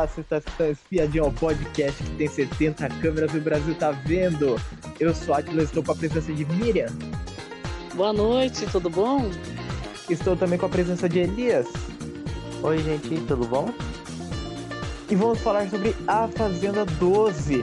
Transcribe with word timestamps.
Olá, 0.00 0.08
você 0.08 0.22
está 0.22 0.36
assistindo 0.38 0.70
Espiadinho 0.70 1.24
ao 1.24 1.32
podcast 1.32 2.02
que 2.02 2.10
tem 2.16 2.26
70 2.26 2.88
câmeras 3.02 3.34
e 3.34 3.36
o 3.36 3.42
Brasil 3.42 3.74
tá 3.74 3.90
vendo. 3.90 4.56
Eu 4.98 5.14
sou 5.14 5.34
Atila, 5.34 5.62
estou 5.62 5.84
com 5.84 5.92
a 5.92 5.94
presença 5.94 6.32
de 6.32 6.42
Miriam. 6.46 6.86
Boa 7.94 8.10
noite, 8.10 8.64
tudo 8.72 8.88
bom? 8.88 9.30
Estou 10.08 10.38
também 10.38 10.58
com 10.58 10.64
a 10.64 10.70
presença 10.70 11.06
de 11.06 11.18
Elias. 11.18 11.66
Oi, 12.62 12.78
gente, 12.78 13.10
tudo 13.26 13.46
bom? 13.46 13.68
E 15.10 15.14
vamos 15.14 15.38
falar 15.40 15.68
sobre 15.68 15.94
A 16.06 16.26
Fazenda 16.28 16.86
12, 16.86 17.62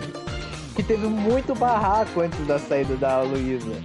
que 0.76 0.84
teve 0.84 1.08
muito 1.08 1.56
barraco 1.56 2.22
antes 2.22 2.46
da 2.46 2.60
saída 2.60 2.96
da 2.98 3.24
Luísa. 3.24 3.82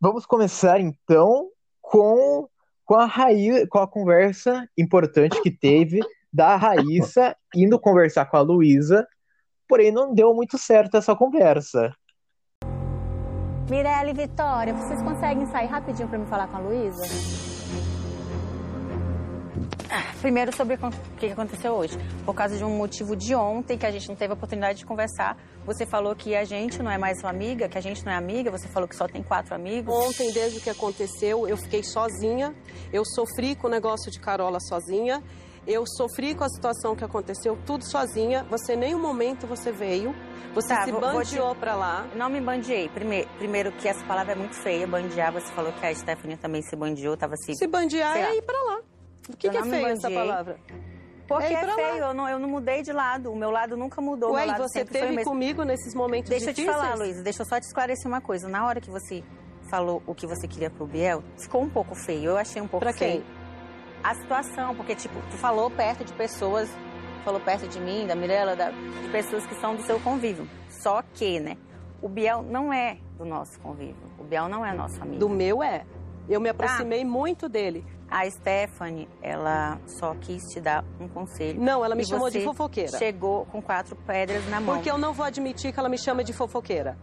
Vamos 0.00 0.24
começar 0.24 0.80
então 0.80 1.50
com, 1.82 2.48
com 2.90 2.96
a 2.96 3.06
Raí, 3.06 3.68
com 3.68 3.78
a 3.78 3.86
conversa 3.86 4.68
importante 4.76 5.40
que 5.42 5.50
teve 5.52 6.00
da 6.32 6.56
Raíssa 6.56 7.36
indo 7.54 7.78
conversar 7.78 8.24
com 8.24 8.36
a 8.36 8.40
Luísa, 8.40 9.06
porém 9.68 9.92
não 9.92 10.12
deu 10.12 10.34
muito 10.34 10.58
certo 10.58 10.96
essa 10.96 11.14
conversa. 11.14 11.94
Mirelle 13.70 14.10
e 14.10 14.14
Vitória, 14.14 14.74
vocês 14.74 15.00
conseguem 15.02 15.46
sair 15.46 15.66
rapidinho 15.66 16.08
para 16.08 16.18
me 16.18 16.26
falar 16.26 16.48
com 16.48 16.56
a 16.56 16.60
Luísa? 16.60 17.49
Ah, 19.88 20.12
Primeiro 20.20 20.54
sobre 20.54 20.74
o 20.74 20.78
que 21.16 21.26
aconteceu 21.26 21.72
hoje. 21.72 21.96
Por 22.24 22.34
causa 22.34 22.56
de 22.56 22.64
um 22.64 22.70
motivo 22.76 23.16
de 23.16 23.34
ontem 23.34 23.78
que 23.78 23.86
a 23.86 23.90
gente 23.90 24.08
não 24.08 24.16
teve 24.16 24.32
a 24.32 24.36
oportunidade 24.36 24.78
de 24.80 24.84
conversar. 24.86 25.36
Você 25.64 25.86
falou 25.86 26.14
que 26.14 26.34
a 26.34 26.44
gente 26.44 26.82
não 26.82 26.90
é 26.90 26.98
mais 26.98 27.20
sua 27.20 27.30
amiga, 27.30 27.68
que 27.68 27.78
a 27.78 27.80
gente 27.80 28.04
não 28.04 28.12
é 28.12 28.16
amiga. 28.16 28.50
Você 28.50 28.68
falou 28.68 28.88
que 28.88 28.94
só 28.96 29.06
tem 29.06 29.22
quatro 29.22 29.54
amigos. 29.54 29.94
Ontem, 29.94 30.32
desde 30.32 30.58
o 30.58 30.60
que 30.60 30.70
aconteceu, 30.70 31.48
eu 31.48 31.56
fiquei 31.56 31.82
sozinha. 31.82 32.54
Eu 32.92 33.04
sofri 33.04 33.54
com 33.54 33.66
o 33.66 33.70
negócio 33.70 34.10
de 34.10 34.20
Carola 34.20 34.58
sozinha. 34.60 35.22
Eu 35.66 35.84
sofri 35.86 36.34
com 36.34 36.42
a 36.42 36.48
situação 36.48 36.96
que 36.96 37.04
aconteceu, 37.04 37.56
tudo 37.66 37.84
sozinha. 37.84 38.44
Você, 38.50 38.74
nem 38.74 38.94
um 38.94 39.00
momento, 39.00 39.46
você 39.46 39.70
veio. 39.70 40.14
Você 40.54 40.68
Tá, 40.74 40.84
se 40.84 40.90
bandeou 40.92 41.54
te- 41.54 41.60
pra 41.60 41.76
lá. 41.76 42.06
Não 42.16 42.28
me 42.28 42.40
bandiei. 42.40 42.88
Primeiro, 42.88 43.28
primeiro 43.38 43.70
que 43.72 43.86
essa 43.86 44.04
palavra 44.04 44.32
é 44.32 44.36
muito 44.36 44.54
feia, 44.54 44.86
bandear. 44.86 45.32
Você 45.32 45.52
falou 45.52 45.72
que 45.72 45.86
a 45.86 45.94
Stephanie 45.94 46.36
também 46.36 46.60
se 46.62 46.74
bandiou, 46.74 47.16
tava 47.16 47.34
se... 47.36 47.54
Se 47.54 47.66
bandear 47.68 48.16
é 48.16 48.36
ir 48.36 48.42
pra 48.42 48.56
lá. 48.64 48.80
O 49.34 49.36
que, 49.36 49.48
que 49.50 49.56
é 49.56 49.62
feio 49.62 49.86
essa 49.86 50.10
palavra? 50.10 50.56
Porque 51.26 51.44
É 51.46 51.52
é, 51.64 51.74
feio, 51.74 52.04
eu 52.04 52.14
não, 52.14 52.28
eu 52.28 52.38
não 52.40 52.48
mudei 52.48 52.82
de 52.82 52.92
lado. 52.92 53.30
O 53.30 53.36
meu 53.36 53.50
lado 53.50 53.76
nunca 53.76 54.00
mudou. 54.00 54.32
Ué, 54.32 54.40
meu 54.40 54.48
e 54.48 54.50
lado 54.58 54.68
você 54.68 54.84
teve 54.84 55.22
comigo 55.24 55.62
nesses 55.62 55.94
momentos 55.94 56.28
Deixa 56.28 56.50
eu 56.50 56.54
te 56.54 56.56
difíceis? 56.62 56.76
falar, 56.82 56.96
Luísa, 56.96 57.22
deixa 57.22 57.42
eu 57.42 57.46
só 57.46 57.60
te 57.60 57.64
esclarecer 57.64 58.08
uma 58.08 58.20
coisa. 58.20 58.48
Na 58.48 58.66
hora 58.66 58.80
que 58.80 58.90
você 58.90 59.22
falou 59.70 60.02
o 60.08 60.14
que 60.14 60.26
você 60.26 60.48
queria 60.48 60.68
pro 60.70 60.86
Biel, 60.86 61.22
ficou 61.38 61.62
um 61.62 61.70
pouco 61.70 61.94
feio. 61.94 62.30
Eu 62.30 62.36
achei 62.36 62.60
um 62.60 62.66
pouco 62.66 62.84
Pra 62.84 62.92
quem? 62.92 63.12
feio. 63.20 63.24
A 64.02 64.14
situação, 64.14 64.74
porque, 64.74 64.94
tipo, 64.96 65.14
tu 65.30 65.36
falou 65.36 65.70
perto 65.70 66.04
de 66.04 66.12
pessoas, 66.14 66.68
falou 67.24 67.38
perto 67.40 67.68
de 67.68 67.78
mim, 67.78 68.06
da 68.08 68.16
Mirella, 68.16 68.56
da- 68.56 68.70
de 68.70 69.08
pessoas 69.12 69.46
que 69.46 69.54
são 69.56 69.76
do 69.76 69.82
seu 69.82 70.00
convívio. 70.00 70.48
Só 70.68 71.00
que, 71.14 71.38
né, 71.38 71.56
o 72.02 72.08
Biel 72.08 72.42
não 72.42 72.72
é 72.72 72.96
do 73.16 73.24
nosso 73.24 73.60
convívio. 73.60 73.94
O 74.18 74.24
Biel 74.24 74.48
não 74.48 74.66
é 74.66 74.72
nosso 74.74 75.00
amigo. 75.00 75.18
Do 75.18 75.28
meu 75.28 75.62
é. 75.62 75.84
Eu 76.28 76.40
me 76.40 76.48
aproximei 76.48 77.04
muito 77.04 77.48
dele. 77.48 77.84
A 78.10 78.28
Stephanie, 78.28 79.08
ela 79.22 79.78
só 79.86 80.14
quis 80.16 80.42
te 80.48 80.60
dar 80.60 80.84
um 80.98 81.06
conselho. 81.06 81.60
Não, 81.60 81.84
ela 81.84 81.94
me 81.94 82.04
chamou 82.04 82.28
de 82.28 82.40
fofoqueira. 82.42 82.98
Chegou 82.98 83.46
com 83.46 83.62
quatro 83.62 83.94
pedras 83.94 84.44
na 84.48 84.60
mão. 84.60 84.74
Porque 84.74 84.90
eu 84.90 84.98
não 84.98 85.12
vou 85.12 85.24
admitir 85.24 85.72
que 85.72 85.78
ela 85.78 85.88
me 85.88 85.96
chama 85.96 86.24
de 86.24 86.32
fofoqueira. 86.32 86.98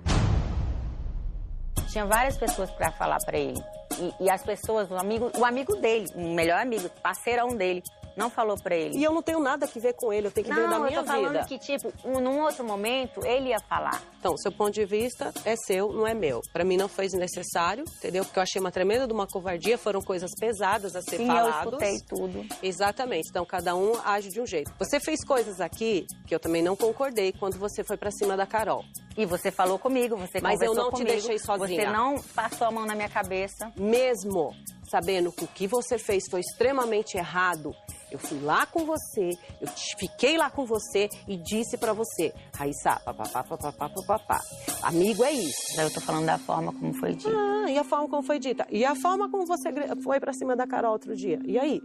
Tinha 1.90 2.06
várias 2.06 2.38
pessoas 2.38 2.70
pra 2.72 2.92
falar 2.92 3.18
pra 3.26 3.38
ele. 3.38 3.60
E, 4.00 4.26
e 4.26 4.30
as 4.30 4.44
pessoas, 4.44 4.92
o 4.92 4.96
amigo, 4.96 5.32
o 5.38 5.46
amigo 5.46 5.78
dele, 5.78 6.08
o 6.14 6.34
melhor 6.36 6.60
amigo, 6.60 6.90
parceirão 7.02 7.56
dele, 7.56 7.82
não 8.18 8.30
falou 8.30 8.58
pra 8.58 8.76
ele. 8.76 8.98
E 8.98 9.04
eu 9.04 9.14
não 9.14 9.22
tenho 9.22 9.40
nada 9.40 9.66
a 9.66 9.80
ver 9.80 9.94
com 9.94 10.12
ele, 10.12 10.28
eu 10.28 10.32
tenho 10.32 10.48
que 10.48 10.54
ver 10.54 10.62
da 10.64 10.68
não, 10.68 10.78
eu 10.80 10.84
minha 10.86 11.00
tô 11.02 11.06
falando 11.08 11.32
vida. 11.34 11.46
que, 11.46 11.58
tipo, 11.60 11.94
um- 12.04 12.20
num 12.20 12.42
outro 12.42 12.64
momento, 12.66 13.26
ele 13.26 13.50
ia 13.50 13.60
falar. 13.60 14.02
Então, 14.20 14.36
seu 14.38 14.52
ponto 14.52 14.72
de 14.74 14.84
vista 14.86 15.32
é 15.46 15.56
seu, 15.56 15.94
não 15.94 16.06
é 16.08 16.14
meu. 16.14 16.42
Pra 16.52 16.64
mim 16.66 16.76
não 16.76 16.90
foi 16.90 17.08
necessário, 17.10 17.84
entendeu? 17.98 18.26
Porque 18.26 18.40
eu 18.40 18.44
achei 18.44 18.60
uma 18.60 18.72
tremenda 18.72 19.06
de 19.08 19.14
uma 19.14 19.28
covardia, 19.28 19.78
foram 19.78 20.02
coisas 20.02 20.32
pesadas 20.40 20.96
a 20.96 21.02
ser 21.02 21.18
Sim, 21.18 21.28
eu 21.30 21.36
faladas. 21.36 21.64
escutei 21.66 22.00
tudo. 22.08 22.46
Exatamente. 22.62 23.30
Então, 23.30 23.46
cada 23.46 23.76
um 23.76 23.94
age 24.04 24.30
de 24.30 24.42
um 24.42 24.46
jeito. 24.46 24.72
Você 24.80 25.00
fez 25.00 25.24
coisas 25.24 25.62
aqui 25.62 26.06
que 26.26 26.34
eu 26.34 26.40
também 26.40 26.62
não 26.64 26.76
concordei 26.76 27.32
quando 27.32 27.58
você 27.58 27.84
foi 27.84 27.96
pra 27.98 28.12
cima 28.12 28.36
da 28.36 28.46
Carol. 28.46 28.84
E 29.16 29.26
você 29.26 29.50
falou 29.52 29.80
comigo, 29.80 30.16
você 30.18 30.40
Mas 30.42 30.60
eu 30.62 30.68
conversou 30.70 30.76
não 30.76 30.90
te 30.92 30.92
comigo, 31.04 31.12
deixei 31.12 31.40
sozinha. 31.40 31.86
Você 31.86 31.92
não 31.92 32.22
passou 32.36 32.68
a 32.68 32.72
mão 32.72 32.86
na 32.86 32.96
minha 32.96 33.10
cabeça. 33.10 33.72
Mesmo 33.76 34.54
sabendo 34.90 35.32
que 35.32 35.44
o 35.44 35.48
que 35.48 35.68
você 35.68 35.98
fez 35.98 36.24
foi 36.30 36.42
extremamente 36.42 37.18
errado, 37.18 37.76
eu 38.12 38.18
fui 38.18 38.40
lá 38.40 38.66
com 38.66 38.86
você, 38.86 39.32
eu 39.60 39.68
fiquei 40.00 40.38
lá 40.38 40.50
com 40.50 40.66
você 40.66 41.10
e 41.28 41.36
disse 41.38 41.78
pra 41.78 41.94
você, 41.94 42.34
Raíssa, 42.56 43.00
papapá, 43.04 43.44
papapá, 43.44 43.90
papapá. 43.90 44.42
Amigo 44.82 45.24
é 45.24 45.32
isso. 45.32 45.76
Daí 45.76 45.86
eu 45.86 45.94
tô 45.94 46.00
falando 46.00 46.26
da 46.26 46.38
forma 46.38 46.74
como 46.74 46.94
foi 46.94 47.14
dito. 47.14 47.30
Ah, 47.30 47.70
e 47.70 47.78
a 47.78 47.84
forma 47.84 48.08
como 48.08 48.24
foi 48.24 48.40
dita? 48.40 48.66
E 48.70 48.86
a 48.86 48.96
forma 48.96 49.30
como 49.30 49.46
você 49.46 49.70
foi 50.04 50.20
pra 50.20 50.32
cima 50.34 50.56
da 50.56 50.66
Carol 50.66 50.94
outro 50.94 51.16
dia? 51.16 51.40
E 51.46 51.60
aí? 51.60 51.82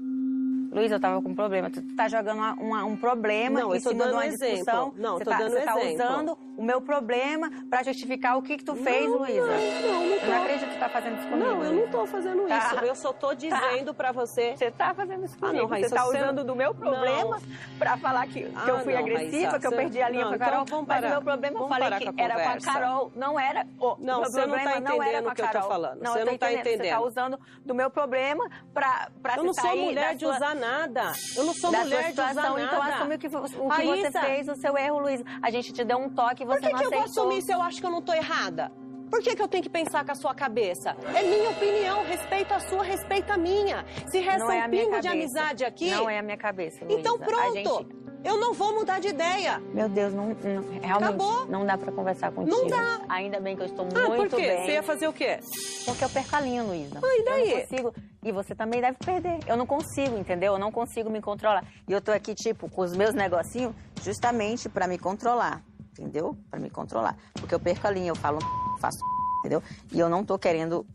Luiz, 0.72 0.90
eu 0.90 0.98
tava 0.98 1.20
com 1.20 1.28
um 1.28 1.34
problema. 1.34 1.68
Tu 1.70 1.82
tá 1.94 2.08
jogando 2.08 2.38
uma- 2.38 2.54
uma- 2.54 2.84
um 2.84 2.96
problema 2.96 3.60
Não, 3.60 3.72
em 3.72 3.74
eu 3.76 3.80
cima 3.80 3.92
de 3.92 3.98
dando 4.00 4.12
uma 4.14 4.26
exemplo. 4.26 4.54
discussão. 4.56 4.94
Não, 4.96 5.18
você 5.18 5.24
tô 5.24 5.30
tá, 5.30 5.36
dando 5.38 5.50
você 5.52 5.60
tá 5.60 5.76
usando 5.78 6.38
o 6.56 6.62
meu 6.64 6.80
problema 6.80 7.50
pra 7.68 7.82
justificar 7.82 8.38
o 8.38 8.42
que 8.42 8.56
que 8.56 8.64
tu 8.64 8.74
fez, 8.76 9.04
Não, 9.06 9.18
Luísa. 9.18 9.40
Não, 9.40 9.46
não, 9.46 9.92
não 9.92 10.04
Eu 10.14 10.20
tô. 10.20 10.26
não 10.26 10.42
acredito 10.42 10.68
que 10.70 10.74
tu 10.76 10.80
tá 10.80 10.88
fazendo 10.88 11.18
isso 11.18 11.28
comigo. 11.28 11.46
Não, 11.50 11.62
eu 11.64 11.72
não 11.74 11.88
tô 11.88 12.06
fazendo 12.06 12.46
Tá. 12.48 12.58
isso. 12.58 12.74
Eu 12.86 12.94
só 12.94 13.12
tô 13.12 13.34
dizendo 13.34 13.92
pra 13.94 14.12
você. 14.12 14.56
Você 14.56 14.70
tá 14.70 14.94
fazendo 14.94 15.24
isso 15.26 15.36
Ah, 15.42 15.46
não, 15.46 15.50
comigo. 15.52 15.66
Raíssa, 15.66 15.88
você 15.90 15.94
tá 15.94 16.06
usando 16.08 16.36
não- 16.36 16.44
do 16.46 16.56
meu 16.56 16.74
problema 16.74 17.38
pra 17.78 17.96
falar 17.98 18.26
que, 18.28 18.42
que 18.44 18.52
Ah, 18.56 18.68
eu 18.68 18.78
fui 18.80 18.92
não, 18.94 19.00
agressiva, 19.00 19.42
Raíssa, 19.42 19.58
que 19.60 19.66
eu 19.66 19.72
perdi 19.72 20.00
a 20.02 20.08
linha 20.08 20.22
não, 20.24 20.28
com 20.30 20.34
a 20.34 20.36
então 20.36 20.48
Carol. 20.50 20.64
vamos 20.66 20.86
mas 20.88 21.04
o 21.04 21.08
meu 21.08 21.22
problema, 21.22 21.58
eu 21.60 21.68
falei 21.68 21.98
que 21.98 22.12
com 22.12 22.22
era 22.22 22.34
com 22.34 22.48
a. 22.48 22.56
Carol. 22.72 23.12
Não 23.14 23.38
era. 23.38 23.66
o 23.78 23.96
Não, 23.98 24.20
você 24.24 24.46
não 24.46 24.56
tá 24.56 24.80
não 24.80 24.94
entendendo 24.96 25.28
o 25.28 25.34
que 25.34 25.42
eu 25.42 25.48
tô 25.48 25.62
falando. 25.62 26.00
Não, 26.02 26.12
Você 26.12 26.22
eu 26.22 26.26
não 26.26 26.38
tá 26.38 26.50
entendendo. 26.50 26.82
Você 26.84 26.90
tá 26.90 27.00
usando 27.02 27.38
do 27.64 27.74
meu 27.74 27.90
problema 27.90 28.48
pra, 28.72 29.08
pra 29.22 29.36
Eu 29.36 29.44
não 29.44 29.52
sou 29.52 29.76
mulher 29.76 30.14
de 30.16 30.24
usar 30.24 30.54
nada. 30.66 31.12
Eu 31.36 31.44
não 31.44 31.54
sou 31.54 31.70
da 31.72 31.80
mulher 31.80 32.02
sua 32.02 32.06
de 32.06 32.12
usar 32.12 32.28
situação, 32.28 32.56
nada. 32.56 32.62
então 32.66 32.82
assume 32.82 33.14
o 33.16 33.18
que, 33.18 33.26
o 33.26 33.30
que 33.70 33.84
você 33.84 34.10
fez, 34.12 34.48
o 34.48 34.54
seu 34.56 34.76
erro, 34.78 35.00
Luiz. 35.00 35.20
A 35.42 35.50
gente 35.50 35.72
te 35.72 35.84
deu 35.84 35.98
um 35.98 36.08
toque 36.08 36.42
e 36.44 36.46
você 36.46 36.60
Por 36.60 36.66
que, 36.68 36.72
não 36.72 36.78
que 36.78 36.86
eu 36.86 36.90
vou 36.90 37.00
aceitou. 37.00 37.22
assumir 37.24 37.42
se 37.42 37.52
eu 37.52 37.60
acho 37.62 37.80
que 37.80 37.86
eu 37.86 37.90
não 37.90 38.00
tô 38.02 38.12
errada? 38.12 38.70
Por 39.10 39.20
que, 39.20 39.36
que 39.36 39.42
eu 39.42 39.48
tenho 39.48 39.62
que 39.62 39.68
pensar 39.68 40.04
com 40.06 40.12
a 40.12 40.14
sua 40.14 40.34
cabeça? 40.34 40.96
É 41.14 41.22
minha 41.22 41.50
opinião, 41.50 42.02
respeito 42.04 42.54
a 42.54 42.60
sua, 42.60 42.82
respeito 42.82 43.30
a 43.30 43.36
minha. 43.36 43.84
Se 44.10 44.18
resta 44.20 44.38
Não 44.44 44.50
é 44.50 44.62
a 44.62 44.66
um 44.66 44.68
minha 44.70 44.84
pingo 44.86 45.00
de 45.00 45.08
amizade 45.08 45.64
aqui, 45.66 45.90
Não 45.90 46.08
é 46.08 46.18
a 46.18 46.22
minha 46.22 46.38
cabeça, 46.38 46.82
Luísa. 46.82 46.98
então 47.00 47.18
pronto. 47.18 47.86
Eu 48.24 48.38
não 48.38 48.54
vou 48.54 48.72
mudar 48.74 49.00
de 49.00 49.08
ideia. 49.08 49.58
Meu 49.74 49.88
Deus, 49.88 50.12
não, 50.14 50.28
não- 50.28 50.34
realmente 50.80 50.84
Acabou. 50.92 51.46
não 51.46 51.66
dá 51.66 51.76
pra 51.76 51.90
conversar 51.90 52.30
contigo. 52.32 52.56
Não 52.56 52.66
dá. 52.68 53.00
Ainda 53.08 53.40
bem 53.40 53.56
que 53.56 53.62
eu 53.62 53.66
estou 53.66 53.86
Ah, 53.94 54.08
muito 54.08 54.30
por 54.30 54.36
quê? 54.38 54.46
bem. 54.46 54.64
Você 54.66 54.72
ia 54.72 54.82
fazer 54.82 55.08
o 55.08 55.12
quê? 55.12 55.40
Porque 55.84 56.04
eu 56.04 56.08
perco 56.08 56.36
a 56.36 56.40
linha, 56.40 56.62
Luísa. 56.62 57.00
Ah, 57.02 57.16
e 57.18 57.24
daí? 57.24 57.50
Eu 57.50 57.56
não 57.56 57.66
consigo. 57.66 57.94
E 58.22 58.32
você 58.32 58.54
também 58.54 58.80
deve 58.80 58.96
perder. 59.04 59.38
Eu 59.46 59.56
não 59.56 59.66
consigo, 59.66 60.16
entendeu? 60.16 60.52
Eu 60.52 60.58
não 60.58 60.70
consigo 60.70 61.10
me 61.10 61.20
controlar. 61.20 61.64
E 61.88 61.92
eu 61.92 62.00
tô 62.00 62.12
aqui, 62.12 62.34
tipo, 62.34 62.68
com 62.70 62.82
os 62.82 62.96
meus 62.96 63.12
negocinhos, 63.14 63.74
justamente 64.02 64.68
pra 64.68 64.86
me 64.86 64.98
controlar. 64.98 65.60
Entendeu? 65.98 66.36
Pra 66.50 66.58
me 66.60 66.70
controlar. 66.70 67.16
Porque 67.34 67.54
eu 67.54 67.60
perco 67.60 67.86
a 67.86 67.90
linha, 67.90 68.10
eu 68.12 68.16
falo, 68.16 68.38
faço, 68.80 68.98
entendeu? 69.40 69.62
E 69.92 69.98
eu 69.98 70.08
não 70.08 70.24
tô 70.24 70.38
querendo 70.38 70.86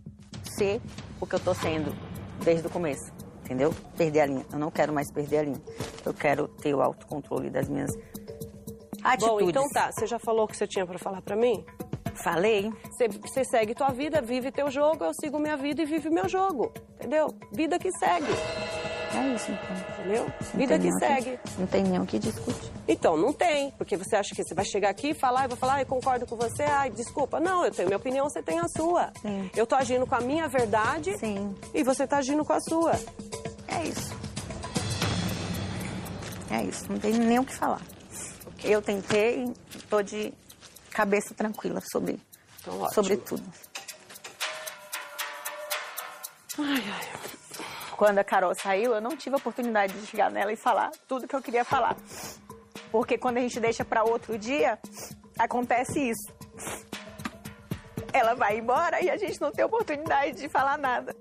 ser 0.58 0.82
o 1.22 1.28
que 1.28 1.36
eu 1.36 1.40
tô 1.40 1.54
sendo 1.54 1.94
desde 2.44 2.66
o 2.66 2.70
começo. 2.70 3.12
Entendeu? 3.48 3.74
Perder 3.96 4.20
a 4.20 4.26
linha. 4.26 4.46
Eu 4.52 4.60
não 4.60 4.70
quero 4.70 4.92
mais 4.92 5.10
perder 5.10 5.38
a 5.38 5.44
linha. 5.44 5.62
Eu 6.06 6.14
quero 6.14 6.50
ter 6.50 6.76
o 6.76 6.82
autocontrole 6.82 7.50
das 7.50 7.70
minhas 7.70 7.90
atitudes. 9.02 9.46
Bom, 9.46 9.50
então 9.50 9.70
tá. 9.70 9.90
Você 9.90 10.06
já 10.06 10.20
falou 10.20 10.44
o 10.44 10.48
que 10.50 10.58
você 10.58 10.68
tinha 10.68 10.86
pra 10.86 11.00
falar 11.00 11.22
pra 11.22 11.34
mim? 11.34 11.64
Falei. 12.16 12.70
Você, 13.24 13.46
segue 13.46 13.74
tua 13.74 13.92
vida, 13.92 14.22
vive 14.22 14.52
teu 14.52 14.70
jogo, 14.70 15.06
eu 15.06 15.14
sigo 15.14 15.40
minha 15.40 15.56
vida 15.56 15.82
e 15.82 15.86
vive 15.86 16.10
meu 16.10 16.28
jogo. 16.28 16.74
Entendeu? 16.96 17.28
Vida 17.54 17.80
que 17.80 17.90
segue. 17.98 18.34
É 19.16 19.34
isso, 19.34 19.52
então. 19.52 20.00
Entendeu? 20.00 20.26
Não 20.26 20.60
Vida 20.60 20.80
que 20.80 20.92
segue. 21.00 21.40
Não 21.58 21.68
tem 21.68 21.84
nem 21.84 22.02
o 22.02 22.06
que 22.06 22.20
discutir. 22.20 22.72
Então, 22.88 23.18
não 23.18 23.34
tem. 23.34 23.72
Porque 23.72 23.96
você 23.98 24.16
acha 24.16 24.34
que 24.34 24.44
você 24.44 24.54
vai 24.54 24.66
chegar 24.66 24.90
aqui 24.90 25.10
e 25.10 25.14
falar, 25.14 25.44
eu 25.44 25.50
vou 25.50 25.58
falar, 25.58 25.82
eu 25.82 25.86
concordo 25.86 26.26
com 26.26 26.36
você, 26.36 26.64
ai, 26.64 26.90
desculpa. 26.90 27.40
Não, 27.40 27.66
eu 27.66 27.72
tenho 27.72 27.88
minha 27.88 27.98
opinião, 27.98 28.30
você 28.30 28.42
tem 28.42 28.60
a 28.60 28.68
sua. 28.68 29.12
Sim. 29.22 29.50
Eu 29.56 29.66
tô 29.66 29.76
agindo 29.76 30.06
com 30.06 30.16
a 30.16 30.22
minha 30.22 30.48
verdade 30.48 31.18
Sim. 31.18 31.54
e 31.74 31.84
você 31.84 32.08
tá 32.08 32.18
agindo 32.18 32.44
com 32.46 32.54
a 32.54 32.60
sua. 32.62 32.94
É 33.68 33.84
isso. 33.84 34.16
É 36.50 36.64
isso, 36.64 36.92
não 36.92 37.00
tem 37.00 37.14
nem 37.14 37.40
o 37.40 37.46
que 37.46 37.54
falar. 37.54 37.82
Eu 38.64 38.82
tentei 38.82 39.46
e 39.76 39.80
tô 39.90 40.02
de 40.02 40.34
cabeça 40.92 41.34
tranquila 41.34 41.82
sobre, 41.92 42.20
Então, 42.62 42.90
sobre 42.90 43.18
tudo. 43.18 43.44
Ai, 46.58 46.84
ai. 46.92 47.08
Quando 47.96 48.20
a 48.20 48.24
Carol 48.24 48.54
saiu, 48.56 48.94
eu 48.94 49.02
não 49.02 49.18
tive 49.18 49.36
a 49.36 49.38
oportunidade 49.38 49.94
de 49.94 50.06
chegar 50.06 50.30
nela 50.32 50.52
e 50.54 50.56
falar 50.56 50.92
tudo 51.08 51.28
que 51.28 51.36
eu 51.36 51.42
queria 51.42 51.66
falar. 51.66 51.96
Porque 52.92 53.18
quando 53.18 53.38
a 53.38 53.42
gente 53.42 53.60
deixa 53.60 53.84
para 53.84 54.04
outro 54.04 54.38
dia, 54.38 54.80
acontece 55.38 56.10
isso. 56.10 56.32
Ela 58.14 58.34
vai 58.34 58.60
embora 58.60 59.04
e 59.04 59.10
a 59.10 59.18
gente 59.18 59.40
não 59.40 59.52
tem 59.52 59.64
oportunidade 59.66 60.38
de 60.38 60.50
falar 60.50 60.78
nada. 60.78 61.16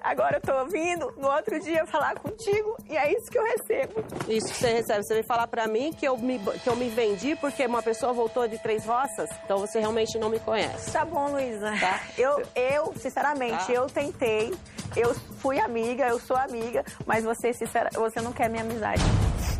Agora 0.00 0.36
eu 0.36 0.40
tô 0.40 0.56
ouvindo, 0.60 1.12
no 1.16 1.28
outro 1.28 1.58
dia 1.60 1.84
falar 1.86 2.14
contigo 2.16 2.76
e 2.88 2.96
é 2.96 3.12
isso 3.12 3.30
que 3.30 3.38
eu 3.38 3.44
recebo. 3.44 4.04
Isso 4.28 4.46
que 4.48 4.54
você 4.54 4.72
recebe. 4.74 5.02
Você 5.02 5.14
vem 5.14 5.22
falar 5.22 5.46
pra 5.48 5.66
mim 5.66 5.92
que 5.92 6.06
eu, 6.06 6.16
me, 6.16 6.38
que 6.38 6.68
eu 6.68 6.76
me 6.76 6.88
vendi 6.88 7.34
porque 7.36 7.66
uma 7.66 7.82
pessoa 7.82 8.12
voltou 8.12 8.46
de 8.46 8.58
três 8.58 8.84
roças? 8.84 9.28
Então 9.44 9.58
você 9.58 9.80
realmente 9.80 10.18
não 10.18 10.28
me 10.28 10.38
conhece. 10.38 10.92
Tá 10.92 11.04
bom, 11.04 11.30
Luísa. 11.30 11.72
Tá. 11.80 12.00
Eu, 12.16 12.42
eu, 12.54 12.94
sinceramente, 12.96 13.66
tá. 13.66 13.72
eu 13.72 13.86
tentei. 13.86 14.54
Eu 14.94 15.14
fui 15.40 15.58
amiga, 15.58 16.08
eu 16.08 16.18
sou 16.18 16.36
amiga, 16.36 16.84
mas 17.04 17.24
você, 17.24 17.52
sincera, 17.52 17.90
você 17.92 18.20
não 18.20 18.32
quer 18.32 18.48
minha 18.48 18.62
amizade, 18.62 19.02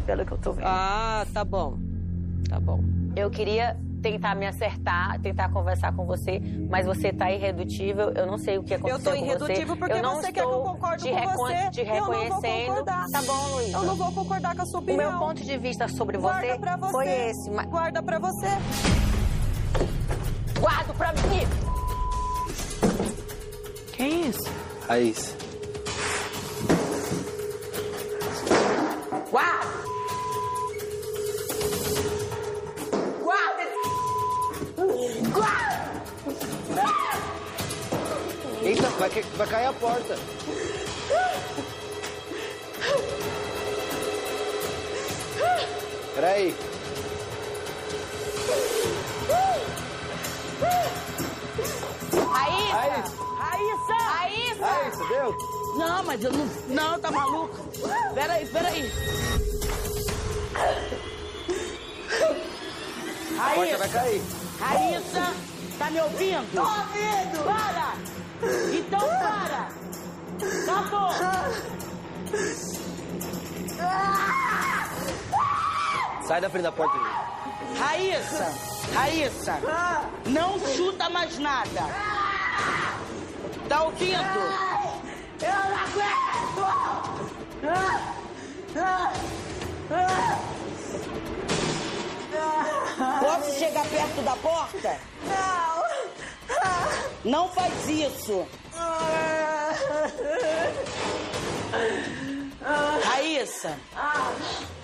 pelo 0.07 0.25
que 0.25 0.33
eu 0.33 0.39
tô 0.39 0.53
vendo. 0.53 0.67
Ah, 0.67 1.27
tá 1.35 1.45
bom. 1.45 1.77
Tá 2.49 2.59
bom. 2.59 2.81
Eu 3.15 3.31
queria 3.31 3.77
tentar 4.03 4.35
me 4.35 4.47
acertar, 4.47 5.21
tentar 5.21 5.51
conversar 5.51 5.95
com 5.95 6.05
você, 6.07 6.41
mas 6.69 6.87
você 6.87 7.13
tá 7.13 7.31
irredutível. 7.31 8.11
Eu 8.11 8.27
não 8.27 8.39
sei 8.39 8.59
o 8.59 8.63
que 8.63 8.75
aconteceu 8.75 8.99
com 8.99 9.19
você. 9.19 9.33
Eu 9.33 9.39
tô 9.39 9.47
irredutível 9.47 9.77
porque 9.77 9.93
eu 9.95 10.03
você 10.03 10.33
quer 10.33 10.33
que 10.33 10.41
eu 10.41 10.63
concorde 10.63 11.11
com 11.11 11.37
você. 11.37 11.71
Te 11.71 11.83
reconhecendo. 11.83 12.85
Tá 12.85 13.23
bom, 13.27 13.55
Luiz. 13.55 13.73
Eu 13.73 13.83
não 13.83 13.97
vou 13.97 14.13
concordar 14.13 14.55
com 14.55 14.63
a 14.63 14.67
sua 14.67 14.81
opinião. 14.81 15.09
O 15.09 15.11
meu 15.11 15.19
ponto 15.19 15.45
de 15.45 15.59
vista 15.59 15.89
sobre 15.89 16.19
você, 16.19 16.57
você 16.59 16.91
foi 16.91 17.09
esse. 17.09 17.51
Mas... 17.51 17.67
Guarda 17.67 18.03
pra 18.03 18.19
você. 18.19 18.49
Guardo 20.61 20.95
pra 20.95 21.13
mim. 21.13 21.47
Quem 23.93 24.25
é 24.25 24.29
isso? 24.29 24.51
Raíssa. 24.89 25.47
Eita, 38.63 38.89
vai, 38.89 39.11
vai 39.11 39.47
cair 39.47 39.67
a 39.67 39.73
porta. 39.75 40.17
Peraí. 46.15 46.57
Raíssa! 52.33 53.13
Raíssa! 53.39 53.95
Raíssa! 53.95 54.65
Raíssa, 54.65 55.05
deu? 55.09 55.37
Não, 55.77 56.03
mas 56.05 56.25
eu 56.25 56.33
não... 56.33 56.47
Não, 56.69 56.99
tá 56.99 57.11
maluco? 57.11 57.55
Peraí, 58.15 58.47
peraí. 58.47 58.91
A 63.39 63.55
porta 63.55 63.79
vai 63.79 63.89
cair. 63.91 64.46
Raíssa, 64.61 65.35
tá 65.79 65.91
me 65.91 66.01
ouvindo? 66.01 66.53
Tô 66.55 66.63
ouvindo! 66.63 67.45
Para! 67.45 67.93
Então 68.73 69.01
para! 69.01 69.69
Acabou! 70.63 71.11
Sai 76.27 76.41
da 76.41 76.51
frente 76.51 76.63
da 76.65 76.73
porta. 76.73 76.99
Raíssa! 77.79 78.53
Raíssa! 78.95 79.61
Não 80.27 80.59
chuta 80.75 81.11
mais 81.11 81.39
nada! 81.39 81.83
Tá 83.69 83.83
ouvindo? 83.83 84.17
Eu 85.43 85.71
não 85.71 85.77
aguento! 85.77 86.27
Posso 91.39 91.56
chegar 93.57 93.87
perto 93.89 94.23
da 94.23 94.37
porta? 94.37 94.99
Não! 95.25 95.87
Não 97.25 97.49
faz 97.49 97.89
isso! 97.89 98.47
Raíssa, 103.03 103.79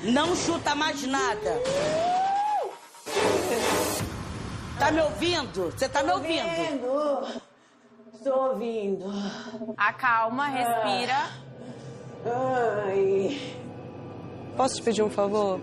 não 0.03 0.35
chuta 0.37 0.75
mais 0.75 1.03
nada. 1.07 1.63
Tá 4.79 4.91
me 4.91 5.01
ouvindo? 5.03 5.71
Você 5.71 5.89
tá 5.89 6.03
me 6.03 6.13
ouvindo? 6.13 7.43
Estou 8.15 8.51
ouvindo. 8.51 9.05
Acalma, 9.77 10.47
respira. 10.49 11.31
Ai. 12.25 13.57
Posso 14.57 14.77
te 14.77 14.83
pedir 14.83 15.03
um 15.03 15.11
favor? 15.11 15.61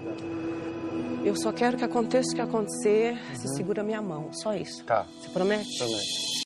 Eu 1.23 1.35
só 1.35 1.51
quero 1.51 1.77
que 1.77 1.83
aconteça 1.83 2.31
o 2.31 2.35
que 2.35 2.41
acontecer, 2.41 3.13
uhum. 3.13 3.35
você 3.35 3.47
segura 3.49 3.83
minha 3.83 4.01
mão, 4.01 4.31
só 4.31 4.53
isso. 4.55 4.83
Tá. 4.85 5.03
Você 5.03 5.29
promete? 5.29 5.77
Promete. 5.77 6.45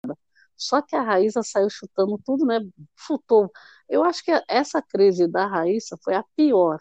Só 0.57 0.81
que 0.81 0.95
a 0.95 1.01
Raíssa 1.01 1.41
saiu 1.43 1.69
chutando 1.69 2.19
tudo, 2.25 2.45
né? 2.45 2.59
Chutou. 2.97 3.51
Eu 3.87 4.03
acho 4.03 4.23
que 4.23 4.31
essa 4.47 4.81
crise 4.81 5.27
da 5.27 5.45
Raíssa 5.45 5.97
foi 6.03 6.15
a 6.15 6.23
pior 6.35 6.79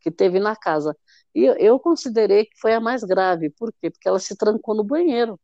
que 0.00 0.10
teve 0.10 0.40
na 0.40 0.56
casa. 0.56 0.96
E 1.34 1.44
eu 1.44 1.78
considerei 1.78 2.44
que 2.46 2.58
foi 2.58 2.72
a 2.72 2.80
mais 2.80 3.02
grave. 3.02 3.50
Por 3.50 3.72
quê? 3.80 3.90
Porque 3.90 4.08
ela 4.08 4.18
se 4.18 4.36
trancou 4.36 4.74
no 4.74 4.84
banheiro. 4.84 5.38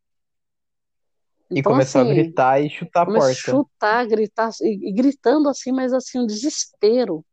Então, 1.51 1.59
e 1.59 1.63
começou 1.63 2.01
assim, 2.01 2.11
a 2.11 2.15
gritar 2.15 2.61
e 2.61 2.71
chutar 2.71 3.03
a 3.03 3.07
porta. 3.07 3.35
Chutar, 3.35 4.07
gritar, 4.07 4.51
e, 4.63 4.89
e 4.89 4.93
gritando 4.93 5.49
assim, 5.49 5.71
mas 5.71 5.93
assim, 5.93 6.19
um 6.19 6.27
desespero. 6.27 7.25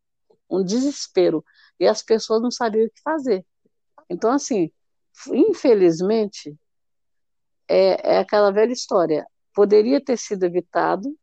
Um 0.49 0.63
desespero. 0.63 1.43
E 1.79 1.87
as 1.87 2.01
pessoas 2.01 2.41
não 2.41 2.51
sabiam 2.51 2.85
o 2.85 2.89
que 2.89 3.01
fazer. 3.01 3.45
Então, 4.09 4.31
assim, 4.31 4.71
infelizmente, 5.31 6.55
é, 7.67 8.15
é 8.15 8.19
aquela 8.19 8.51
velha 8.51 8.73
história. 8.73 9.27
Poderia 9.53 10.03
ter 10.03 10.17
sido 10.17 10.43
evitado, 10.45 11.15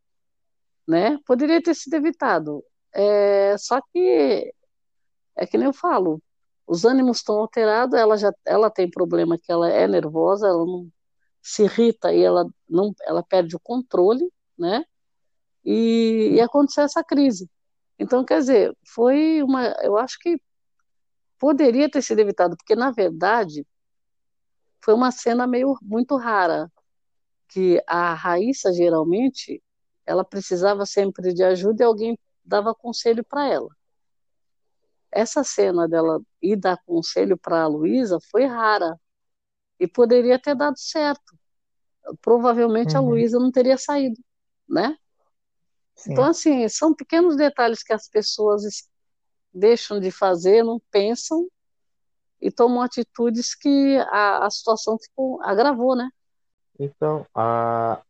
né? 0.87 1.19
Poderia 1.27 1.63
ter 1.63 1.75
sido 1.75 1.95
evitado. 1.95 2.65
É, 2.95 3.57
só 3.59 3.81
que 3.93 4.53
é 5.37 5.47
que 5.47 5.59
nem 5.59 5.67
eu 5.67 5.73
falo, 5.73 6.23
os 6.67 6.85
ânimos 6.85 7.19
estão 7.19 7.37
alterados, 7.39 7.99
ela 7.99 8.17
já 8.17 8.33
ela 8.45 8.71
tem 8.71 8.91
problema 8.91 9.39
que 9.39 9.53
ela 9.53 9.71
é 9.71 9.87
nervosa, 9.87 10.49
ela 10.49 10.65
não 10.65 10.89
se 11.43 11.65
irrita 11.65 12.13
e 12.13 12.23
ela 12.23 12.47
não 12.69 12.93
ela 13.03 13.23
perde 13.23 13.57
o 13.57 13.61
controle, 13.61 14.31
né? 14.59 14.85
E, 15.65 16.31
e 16.35 16.41
aconteceu 16.41 16.85
essa 16.85 17.05
crise. 17.05 17.51
Então, 17.99 18.25
quer 18.25 18.41
dizer, 18.41 18.77
foi 18.87 19.43
uma, 19.43 19.69
eu 19.83 19.97
acho 19.99 20.19
que 20.21 20.41
poderia 21.39 21.91
ter 21.91 22.03
sido 22.03 22.21
evitado, 22.21 22.57
porque 22.57 22.75
na 22.75 22.91
verdade 22.91 23.67
foi 24.81 24.95
uma 24.95 25.11
cena 25.11 25.47
meio 25.47 25.77
muito 25.83 26.17
rara, 26.17 26.71
que 27.49 27.83
a 27.87 28.15
Raíssa 28.15 28.73
geralmente 28.73 29.63
ela 30.05 30.25
precisava 30.25 30.87
sempre 30.87 31.33
de 31.33 31.43
ajuda 31.43 31.83
e 31.83 31.87
alguém 31.87 32.19
dava 32.45 32.75
conselho 32.75 33.25
para 33.25 33.47
ela. 33.47 33.69
Essa 35.11 35.43
cena 35.43 35.89
dela 35.89 36.21
ir 36.41 36.57
dar 36.57 36.79
conselho 36.85 37.37
para 37.37 37.63
a 37.63 37.67
Luísa 37.67 38.19
foi 38.31 38.45
rara 38.45 38.99
e 39.81 39.87
poderia 39.87 40.39
ter 40.39 40.55
dado 40.55 40.79
certo. 40.79 41.37
Provavelmente 42.21 42.97
uhum. 42.97 42.99
a 42.99 43.09
Luísa 43.11 43.39
não 43.39 43.51
teria 43.51 43.77
saído, 43.77 44.21
né? 44.69 44.97
Sim. 45.97 46.13
Então, 46.13 46.25
assim, 46.25 46.69
são 46.69 46.95
pequenos 46.95 47.37
detalhes 47.37 47.83
que 47.83 47.93
as 47.93 48.09
pessoas 48.09 48.65
deixam 49.57 49.99
de 49.99 50.11
fazer, 50.11 50.63
não 50.63 50.81
pensam 50.91 51.49
e 52.41 52.51
tomam 52.51 52.83
atitudes 52.83 53.55
que 53.55 53.97
a, 54.11 54.47
a 54.47 54.51
situação 54.51 54.99
ficou, 54.99 55.43
agravou, 55.43 55.97
né? 55.97 56.09
Então, 56.79 57.27
a, 57.35 58.03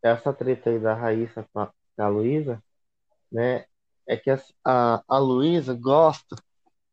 essa 0.00 0.32
treta 0.32 0.70
aí 0.70 0.78
da 0.78 0.94
Raíssa 0.94 1.44
com 1.52 1.60
a, 1.60 1.72
a 1.98 2.08
Luísa, 2.08 2.62
né, 3.30 3.64
é 4.06 4.16
que 4.16 4.30
a, 4.30 4.40
a, 4.64 5.02
a 5.08 5.18
Luísa 5.18 5.74
gosta 5.74 6.36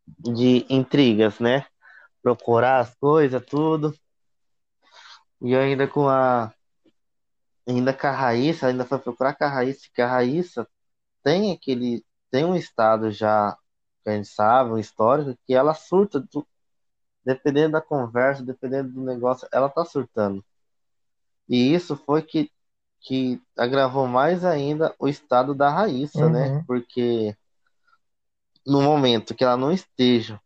de 0.07 0.65
intrigas, 0.69 1.39
né? 1.39 1.65
Procurar 2.21 2.79
as 2.79 2.95
coisas, 2.95 3.45
tudo. 3.45 3.95
E 5.41 5.55
ainda 5.55 5.87
com 5.87 6.07
a 6.07 6.51
ainda 7.67 7.93
com 7.93 8.07
a 8.07 8.11
Raíssa, 8.11 8.67
ainda 8.67 8.83
foi 8.83 8.97
procurar 8.97 9.35
com 9.35 9.43
a 9.43 9.47
Raíssa, 9.47 9.87
que 9.93 10.01
a 10.01 10.07
Raíssa 10.07 10.67
tem 11.23 11.51
aquele 11.51 12.03
tem 12.31 12.43
um 12.43 12.55
estado 12.55 13.11
já 13.11 13.55
um 14.17 14.77
histórico, 14.77 15.37
que 15.45 15.53
ela 15.53 15.73
surta, 15.73 16.19
do, 16.19 16.47
dependendo 17.23 17.73
da 17.73 17.81
conversa, 17.81 18.43
dependendo 18.43 18.91
do 18.91 19.01
negócio, 19.01 19.47
ela 19.51 19.69
tá 19.69 19.85
surtando. 19.85 20.43
E 21.47 21.73
isso 21.73 21.95
foi 21.95 22.21
que, 22.21 22.51
que 23.01 23.41
agravou 23.57 24.07
mais 24.07 24.45
ainda 24.45 24.93
o 24.99 25.07
estado 25.07 25.53
da 25.53 25.69
Raíssa, 25.69 26.29
né? 26.29 26.47
uhum. 26.47 26.55
né? 26.55 26.63
Porque 26.67 27.35
no 28.65 28.81
momento 28.81 29.33
que 29.33 29.43
ela 29.43 29.57
não 29.57 29.71
esteja, 29.71 30.39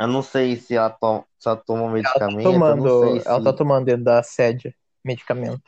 eu 0.00 0.08
não 0.08 0.22
sei 0.22 0.56
se 0.56 0.74
ela, 0.74 0.90
to 0.90 1.24
se 1.38 1.48
ela 1.48 1.56
toma 1.56 1.90
medicamento. 1.90 2.40
Ela 2.40 2.52
tá 2.52 2.52
tomando, 2.52 3.20
se... 3.20 3.28
ela 3.28 3.44
tá 3.44 3.52
tomando 3.52 3.84
dentro 3.86 4.04
da 4.04 4.22
sede 4.22 4.74
medicamento. 5.04 5.62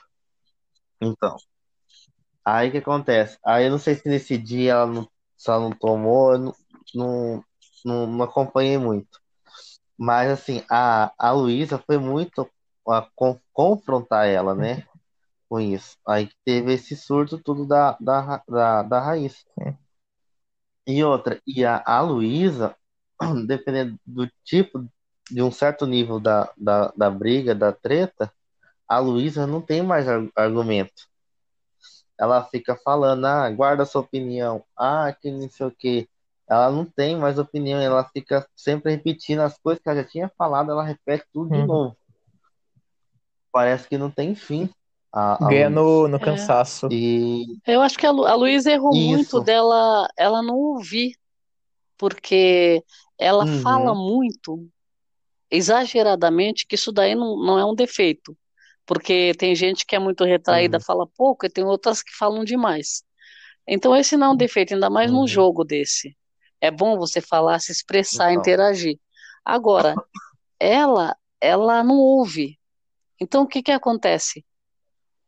Então. 1.00 1.36
Aí 2.44 2.68
o 2.68 2.72
que 2.72 2.78
acontece? 2.78 3.38
Aí 3.44 3.64
eu 3.64 3.70
não 3.70 3.78
sei 3.78 3.96
se 3.96 4.08
nesse 4.08 4.38
dia 4.38 4.72
ela 4.72 4.86
não, 4.86 5.08
se 5.36 5.50
ela 5.50 5.60
não 5.60 5.72
tomou, 5.72 6.32
eu 6.32 6.38
não, 6.38 6.54
não, 6.94 7.44
não, 7.84 8.06
não 8.06 8.24
acompanhei 8.24 8.78
muito. 8.78 9.20
Mas, 9.98 10.30
assim, 10.30 10.62
a, 10.70 11.12
a 11.18 11.32
Luísa 11.32 11.78
foi 11.78 11.98
muito 11.98 12.48
a 12.88 13.02
con- 13.14 13.40
confrontar 13.52 14.26
ela, 14.28 14.54
né? 14.54 14.84
com 15.48 15.60
isso. 15.60 15.96
Aí 16.06 16.30
teve 16.44 16.72
esse 16.74 16.96
surto 16.96 17.38
tudo 17.38 17.66
da, 17.66 17.96
da, 18.00 18.42
da, 18.48 18.82
da 18.82 19.00
Raíssa. 19.00 19.44
Sim. 19.58 19.76
E 20.86 21.02
outra, 21.04 21.40
e 21.46 21.64
a, 21.64 21.82
a 21.84 22.00
Luísa, 22.00 22.76
dependendo 23.46 23.98
do 24.06 24.28
tipo, 24.44 24.86
de 25.30 25.42
um 25.42 25.50
certo 25.50 25.86
nível 25.86 26.20
da, 26.20 26.52
da, 26.56 26.88
da 26.96 27.10
briga, 27.10 27.54
da 27.54 27.72
treta, 27.72 28.32
a 28.88 28.98
Luísa 29.00 29.46
não 29.46 29.62
tem 29.62 29.82
mais 29.82 30.08
ar- 30.08 30.28
argumento. 30.36 31.08
Ela 32.18 32.44
fica 32.44 32.76
falando, 32.76 33.26
ah, 33.26 33.50
guarda 33.50 33.84
sua 33.84 34.00
opinião, 34.02 34.64
ah, 34.76 35.12
que 35.20 35.30
não 35.30 35.48
sei 35.50 35.66
o 35.66 35.70
quê. 35.70 36.08
Ela 36.48 36.70
não 36.70 36.84
tem 36.84 37.16
mais 37.16 37.38
opinião, 37.38 37.80
ela 37.80 38.08
fica 38.12 38.46
sempre 38.54 38.92
repetindo 38.92 39.40
as 39.40 39.58
coisas 39.58 39.82
que 39.82 39.88
ela 39.88 40.00
já 40.02 40.08
tinha 40.08 40.30
falado, 40.38 40.70
ela 40.70 40.84
repete 40.84 41.24
tudo 41.32 41.50
de 41.50 41.56
Uhum. 41.56 41.66
novo. 41.66 41.96
Parece 43.52 43.88
que 43.88 43.98
não 43.98 44.10
tem 44.10 44.34
fim 44.34 44.68
a, 45.12 45.44
a 45.46 45.48
Ganha 45.50 45.70
no, 45.70 46.06
no 46.06 46.16
É. 46.18 46.20
cansaço. 46.20 46.88
E 46.90 47.58
Eu 47.66 47.80
acho 47.82 47.98
que 47.98 48.06
a, 48.06 48.10
Lu, 48.10 48.24
a 48.26 48.34
Luísa 48.34 48.70
errou 48.70 48.94
muito 48.94 49.20
isso. 49.20 49.40
dela, 49.40 50.08
ela 50.16 50.42
não 50.42 50.56
ouvir, 50.56 51.16
porque 51.96 52.82
ela 53.18 53.44
Uhum. 53.44 53.62
fala 53.62 53.94
muito, 53.94 54.68
exageradamente, 55.50 56.66
que 56.66 56.74
isso 56.74 56.92
daí 56.92 57.14
não, 57.14 57.36
não 57.38 57.58
é 57.58 57.64
um 57.64 57.74
defeito. 57.74 58.36
Porque 58.84 59.32
tem 59.34 59.54
gente 59.56 59.84
que 59.84 59.96
é 59.96 59.98
muito 59.98 60.22
retraída, 60.24 60.76
Uhum. 60.78 60.84
fala 60.84 61.06
pouco, 61.16 61.44
e 61.46 61.50
tem 61.50 61.64
outras 61.64 62.02
que 62.02 62.12
falam 62.14 62.44
demais. 62.44 63.02
Então, 63.66 63.96
esse 63.96 64.16
não 64.16 64.28
é 64.28 64.30
um 64.30 64.36
defeito, 64.36 64.74
ainda 64.74 64.88
mais 64.88 65.10
num 65.10 65.20
Uhum. 65.20 65.26
jogo 65.26 65.64
desse. 65.64 66.16
É 66.66 66.70
bom 66.70 66.98
você 66.98 67.20
falar, 67.20 67.60
se 67.60 67.70
expressar, 67.70 68.30
Então. 68.32 68.40
interagir. 68.40 68.98
Agora, 69.44 69.94
ela, 70.58 71.16
ela 71.40 71.84
não 71.84 71.96
ouve. 71.96 72.58
Então, 73.20 73.42
o 73.42 73.46
que 73.46 73.62
que 73.62 73.70
acontece? 73.72 74.44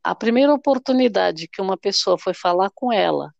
A 0.02 0.14
primeira 0.14 0.52
oportunidade 0.52 1.46
que 1.48 1.60
uma 1.62 1.76
pessoa 1.76 2.18
foi 2.18 2.34
falar 2.34 2.70
com 2.74 2.92
ela, 2.92 3.32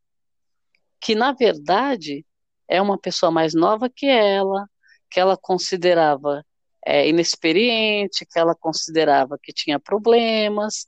que 1.01 1.15
na 1.15 1.33
verdade 1.33 2.25
é 2.69 2.81
uma 2.81 2.99
pessoa 2.99 3.31
mais 3.33 3.55
nova 3.55 3.89
que 3.89 4.07
ela, 4.07 4.69
que 5.11 5.19
ela 5.19 5.37
considerava 5.37 6.45
é, 6.87 7.09
inexperiente, 7.09 8.27
que 8.27 8.39
ela 8.39 8.55
considerava 8.55 9.39
que 9.43 9.53
tinha 9.53 9.81
problemas. 9.81 10.87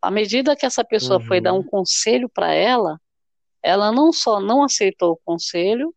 À 0.00 0.10
medida 0.10 0.54
que 0.56 0.66
essa 0.66 0.84
pessoa 0.84 1.18
foi 1.20 1.40
dar 1.40 1.52
um 1.52 1.58
Uhum. 1.58 1.62
conselho 1.64 2.28
para 2.28 2.52
ela, 2.54 3.00
ela 3.62 3.90
não 3.90 4.12
só 4.12 4.40
não 4.40 4.62
aceitou 4.62 5.12
o 5.12 5.20
conselho, 5.24 5.94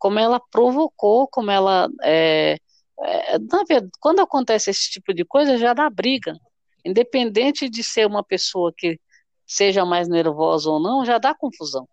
como 0.00 0.18
ela 0.18 0.40
provocou, 0.50 1.28
como 1.28 1.50
ela. 1.50 1.88
É, 2.02 2.56
é, 2.98 3.38
na 3.38 3.62
verdade, 3.68 3.92
quando 4.00 4.20
acontece 4.20 4.70
esse 4.70 4.90
tipo 4.90 5.14
de 5.14 5.24
coisa, 5.24 5.56
já 5.58 5.72
dá 5.74 5.88
briga. 5.88 6.36
Independente 6.84 7.68
de 7.68 7.84
ser 7.84 8.06
uma 8.06 8.24
pessoa 8.24 8.72
que 8.76 8.98
seja 9.46 9.84
mais 9.84 10.08
nervosa 10.08 10.70
ou 10.70 10.80
não, 10.80 11.04
já 11.04 11.18
dá 11.18 11.34
confusão. 11.34 11.86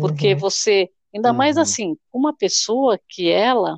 Porque 0.00 0.32
Uhum. 0.34 0.38
você, 0.38 0.88
ainda 1.12 1.32
mais 1.32 1.56
Uhum. 1.56 1.62
assim, 1.62 1.96
uma 2.12 2.34
pessoa 2.34 2.98
que 3.08 3.28
ela. 3.28 3.76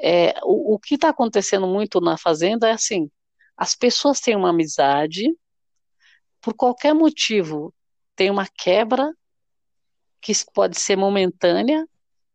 É, 0.00 0.34
o, 0.44 0.74
o 0.74 0.78
que 0.78 0.94
está 0.94 1.08
acontecendo 1.08 1.66
muito 1.66 2.00
na 2.00 2.16
fazenda 2.16 2.68
é 2.68 2.72
assim: 2.72 3.10
as 3.56 3.74
pessoas 3.74 4.20
têm 4.20 4.36
uma 4.36 4.50
amizade, 4.50 5.34
por 6.40 6.54
qualquer 6.54 6.94
motivo, 6.94 7.74
tem 8.14 8.30
uma 8.30 8.46
quebra, 8.46 9.12
que 10.20 10.32
pode 10.54 10.78
ser 10.78 10.96
momentânea, 10.96 11.84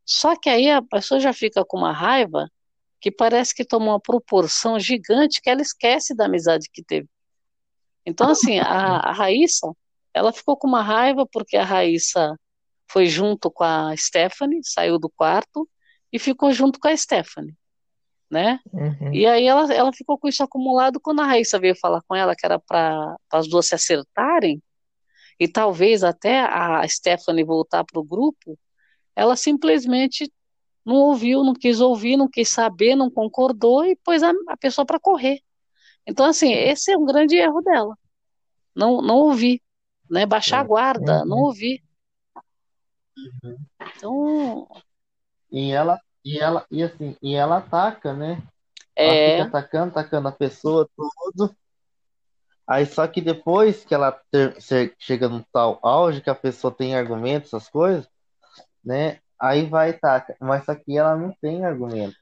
só 0.05 0.35
que 0.35 0.49
aí 0.49 0.69
a 0.69 0.81
pessoa 0.81 1.19
já 1.19 1.33
fica 1.33 1.63
com 1.65 1.77
uma 1.77 1.93
raiva 1.93 2.49
que 2.99 3.11
parece 3.11 3.53
que 3.53 3.65
toma 3.65 3.87
uma 3.87 3.99
proporção 3.99 4.79
gigante 4.79 5.41
que 5.41 5.49
ela 5.49 5.61
esquece 5.61 6.15
da 6.15 6.25
amizade 6.25 6.69
que 6.71 6.83
teve. 6.83 7.07
Então, 8.05 8.29
assim, 8.29 8.59
a, 8.59 8.97
a 8.97 9.11
Raíssa, 9.11 9.73
ela 10.13 10.31
ficou 10.31 10.57
com 10.57 10.67
uma 10.67 10.81
raiva 10.81 11.25
porque 11.25 11.57
a 11.57 11.63
Raíssa 11.63 12.37
foi 12.87 13.05
junto 13.07 13.49
com 13.49 13.63
a 13.63 13.95
Stephanie, 13.97 14.61
saiu 14.63 14.99
do 14.99 15.09
quarto 15.09 15.67
e 16.11 16.19
ficou 16.19 16.51
junto 16.51 16.79
com 16.79 16.87
a 16.87 16.95
Stephanie, 16.95 17.55
né? 18.29 18.59
Uhum. 18.71 19.13
E 19.13 19.25
aí 19.25 19.47
ela, 19.47 19.73
ela 19.73 19.91
ficou 19.91 20.17
com 20.17 20.27
isso 20.27 20.43
acumulado 20.43 20.99
quando 20.99 21.21
a 21.21 21.25
Raíssa 21.25 21.59
veio 21.59 21.75
falar 21.75 22.01
com 22.07 22.15
ela 22.15 22.35
que 22.35 22.45
era 22.45 22.59
para 22.59 23.17
as 23.31 23.47
duas 23.47 23.67
se 23.67 23.75
acertarem 23.75 24.61
e 25.39 25.47
talvez 25.47 26.03
até 26.03 26.41
a 26.41 26.87
Stephanie 26.87 27.43
voltar 27.43 27.83
para 27.83 27.99
o 27.99 28.03
grupo, 28.03 28.57
ela 29.15 29.35
simplesmente 29.35 30.31
não 30.85 30.95
ouviu, 30.95 31.43
não 31.43 31.53
quis 31.53 31.79
ouvir, 31.81 32.17
não 32.17 32.27
quis 32.29 32.49
saber, 32.49 32.95
não 32.95 33.09
concordou 33.11 33.85
e 33.85 33.95
pôs 33.97 34.23
a, 34.23 34.31
a 34.49 34.57
pessoa 34.57 34.85
para 34.85 34.99
correr. 34.99 35.39
Então, 36.07 36.25
assim, 36.25 36.53
esse 36.53 36.91
é 36.91 36.97
um 36.97 37.05
grande 37.05 37.35
erro 37.37 37.61
dela. 37.61 37.97
Não, 38.75 39.01
não 39.01 39.17
ouvir, 39.17 39.61
né? 40.09 40.25
Baixar 40.25 40.59
a 40.61 40.63
guarda, 40.63 41.25
não 41.25 41.37
Uhum. 41.37 41.43
ouvir. 41.45 41.83
Então, 43.97 44.67
E 45.51 45.71
ela, 45.71 45.99
e 46.25 46.39
ela, 46.39 46.65
e 46.71 46.83
assim, 46.83 47.15
e 47.21 47.35
ela 47.35 47.57
ataca, 47.57 48.13
né? 48.13 48.41
Ela 48.97 49.15
é, 49.15 49.31
fica 49.31 49.43
atacando, 49.43 49.91
atacando 49.91 50.27
a 50.27 50.31
pessoa, 50.31 50.89
tudo. 50.95 51.55
Aí 52.67 52.85
só 52.85 53.07
que 53.07 53.21
depois 53.21 53.83
que 53.85 53.93
ela 53.93 54.11
ter- 54.31 54.59
che- 54.61 54.93
chega 54.97 55.27
num 55.29 55.43
tal 55.51 55.79
auge, 55.83 56.21
que 56.21 56.29
a 56.29 56.35
pessoa 56.35 56.73
tem 56.73 56.95
argumentos, 56.95 57.53
essas 57.53 57.69
coisas, 57.69 58.07
né? 58.83 59.19
Aí 59.39 59.65
vai 59.65 59.91
ataca. 59.91 60.35
Mas 60.39 60.65
só 60.65 60.75
que 60.75 60.97
ela 60.97 61.15
não 61.15 61.33
tem 61.41 61.65
argumento. 61.65 62.15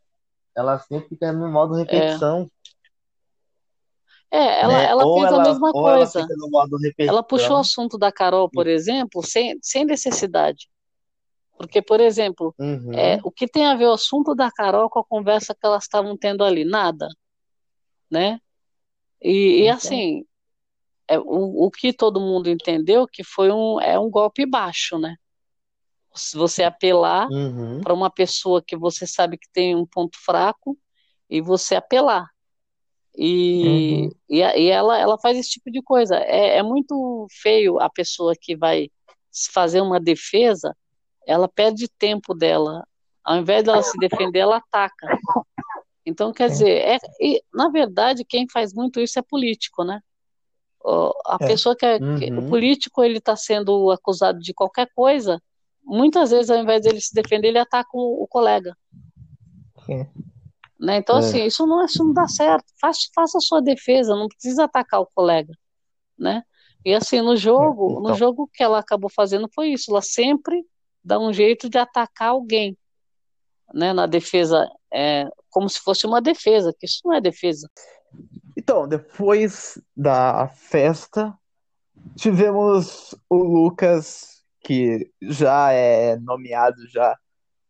Ela 0.56 0.80
sempre 0.80 1.10
fica 1.10 1.32
no 1.32 1.50
modo 1.50 1.76
repetição, 1.76 2.50
é, 4.32 4.62
ela, 4.62 4.78
né? 4.78 4.86
ela 4.86 5.06
Ou 5.06 5.16
fez 5.20 5.26
a 5.26 5.36
ela, 5.36 5.44
mesma 5.44 5.72
ou 5.74 5.90
ela 5.90 5.98
coisa. 5.98 6.28
modo 6.50 6.78
Ela 6.98 7.22
puxou 7.22 7.58
o 7.58 7.60
assunto 7.60 7.98
da 7.98 8.12
Carol, 8.12 8.50
por 8.50 8.66
exemplo, 8.66 9.22
sem, 9.22 9.60
sem 9.62 9.84
necessidade. 9.84 10.70
Porque, 11.58 11.82
por 11.82 12.00
exemplo, 12.00 12.56
Uhum. 12.58 12.94
é, 12.94 13.20
o 13.24 13.30
que 13.30 13.46
tem 13.46 13.66
a 13.66 13.76
ver 13.76 13.86
o 13.88 13.94
assunto 13.94 14.34
da 14.34 14.50
Carol 14.50 14.90
com 14.90 15.00
a 15.00 15.06
conversa 15.06 15.54
que 15.54 15.66
elas 15.66 15.84
estavam 15.84 16.18
tendo 16.18 16.46
ali? 16.46 16.64
Nada, 16.64 17.08
né? 18.10 18.40
E, 19.22 19.32
e 19.32 19.62
Então. 19.64 19.76
assim, 19.76 20.26
é, 21.10 21.20
o, 21.20 21.66
o 21.66 21.70
que 21.70 21.92
todo 21.92 22.22
mundo 22.22 22.50
entendeu 22.50 23.06
que 23.06 23.24
foi 23.24 23.52
um, 23.52 23.82
é 23.82 24.00
um 24.00 24.10
golpe 24.10 24.46
baixo, 24.46 24.98
né? 24.98 25.18
Se 26.14 26.38
você 26.38 26.64
apelar 26.64 27.28
Uhum. 27.30 27.82
para 27.82 27.94
uma 27.94 28.10
pessoa 28.10 28.62
que 28.62 28.76
você 28.76 29.08
sabe 29.08 29.38
que 29.38 29.48
tem 29.52 29.76
um 29.76 29.86
ponto 29.86 30.18
fraco 30.24 30.78
e 31.30 31.42
você 31.42 31.76
apelar. 31.76 32.28
E, 33.16 33.64
Uhum. 33.66 34.10
e, 34.30 34.38
e 34.40 34.68
ela, 34.70 34.98
ela 34.98 35.18
faz 35.18 35.38
esse 35.38 35.50
tipo 35.52 35.72
de 35.72 35.82
coisa. 35.82 36.16
É, 36.18 36.58
é 36.58 36.64
muito 36.64 37.28
feio 37.42 37.80
a 37.80 37.90
pessoa 37.90 38.34
que 38.40 38.56
vai 38.56 38.90
fazer 39.52 39.82
uma 39.82 40.00
defesa, 40.00 40.76
ela 41.26 41.48
perde 41.48 41.88
tempo 41.88 42.34
dela. 42.34 42.86
Ao 43.24 43.38
invés 43.38 43.64
dela 43.64 43.82
se 43.84 43.98
defender, 43.98 44.40
ela 44.40 44.58
ataca. 44.58 45.08
Então, 46.06 46.34
quer 46.34 46.50
dizer, 46.50 46.70
é, 46.82 46.98
e, 47.22 47.42
na 47.54 47.70
verdade, 47.70 48.26
quem 48.26 48.48
faz 48.50 48.74
muito 48.74 49.00
isso 49.00 49.20
é 49.20 49.22
político, 49.22 49.84
né? 49.84 50.02
A 51.26 51.38
É. 51.40 51.46
pessoa 51.48 51.76
que 51.76 51.86
é, 51.86 52.00
que- 52.00 52.32
o 52.32 52.42
Uhum. 52.42 52.50
político, 52.50 53.04
ele 53.04 53.20
está 53.20 53.36
sendo 53.36 53.92
acusado 53.92 54.40
de 54.40 54.52
qualquer 54.54 54.90
coisa, 54.96 55.40
muitas 55.84 56.32
vezes, 56.32 56.50
ao 56.50 56.58
invés 56.58 56.82
dele 56.82 57.00
se 57.02 57.14
defender, 57.14 57.50
ele 57.50 57.60
ataca 57.60 57.90
o, 57.94 58.24
o 58.24 58.28
colega. 58.28 58.76
Sim. 59.86 60.08
Né? 60.80 60.98
Então, 60.98 61.18
É. 61.18 61.20
assim, 61.20 61.46
isso 61.46 61.66
não, 61.66 61.84
isso 61.86 62.04
não 62.04 62.14
dá 62.14 62.28
certo. 62.28 62.66
Faça, 62.80 63.00
faça 63.14 63.38
a 63.38 63.42
sua 63.42 63.62
defesa, 63.62 64.16
não 64.16 64.28
precisa 64.28 64.64
atacar 64.64 65.02
o 65.02 65.10
colega, 65.14 65.54
né? 66.18 66.44
E 66.84 66.94
assim, 66.96 67.22
no 67.22 67.36
jogo, 67.36 68.00
no 68.00 68.06
Então. 68.08 68.16
jogo 68.16 68.50
que 68.52 68.64
ela 68.64 68.80
acabou 68.80 69.10
fazendo 69.10 69.48
foi 69.54 69.70
isso, 69.70 69.92
ela 69.92 70.02
sempre 70.02 70.66
dá 71.04 71.20
um 71.20 71.32
jeito 71.32 71.70
de 71.70 71.78
atacar 71.78 72.30
alguém, 72.30 72.76
né? 73.74 73.94
Na 73.94 74.08
defesa, 74.08 74.68
é, 74.92 75.30
como 75.50 75.70
se 75.70 75.80
fosse 75.80 76.06
uma 76.08 76.20
defesa, 76.22 76.74
que 76.78 76.86
isso 76.88 77.02
não 77.06 77.14
é 77.14 77.22
defesa. 77.22 77.70
Então, 78.58 78.88
depois 78.88 79.80
da 79.96 80.48
festa, 80.50 81.38
tivemos 82.16 83.14
o 83.30 83.36
Lucas, 83.38 84.41
que 84.64 85.12
já 85.22 85.72
é 85.72 86.18
nomeado 86.18 86.88
já 86.88 87.18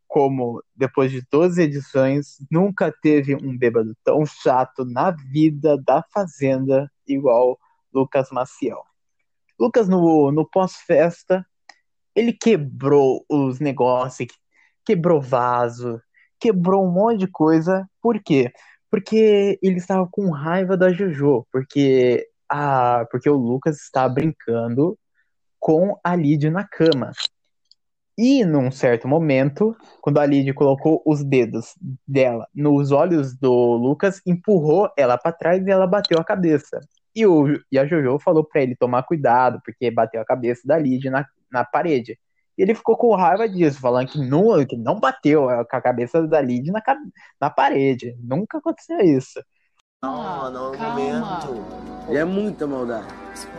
como, 0.07 0.62
depois 0.75 1.10
de 1.10 1.25
12 1.31 1.62
edições, 1.62 2.36
nunca 2.51 2.93
teve 3.01 3.33
um 3.33 3.57
bêbado 3.57 3.95
tão 4.03 4.25
chato 4.25 4.83
na 4.83 5.12
vida 5.12 5.77
da 5.77 6.03
Fazenda 6.13 6.91
igual 7.07 7.57
Lucas 7.93 8.29
Maciel. 8.29 8.83
Lucas, 9.57 9.88
no, 9.88 10.29
no 10.31 10.45
pós-festa, 10.45 11.45
ele 12.13 12.33
quebrou 12.33 13.24
os 13.29 13.62
negócios, 13.62 14.27
quebrou 14.86 15.21
vaso, 15.21 16.01
quebrou 16.39 16.86
um 16.86 16.91
monte 16.91 17.19
de 17.19 17.27
coisa. 17.27 17.88
Por 18.01 18.21
quê? 18.21 18.51
Porque 18.89 19.57
ele 19.62 19.77
estava 19.77 20.05
com 20.12 20.29
raiva 20.31 20.75
da 20.75 20.91
Jojo, 20.91 21.48
porque, 21.53 22.27
a, 22.50 23.05
porque 23.10 23.29
o 23.29 23.38
Lucas 23.38 23.77
estava 23.77 24.13
brincando 24.13 25.00
com 25.62 25.98
a 26.03 26.15
Lid 26.15 26.50
na 26.50 26.68
cama. 26.68 27.12
E 28.18 28.44
num 28.44 28.70
certo 28.72 29.08
momento, 29.08 29.75
quando 30.01 30.20
a 30.20 30.25
Lid 30.25 30.51
colocou 30.53 31.01
os 31.06 31.24
dedos 31.24 31.75
dela 32.06 32.46
nos 32.53 32.91
olhos 32.91 33.38
do 33.38 33.53
Lucas, 33.75 34.22
empurrou 34.25 34.91
ela 34.98 35.18
para 35.18 35.32
trás 35.32 35.65
e 35.65 35.72
ela 35.72 35.88
bateu 35.88 36.20
a 36.20 36.24
cabeça. 36.24 36.80
E, 37.15 37.25
o, 37.25 37.48
e 37.72 37.77
a 37.77 37.86
Jojo 37.86 38.20
falou 38.20 38.44
pra 38.44 38.62
ele 38.62 38.75
tomar 38.75 39.03
cuidado, 39.03 39.62
porque 39.63 39.91
bateu 39.91 40.20
a 40.20 40.25
cabeça 40.25 40.62
da 40.65 40.77
Lid 40.77 41.10
na, 41.10 41.25
na 41.51 41.63
parede. 41.63 42.18
E 42.58 42.63
ele 42.63 42.75
ficou 42.75 42.98
com 42.98 43.15
raiva 43.15 43.48
disso, 43.48 43.80
falando 43.80 44.08
que 44.08 44.20
não, 44.20 44.65
que 44.65 44.77
não 44.77 45.00
bateu 45.00 45.48
com 45.70 45.75
a 45.77 45.82
cabeça 45.82 46.27
da 46.27 46.41
Lid 46.41 46.70
na, 46.72 46.82
na 47.39 47.50
parede. 47.50 48.15
Nunca 48.20 48.58
aconteceu 48.58 49.00
isso. 49.00 49.41
Calma, 50.01 50.50
não, 50.50 50.72
momento. 50.74 52.12
E 52.12 52.18
é 52.18 52.25
muita 52.25 52.65
maldade. 52.65 53.08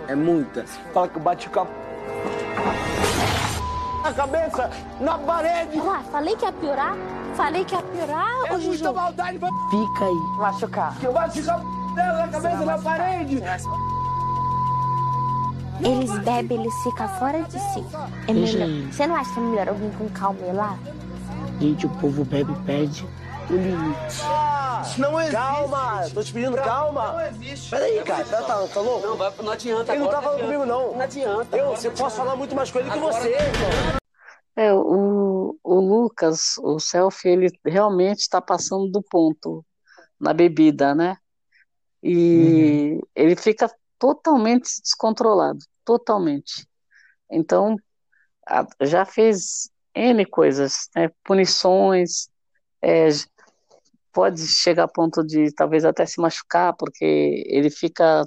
É 0.09 0.15
muita. 0.15 0.67
Fala 0.93 1.09
que 1.09 1.17
eu 1.17 1.23
bati 1.23 1.49
com 1.49 1.61
a. 1.61 1.92
A 4.05 4.13
cabeça 4.13 4.71
na 5.01 5.19
parede! 5.19 5.79
Lá, 5.79 6.03
falei 6.11 6.37
que 6.37 6.45
ia 6.45 6.53
piorar? 6.53 6.95
Falei 7.37 7.65
que 7.65 7.75
ia 7.75 7.83
piorar, 7.83 8.29
É 8.47 8.53
ô 8.55 8.59
muita 8.59 8.61
Juju? 8.61 8.93
maldade, 8.93 9.39
vai 9.39 9.51
Fica 9.71 10.05
aí. 10.05 10.39
Machucar. 10.39 10.97
que 10.99 11.07
eu 11.07 11.13
a 11.19 11.29
dela 11.95 12.19
na 12.19 12.29
cabeça 12.29 12.65
na 12.65 12.79
parede! 12.79 13.43
Eles 15.81 16.17
bebem, 16.21 16.61
eles 16.61 16.75
ficam 16.83 17.09
fora 17.19 17.43
de 17.43 17.59
si. 17.59 17.85
É 18.29 18.33
melhor. 18.33 18.93
Você 18.93 19.07
não 19.07 19.17
acha 19.17 19.33
que 19.33 19.41
é 19.41 19.43
melhor 19.43 19.69
alguém 19.69 19.91
com 19.91 20.09
calma 20.11 20.39
ir 20.47 20.53
lá? 20.53 20.77
Gente, 21.61 21.87
o 21.87 21.91
povo 21.91 22.25
bebe 22.25 22.53
e 22.53 22.57
perde 22.65 23.05
o 23.53 23.57
limite. 23.57 24.23
Não 24.99 25.19
existe! 25.21 25.37
Calma! 25.37 26.11
Tô 26.13 26.23
te 26.23 26.33
pedindo 26.33 26.57
calma! 26.57 27.13
Não 27.13 27.21
existe! 27.21 27.71
Peraí, 27.71 28.03
cara, 28.03 28.25
tá, 28.25 28.43
tá, 28.43 28.69
tá 28.69 28.81
louco? 28.81 29.07
Não, 29.07 29.17
vai, 29.17 29.33
não 29.43 29.53
adianta. 29.53 29.93
Ele 29.93 30.03
não 30.03 30.11
tá 30.11 30.23
falando 30.23 30.41
comigo, 30.41 30.67
não. 30.67 30.93
Não 30.93 31.01
adianta. 31.01 31.57
Eu, 31.57 31.69
você 31.71 31.91
posso 31.91 32.17
falar 32.17 32.37
muito 32.37 32.55
mais 32.55 32.71
com 32.71 32.79
ele 32.79 32.91
que 32.91 32.99
você. 32.99 33.35
É, 34.57 34.73
o, 34.73 35.57
o 35.63 35.75
Lucas, 35.81 36.59
o 36.59 36.79
selfie, 36.79 37.29
ele 37.29 37.49
realmente 37.65 38.21
está 38.21 38.41
passando 38.41 38.91
do 38.91 39.03
ponto 39.03 39.65
na 40.21 40.33
bebida, 40.35 40.95
né? 40.95 41.17
E 42.03 43.01
ele 43.15 43.37
fica 43.37 43.71
totalmente 43.99 44.69
descontrolado, 44.83 45.59
totalmente. 45.85 46.67
Então, 47.31 47.77
a- 48.47 48.67
já 48.83 49.05
fez 49.05 49.71
N 49.95 50.27
coisas, 50.27 50.89
né? 50.95 51.11
Punições, 51.25 52.29
é, 52.83 53.09
pode 54.13 54.47
chegar 54.47 54.85
a 54.85 54.89
ponto 54.89 55.25
de 55.25 55.53
talvez 55.55 55.85
até 55.85 56.05
se 56.07 56.21
machucar, 56.21 56.75
porque 56.77 57.45
ele 57.47 57.71
fica 57.71 58.25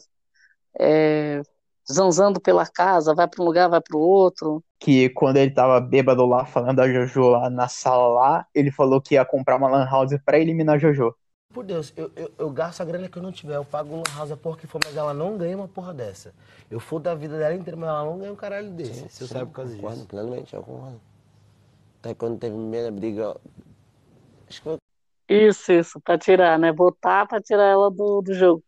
é, 0.80 1.42
zanzando 1.92 2.39
pela 2.42 2.65
casa, 2.65 3.13
vai 3.13 3.27
para 3.27 3.42
um 3.42 3.46
lugar, 3.46 3.70
vai 3.70 3.82
para 3.82 3.98
o 3.98 4.01
outro. 4.01 4.63
Que 4.80 5.10
quando 5.10 5.38
ele 5.38 5.51
tava 5.51 5.80
bêbado 5.80 6.25
lá, 6.25 6.46
falando 6.46 6.77
da 6.77 6.92
Jojo 6.92 7.30
lá 7.30 7.50
na 7.50 7.68
sala 7.68 8.08
lá, 8.08 8.48
ele 8.54 8.72
falou 8.72 9.01
que 9.01 9.15
ia 9.15 9.25
comprar 9.25 9.58
uma 9.58 9.70
lan 9.70 9.86
house 9.86 10.15
pra 10.25 10.39
eliminar 10.39 10.75
a 10.75 10.77
Jojo. 10.80 11.15
Por 11.54 11.63
Deus, 11.63 11.94
eu, 11.96 12.12
eu, 12.15 12.32
eu 12.38 12.50
gasto 12.50 12.82
a 12.82 12.86
grana 12.86 13.08
que 13.08 13.18
eu 13.18 13.24
não 13.24 13.32
tiver, 13.32 13.56
eu 13.56 13.63
pago 13.63 13.96
uma 13.96 14.04
house 14.18 14.32
a 14.32 14.36
porra 14.36 14.58
que 14.58 14.68
for, 14.68 14.82
mas 14.84 14.98
ela 14.98 15.13
não 15.13 15.38
ganha 15.38 15.56
uma 15.56 15.68
porra 15.68 15.94
dessa. 15.94 16.34
Eu 16.70 16.80
fodo 16.80 17.08
a 17.08 17.15
vida 17.15 17.38
dela 17.38 17.56
inteira, 17.56 17.77
mas 17.77 17.88
ela 17.88 18.04
não 18.04 18.18
ganha 18.18 18.34
um 18.34 18.36
caralho 18.36 18.70
desse, 18.72 19.08
se 19.10 19.24
eu 19.24 19.27
saio 19.27 19.48
por 19.48 19.54
causa 19.54 19.74
Concordo 19.74 19.96
disso. 19.96 20.08
plenamente, 20.08 20.54
eu 20.54 20.62
concordo. 20.62 21.00
Até 22.00 22.13
quando 22.13 22.39
teve 22.39 22.54
a 22.56 22.58
primeira 22.58 22.92
briga. 22.92 23.38
Acho 24.50 24.62
que 24.62 24.63
foi 24.63 24.77
Isso, 25.27 25.72
isso, 25.72 26.01
para 26.01 26.17
tirar, 26.17 26.60
né? 26.60 26.72
Votar 26.72 27.27
para 27.27 27.41
tirar 27.41 27.65
ela 27.65 27.89
do, 27.89 28.22
do 28.22 28.34
jogo. 28.34 28.63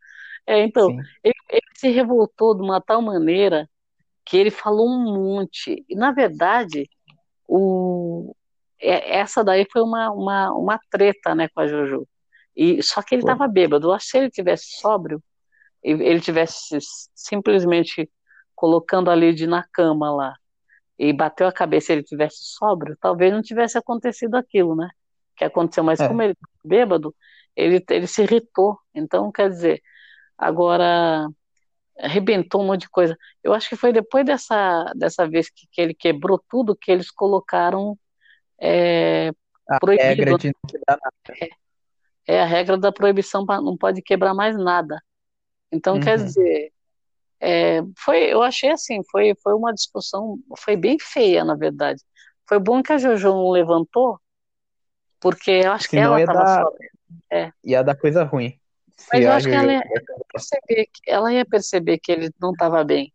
É, 0.46 0.60
então, 0.64 0.90
ele, 1.24 1.36
ele 1.50 1.62
se 1.76 1.90
revoltou 1.90 2.56
de 2.56 2.62
uma 2.64 2.82
tal 2.82 3.02
maneira 3.02 3.70
que 4.26 4.38
ele 4.38 4.52
falou 4.52 4.88
um 4.90 5.14
monte. 5.14 5.86
E, 5.90 5.96
na 5.96 6.12
verdade, 6.12 6.90
o, 7.48 8.36
é- 8.80 9.18
essa 9.20 9.44
daí 9.44 9.68
foi 9.72 9.82
uma, 9.82 10.12
uma, 10.12 10.54
uma 10.54 10.80
treta, 10.92 11.36
né, 11.36 11.50
com 11.50 11.62
a 11.62 11.68
Jojo. 11.68 12.08
E, 12.56 12.82
só 12.84 13.02
que 13.02 13.16
ele 13.16 13.22
estava 13.24 13.48
bêbado. 13.48 13.88
Eu 13.88 13.94
acho 13.94 14.06
que 14.06 14.12
se 14.12 14.18
ele 14.18 14.32
tivesse 14.32 14.66
sóbrio, 14.80 15.24
ele 15.84 16.20
tivesse 16.22 16.78
simplesmente 17.16 18.10
colocando 18.56 19.12
a 19.12 19.16
Lid 19.16 19.46
na 19.48 19.64
cama 19.72 20.12
lá 20.14 20.34
e 21.00 21.14
bateu 21.14 21.48
a 21.48 21.52
cabeça 21.54 21.92
e 21.94 21.98
ele 21.98 22.04
tivesse 22.04 22.38
sóbrio, 22.42 22.98
talvez 23.00 23.32
não 23.34 23.42
tivesse 23.42 23.78
acontecido 23.78 24.36
aquilo, 24.36 24.76
né? 24.76 24.90
Que 25.38 25.46
aconteceu, 25.46 25.84
mas 25.84 26.02
É. 26.02 26.08
como 26.08 26.22
ele 26.22 26.36
bêbado, 26.66 27.16
ele, 27.56 27.84
ele 27.90 28.08
se 28.08 28.24
irritou. 28.24 28.78
Então, 28.94 29.32
quer 29.32 29.50
dizer, 29.50 29.82
agora 30.38 31.28
arrebentou 32.00 32.62
um 32.62 32.68
monte 32.68 32.82
de 32.82 32.90
coisa. 32.90 33.18
Eu 33.44 33.54
acho 33.54 33.70
que 33.70 33.76
foi 33.76 33.92
depois 33.94 34.26
dessa, 34.26 34.86
dessa 34.96 35.28
vez 35.28 35.50
que, 35.50 35.68
que 35.72 35.82
ele 35.82 35.94
quebrou 35.94 36.42
tudo 36.50 36.76
que 36.76 36.92
eles 36.92 37.12
colocaram 37.12 37.98
é, 38.62 39.32
A 39.70 39.80
proibido, 39.80 40.08
regra 40.08 40.38
de 40.38 40.48
não 40.48 40.54
quebrar 40.70 41.00
nada. 41.04 41.56
é 42.28 42.42
a 42.42 42.46
regra 42.46 42.78
da 42.78 42.92
proibição, 42.92 43.46
não 43.46 43.78
pode 43.78 44.02
quebrar 44.02 44.34
mais 44.34 44.58
nada. 44.58 45.02
Então, 45.72 46.00
quer 46.00 46.18
Uhum. 46.18 46.26
dizer, 46.26 46.72
é, 47.40 47.82
foi, 47.98 48.34
eu 48.34 48.42
achei 48.44 48.72
assim, 48.72 49.02
foi, 49.12 49.34
foi 49.42 49.54
uma 49.54 49.74
discussão, 49.74 50.40
foi 50.58 50.76
bem 50.76 50.98
feia, 51.00 51.44
na 51.44 51.56
verdade. 51.56 52.02
Foi 52.48 52.60
bom 52.60 52.82
que 52.82 52.94
a 52.94 52.98
Jojo 52.98 53.30
não 53.30 53.50
levantou, 53.52 54.20
porque 55.20 55.52
eu 55.52 55.72
acho 55.72 55.86
que 55.86 55.92
Senão 55.92 56.12
ela 56.12 56.20
ia 56.20 56.26
estava 56.26 56.44
dar- 56.44 56.64
sóbria. 56.64 57.54
Ia 57.64 57.84
dar 57.84 57.96
coisa 57.96 58.24
ruim. 58.24 58.60
Mas 59.12 59.24
eu 59.24 59.32
acho 59.32 59.48
que 59.48 59.56
ela 59.56 59.72
ia, 59.72 59.84
perceber 60.34 60.86
que, 60.92 61.12
ela 61.12 61.34
ia 61.34 61.46
perceber 61.46 61.98
que 62.00 62.12
ele 62.12 62.32
não 62.42 62.52
estava 62.52 62.84
bem, 62.84 63.14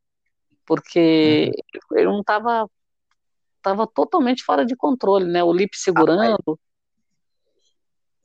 porque 0.65 1.53
Uhum. 1.91 1.99
ele 1.99 2.07
não 2.07 2.21
estava 2.21 2.69
estava 3.57 3.87
totalmente 3.87 4.43
fora 4.43 4.67
de 4.67 4.75
controle, 4.75 5.25
né? 5.27 5.43
O 5.45 5.53
lip 5.53 5.77
segurando. 5.77 6.59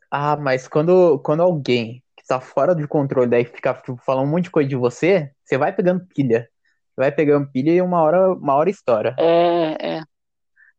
Ah, 0.09 0.35
mas 0.35 0.67
quando, 0.67 1.19
quando 1.19 1.43
alguém 1.43 2.03
que 2.15 2.25
tá 2.25 2.39
fora 2.39 2.73
de 2.73 2.87
controle 2.87 3.29
daí 3.29 3.45
fica 3.45 3.73
tipo, 3.75 3.97
falando 3.97 4.25
um 4.27 4.31
monte 4.31 4.45
de 4.45 4.51
coisa 4.51 4.67
de 4.67 4.75
você, 4.75 5.31
você 5.43 5.57
vai 5.57 5.73
pegando 5.73 6.05
pilha. 6.07 6.49
Você 6.89 7.01
vai 7.01 7.11
pegando 7.11 7.51
pilha 7.51 7.71
e 7.71 7.81
uma 7.81 8.01
hora, 8.01 8.33
uma 8.33 8.55
hora 8.55 8.69
estoura. 8.69 9.15
É, 9.19 9.97
é. 9.97 10.01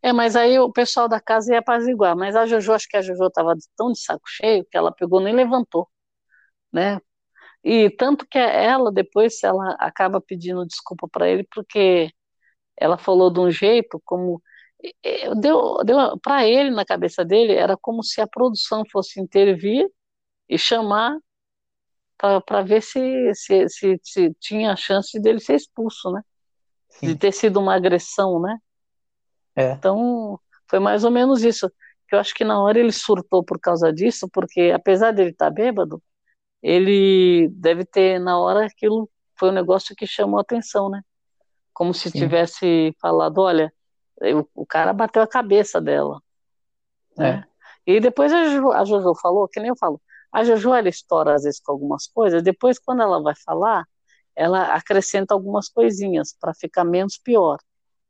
É, 0.03 0.13
mas 0.13 0.37
aí 0.37 0.59
o 0.59 0.73
pessoal 0.73 1.09
da 1.09 1.21
casa 1.21 1.53
ia 1.53 1.59
apaziguar. 1.61 2.17
Mas 2.17 2.37
a 2.37 2.47
Jojo, 2.47 2.73
acho 2.73 2.89
que 2.89 2.97
a 2.97 3.03
Jojo 3.03 3.27
estava 3.27 3.55
tão 3.77 3.93
de 3.93 4.01
saco 4.01 4.23
cheio 4.29 4.65
que 4.71 4.77
ela 4.77 4.93
pegou 4.93 5.21
nem 5.21 5.35
levantou, 5.35 5.89
né? 6.73 7.01
E 7.65 7.91
tanto 7.91 8.27
que 8.29 8.39
ela, 8.39 8.93
depois, 8.93 9.43
ela 9.45 9.73
acaba 9.81 10.21
pedindo 10.21 10.67
desculpa 10.67 11.09
para 11.11 11.29
ele, 11.29 11.45
porque 11.55 12.11
ela 12.79 12.99
falou 12.99 13.31
de 13.33 13.41
um 13.41 13.51
jeito 13.51 14.01
como. 14.05 14.43
Deu, 15.41 15.79
deu 15.85 16.19
para 16.21 16.47
ele, 16.47 16.71
na 16.71 16.85
cabeça 16.85 17.25
dele, 17.25 17.53
era 17.55 17.77
como 17.77 18.03
se 18.03 18.21
a 18.21 18.27
produção 18.27 18.85
fosse 18.91 19.21
intervir 19.21 19.89
e 20.49 20.59
chamar 20.59 21.17
para 22.17 22.63
ver 22.63 22.83
se, 22.83 23.33
se, 23.35 23.69
se, 23.69 24.01
se 24.03 24.35
tinha 24.41 24.73
a 24.73 24.77
chance 24.77 25.19
dele 25.21 25.41
ser 25.41 25.55
expulso, 25.57 26.11
né? 26.13 26.23
De 27.03 27.17
ter 27.17 27.33
sido 27.33 27.61
uma 27.61 27.77
agressão, 27.77 28.41
né? 28.41 28.59
É. 29.59 29.73
Então, 29.73 30.39
foi 30.69 30.79
mais 30.79 31.05
ou 31.05 31.11
menos 31.11 31.43
isso. 31.43 31.71
Eu 32.13 32.19
acho 32.19 32.35
que 32.35 32.45
na 32.45 32.61
hora 32.63 32.79
ele 32.79 32.93
surtou 32.93 33.45
por 33.45 33.59
causa 33.61 33.93
disso, 33.93 34.29
porque 34.33 34.73
apesar 34.75 35.13
dele 35.13 35.31
estar 35.31 35.51
bêbado, 35.51 36.03
ele 36.63 37.49
deve 37.51 37.85
ter, 37.85 38.19
na 38.21 38.39
hora, 38.39 38.67
aquilo 38.67 39.11
foi 39.39 39.51
um 39.51 39.53
negócio 39.53 39.95
que 39.97 40.07
chamou 40.07 40.39
a 40.39 40.43
atenção, 40.43 40.91
né? 40.91 41.03
Como 41.75 41.95
se 41.95 42.11
Sim. 42.11 42.19
tivesse 42.21 42.95
falado, 43.01 43.39
olha, 43.41 43.73
eu- 44.21 44.49
o 44.55 44.67
cara 44.67 44.93
bateu 44.93 45.23
a 45.23 45.29
cabeça 45.29 45.81
dela, 45.81 46.21
né? 47.17 47.45
E 47.87 48.01
depois 48.01 48.33
a 48.33 48.45
Jojo, 48.45 48.73
a 48.73 48.85
Jojo 48.85 49.15
falou, 49.21 49.49
que 49.49 49.61
nem 49.61 49.71
eu 49.71 49.77
falo, 49.77 50.01
a 50.33 50.45
Jojo 50.45 50.75
ela 50.75 50.89
estoura 50.89 51.35
às 51.35 51.43
vezes 51.45 51.61
com 51.61 51.73
algumas 51.73 52.07
coisas, 52.07 52.43
depois 52.43 52.79
quando 52.79 53.03
ela 53.03 53.23
vai 53.23 53.35
falar, 53.45 53.85
ela 54.37 54.75
acrescenta 54.75 55.35
algumas 55.35 55.69
coisinhas 55.69 56.35
para 56.39 56.55
ficar 56.55 56.85
menos 56.85 57.19
pior. 57.19 57.59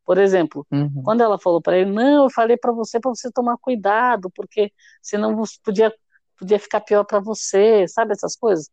Por 0.09 0.17
exemplo, 0.17 0.67
Uhum. 0.73 1.03
quando 1.05 1.21
ela 1.21 1.39
falou 1.39 1.61
para 1.61 1.77
ele, 1.77 1.91
não, 1.93 2.25
eu 2.25 2.31
falei 2.31 2.57
para 2.57 2.73
você 2.73 2.99
para 2.99 3.11
você 3.11 3.31
tomar 3.31 3.59
cuidado, 3.59 4.31
porque 4.35 4.73
senão 5.03 5.37
você 5.37 5.59
podia 5.63 5.95
podia 6.39 6.59
ficar 6.59 6.81
pior 6.81 7.05
para 7.05 7.21
você, 7.21 7.87
sabe 7.87 8.13
essas 8.13 8.35
coisas? 8.35 8.71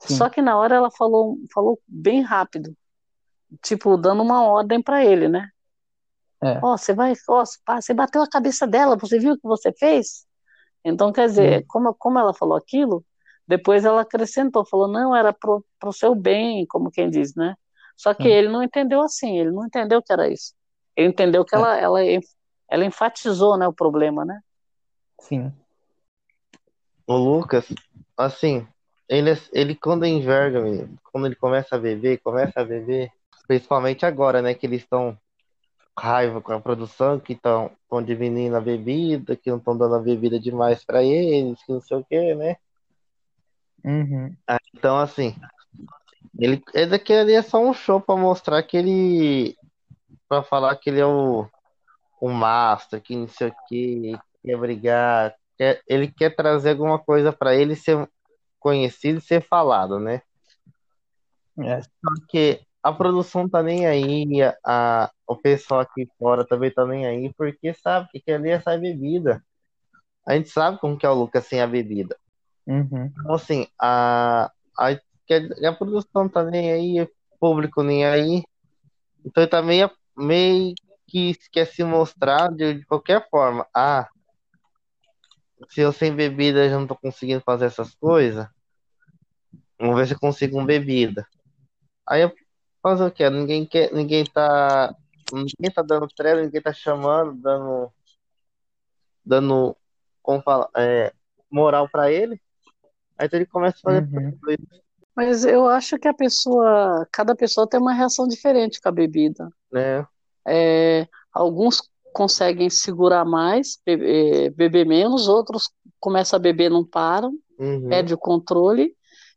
Sim. 0.00 0.16
Só 0.16 0.28
que 0.28 0.42
na 0.42 0.58
hora 0.58 0.74
ela 0.74 0.90
falou 0.90 1.38
falou 1.54 1.80
bem 1.86 2.20
rápido, 2.20 2.76
tipo 3.62 3.96
dando 3.96 4.24
uma 4.24 4.42
ordem 4.42 4.82
para 4.82 5.04
ele, 5.04 5.28
né? 5.28 5.48
É. 6.42 6.58
Ó, 6.60 6.76
você 6.76 6.92
vai, 6.92 7.12
ó, 7.28 7.44
pá, 7.64 7.80
você 7.80 7.94
bateu 7.94 8.20
a 8.20 8.28
cabeça 8.28 8.66
dela, 8.66 8.96
você 8.96 9.20
viu 9.20 9.34
o 9.34 9.38
que 9.38 9.46
você 9.46 9.72
fez? 9.72 10.26
Então, 10.84 11.12
quer 11.12 11.28
dizer, 11.28 11.64
como, 11.68 11.94
como 11.94 12.18
ela 12.18 12.34
falou 12.34 12.56
aquilo, 12.56 13.04
depois 13.46 13.84
ela 13.84 14.00
acrescentou, 14.00 14.66
falou, 14.66 14.88
não, 14.88 15.14
era 15.14 15.32
pro, 15.32 15.64
pro 15.78 15.92
seu 15.92 16.12
bem, 16.12 16.66
como 16.66 16.90
quem 16.90 17.08
diz, 17.08 17.36
né? 17.36 17.54
Só 17.96 18.12
que 18.12 18.26
ele 18.28 18.48
não 18.48 18.62
entendeu 18.64 19.00
assim, 19.00 19.38
ele 19.38 19.52
não 19.52 19.64
entendeu 19.64 20.02
que 20.02 20.12
era 20.12 20.28
isso. 20.28 20.55
Ele 20.96 21.08
entendeu 21.08 21.44
que 21.44 21.54
É. 21.54 21.58
ela, 21.58 21.76
ela, 21.78 22.00
ela 22.70 22.84
enfatizou, 22.84 23.56
né, 23.56 23.68
o 23.68 23.72
problema, 23.72 24.24
né? 24.24 24.40
Sim. 25.20 25.52
O 27.06 27.14
Lucas, 27.16 27.66
assim, 28.16 28.66
ele, 29.08 29.30
é- 29.30 29.38
ele 29.52 29.74
quando 29.74 30.04
enverga, 30.04 30.60
quando 31.12 31.26
ele 31.26 31.36
começa 31.36 31.76
a 31.76 31.78
beber, 31.78 32.18
começa 32.18 32.60
a 32.60 32.64
beber, 32.64 33.10
principalmente 33.46 34.04
agora, 34.04 34.42
né, 34.42 34.54
que 34.54 34.66
eles 34.66 34.82
estão 34.82 35.16
raiva 35.98 36.40
com 36.42 36.52
a 36.52 36.60
produção, 36.60 37.18
que 37.18 37.32
estão 37.32 37.70
diminuindo 38.04 38.56
a 38.56 38.60
bebida, 38.60 39.36
que 39.36 39.48
não 39.50 39.58
estão 39.58 39.76
dando 39.76 39.94
a 39.94 40.00
bebida 40.00 40.38
demais 40.38 40.84
pra 40.84 41.02
eles, 41.02 41.62
que 41.64 41.72
não 41.72 41.80
sei 41.80 41.96
o 41.96 42.04
quê, 42.04 42.34
né? 42.34 42.56
Uhum. 43.84 44.34
Então, 44.74 44.98
assim, 44.98 45.34
Ele, 46.38 46.62
ele 46.74 46.86
daquele 46.86 47.20
ali 47.20 47.32
é 47.34 47.42
só 47.42 47.58
um 47.58 47.72
show 47.72 48.00
pra 48.00 48.16
mostrar 48.16 48.62
que 48.62 48.76
ele. 48.76 49.56
Pra 50.28 50.42
falar 50.42 50.76
que 50.76 50.90
ele 50.90 51.00
é 51.00 51.06
o, 51.06 51.46
o 52.20 52.28
master, 52.30 53.00
que 53.00 53.14
não 53.14 53.28
sei 53.28 53.48
o 53.48 53.54
que, 53.68 54.18
quer 54.42 54.56
brigar. 54.56 55.34
Quer, 55.56 55.82
ele 55.86 56.08
quer 56.08 56.34
trazer 56.34 56.70
alguma 56.70 56.98
coisa 56.98 57.32
pra 57.32 57.54
ele 57.54 57.74
ser 57.76 58.08
conhecido 58.58 59.18
e 59.18 59.22
ser 59.22 59.40
falado, 59.40 59.98
né? 59.98 60.22
É. 61.58 61.80
Só 61.82 62.26
que 62.28 62.60
a 62.82 62.92
produção 62.92 63.48
tá 63.48 63.62
nem 63.62 63.86
aí, 63.86 64.24
a, 64.64 65.10
o 65.26 65.36
pessoal 65.36 65.80
aqui 65.80 66.08
fora 66.18 66.44
também 66.44 66.70
tá 66.70 66.86
nem 66.86 67.06
aí, 67.06 67.32
porque 67.34 67.74
sabe 67.74 68.08
que 68.12 68.30
ali 68.30 68.50
é 68.50 68.60
só 68.60 68.76
bebida. 68.78 69.42
A 70.26 70.34
gente 70.34 70.50
sabe 70.50 70.78
como 70.78 70.98
que 70.98 71.06
é 71.06 71.08
o 71.08 71.14
Lucas 71.14 71.46
sem 71.46 71.60
a 71.60 71.66
bebida. 71.66 72.16
Uhum. 72.66 73.06
Então, 73.06 73.34
assim, 73.34 73.66
a, 73.80 74.50
a, 74.78 74.90
a 74.90 75.72
produção 75.72 76.28
tá 76.28 76.44
nem 76.44 76.72
aí, 76.72 77.02
o 77.02 77.08
público 77.40 77.82
nem 77.82 78.04
aí. 78.04 78.44
Então 79.24 79.42
ele 79.42 79.50
tá 79.50 79.62
meio, 79.62 79.90
meio 80.16 80.74
que 81.06 81.34
quer 81.50 81.66
se 81.66 81.84
mostrar 81.84 82.48
de, 82.48 82.74
de 82.74 82.86
qualquer 82.86 83.28
forma. 83.28 83.66
Ah, 83.74 84.08
se 85.68 85.80
eu 85.80 85.92
sem 85.92 86.14
bebida 86.14 86.68
já 86.68 86.78
não 86.78 86.86
tô 86.86 86.96
conseguindo 86.96 87.40
fazer 87.40 87.66
essas 87.66 87.94
coisas, 87.94 88.46
vamos 89.78 89.96
ver 89.96 90.06
se 90.06 90.14
eu 90.14 90.20
consigo 90.20 90.58
uma 90.58 90.66
bebida. 90.66 91.26
Aí 92.06 92.22
eu 92.22 92.32
fazer 92.82 93.04
o 93.04 93.10
quê? 93.10 93.28
Ninguém 93.30 93.66
quer, 93.66 93.92
ninguém 93.92 94.24
tá. 94.24 94.94
Ninguém 95.32 95.72
tá 95.74 95.82
dando 95.82 96.06
trela, 96.06 96.42
ninguém 96.42 96.62
tá 96.62 96.72
chamando, 96.72 97.34
dando. 97.34 97.92
Dando. 99.24 99.76
Como 100.22 100.42
fala? 100.42 100.68
É, 100.76 101.12
moral 101.50 101.88
pra 101.88 102.12
ele. 102.12 102.40
Aí 103.18 103.26
então 103.26 103.38
ele 103.38 103.46
começa 103.46 103.78
a 103.78 103.80
fazer 103.80 104.02
Uhum. 104.02 104.38
Mas 105.16 105.44
eu 105.46 105.66
acho 105.66 105.98
que 105.98 106.06
a 106.06 106.14
pessoa, 106.14 107.06
cada 107.10 107.34
pessoa 107.34 107.66
tem 107.66 107.80
uma 107.80 107.94
reação 107.94 108.28
diferente 108.28 108.80
com 108.80 108.88
a 108.88 108.92
bebida. 108.92 109.48
né? 109.72 110.06
É, 110.46 111.08
alguns 111.32 111.82
conseguem 112.12 112.70
segurar 112.70 113.24
mais, 113.24 113.78
beber, 113.84 114.50
beber 114.52 114.86
menos, 114.86 115.26
outros 115.28 115.70
começam 115.98 116.36
a 116.36 116.40
beber, 116.40 116.70
não 116.70 116.84
param, 116.84 117.32
Uhum. 117.58 117.88
perde 117.88 118.12
o 118.14 118.18
controle. 118.18 118.94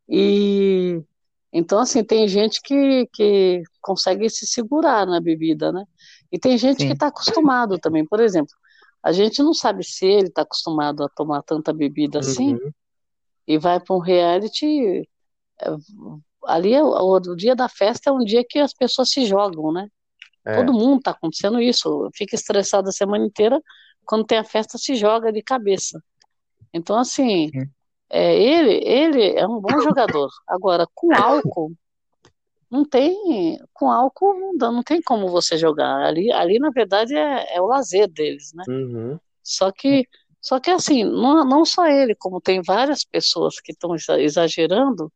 E 0.08 1.02
então, 1.52 1.80
assim, 1.80 2.04
tem 2.04 2.28
gente 2.28 2.62
que, 2.62 3.08
que 3.14 3.64
consegue 3.82 4.30
se 4.30 4.46
segurar 4.46 5.06
na 5.08 5.20
bebida, 5.20 5.72
né? 5.72 5.84
E 6.32 6.38
tem 6.38 6.58
gente 6.58 6.78
que 6.78 6.84
Sim. 6.84 6.94
está 6.94 7.08
acostumado 7.08 7.80
também. 7.80 8.06
Por 8.06 8.20
exemplo, 8.20 8.54
a 9.02 9.12
gente 9.12 9.42
não 9.42 9.54
sabe 9.54 9.84
se 9.84 10.06
ele 10.06 10.28
está 10.28 10.44
acostumado 10.44 11.04
a 11.04 11.10
tomar 11.10 11.42
tanta 11.42 11.74
bebida 11.74 12.20
assim 12.20 12.54
Uhum. 12.54 12.72
e 13.48 13.58
vai 13.58 13.80
para 13.80 13.96
um 13.96 14.00
reality. 14.00 15.10
Ali 16.46 16.80
o, 16.80 17.16
o 17.16 17.36
dia 17.36 17.56
da 17.56 17.68
festa 17.68 18.10
é 18.10 18.14
um 18.14 18.24
dia 18.24 18.44
que 18.48 18.60
as 18.60 18.74
pessoas 18.74 19.12
se 19.12 19.26
jogam, 19.26 19.72
né? 19.72 19.90
É. 20.46 20.56
Todo 20.56 20.74
mundo 20.74 21.02
tá 21.02 21.12
acontecendo 21.12 21.62
isso. 21.62 22.10
Fica 22.16 22.36
estressado 22.36 22.90
a 22.90 22.92
semana 22.92 23.26
inteira. 23.26 23.62
Quando 24.06 24.26
tem 24.26 24.38
a 24.38 24.44
festa, 24.44 24.78
se 24.78 24.96
joga 24.96 25.32
de 25.32 25.42
cabeça. 25.42 26.02
Então, 26.74 26.98
assim, 26.98 27.50
Sim. 27.50 27.70
é, 28.10 28.36
ele, 28.36 28.74
ele 28.84 29.38
é 29.38 29.48
um 29.48 29.60
bom 29.60 29.80
jogador. 29.82 30.30
Agora, 30.48 30.88
com 30.96 31.14
álcool, 31.14 31.74
não 32.70 32.86
tem. 32.86 33.60
Com 33.74 33.92
álcool 33.92 34.34
não, 34.40 34.58
dá, 34.58 34.72
não 34.72 34.84
tem 34.84 35.02
como 35.02 35.28
você 35.28 35.58
jogar. 35.58 36.06
Ali, 36.06 36.32
ali 36.32 36.60
na 36.60 36.70
verdade, 36.70 37.16
é, 37.16 37.56
é 37.56 37.62
o 37.62 37.68
lazer 37.68 38.08
deles, 38.08 38.52
né? 38.54 38.64
Uhum. 38.68 39.20
Só 39.44 39.72
que, 39.72 40.08
só 40.42 40.60
que 40.60 40.70
assim, 40.70 41.04
não, 41.04 41.44
não 41.44 41.66
só 41.66 41.88
ele, 41.88 42.16
como 42.16 42.40
tem 42.40 42.62
várias 42.62 43.04
pessoas 43.04 43.60
que 43.60 43.72
estão 43.72 43.96
exagerando, 44.18 45.12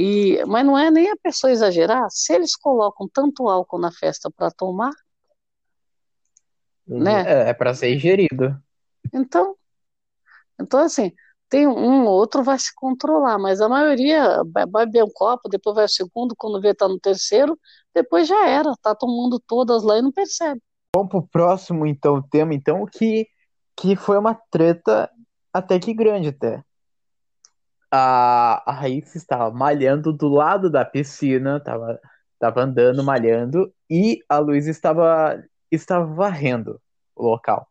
e, 0.00 0.44
mas 0.46 0.64
não 0.64 0.78
é 0.78 0.92
nem 0.92 1.10
a 1.10 1.16
pessoa 1.16 1.50
exagerar, 1.50 2.06
se 2.08 2.32
eles 2.32 2.54
colocam 2.54 3.08
tanto 3.12 3.48
álcool 3.48 3.80
na 3.80 3.90
festa 3.90 4.30
para 4.30 4.48
tomar, 4.48 4.92
Uhum. 6.86 7.00
né? 7.00 7.24
É, 7.26 7.50
é 7.50 7.52
pra 7.52 7.74
ser 7.74 7.92
ingerido. 7.92 8.56
Então, 9.12 9.56
então 10.58 10.78
assim, 10.78 11.12
tem 11.48 11.66
um 11.66 12.04
ou 12.04 12.12
outro 12.12 12.44
vai 12.44 12.56
se 12.60 12.72
controlar, 12.76 13.38
mas 13.40 13.60
a 13.60 13.68
maioria 13.68 14.40
beber 14.68 15.02
um 15.02 15.10
copo, 15.12 15.48
depois 15.48 15.74
vai 15.74 15.86
o 15.86 15.88
segundo, 15.88 16.36
quando 16.38 16.60
vê 16.60 16.72
tá 16.72 16.86
no 16.86 17.00
terceiro, 17.00 17.58
depois 17.92 18.28
já 18.28 18.48
era, 18.48 18.72
tá 18.80 18.94
tomando 18.94 19.40
todas 19.40 19.82
lá 19.82 19.98
e 19.98 20.02
não 20.02 20.12
percebe. 20.12 20.62
Vamos 20.94 21.10
pro 21.10 21.26
próximo, 21.26 21.84
então, 21.84 22.22
tema, 22.22 22.54
então, 22.54 22.86
que, 22.86 23.26
que 23.76 23.96
foi 23.96 24.16
uma 24.16 24.34
treta 24.48 25.10
até 25.52 25.80
que 25.80 25.92
grande, 25.92 26.28
até. 26.28 26.62
A, 27.90 28.62
a 28.66 28.72
Raíssa 28.72 29.16
estava 29.16 29.50
malhando 29.50 30.12
do 30.12 30.28
lado 30.28 30.70
da 30.70 30.84
piscina, 30.84 31.58
tava, 31.60 31.98
tava 32.38 32.62
andando, 32.62 33.02
malhando, 33.02 33.72
e 33.88 34.20
a 34.28 34.38
Luísa 34.38 34.70
estava, 34.70 35.42
estava 35.70 36.04
varrendo 36.04 36.80
o 37.16 37.24
local. 37.24 37.66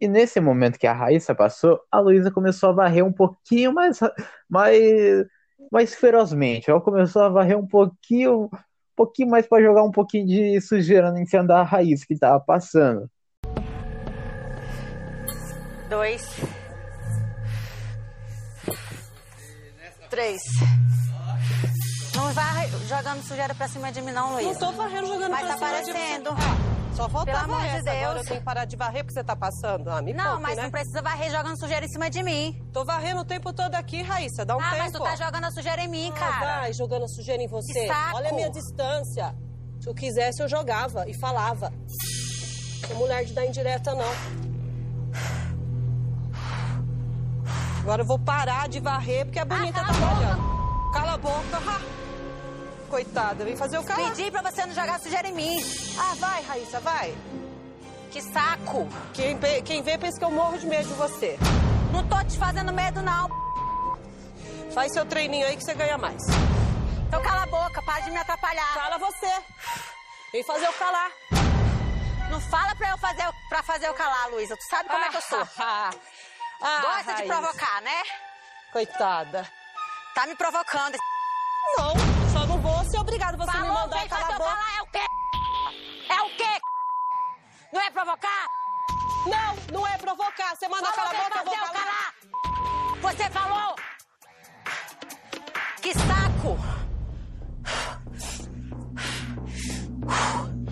E 0.00 0.08
nesse 0.08 0.40
momento 0.40 0.78
que 0.78 0.86
a 0.86 0.94
Raíssa 0.94 1.34
passou, 1.34 1.78
a 1.90 2.00
Luísa 2.00 2.30
começou 2.30 2.70
a 2.70 2.72
varrer 2.72 3.04
um 3.04 3.12
pouquinho 3.12 3.72
mais, 3.72 4.00
mais, 4.48 5.26
mais 5.70 5.94
ferozmente. 5.94 6.70
Ela 6.70 6.80
começou 6.80 7.22
a 7.22 7.28
varrer 7.28 7.58
um 7.58 7.66
pouquinho, 7.66 8.44
um 8.44 8.48
pouquinho 8.96 9.28
mais 9.28 9.46
para 9.46 9.62
jogar 9.62 9.82
um 9.82 9.90
pouquinho 9.90 10.26
de 10.26 10.60
sujeira 10.62 11.12
em 11.18 11.26
cima 11.26 11.44
da 11.44 11.62
Raíssa 11.62 12.06
que 12.06 12.14
estava 12.14 12.40
passando. 12.40 13.10
Dois. 15.90 16.59
Três. 20.10 20.40
Não 22.14 22.32
vai 22.32 22.68
jogando 22.88 23.22
sujeira 23.26 23.54
pra 23.54 23.68
cima 23.68 23.92
de 23.92 24.02
mim, 24.02 24.10
não, 24.10 24.32
Luiz. 24.34 24.46
Não 24.46 24.54
tô 24.56 24.72
varrendo 24.72 25.06
jogando 25.06 25.30
Mas 25.30 25.40
pra 25.46 25.56
tá 25.56 25.56
cima 25.58 25.82
de 25.84 25.92
parecendo. 25.92 26.30
você. 26.34 26.70
Só 26.96 27.08
faltava 27.08 27.38
Pelo 27.44 27.54
amor 27.54 27.60
de 27.60 27.76
essa. 27.76 27.90
Agora 27.90 28.00
Deus. 28.14 28.16
eu 28.16 28.24
tenho 28.24 28.40
que 28.40 28.44
parar 28.44 28.64
de 28.64 28.76
varrer 28.76 29.04
porque 29.04 29.14
você 29.14 29.24
tá 29.24 29.36
passando. 29.36 29.88
Ah, 29.88 30.02
me 30.02 30.12
Não, 30.12 30.24
poupe, 30.32 30.42
mas 30.42 30.56
né? 30.56 30.62
não 30.64 30.70
precisa 30.70 31.00
varrer 31.00 31.30
jogando 31.30 31.58
sujeira 31.58 31.86
em 31.86 31.88
cima 31.88 32.10
de 32.10 32.22
mim. 32.22 32.60
Tô 32.72 32.84
varrendo 32.84 33.20
o 33.20 33.24
tempo 33.24 33.52
todo 33.52 33.74
aqui, 33.76 34.02
Raíssa. 34.02 34.44
Dá 34.44 34.56
um 34.56 34.60
ah, 34.60 34.70
tempo. 34.70 34.82
mas 34.82 34.92
tu 34.92 34.98
tá 34.98 35.14
jogando 35.16 35.44
a 35.44 35.50
sujeira 35.52 35.82
em 35.82 35.88
mim, 35.88 36.12
Ah, 36.16 36.18
cara. 36.18 36.60
vai 36.60 36.72
jogando 36.72 37.08
sujeira 37.08 37.40
em 37.42 37.46
você. 37.48 37.88
Olha 38.12 38.30
a 38.30 38.32
minha 38.34 38.50
distância. 38.50 39.32
Se 39.80 39.88
eu 39.88 39.94
quisesse, 39.94 40.42
eu 40.42 40.48
jogava 40.48 41.08
e 41.08 41.14
falava. 41.14 41.72
Sou 42.86 42.96
mulher 42.96 43.24
de 43.24 43.32
dar 43.32 43.46
indireta, 43.46 43.94
não. 43.94 44.12
Agora 47.90 48.02
eu 48.02 48.06
vou 48.06 48.20
parar 48.20 48.68
de 48.68 48.78
varrer 48.78 49.24
porque 49.24 49.40
a 49.40 49.44
bonita 49.44 49.80
Ah, 49.80 49.86
tá 49.86 49.92
malhando. 49.94 50.90
Cala 50.92 51.14
a 51.14 51.18
boca. 51.18 51.56
ha. 51.56 51.80
Coitada, 52.88 53.44
vem 53.44 53.56
fazer 53.56 53.78
o 53.78 53.82
cara. 53.82 54.00
Pedi 54.10 54.30
pra 54.30 54.42
você 54.42 54.64
não 54.64 54.72
jogar 54.72 55.00
sujeira 55.00 55.26
em 55.26 55.32
mim. 55.32 55.60
Ah, 55.98 56.14
vai, 56.14 56.40
Raíssa, 56.44 56.78
vai. 56.78 57.12
Que 58.12 58.22
saco. 58.22 58.86
Quem, 59.12 59.36
quem 59.64 59.82
vê 59.82 59.98
pensa 59.98 60.20
que 60.20 60.24
eu 60.24 60.30
morro 60.30 60.56
de 60.56 60.68
medo 60.68 60.86
de 60.86 60.94
você. 60.94 61.36
Não 61.92 62.06
tô 62.06 62.22
te 62.22 62.38
fazendo 62.38 62.72
medo, 62.72 63.02
não. 63.02 63.28
Faz 64.72 64.92
seu 64.92 65.04
treininho 65.04 65.44
aí 65.48 65.56
que 65.56 65.64
você 65.64 65.74
ganha 65.74 65.98
mais. 65.98 66.22
Então 67.08 67.20
cala 67.20 67.42
a 67.42 67.46
boca, 67.46 67.82
para 67.82 68.04
de 68.04 68.12
me 68.12 68.18
atrapalhar. 68.18 68.72
Cala 68.72 68.98
você. 68.98 69.32
Vem 70.32 70.44
fazer 70.44 70.66
eu 70.66 70.72
calar. 70.74 71.10
Não 72.30 72.40
fala 72.40 72.72
pra 72.76 72.90
eu 72.90 72.98
fazer, 72.98 73.24
pra 73.48 73.64
fazer 73.64 73.88
eu 73.88 73.94
calar, 73.94 74.30
Luísa. 74.30 74.56
Tu 74.56 74.62
sabe 74.70 74.88
como 74.88 75.04
é 75.04 75.08
que 75.08 75.16
eu 75.16 75.22
sou. 75.22 75.48
Ah, 76.62 76.80
Gosta 76.82 77.02
de 77.04 77.10
Raíssa. 77.12 77.26
provocar, 77.40 77.80
né? 77.82 78.02
Coitada. 78.72 79.48
Tá 80.14 80.26
me 80.26 80.34
provocando. 80.34 80.96
Não, 81.78 81.92
só 82.32 82.46
não 82.46 82.60
vou 82.60 82.84
ser 82.90 82.98
obrigada 82.98 83.36
você 83.36 83.50
me 83.52 83.58
Falou, 83.58 83.74
mandar 83.74 83.98
vem 83.98 84.08
calar 84.08 84.24
a 84.24 84.38
boca. 84.38 84.44
calar. 84.50 84.78
É 84.78 84.82
o 84.82 84.86
quê? 84.86 85.06
É 86.10 86.22
o 86.22 86.36
quê? 86.36 86.60
Não 87.72 87.80
é 87.80 87.90
provocar? 87.90 88.46
Não, 89.26 89.56
não 89.80 89.86
é 89.86 89.96
provocar. 89.98 90.54
Você 90.56 90.68
manda 90.68 90.92
Falou, 90.92 91.10
calar 91.12 91.26
a 91.32 91.44
boca, 91.44 91.56
eu 91.56 91.58
vou 91.64 91.74
calar. 91.74 91.84
calar. 91.84 92.14
Você 93.14 93.30
falou. 93.30 93.76
Que 95.80 95.94
saco. 95.94 96.58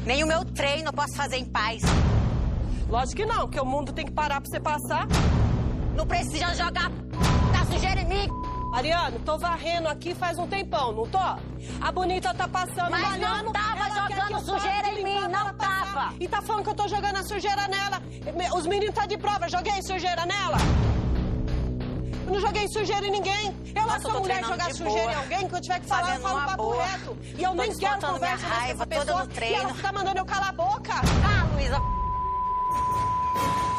Nem 0.05 0.25
o 0.25 0.27
meu 0.27 0.45
treino 0.55 0.89
eu 0.89 0.93
posso 0.93 1.15
fazer 1.17 1.37
em 1.37 1.45
paz. 1.51 1.83
Lógico 2.89 3.17
que 3.17 3.27
não, 3.27 3.41
porque 3.47 3.61
o 3.61 3.65
mundo 3.65 3.93
tem 3.93 4.07
que 4.07 4.13
parar 4.13 4.41
pra 4.41 4.51
você 4.51 4.61
passar. 4.61 5.07
Não 5.99 6.07
precisa 6.07 6.55
jogar 6.55 6.89
da 7.53 7.67
sujeira 7.73 8.01
em 8.03 8.05
mim. 8.07 8.29
Mariano, 8.71 9.19
tô 9.25 9.37
varrendo 9.37 9.89
aqui 9.89 10.15
faz 10.15 10.39
um 10.39 10.47
tempão, 10.47 10.93
não 10.93 11.09
tô? 11.09 11.19
A 11.19 11.91
bonita 11.91 12.33
tá 12.33 12.47
passando, 12.47 12.89
Mas 12.93 13.19
não 13.19 13.51
tava 13.51 13.91
jogando 13.91 14.41
sujeira 14.45 14.89
em 14.93 15.03
mim, 15.03 15.21
não 15.29 15.53
tava. 15.55 16.15
E 16.21 16.29
tá 16.29 16.41
falando 16.41 16.63
que 16.63 16.71
eu 16.71 16.75
tô 16.77 16.87
jogando 16.87 17.17
a 17.17 17.25
sujeira 17.25 17.67
nela. 17.67 18.01
Os 18.55 18.65
meninos 18.65 18.95
tá 18.95 19.07
de 19.07 19.19
prova, 19.19 19.49
joguei 19.49 19.83
sujeira 19.83 20.25
nela. 20.25 20.59
Eu 22.27 22.33
não 22.35 22.41
joguei 22.41 22.69
sujeira 22.69 23.05
em 23.05 23.11
ninguém. 23.11 23.57
Eu 23.75 23.83
Nossa, 23.85 24.01
sou 24.03 24.21
mulher 24.21 24.45
jogar 24.45 24.73
sujeira 24.73 25.01
boa. 25.01 25.13
em 25.13 25.17
alguém 25.17 25.49
que 25.49 25.55
eu 25.57 25.61
tiver 25.61 25.81
que 25.81 25.87
falar, 25.87 26.15
eu 26.15 26.21
falo 26.21 26.37
uma 26.37 26.47
papo 26.47 26.63
boa. 26.63 26.85
reto. 26.87 27.19
E 27.37 27.43
eu 27.43 27.51
Tô 27.51 27.57
nem 27.57 27.77
quero 27.77 27.99
minha 27.99 28.13
conversa 28.13 28.19
mais 28.21 28.41
com 28.43 28.49
raiva 28.49 28.71
essa 28.71 28.87
toda 28.87 29.05
pessoa. 29.05 29.25
E 29.25 29.29
treino. 29.35 29.63
ela 29.63 29.75
tá 29.83 29.93
mandando 29.93 30.19
eu 30.19 30.25
calar 30.25 30.51
a 30.51 30.53
boca. 30.53 30.93
Ah, 30.95 31.55
Luísa. 31.55 31.99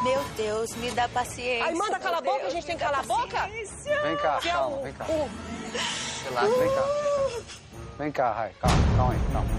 Meu 0.03 0.23
Deus, 0.35 0.73
me 0.75 0.89
dá 0.91 1.07
paciência. 1.09 1.65
Aí 1.65 1.75
manda 1.75 1.99
calar 1.99 2.19
a 2.19 2.21
boca, 2.21 2.45
a 2.45 2.49
gente 2.49 2.65
tem 2.65 2.77
que 2.77 2.83
calar 2.83 3.01
a 3.01 3.03
boca? 3.03 3.47
Vem 4.03 4.15
cá, 4.17 4.37
Que 4.41 4.49
é 4.49 4.51
calma, 4.51 4.77
o- 4.77 4.83
vem 4.83 4.93
cá. 4.93 5.05
o- 5.05 5.29
Relaxa, 6.23 6.47
vem 6.57 6.69
cá. 6.69 6.83
Vem 7.97 8.11
cá, 8.11 8.31
Rai. 8.31 8.51
Calma, 8.61 8.77
calma 8.97 9.13
aí, 9.13 9.19
calma. 9.33 9.49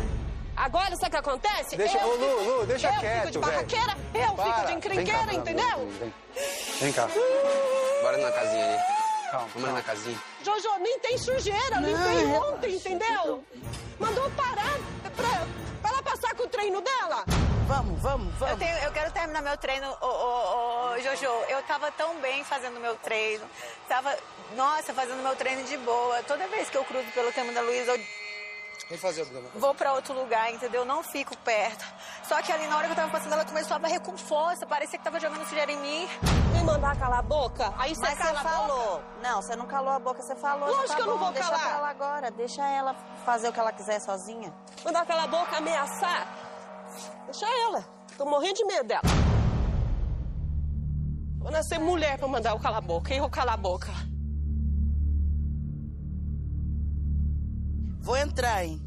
Agora 0.56 0.96
sabe 0.96 1.06
o 1.06 1.10
que 1.10 1.16
acontece? 1.16 1.76
Deixa, 1.76 1.98
eu 1.98 2.06
ô, 2.08 2.14
Lu, 2.16 2.38
fico- 2.38 2.50
Lu, 2.60 2.66
deixa 2.66 2.88
eu 2.88 3.00
quieto, 3.00 3.14
fico 3.26 3.30
de 3.32 3.38
velho. 3.38 3.52
barraqueira, 3.52 3.96
eu 4.14 4.32
Para. 4.34 4.44
fico 4.46 4.60
de 4.60 4.66
Vem 4.66 4.66
cá, 4.66 4.72
encrenqueira, 4.74 5.20
amor 5.20 5.30
de 5.32 5.36
entendeu? 5.38 5.76
Deus, 5.78 5.94
Vem, 5.96 6.14
vem 6.80 6.92
cá. 6.92 7.08
Bora 8.02 8.16
na 8.18 8.32
casinha 8.32 8.64
ali. 8.66 8.78
Calma. 9.30 9.48
Vamos 9.54 9.72
na 9.74 9.82
casinha. 9.82 10.18
Jojo, 10.44 10.78
nem 10.80 10.98
tem 11.00 11.18
sujeira, 11.18 11.76
limpei 11.76 12.26
ontem, 12.26 12.74
entendeu? 12.76 13.44
Mandou 13.98 14.30
parar 14.30 14.76
pra, 15.16 15.46
pra 15.82 15.90
ela 15.90 16.02
passar 16.02 16.34
com 16.34 16.42
o 16.44 16.48
treino 16.48 16.80
dela. 16.80 17.24
Vamos, 17.70 18.00
vamos, 18.02 18.34
vamos. 18.34 18.50
Eu, 18.52 18.58
tenho- 18.58 18.78
eu 18.78 18.92
quero 18.92 19.12
terminar 19.12 19.40
meu 19.42 19.56
treino, 19.56 19.86
ô, 20.00 20.06
ô, 20.06 20.90
ô, 20.94 20.98
Jojo. 21.00 21.26
Eu 21.48 21.62
tava 21.62 21.90
tão 21.92 22.16
bem 22.20 22.42
fazendo 22.42 22.80
meu 22.80 22.96
treino. 22.96 23.44
Tava, 23.88 24.14
nossa, 24.56 24.92
fazendo 24.92 25.22
meu 25.22 25.36
treino 25.36 25.62
de 25.64 25.76
boa. 25.78 26.20
Toda 26.24 26.48
vez 26.48 26.68
que 26.68 26.76
eu 26.76 26.84
cruzo 26.84 27.06
pelo 27.12 27.32
caminho 27.32 27.54
da 27.54 27.60
Luísa, 27.60 27.92
eu 27.92 28.00
Vem 28.88 28.98
fazer 28.98 29.22
o 29.22 29.58
vou 29.60 29.72
pra 29.72 29.92
outro 29.92 30.12
lugar, 30.12 30.52
entendeu? 30.52 30.84
Não 30.84 31.00
fico 31.04 31.36
perto. 31.38 31.84
Só 32.24 32.42
que 32.42 32.50
ali 32.50 32.66
na 32.66 32.76
hora 32.76 32.86
que 32.86 32.92
eu 32.92 32.96
tava 32.96 33.12
passando, 33.12 33.32
ela 33.34 33.44
começou 33.44 33.76
a 33.76 33.78
varrer 33.78 34.00
com 34.00 34.18
força. 34.18 34.66
Parecia 34.66 34.98
que 34.98 35.04
tava 35.04 35.20
jogando 35.20 35.46
sujeira 35.48 35.70
em 35.70 35.76
mim. 35.78 36.08
Me 36.52 36.64
mandar 36.64 36.98
calar 36.98 37.20
a 37.20 37.22
boca? 37.22 37.72
Aí 37.78 37.94
você 37.94 38.00
Mas 38.00 38.18
cala 38.18 38.40
falou. 38.40 38.94
boca? 38.96 39.04
Não, 39.22 39.40
você 39.40 39.54
não 39.54 39.66
calou 39.68 39.90
a 39.92 39.98
boca, 40.00 40.20
você 40.20 40.34
falou. 40.34 40.68
Lógico 40.70 40.88
tá 40.88 40.94
que 40.96 41.02
eu 41.02 41.06
não 41.06 41.18
vou 41.18 41.30
deixa 41.30 41.48
calar. 41.48 41.64
pra 41.68 41.76
ela 41.78 41.88
agora. 41.88 42.30
Deixa 42.32 42.66
ela 42.66 42.96
fazer 43.24 43.48
o 43.50 43.52
que 43.52 43.60
ela 43.60 43.72
quiser 43.72 44.00
sozinha. 44.00 44.52
Mandar 44.84 45.06
calar 45.06 45.22
a 45.22 45.28
boca, 45.28 45.56
ameaçar? 45.58 46.26
Deixa 47.26 47.46
ela. 47.46 47.84
Tô 48.16 48.24
morrendo 48.24 48.54
de 48.54 48.64
medo 48.64 48.88
dela. 48.88 49.02
Vou 51.38 51.50
nascer 51.50 51.78
mulher 51.78 52.18
pra 52.18 52.28
mandar 52.28 52.50
eu 52.50 52.58
calar 52.58 52.78
a 52.78 52.80
boca. 52.82 53.14
Eu 53.14 53.28
calar 53.28 53.54
a 53.54 53.56
boca. 53.56 53.90
Vou 58.00 58.16
entrar, 58.16 58.64
hein? 58.64 58.80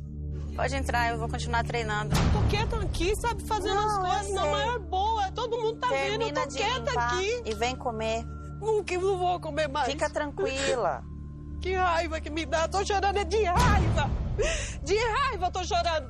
Pode 0.55 0.75
entrar, 0.75 1.09
eu 1.11 1.17
vou 1.17 1.27
continuar 1.27 1.63
treinando. 1.63 2.15
Tô 2.31 2.47
quieta 2.49 2.75
aqui, 2.77 3.15
sabe? 3.15 3.41
Fazendo 3.43 3.73
Não, 3.75 4.05
as 4.05 4.15
coisas 4.15 4.33
na 4.35 4.45
maior 4.45 4.79
boa. 4.79 5.31
Todo 5.31 5.57
mundo 5.57 5.79
tá 5.79 5.87
vendo. 5.87 6.19
Termina 6.19 6.39
Eu 6.39 6.43
tô 6.43 6.49
de 6.49 6.57
quieta 6.57 6.99
aqui. 6.99 7.41
e 7.45 7.55
vem 7.55 7.75
comer. 7.75 8.23
Nunca 8.59 8.95
não 8.97 9.17
vou 9.17 9.39
comer 9.39 9.67
mais. 9.67 9.87
Fica 9.91 10.09
tranquila. 10.09 11.03
Que 11.61 11.75
raiva 11.75 12.19
que 12.19 12.29
me 12.29 12.45
dá. 12.45 12.67
Tô 12.67 12.83
chorando 12.85 13.15
é 13.19 13.23
de 13.23 13.41
raiva. 13.43 14.09
De 14.83 14.97
raiva 14.97 15.49
tô 15.49 15.63
chorando. 15.63 16.09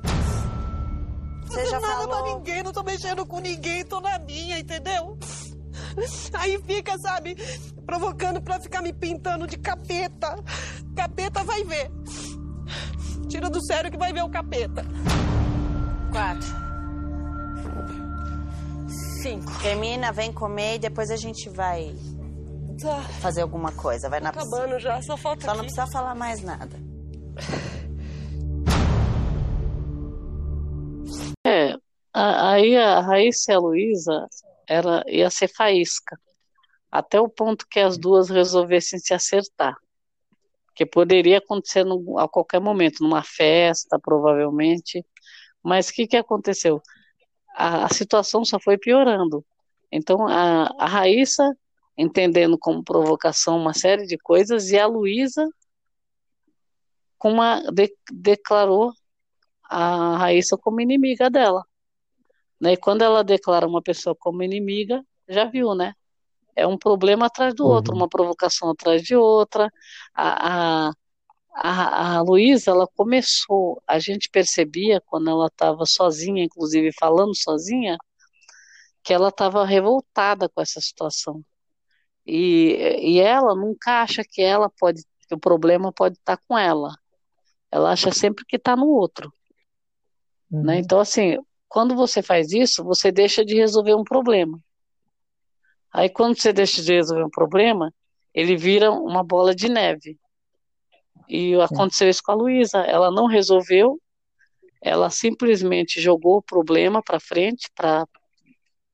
Você 1.54 1.62
Não 1.62 1.70
já 1.70 1.80
nada 1.80 1.94
falou. 1.94 2.08
pra 2.08 2.34
ninguém, 2.34 2.62
não 2.62 2.72
tô 2.72 2.82
mexendo 2.82 3.24
com 3.26 3.38
ninguém, 3.38 3.84
tô 3.84 4.00
na 4.00 4.18
minha, 4.18 4.58
entendeu? 4.58 5.16
Aí 6.34 6.60
fica, 6.66 6.98
sabe, 6.98 7.36
provocando 7.86 8.40
pra 8.42 8.58
ficar 8.60 8.82
me 8.82 8.92
pintando 8.92 9.46
de 9.46 9.56
capeta. 9.56 10.36
Capeta 10.96 11.44
vai 11.44 11.62
ver. 11.64 11.90
Tira 13.28 13.48
do 13.48 13.64
sério 13.64 13.90
que 13.90 13.96
vai 13.96 14.12
ver 14.12 14.22
o 14.24 14.28
capeta. 14.30 14.84
Quatro. 16.10 16.64
Cinco. 19.22 19.50
Termina, 19.62 20.12
vem 20.12 20.32
comer 20.32 20.76
e 20.76 20.78
depois 20.78 21.10
a 21.10 21.16
gente 21.16 21.48
vai 21.48 21.94
Tá. 22.80 23.00
fazer 23.20 23.42
alguma 23.42 23.72
coisa. 23.72 24.08
Vai 24.10 24.20
na 24.20 24.30
Acabando 24.30 24.78
já, 24.78 25.00
só 25.02 25.16
falta 25.16 25.42
Só 25.42 25.46
não 25.54 25.60
aqui. 25.60 25.72
precisa 25.72 25.86
falar 25.86 26.14
mais 26.14 26.42
nada. 26.42 26.76
Aí 32.14 32.76
a 32.76 33.00
Raíssa 33.00 33.52
e 33.52 33.54
a 33.54 33.58
Luísa 33.58 34.28
era, 34.68 35.02
ia 35.08 35.30
ser 35.30 35.48
faísca, 35.48 36.18
até 36.90 37.20
o 37.20 37.28
ponto 37.28 37.66
que 37.70 37.80
as 37.80 37.98
duas 37.98 38.28
resolvessem 38.30 38.98
se 38.98 39.14
acertar. 39.14 39.76
Que 40.74 40.86
poderia 40.86 41.38
acontecer 41.38 41.84
no- 41.84 42.18
a 42.18 42.28
qualquer 42.28 42.60
momento, 42.60 43.02
numa 43.02 43.22
festa, 43.22 43.98
provavelmente. 43.98 45.04
Mas 45.62 45.88
o 45.88 45.92
que, 45.94 46.06
que 46.06 46.16
aconteceu? 46.16 46.82
A, 47.56 47.86
a 47.86 47.88
situação 47.90 48.44
só 48.44 48.58
foi 48.60 48.78
piorando. 48.78 49.44
Então, 49.92 50.26
a, 50.28 50.66
a 50.78 50.86
Raíssa, 50.86 51.44
entendendo 51.96 52.58
como 52.58 52.84
provocação 52.84 53.58
uma 53.58 53.74
série 53.74 54.06
de 54.06 54.18
coisas, 54.18 54.70
e 54.70 54.78
a 54.78 54.86
Luísa 54.86 55.46
de- 57.72 57.96
declarou 58.12 58.92
a 59.70 60.16
Raíssa 60.18 60.56
como 60.58 60.80
inimiga 60.80 61.30
dela. 61.30 61.64
Né? 62.60 62.72
E 62.72 62.76
quando 62.76 63.02
ela 63.02 63.24
declara 63.24 63.66
uma 63.66 63.82
pessoa 63.82 64.14
como 64.14 64.42
inimiga, 64.42 65.04
já 65.28 65.44
viu, 65.44 65.74
né? 65.74 65.94
É 66.56 66.66
um 66.66 66.78
problema 66.78 67.26
atrás 67.26 67.54
do 67.54 67.66
outro, 67.66 67.94
uma 67.94 68.08
provocação 68.08 68.70
atrás 68.70 69.02
de 69.02 69.16
outra. 69.16 69.70
A, 70.14 70.88
a, 70.88 70.92
a, 71.54 72.16
a 72.16 72.22
Luísa, 72.22 72.70
ela 72.70 72.86
começou, 72.86 73.82
a 73.86 73.98
gente 73.98 74.28
percebia 74.30 75.00
quando 75.06 75.30
ela 75.30 75.46
estava 75.46 75.84
sozinha, 75.84 76.44
inclusive 76.44 76.92
falando 76.98 77.34
sozinha, 77.36 77.98
que 79.02 79.12
ela 79.12 79.28
estava 79.28 79.64
revoltada 79.64 80.48
com 80.48 80.60
essa 80.60 80.80
situação. 80.80 81.44
E, 82.26 82.76
e 83.02 83.20
ela 83.20 83.54
nunca 83.54 84.02
acha 84.02 84.22
que 84.24 84.40
ela 84.40 84.70
pode, 84.70 85.02
que 85.28 85.34
o 85.34 85.38
problema 85.38 85.92
pode 85.92 86.16
estar 86.16 86.38
com 86.48 86.56
ela. 86.56 86.94
Ela 87.70 87.92
acha 87.92 88.12
sempre 88.12 88.44
que 88.46 88.56
está 88.56 88.76
no 88.76 88.86
outro. 88.86 89.32
Né? 90.50 90.78
Então, 90.78 91.00
assim, 91.00 91.36
quando 91.74 91.96
você 91.96 92.22
faz 92.22 92.52
isso, 92.52 92.84
você 92.84 93.10
deixa 93.10 93.44
de 93.44 93.56
resolver 93.56 93.96
um 93.96 94.04
problema. 94.04 94.62
Aí, 95.92 96.08
quando 96.08 96.38
você 96.38 96.52
deixa 96.52 96.80
de 96.80 96.92
resolver 96.92 97.24
um 97.24 97.30
problema, 97.30 97.92
ele 98.32 98.56
vira 98.56 98.92
uma 98.92 99.24
bola 99.24 99.52
de 99.52 99.68
neve. 99.68 100.16
E 101.28 101.52
aconteceu 101.56 102.08
isso 102.08 102.22
com 102.22 102.30
a 102.30 102.36
Luísa. 102.36 102.78
Ela 102.78 103.10
não 103.10 103.26
resolveu, 103.26 104.00
ela 104.80 105.10
simplesmente 105.10 106.00
jogou 106.00 106.36
o 106.36 106.42
problema 106.42 107.02
para 107.02 107.18
frente, 107.18 107.68
para 107.74 108.06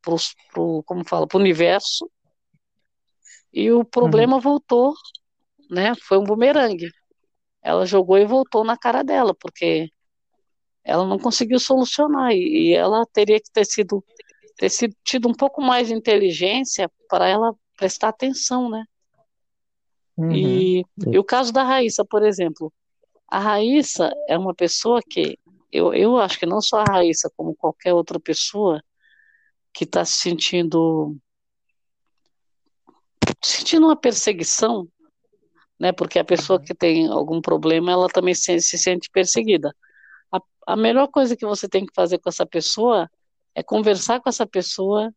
pro, 0.00 0.82
como 0.86 1.06
fala, 1.06 1.26
para 1.26 1.36
o 1.36 1.40
universo, 1.40 2.10
e 3.52 3.70
o 3.70 3.84
problema 3.84 4.40
voltou, 4.40 4.94
né? 5.70 5.92
Foi 6.00 6.16
um 6.16 6.24
bumerangue. 6.24 6.88
Ela 7.62 7.84
jogou 7.84 8.16
e 8.16 8.24
voltou 8.24 8.64
na 8.64 8.78
cara 8.78 9.04
dela, 9.04 9.34
porque 9.34 9.90
ela 10.84 11.06
não 11.06 11.18
conseguiu 11.18 11.58
solucionar 11.58 12.32
e, 12.32 12.72
ela 12.74 13.04
teria 13.12 13.40
que 13.40 13.50
ter 13.52 13.64
sido 13.64 14.04
ter 14.56 14.68
sido, 14.68 14.94
tido 15.02 15.28
um 15.28 15.34
pouco 15.34 15.62
mais 15.62 15.88
de 15.88 15.94
inteligência 15.94 16.90
para 17.08 17.26
ela 17.26 17.54
prestar 17.76 18.08
atenção, 18.08 18.68
né? 18.68 18.84
E, 20.30 20.84
e 21.10 21.18
o 21.18 21.24
caso 21.24 21.50
da 21.50 21.62
Raíssa, 21.62 22.04
por 22.04 22.22
exemplo, 22.22 22.70
a 23.26 23.38
Raíssa 23.38 24.12
é 24.28 24.36
uma 24.36 24.54
pessoa 24.54 25.00
que 25.00 25.38
eu, 25.72 25.94
eu 25.94 26.18
acho 26.18 26.38
que 26.38 26.44
não 26.44 26.60
só 26.60 26.80
a 26.80 26.92
Raíssa, 26.92 27.30
como 27.34 27.54
qualquer 27.54 27.94
outra 27.94 28.20
pessoa 28.20 28.82
que 29.72 29.84
está 29.84 30.04
se 30.04 30.14
sentindo 30.14 31.16
sentindo 33.42 33.86
uma 33.86 33.96
perseguição, 33.96 34.86
né? 35.78 35.92
Porque 35.92 36.18
a 36.18 36.24
pessoa 36.24 36.60
que 36.60 36.74
tem 36.74 37.08
algum 37.08 37.40
problema, 37.40 37.92
ela 37.92 38.08
também 38.08 38.34
se, 38.34 38.60
se 38.60 38.76
sente 38.76 39.08
perseguida. 39.10 39.74
A, 40.72 40.76
melhor 40.76 41.08
coisa 41.08 41.36
que 41.36 41.46
você 41.46 41.68
tem 41.68 41.84
que 41.84 41.92
fazer 41.94 42.18
com 42.18 42.28
essa 42.28 42.46
pessoa 42.46 43.10
é 43.54 43.62
conversar 43.62 44.20
com 44.20 44.28
essa 44.28 44.46
pessoa 44.46 45.12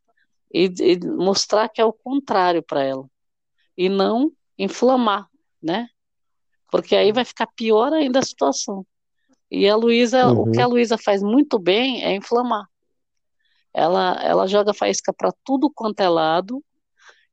e, 0.54 0.66
e 0.80 1.00
mostrar 1.06 1.70
que 1.70 1.82
é 1.82 1.86
o 1.86 1.94
contrário 1.94 2.64
para 2.64 2.84
ela 2.84 3.08
e 3.78 3.90
não 3.90 4.32
inflamar, 4.58 5.28
né? 5.62 5.88
Porque 6.72 6.96
aí 6.96 7.12
vai 7.12 7.26
ficar 7.26 7.48
pior 7.48 7.94
ainda 7.94 8.20
a 8.20 8.24
situação. 8.24 8.86
E 9.50 9.68
a 9.70 9.76
Luísa, 9.76 10.28
Uhum. 10.28 10.42
o 10.42 10.52
que 10.52 10.62
a 10.62 10.66
Luísa 10.68 10.98
faz 10.98 11.22
muito 11.22 11.60
bem 11.60 12.04
é 12.04 12.16
inflamar. 12.16 12.66
Ela, 13.74 14.20
ela 14.24 14.48
joga 14.48 14.74
faísca 14.74 15.14
para 15.14 15.32
tudo 15.44 15.72
quanto 15.74 16.00
é 16.00 16.10
lado 16.10 16.64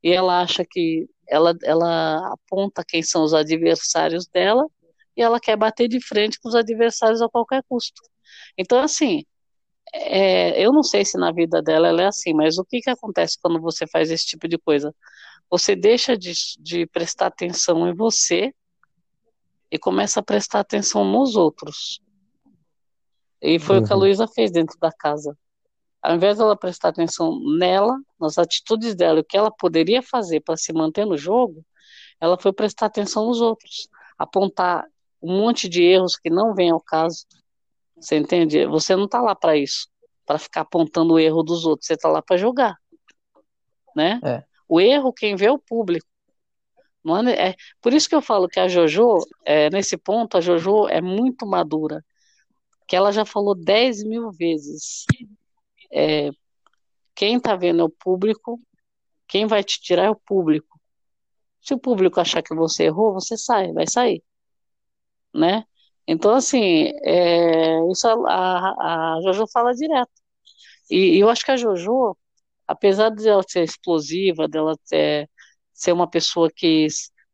e 0.02 0.11
ela 0.11 0.40
acha 0.40 0.64
que 0.68 1.09
ela, 1.28 1.54
ela 1.62 2.33
aponta 2.33 2.85
quem 2.87 3.02
são 3.02 3.22
os 3.22 3.33
adversários 3.33 4.26
dela 4.26 4.66
e 5.20 5.22
ela 5.22 5.38
quer 5.38 5.54
bater 5.56 5.87
de 5.87 6.00
frente 6.02 6.40
com 6.40 6.48
os 6.48 6.54
adversários 6.54 7.20
a 7.20 7.28
qualquer 7.28 7.62
custo. 7.68 8.00
Então, 8.56 8.80
assim, 8.80 9.22
é, 9.92 10.64
eu 10.64 10.72
não 10.72 10.83
sei 10.83 11.04
se 11.04 11.18
na 11.18 11.30
vida 11.30 11.61
dela 11.61 11.88
ela 11.88 12.02
é 12.02 12.06
assim, 12.06 12.33
mas 12.33 12.56
o 12.56 12.64
que, 12.64 12.80
que 12.80 12.88
acontece 12.88 13.37
quando 13.40 13.61
você 13.61 13.87
faz 13.87 14.11
esse 14.11 14.24
tipo 14.24 14.48
de 14.48 14.56
coisa? 14.56 14.94
Você 15.50 15.76
deixa 15.76 16.16
de, 16.16 16.33
de 16.59 16.87
prestar 16.87 17.26
atenção 17.26 17.87
em 17.87 17.94
você 17.94 18.54
e 19.70 19.78
começa 19.78 20.20
a 20.20 20.22
prestar 20.22 20.61
atenção 20.61 21.04
nos 21.04 21.37
outros. 21.37 22.00
E 23.42 23.59
foi 23.59 23.78
o 23.78 23.83
que 23.83 23.92
a 23.92 23.96
Uhum. 23.96 24.02
Luísa 24.02 24.26
fez 24.26 24.50
dentro 24.50 24.78
da 24.78 24.90
casa. 24.90 25.37
Ao 26.02 26.14
invés 26.14 26.38
dela 26.38 26.56
prestar 26.56 26.88
atenção 26.88 27.38
nela, 27.59 27.94
nas 28.18 28.38
atitudes 28.38 28.94
dela, 28.94 29.20
o 29.20 29.24
que 29.24 29.37
ela 29.37 29.50
poderia 29.50 30.02
fazer 30.02 30.40
para 30.40 30.56
se 30.56 30.72
manter 30.72 31.04
no 31.04 31.18
jogo, 31.18 31.62
ela 32.18 32.38
foi 32.40 32.52
prestar 32.52 32.87
atenção 32.87 33.26
nos 33.26 33.40
outros, 33.40 33.88
apontar 34.18 34.87
um 35.22 35.38
monte 35.38 35.68
de 35.68 35.83
erros 35.83 36.16
que 36.16 36.30
não 36.30 36.54
vêm 36.54 36.70
ao 36.70 36.80
caso. 36.80 37.26
Você 37.96 38.16
entende? 38.16 38.66
Você 38.66 38.96
não 38.96 39.04
está 39.04 39.20
lá 39.20 39.35
para 39.35 39.56
isso, 39.56 39.88
para 40.24 40.38
ficar 40.38 40.62
apontando 40.62 41.14
o 41.14 41.18
erro 41.18 41.42
dos 41.42 41.66
outros, 41.66 41.87
você 41.87 41.94
está 41.94 42.09
lá 42.09 42.22
para 42.22 42.37
jogar, 42.37 42.76
né? 43.94 44.20
É. 44.24 44.42
O 44.68 44.80
erro 44.80 45.12
quem 45.12 45.37
vê 45.37 45.46
é 45.46 45.52
o 45.52 45.59
público. 45.59 46.06
Não 47.02 47.16
é, 47.28 47.50
é, 47.50 47.56
por 47.80 47.92
isso 47.92 48.09
que 48.09 48.14
eu 48.14 48.22
falo 48.22 48.48
que 48.48 48.61
a 48.61 48.68
Jojo, 48.68 49.18
é, 49.44 49.70
nesse 49.70 49.96
ponto, 49.96 50.37
a 50.37 50.40
Jojo 50.40 50.87
é 50.88 51.00
muito 51.00 51.46
madura. 51.46 52.04
Que 52.87 52.96
ela 52.96 53.12
já 53.12 53.24
falou 53.24 53.54
10 53.54 54.04
mil 54.04 54.30
vezes. 54.30 55.04
É, 55.92 56.30
quem 57.14 57.37
está 57.37 57.56
vendo 57.56 57.80
é 57.80 57.85
o 57.85 57.90
público, 57.90 58.61
quem 59.26 59.46
vai 59.46 59.62
te 59.62 59.80
tirar 59.80 60.04
é 60.04 60.11
o 60.11 60.16
público. 60.16 60.78
Se 61.61 61.74
o 61.74 61.78
público 61.78 62.20
achar 62.20 62.42
que 62.42 62.54
você 62.54 62.85
errou, 62.85 63.12
você 63.12 63.37
sai, 63.37 63.72
vai 63.72 63.87
sair. 63.87 64.22
Né? 65.35 65.64
Então, 66.07 66.35
assim, 66.35 66.93
é, 67.05 67.79
isso 67.90 68.09
a, 68.09 69.14
a, 69.16 69.21
Jojo 69.23 69.47
fala 69.53 69.73
direto. 69.75 70.11
E, 70.90 71.16
e 71.16 71.21
eu 71.21 71.29
acho 71.31 71.45
que 71.45 71.53
a 71.53 71.57
Jojo, 71.57 72.16
apesar 72.66 73.11
de 73.11 73.29
ela 73.29 73.43
ser 73.47 73.64
explosiva, 73.64 74.49
dela 74.49 74.77
ter, 74.88 75.31
ser 75.73 75.93
uma 75.93 76.09
pessoa 76.11 76.51
que 76.55 76.87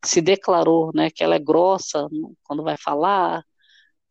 se 0.04 0.20
declarou, 0.20 0.92
né, 0.94 1.10
que 1.10 1.24
ela 1.24 1.36
é 1.36 1.38
grossa 1.38 2.08
quando 2.44 2.62
vai 2.62 2.76
falar, 2.76 3.42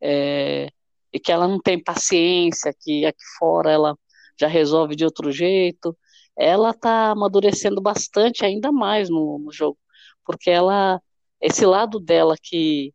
é, 0.00 0.68
e 1.12 1.20
que 1.20 1.32
ela 1.32 1.48
não 1.48 1.60
tem 1.60 1.82
paciência, 1.82 2.74
que 2.80 3.06
aqui 3.06 3.24
fora 3.38 3.70
ela 3.72 3.98
já 4.38 4.48
resolve 4.48 4.96
de 4.96 5.04
outro 5.04 5.32
jeito, 5.32 5.96
ela 6.36 6.70
está 6.70 7.10
amadurecendo 7.12 7.80
bastante 7.80 8.44
ainda 8.44 8.70
mais 8.72 9.08
no, 9.08 9.38
no 9.38 9.52
jogo, 9.52 9.78
porque 10.24 10.50
ela, 10.50 11.00
esse 11.40 11.64
lado 11.64 11.98
dela 12.00 12.36
que 12.42 12.92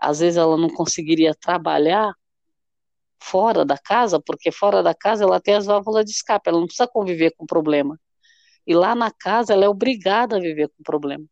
às 0.00 0.20
vezes 0.20 0.36
ela 0.36 0.56
não 0.56 0.68
conseguiria 0.68 1.34
trabalhar 1.34 2.12
fora 3.22 3.64
da 3.64 3.76
casa, 3.76 4.20
porque 4.20 4.50
fora 4.50 4.82
da 4.82 4.94
casa 4.94 5.24
ela 5.24 5.40
tem 5.40 5.54
as 5.54 5.66
válvulas 5.66 6.04
de 6.04 6.12
escape, 6.12 6.48
ela 6.48 6.58
não 6.58 6.66
precisa 6.66 6.88
conviver 6.88 7.32
com 7.36 7.44
o 7.44 7.46
problema. 7.46 7.98
E 8.66 8.74
lá 8.74 8.94
na 8.94 9.10
casa 9.10 9.52
ela 9.52 9.64
é 9.64 9.68
obrigada 9.68 10.36
a 10.36 10.40
viver 10.40 10.68
com 10.68 10.80
o 10.80 10.84
problema, 10.84 11.24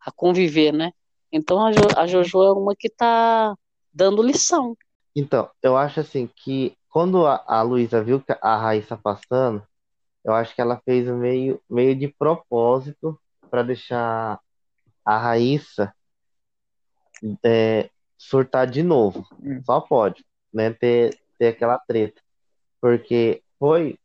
a 0.00 0.12
conviver, 0.12 0.72
né? 0.72 0.92
Então 1.32 1.64
a, 1.64 1.72
jo, 1.72 1.80
a 1.96 2.06
Jojo 2.06 2.42
é 2.42 2.52
uma 2.52 2.76
que 2.76 2.88
está 2.88 3.54
dando 3.92 4.22
lição. 4.22 4.76
Então, 5.16 5.50
eu 5.62 5.76
acho 5.76 6.00
assim 6.00 6.28
que 6.34 6.76
quando 6.88 7.26
a, 7.26 7.42
a 7.46 7.62
Luísa 7.62 8.02
viu 8.02 8.22
a 8.40 8.56
Raíssa 8.56 8.96
passando, 8.96 9.62
eu 10.24 10.34
acho 10.34 10.54
que 10.54 10.60
ela 10.60 10.80
fez 10.84 11.06
meio, 11.08 11.60
meio 11.68 11.96
de 11.96 12.08
propósito 12.08 13.18
para 13.50 13.62
deixar 13.62 14.38
a 15.04 15.18
Raíssa 15.18 15.92
é, 17.44 17.90
surtar 18.22 18.66
de 18.66 18.82
novo. 18.82 19.26
Hum. 19.42 19.60
Só 19.64 19.80
pode, 19.80 20.24
né? 20.52 20.72
Ter, 20.72 21.18
ter 21.38 21.48
aquela 21.48 21.78
treta. 21.78 22.20
Porque 22.80 23.42
foi, 23.58 23.98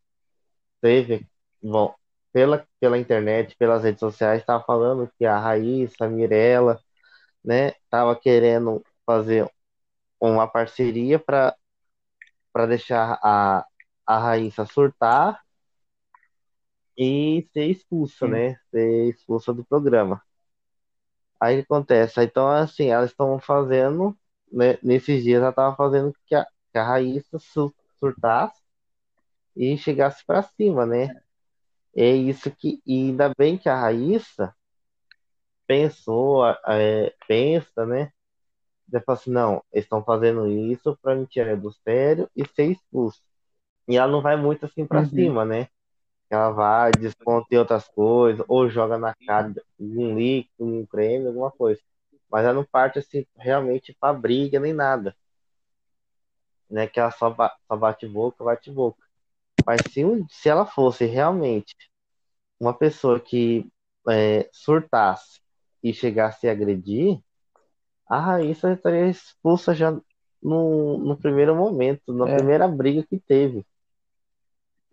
teve, 0.82 1.28
bom, 1.62 1.94
pela, 2.34 2.66
pela 2.80 2.98
internet, 2.98 3.56
pelas 3.58 3.84
redes 3.84 4.00
sociais, 4.00 4.42
estava 4.42 4.64
falando 4.64 5.12
que 5.18 5.26
a 5.26 5.38
Raíssa, 5.40 6.06
a 6.06 6.10
Mirella, 6.10 6.80
né, 7.44 7.74
tava 7.90 8.16
querendo 8.16 8.84
fazer 9.06 9.50
uma 10.20 10.48
parceria 10.48 11.20
para 11.20 11.56
para 12.52 12.66
deixar 12.66 13.20
a, 13.22 13.64
a 14.06 14.18
Raíssa 14.18 14.66
surtar 14.66 15.40
e 16.98 17.48
ser 17.54 17.66
expulsa, 17.68 18.28
né? 18.28 18.56
Ser 18.72 19.10
expulsa 19.10 19.54
do 19.54 19.64
programa. 19.64 20.22
Aí 21.40 21.60
acontece, 21.60 22.22
então 22.24 22.48
assim, 22.50 22.88
elas 22.90 23.12
estão 23.12 23.40
fazendo, 23.40 24.18
né, 24.52 24.78
nesses 24.82 25.24
dias 25.24 25.42
ela 25.42 25.50
estava 25.52 25.76
fazendo 25.76 26.14
que 26.26 26.36
a, 26.36 26.46
que 26.72 26.78
a 26.78 26.84
Raíssa 26.84 27.38
surtasse 28.00 28.62
e 29.56 29.78
chegasse 29.78 30.26
para 30.26 30.44
cima, 30.44 30.86
né? 30.86 31.22
É 31.96 32.12
isso 32.12 32.52
que, 32.52 32.82
e 32.86 33.08
ainda 33.10 33.34
bem 33.38 33.58
que 33.58 33.70
a 33.70 33.80
Raíssa 33.80 34.56
pensou, 35.66 36.46
é, 36.68 37.14
pensa, 37.28 37.86
né? 37.86 38.12
Ela 38.92 39.04
fala 39.04 39.18
assim, 39.18 39.32
não, 39.32 39.64
eles 39.72 39.86
estão 39.86 40.04
fazendo 40.04 40.48
isso 40.48 40.98
para 41.02 41.16
me 41.16 41.26
tirar 41.28 41.58
do 41.58 41.72
sério 41.72 42.30
e 42.36 42.46
ser 42.48 42.72
expulso. 42.72 43.22
E 43.88 43.98
ela 43.98 44.12
não 44.12 44.22
vai 44.22 44.36
muito 44.38 44.66
assim 44.66 44.86
para 44.86 45.02
uhum. 45.02 45.10
cima, 45.10 45.46
né? 45.46 45.68
Ela 46.30 46.52
vai, 46.52 46.92
desconta 46.92 47.48
em 47.52 47.58
outras 47.58 47.88
coisas, 47.88 48.46
ou 48.50 48.70
joga 48.70 48.98
na 48.98 49.16
cara 49.26 49.54
um 49.80 50.16
líquido, 50.16 50.66
um 50.66 50.86
creme, 50.86 51.28
alguma 51.28 51.52
coisa. 51.52 51.82
Mas 52.30 52.44
ela 52.44 52.54
não 52.54 52.66
parte 52.66 53.00
assim 53.00 53.26
realmente 53.38 53.96
pra 54.00 54.14
briga 54.14 54.60
nem 54.60 54.74
nada. 54.74 55.16
Né? 56.70 56.86
Que 56.88 57.00
ela 57.00 57.12
só, 57.12 57.30
ba 57.30 57.56
só 57.68 57.78
bate 57.78 58.06
boca, 58.06 58.44
bate 58.44 58.70
boca. 58.70 59.02
Mas 59.66 59.82
se, 59.90 60.02
se 60.30 60.50
ela 60.50 60.66
fosse 60.66 61.06
realmente 61.06 61.76
uma 62.60 62.74
pessoa 62.74 63.20
que 63.20 63.70
é, 64.10 64.50
surtasse 64.52 65.40
e 65.82 65.94
chegasse 65.94 66.48
a 66.48 66.52
agredir, 66.52 67.20
a 68.08 68.20
Raíssa 68.20 68.74
estaria 68.74 69.08
expulsa 69.08 69.74
já 69.76 69.92
no, 70.42 70.98
no 70.98 71.18
primeiro 71.18 71.56
momento, 71.56 72.14
na 72.14 72.30
é. 72.30 72.36
primeira 72.36 72.68
briga 72.68 73.04
que 73.04 73.20
teve. 73.20 73.66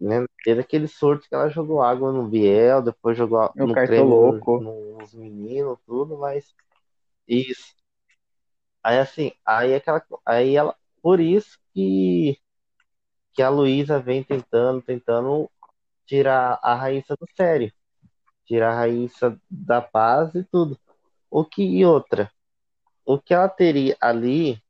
Né? 0.01 0.25
Teve 0.45 0.61
aquele 0.61 0.89
surto 0.89 1.29
que 1.29 1.35
ela 1.35 1.49
jogou 1.49 1.83
água 1.83 2.13
no 2.13 2.29
Biel, 2.29 2.83
depois 2.83 3.17
jogou 3.17 3.51
no, 3.55 3.69
no 3.69 3.75
creme 3.75 4.03
louco. 4.03 4.61
nos 4.61 5.15
meninos, 5.15 5.79
tudo, 5.87 6.19
mas 6.19 6.55
isso. 7.27 7.75
Aí 8.83 8.99
assim, 8.99 9.33
aí 9.47 9.75
aquela, 9.75 10.05
aí 10.27 10.57
ela, 10.57 10.77
por 11.01 11.21
isso 11.21 11.59
que 11.73 12.39
que 13.33 13.43
a 13.43 13.49
Luísa 13.49 13.99
vem 13.99 14.23
tentando, 14.23 14.81
tentando 14.81 15.51
tirar 16.07 16.59
a 16.63 16.75
Raíssa 16.75 17.17
do 17.17 17.27
sério, 17.37 17.73
tirar 18.47 18.73
a 18.73 18.77
Raíssa 18.77 19.37
da 19.51 19.83
paz 19.83 20.35
e 20.35 20.45
tudo. 20.45 20.79
O 21.29 21.45
que 21.45 21.63
e 21.63 21.85
outra, 21.85 22.31
o 23.05 23.19
que 23.19 23.35
ela 23.35 23.49
teria 23.49 23.97
ali 24.01 24.63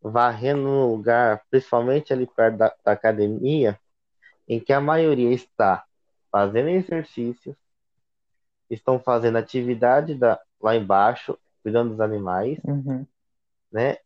varrendo 0.00 0.62
no 0.62 0.94
lugar, 0.94 1.42
principalmente 1.50 2.12
ali 2.12 2.26
perto 2.26 2.58
da, 2.58 2.74
da 2.84 2.92
academia, 2.92 3.78
em 4.48 4.60
que 4.60 4.72
a 4.72 4.80
maioria 4.80 5.32
está 5.32 5.84
fazendo 6.30 6.68
exercícios, 6.68 7.56
estão 8.70 8.98
fazendo 8.98 9.36
atividade 9.36 10.14
da, 10.14 10.40
lá 10.60 10.76
embaixo, 10.76 11.38
cuidando 11.62 11.90
dos 11.90 12.00
animais, 12.00 12.58
uhum. 12.64 13.06
né? 13.70 13.98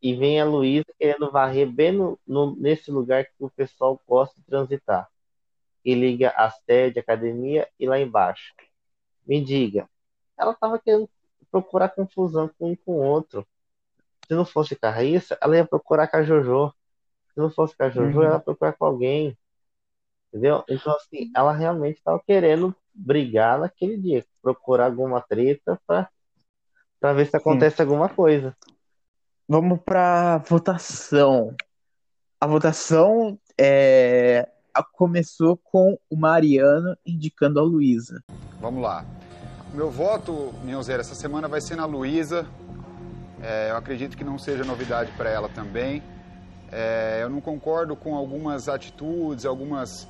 E 0.00 0.14
vem 0.14 0.40
a 0.40 0.44
Luísa 0.44 0.86
querendo 0.98 1.30
varrer 1.30 1.70
bem 1.70 1.92
no, 1.92 2.18
no, 2.26 2.54
nesse 2.56 2.90
lugar 2.90 3.24
que 3.24 3.32
o 3.40 3.50
pessoal 3.50 4.00
gosta 4.06 4.36
de 4.40 4.46
transitar. 4.46 5.08
E 5.84 5.94
liga 5.94 6.30
a 6.36 6.50
sede, 6.50 6.98
a 6.98 7.02
academia 7.02 7.68
e 7.78 7.88
lá 7.88 7.98
embaixo. 7.98 8.54
Me 9.26 9.42
diga, 9.42 9.88
ela 10.36 10.52
estava 10.52 10.78
querendo 10.78 11.08
procurar 11.50 11.88
confusão 11.88 12.48
com 12.58 12.72
um 12.72 12.76
com 12.76 12.92
o 12.92 13.02
outro. 13.02 13.46
Se 14.26 14.34
não 14.34 14.44
fosse 14.44 14.76
com 14.76 14.86
a 14.86 14.90
Raíssa, 14.90 15.36
ela 15.40 15.56
ia 15.56 15.66
procurar 15.66 16.06
com 16.06 16.18
a 16.18 16.22
Jojo. 16.22 16.72
Se 17.32 17.40
não 17.40 17.50
fosse 17.50 17.76
com 17.76 17.84
a 17.84 17.90
Jojo, 17.90 18.18
uhum. 18.18 18.24
ela 18.24 18.34
ia 18.34 18.40
procurar 18.40 18.72
com 18.74 18.84
alguém. 18.84 19.36
Entendeu? 20.28 20.62
Então, 20.68 20.94
assim, 20.94 21.30
ela 21.34 21.52
realmente 21.52 21.98
estava 21.98 22.20
querendo 22.24 22.74
brigar 22.94 23.58
naquele 23.58 23.96
dia, 23.96 24.24
procurar 24.42 24.86
alguma 24.86 25.20
treta 25.20 25.80
para 25.86 27.12
ver 27.12 27.26
se 27.26 27.36
acontece 27.36 27.76
Sim. 27.76 27.82
alguma 27.82 28.08
coisa. 28.08 28.56
Vamos 29.48 29.80
para 29.80 30.38
votação. 30.38 31.54
A 32.40 32.46
votação 32.46 33.38
é, 33.58 34.46
começou 34.92 35.56
com 35.56 35.98
o 36.10 36.16
Mariano 36.16 36.96
indicando 37.06 37.58
a 37.58 37.62
Luísa. 37.62 38.22
Vamos 38.60 38.82
lá. 38.82 39.04
Meu 39.72 39.90
voto, 39.90 40.52
Minhozeira, 40.62 41.00
essa 41.00 41.14
semana 41.14 41.48
vai 41.48 41.60
ser 41.60 41.76
na 41.76 41.86
Luísa. 41.86 42.46
É, 43.42 43.70
eu 43.70 43.76
acredito 43.76 44.16
que 44.16 44.24
não 44.24 44.38
seja 44.38 44.64
novidade 44.64 45.10
para 45.12 45.30
ela 45.30 45.48
também. 45.48 46.02
É, 46.70 47.20
eu 47.22 47.30
não 47.30 47.40
concordo 47.40 47.96
com 47.96 48.14
algumas 48.14 48.68
atitudes, 48.68 49.46
algumas 49.46 50.08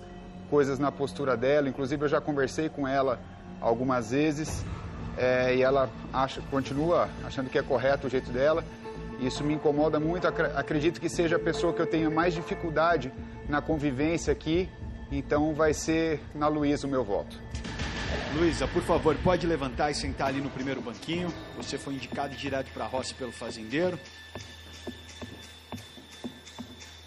coisas 0.50 0.78
na 0.78 0.90
postura 0.90 1.36
dela. 1.36 1.68
Inclusive, 1.68 2.04
eu 2.04 2.08
já 2.08 2.20
conversei 2.20 2.68
com 2.68 2.86
ela 2.86 3.20
algumas 3.60 4.10
vezes 4.10 4.64
é, 5.16 5.56
e 5.56 5.62
ela 5.62 5.90
acha, 6.12 6.40
continua 6.50 7.08
achando 7.24 7.50
que 7.50 7.58
é 7.58 7.62
correto 7.62 8.06
o 8.06 8.10
jeito 8.10 8.30
dela. 8.30 8.64
Isso 9.20 9.42
me 9.42 9.54
incomoda 9.54 9.98
muito. 9.98 10.26
Acredito 10.26 11.00
que 11.00 11.08
seja 11.08 11.36
a 11.36 11.38
pessoa 11.40 11.72
que 11.72 11.82
eu 11.82 11.86
tenha 11.86 12.08
mais 12.08 12.34
dificuldade 12.34 13.12
na 13.48 13.60
convivência 13.60 14.32
aqui. 14.32 14.68
Então, 15.10 15.54
vai 15.54 15.74
ser 15.74 16.20
na 16.34 16.46
Luísa 16.46 16.86
o 16.86 16.90
meu 16.90 17.02
voto. 17.02 17.40
Luísa, 18.34 18.68
por 18.68 18.82
favor, 18.82 19.16
pode 19.16 19.46
levantar 19.46 19.90
e 19.90 19.94
sentar 19.94 20.28
ali 20.28 20.40
no 20.40 20.50
primeiro 20.50 20.80
banquinho. 20.80 21.32
Você 21.56 21.76
foi 21.76 21.94
indicado 21.94 22.36
direto 22.36 22.70
para 22.72 22.84
a 22.84 22.86
roça 22.86 23.14
pelo 23.14 23.32
fazendeiro. 23.32 23.98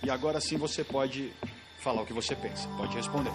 E 0.03 0.09
agora 0.09 0.41
sim 0.41 0.57
você 0.57 0.83
pode 0.83 1.31
falar 1.81 2.01
o 2.01 2.05
que 2.05 2.13
você 2.13 2.35
pensa. 2.35 2.67
Pode 2.77 2.95
responder. 2.95 3.31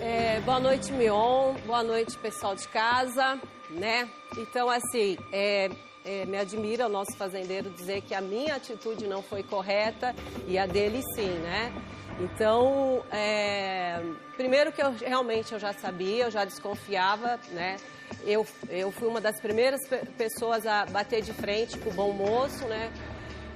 É, 0.00 0.40
boa 0.40 0.60
noite, 0.60 0.92
Mion. 0.92 1.54
Boa 1.66 1.82
noite, 1.82 2.16
pessoal 2.18 2.54
de 2.54 2.66
casa, 2.68 3.38
né? 3.70 4.08
Então, 4.36 4.68
assim, 4.68 5.16
é, 5.32 5.70
é, 6.04 6.24
me 6.26 6.36
admira 6.38 6.86
o 6.86 6.88
nosso 6.88 7.16
fazendeiro 7.16 7.70
dizer 7.70 8.02
que 8.02 8.14
a 8.14 8.20
minha 8.20 8.56
atitude 8.56 9.06
não 9.06 9.22
foi 9.22 9.42
correta 9.42 10.14
e 10.46 10.58
a 10.58 10.66
dele 10.66 11.02
sim, 11.14 11.28
né? 11.30 11.72
Então, 12.20 13.02
é, 13.12 14.00
primeiro 14.36 14.72
que 14.72 14.82
eu 14.82 14.92
realmente 14.92 15.52
eu 15.52 15.58
já 15.58 15.72
sabia, 15.72 16.24
eu 16.24 16.30
já 16.32 16.44
desconfiava, 16.44 17.38
né? 17.52 17.76
eu, 18.24 18.44
eu 18.68 18.90
fui 18.90 19.06
uma 19.06 19.20
das 19.20 19.40
primeiras 19.40 19.86
pe- 19.86 20.04
pessoas 20.16 20.66
a 20.66 20.84
bater 20.86 21.22
de 21.22 21.32
frente 21.32 21.78
com 21.78 21.90
o 21.90 21.92
bom 21.92 22.12
moço, 22.12 22.64
né? 22.66 22.90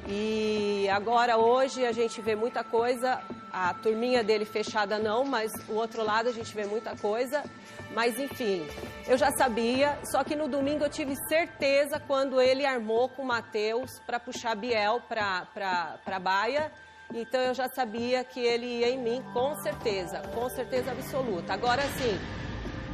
E 0.08 0.88
agora, 0.90 1.36
hoje, 1.36 1.86
a 1.86 1.92
gente 1.92 2.20
vê 2.20 2.34
muita 2.34 2.64
coisa. 2.64 3.20
A 3.52 3.74
turminha 3.74 4.24
dele 4.24 4.44
fechada 4.44 4.98
não, 4.98 5.24
mas 5.24 5.52
o 5.68 5.74
outro 5.74 6.02
lado 6.02 6.28
a 6.28 6.32
gente 6.32 6.54
vê 6.54 6.64
muita 6.64 6.96
coisa. 6.96 7.44
Mas, 7.94 8.18
enfim, 8.18 8.66
eu 9.06 9.16
já 9.16 9.30
sabia. 9.32 9.98
Só 10.10 10.24
que 10.24 10.34
no 10.34 10.48
domingo 10.48 10.84
eu 10.84 10.90
tive 10.90 11.14
certeza 11.28 12.00
quando 12.00 12.40
ele 12.40 12.64
armou 12.64 13.08
com 13.10 13.22
o 13.22 13.26
Matheus 13.26 14.00
para 14.06 14.18
puxar 14.18 14.56
Biel 14.56 15.00
para 15.08 15.46
a 16.06 16.18
baia. 16.18 16.72
Então 17.14 17.40
eu 17.40 17.52
já 17.52 17.68
sabia 17.68 18.24
que 18.24 18.40
ele 18.40 18.66
ia 18.66 18.88
em 18.88 18.98
mim, 18.98 19.22
com 19.34 19.54
certeza, 19.56 20.22
com 20.34 20.48
certeza 20.48 20.92
absoluta. 20.92 21.52
Agora, 21.52 21.82
assim, 21.82 22.18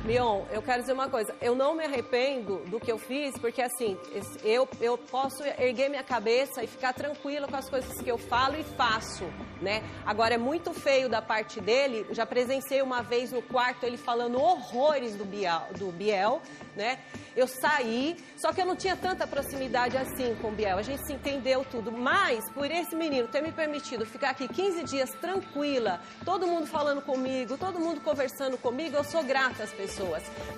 Mion, 0.08 0.46
eu 0.50 0.62
quero 0.62 0.80
dizer 0.80 0.94
uma 0.94 1.10
coisa. 1.10 1.34
Eu 1.38 1.54
não 1.54 1.74
me 1.74 1.84
arrependo 1.84 2.62
do 2.70 2.80
que 2.80 2.90
eu 2.90 2.96
fiz, 2.96 3.36
porque 3.36 3.60
assim, 3.60 3.94
eu, 4.42 4.66
eu 4.80 4.96
posso 4.96 5.44
erguer 5.44 5.90
minha 5.90 6.02
cabeça 6.02 6.64
e 6.64 6.66
ficar 6.66 6.94
tranquila 6.94 7.46
com 7.46 7.54
as 7.54 7.68
coisas 7.68 8.00
que 8.00 8.10
eu 8.10 8.16
falo 8.16 8.56
e 8.56 8.64
faço, 8.64 9.24
né? 9.60 9.82
Agora, 10.06 10.34
é 10.34 10.38
muito 10.38 10.72
feio 10.72 11.10
da 11.10 11.20
parte 11.20 11.60
dele. 11.60 12.06
Já 12.12 12.24
presenciei 12.24 12.80
uma 12.80 13.02
vez 13.02 13.30
no 13.32 13.42
quarto 13.42 13.84
ele 13.84 13.98
falando 13.98 14.40
horrores 14.40 15.14
do 15.14 15.26
Biel, 15.26 15.66
do 15.76 15.92
Biel 15.92 16.40
né? 16.78 16.98
Eu 17.36 17.46
saí, 17.46 18.16
só 18.36 18.52
que 18.52 18.60
eu 18.60 18.66
não 18.66 18.76
tinha 18.76 18.96
tanta 18.96 19.26
proximidade 19.26 19.96
assim 19.96 20.34
com 20.40 20.48
o 20.48 20.52
Biel. 20.52 20.78
A 20.78 20.82
gente 20.82 21.04
se 21.04 21.12
entendeu 21.12 21.64
tudo. 21.70 21.92
Mas, 21.92 22.48
por 22.52 22.70
esse 22.70 22.96
menino 22.96 23.28
ter 23.28 23.42
me 23.42 23.52
permitido 23.52 24.06
ficar 24.06 24.30
aqui 24.30 24.48
15 24.48 24.84
dias 24.84 25.10
tranquila, 25.20 26.00
todo 26.24 26.46
mundo 26.46 26.66
falando 26.66 27.02
comigo, 27.02 27.58
todo 27.58 27.78
mundo 27.78 28.00
conversando 28.00 28.56
comigo, 28.56 28.96
eu 28.96 29.04
sou 29.04 29.22
grata 29.24 29.64
às 29.64 29.72
pessoas. 29.72 29.97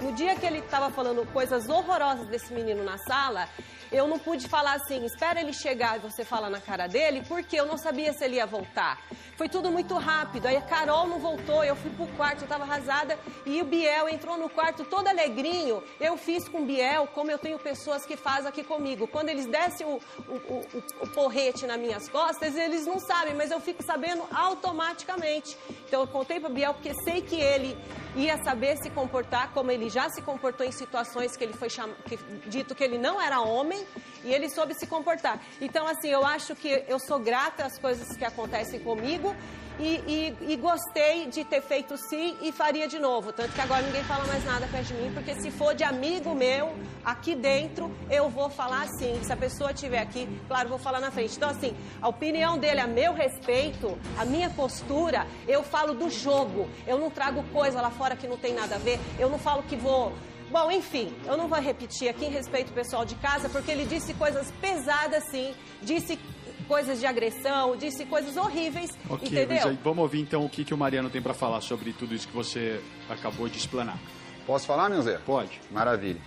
No 0.00 0.12
dia 0.12 0.36
que 0.36 0.46
ele 0.46 0.58
estava 0.58 0.90
falando 0.90 1.26
coisas 1.32 1.68
horrorosas 1.68 2.26
desse 2.26 2.52
menino 2.52 2.84
na 2.84 2.98
sala, 2.98 3.48
eu 3.92 4.06
não 4.06 4.18
pude 4.18 4.48
falar 4.48 4.74
assim, 4.74 5.04
espera 5.04 5.40
ele 5.40 5.52
chegar 5.52 5.96
e 5.96 6.00
você 6.00 6.24
falar 6.24 6.50
na 6.50 6.60
cara 6.60 6.86
dele, 6.86 7.22
porque 7.26 7.56
eu 7.56 7.66
não 7.66 7.76
sabia 7.76 8.12
se 8.12 8.24
ele 8.24 8.36
ia 8.36 8.46
voltar. 8.46 8.98
Foi 9.36 9.48
tudo 9.48 9.70
muito 9.70 9.94
rápido. 9.94 10.46
Aí 10.46 10.56
a 10.56 10.62
Carol 10.62 11.06
não 11.06 11.18
voltou, 11.18 11.64
eu 11.64 11.74
fui 11.74 11.90
pro 11.90 12.06
quarto, 12.08 12.42
eu 12.42 12.48
tava 12.48 12.64
arrasada, 12.64 13.18
e 13.46 13.60
o 13.60 13.64
Biel 13.64 14.08
entrou 14.08 14.36
no 14.36 14.48
quarto 14.48 14.84
todo 14.84 15.08
alegrinho. 15.08 15.82
Eu 15.98 16.16
fiz 16.16 16.48
com 16.48 16.62
o 16.62 16.64
Biel 16.64 17.08
como 17.08 17.30
eu 17.30 17.38
tenho 17.38 17.58
pessoas 17.58 18.04
que 18.04 18.16
fazem 18.16 18.48
aqui 18.48 18.62
comigo. 18.62 19.08
Quando 19.08 19.28
eles 19.28 19.46
descem 19.46 19.86
o, 19.86 20.00
o, 20.28 20.34
o, 20.34 20.82
o 21.02 21.06
porrete 21.08 21.66
nas 21.66 21.78
minhas 21.78 22.08
costas, 22.08 22.56
eles 22.56 22.86
não 22.86 23.00
sabem, 23.00 23.34
mas 23.34 23.50
eu 23.50 23.60
fico 23.60 23.82
sabendo 23.82 24.22
automaticamente. 24.32 25.56
Então 25.86 26.02
eu 26.02 26.06
contei 26.06 26.38
para 26.38 26.48
Biel 26.48 26.74
porque 26.74 26.94
sei 27.02 27.22
que 27.22 27.40
ele 27.40 27.76
ia 28.16 28.36
saber 28.42 28.76
se 28.76 28.90
comportar 28.90 29.52
como 29.52 29.70
ele 29.70 29.88
já 29.88 30.08
se 30.10 30.20
comportou 30.22 30.66
em 30.66 30.72
situações 30.72 31.36
que 31.36 31.44
ele 31.44 31.52
foi 31.52 31.70
cham... 31.70 31.90
que, 32.06 32.18
dito 32.46 32.74
que 32.74 32.84
ele 32.84 32.98
não 32.98 33.20
era 33.20 33.40
homem 33.40 33.79
e 34.24 34.32
ele 34.32 34.48
soube 34.48 34.74
se 34.74 34.86
comportar. 34.86 35.40
Então, 35.60 35.86
assim, 35.86 36.08
eu 36.08 36.24
acho 36.24 36.54
que 36.54 36.84
eu 36.88 36.98
sou 36.98 37.18
grata 37.18 37.64
às 37.64 37.78
coisas 37.78 38.16
que 38.16 38.24
acontecem 38.24 38.80
comigo 38.80 39.34
e, 39.80 40.36
e, 40.46 40.52
e 40.52 40.56
gostei 40.56 41.26
de 41.26 41.42
ter 41.42 41.62
feito 41.62 41.96
sim 41.96 42.36
e 42.42 42.52
faria 42.52 42.86
de 42.86 42.98
novo. 42.98 43.32
Tanto 43.32 43.52
que 43.52 43.60
agora 43.60 43.82
ninguém 43.82 44.04
fala 44.04 44.24
mais 44.26 44.44
nada 44.44 44.66
perto 44.66 44.88
de 44.88 44.94
mim, 44.94 45.10
porque 45.14 45.34
se 45.36 45.50
for 45.50 45.74
de 45.74 45.82
amigo 45.82 46.34
meu, 46.34 46.74
aqui 47.04 47.34
dentro, 47.34 47.90
eu 48.10 48.28
vou 48.28 48.50
falar 48.50 48.86
sim. 48.98 49.18
Se 49.22 49.32
a 49.32 49.36
pessoa 49.36 49.72
estiver 49.72 50.00
aqui, 50.00 50.28
claro, 50.46 50.68
vou 50.68 50.78
falar 50.78 51.00
na 51.00 51.10
frente. 51.10 51.36
Então, 51.36 51.48
assim, 51.48 51.74
a 52.00 52.08
opinião 52.08 52.58
dele 52.58 52.80
a 52.80 52.86
meu 52.86 53.14
respeito, 53.14 53.98
a 54.18 54.24
minha 54.24 54.50
postura, 54.50 55.26
eu 55.48 55.62
falo 55.62 55.94
do 55.94 56.10
jogo. 56.10 56.68
Eu 56.86 56.98
não 56.98 57.10
trago 57.10 57.42
coisa 57.52 57.80
lá 57.80 57.90
fora 57.90 58.14
que 58.14 58.28
não 58.28 58.36
tem 58.36 58.52
nada 58.52 58.74
a 58.74 58.78
ver. 58.78 59.00
Eu 59.18 59.30
não 59.30 59.38
falo 59.38 59.62
que 59.62 59.76
vou. 59.76 60.12
Bom, 60.50 60.70
enfim, 60.70 61.12
eu 61.26 61.36
não 61.36 61.46
vou 61.48 61.60
repetir 61.60 62.08
aqui 62.08 62.24
em 62.24 62.30
respeito 62.30 62.68
ao 62.68 62.74
pessoal 62.74 63.04
de 63.04 63.14
casa, 63.16 63.48
porque 63.48 63.70
ele 63.70 63.84
disse 63.84 64.12
coisas 64.14 64.50
pesadas, 64.60 65.24
sim. 65.30 65.54
Disse 65.82 66.18
coisas 66.66 66.98
de 67.00 67.06
agressão, 67.06 67.76
disse 67.76 68.04
coisas 68.04 68.36
horríveis, 68.36 68.90
Ok, 69.08 69.28
entendeu? 69.28 69.66
Luiz, 69.68 69.78
vamos 69.82 70.02
ouvir 70.02 70.20
então 70.20 70.44
o 70.44 70.48
que, 70.48 70.64
que 70.64 70.74
o 70.74 70.76
Mariano 70.78 71.08
tem 71.10 71.20
para 71.22 71.34
falar 71.34 71.60
sobre 71.60 71.92
tudo 71.92 72.14
isso 72.14 72.26
que 72.28 72.34
você 72.34 72.80
acabou 73.08 73.48
de 73.48 73.58
explanar. 73.58 73.98
Posso 74.46 74.66
falar, 74.66 74.88
meu 74.88 75.00
Zé? 75.02 75.18
Pode. 75.24 75.60
Maravilha. 75.70 76.20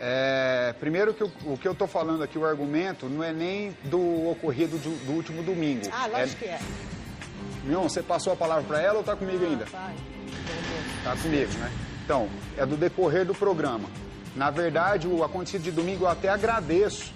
É, 0.00 0.74
primeiro 0.78 1.12
que 1.12 1.22
eu- 1.22 1.32
o 1.44 1.56
que 1.58 1.66
eu 1.66 1.72
estou 1.72 1.88
falando 1.88 2.22
aqui, 2.22 2.38
o 2.38 2.46
argumento, 2.46 3.06
não 3.06 3.22
é 3.22 3.32
nem 3.32 3.76
do 3.84 4.28
ocorrido 4.30 4.78
do, 4.78 4.90
do 5.06 5.12
último 5.12 5.42
domingo. 5.42 5.82
Ah, 5.92 6.06
lógico 6.06 6.38
que 6.38 6.44
é. 6.46 6.58
Mion, 7.64 7.82
você 7.82 8.02
passou 8.02 8.32
a 8.32 8.36
palavra 8.36 8.64
para 8.64 8.80
ela 8.80 8.94
ou 8.94 9.00
está 9.00 9.14
comigo 9.16 9.44
ainda? 9.44 9.64
Vai. 9.66 9.94
Tá 11.04 11.16
comigo, 11.16 11.52
né? 11.58 11.70
Então, 12.08 12.26
é 12.56 12.64
do 12.64 12.74
decorrer 12.74 13.26
do 13.26 13.34
programa. 13.34 13.86
Na 14.34 14.50
verdade, 14.50 15.06
o 15.06 15.22
acontecido 15.22 15.64
de 15.64 15.70
domingo 15.70 16.04
eu 16.04 16.08
até 16.08 16.30
agradeço 16.30 17.12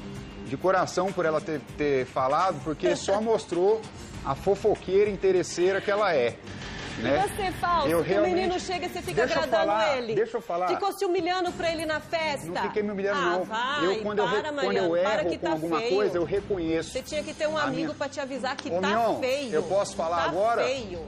de 0.47 0.55
coração 0.55 1.11
por 1.11 1.25
ela 1.25 1.41
ter, 1.41 1.63
ter 1.79 2.05
falado, 2.05 2.63
porque 2.63 2.95
só 2.95 3.19
mostrou 3.19 3.81
a 4.23 4.35
fofoqueira 4.35 5.09
interesseira 5.09 5.81
que 5.81 5.91
ela 5.91 6.15
é. 6.15 6.37
Né? 6.99 7.25
E 7.25 7.29
você, 7.37 7.53
Fausto, 7.53 7.89
Eu 7.89 8.03
realmente- 8.03 8.33
o 8.33 8.37
menino 8.37 8.61
chega 8.61 8.87
e 8.87 8.89
você 8.89 9.01
fica 9.01 9.25
Deixa 9.27 9.35
eu 9.41 9.43
agradando 9.45 9.67
falar, 9.73 9.97
ele. 9.99 10.15
deixa 10.15 10.37
eu 10.37 10.41
falar. 10.43 10.69
Ficou 10.69 10.93
se 10.93 11.05
humilhando 11.05 11.51
pra 11.53 11.73
ele 11.73 11.87
na 11.87 12.01
festa. 12.01 12.47
Não 12.47 12.63
fiquei 12.63 12.83
me 12.83 12.91
humilhando, 12.91 13.19
ah, 13.19 13.25
não. 13.39 13.45
Vai, 13.45 13.87
eu, 13.87 14.03
quando, 14.03 14.19
eu, 14.19 14.25
para, 14.29 14.43
quando 14.43 14.55
Mariano, 14.57 14.97
eu 14.97 15.03
para 15.03 15.21
erro 15.23 15.31
que 15.31 15.39
com 15.39 15.47
tá 15.47 15.53
alguma 15.53 15.79
feio. 15.79 15.95
coisa, 15.95 16.19
eu 16.19 16.25
reconheço. 16.25 16.91
Você 16.91 17.03
tinha 17.03 17.23
que 17.23 17.33
ter 17.33 17.47
um 17.49 17.57
amigo 17.57 17.77
minha- 17.83 17.95
pra 17.95 18.09
te 18.09 18.21
avisar 18.21 18.57
que 18.57 18.69
Ô, 18.71 18.81
tá 18.81 18.89
Mion, 18.89 19.21
feio. 19.21 19.53
eu 19.55 19.63
posso 19.63 19.97
falar 19.97 20.23
tá 20.25 20.29
agora? 20.29 20.65
feio. 20.65 20.99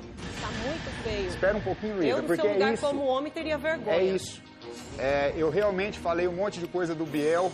Tá 0.40 0.48
muito 0.64 1.02
feio. 1.04 1.28
Espera 1.28 1.56
um 1.56 1.60
pouquinho, 1.60 1.96
Luísa, 1.96 2.08
Eu, 2.10 2.16
no 2.18 2.24
porque 2.24 2.42
seu 2.42 2.50
é 2.50 2.54
lugar, 2.54 2.78
como 2.78 3.04
homem, 3.04 3.30
teria 3.32 3.58
vergonha. 3.58 3.96
É 3.96 4.02
isso. 4.02 4.42
É, 4.98 5.32
eu 5.36 5.50
realmente 5.50 5.98
falei 5.98 6.26
um 6.26 6.32
monte 6.32 6.58
de 6.60 6.66
coisa 6.66 6.94
do 6.94 7.04
Biel. 7.04 7.52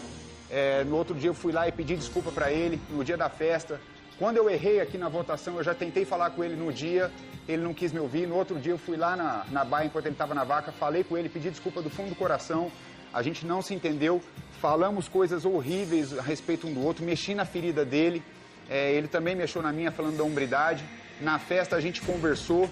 É, 0.51 0.83
no 0.85 0.97
outro 0.97 1.15
dia 1.15 1.31
eu 1.31 1.35
fui 1.35 1.53
lá 1.53 1.69
e 1.69 1.73
pedi 1.73 1.97
desculpa 1.97 2.31
para 2.33 2.51
ele, 2.53 2.81
no 2.91 3.05
dia 3.05 3.17
da 3.17 3.29
festa. 3.29 3.81
Quando 4.19 4.37
eu 4.37 4.51
errei 4.51 4.81
aqui 4.81 4.99
na 4.99 5.09
votação, 5.09 5.57
eu 5.57 5.63
já 5.65 5.75
tentei 5.75 6.05
falar 6.05 6.31
com 6.31 6.45
ele 6.45 6.55
no 6.57 6.71
dia, 6.73 7.11
ele 7.53 7.63
não 7.63 7.75
quis 7.75 7.93
me 7.93 7.99
ouvir. 7.99 8.27
No 8.27 8.37
outro 8.37 8.59
dia 8.59 8.73
eu 8.73 8.79
fui 8.79 8.97
lá 8.97 9.17
na, 9.17 9.45
na 9.51 9.65
baia 9.65 9.87
enquanto 9.87 10.07
ele 10.07 10.15
estava 10.15 10.35
na 10.35 10.45
vaca, 10.45 10.73
falei 10.73 11.03
com 11.05 11.17
ele, 11.19 11.29
pedi 11.29 11.51
desculpa 11.51 11.83
do 11.83 11.91
fundo 11.91 12.11
do 12.11 12.15
coração. 12.15 12.71
A 13.13 13.23
gente 13.23 13.45
não 13.45 13.61
se 13.61 13.75
entendeu, 13.75 14.23
falamos 14.61 15.09
coisas 15.09 15.45
horríveis 15.45 16.17
a 16.17 16.23
respeito 16.23 16.67
um 16.67 16.73
do 16.73 16.85
outro, 16.85 17.05
mexi 17.05 17.35
na 17.35 17.45
ferida 17.45 17.85
dele. 17.85 18.23
É, 18.69 18.93
ele 18.93 19.09
também 19.09 19.35
mexeu 19.35 19.61
na 19.61 19.73
minha 19.73 19.91
falando 19.91 20.17
da 20.17 20.23
hombridade. 20.23 20.85
Na 21.21 21.39
festa 21.39 21.75
a 21.75 21.81
gente 21.81 22.01
conversou, 22.03 22.71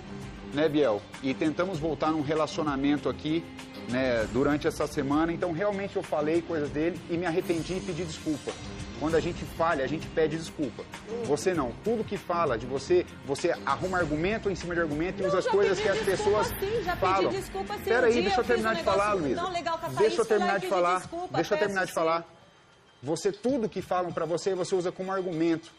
né, 0.54 0.68
Biel? 0.68 1.02
E 1.22 1.34
tentamos 1.34 1.78
voltar 1.78 2.12
num 2.12 2.22
relacionamento 2.22 3.08
aqui, 3.08 3.44
né, 3.88 4.28
durante 4.32 4.68
essa 4.68 4.86
semana. 4.86 5.32
Então, 5.32 5.50
realmente 5.50 5.96
eu 5.96 6.02
falei 6.02 6.40
coisas 6.40 6.70
dele 6.70 7.00
e 7.10 7.16
me 7.16 7.26
arrependi 7.26 7.74
e 7.74 7.80
pedi 7.80 8.04
desculpa. 8.04 8.52
Quando 8.98 9.14
a 9.14 9.20
gente 9.20 9.44
falha, 9.44 9.84
a 9.84 9.86
gente 9.86 10.06
pede 10.08 10.36
desculpa. 10.36 10.84
Você 11.24 11.54
não. 11.54 11.72
Tudo 11.84 12.02
que 12.02 12.16
fala 12.16 12.58
de 12.58 12.66
você, 12.66 13.06
você 13.24 13.54
arruma 13.64 13.98
argumento 13.98 14.50
em 14.50 14.54
cima 14.56 14.74
de 14.74 14.80
argumento 14.80 15.22
e 15.22 15.26
usa 15.26 15.38
as 15.38 15.46
coisas 15.46 15.78
pedi 15.78 15.82
que 15.82 15.98
as 15.98 16.04
desculpa, 16.04 16.38
pessoas 16.44 16.60
sim, 16.60 16.82
já 16.82 16.96
pedi 16.96 17.12
falam. 17.12 17.30
desculpa, 17.30 17.74
sim. 17.74 17.80
Espera 17.80 18.08
Um 18.08 18.12
deixa 18.12 18.40
eu 18.40 18.44
terminar 18.44 18.74
de 18.74 18.82
falar, 18.82 19.12
Luísa. 19.12 19.42
Deixa 19.98 20.20
eu 20.20 20.26
terminar 20.26 20.54
de 20.54 20.60
pedi 20.62 20.72
falar. 20.72 20.98
desculpa, 20.98 21.36
Deixa 21.36 21.54
eu 21.54 21.58
terminar 21.58 21.86
de 21.86 21.92
falar. 21.92 22.24
Você, 23.02 23.30
tudo 23.30 23.68
que 23.68 23.80
falam 23.80 24.12
pra 24.12 24.26
você, 24.26 24.54
você 24.54 24.74
usa 24.74 24.90
como 24.90 25.12
argumento. 25.12 25.70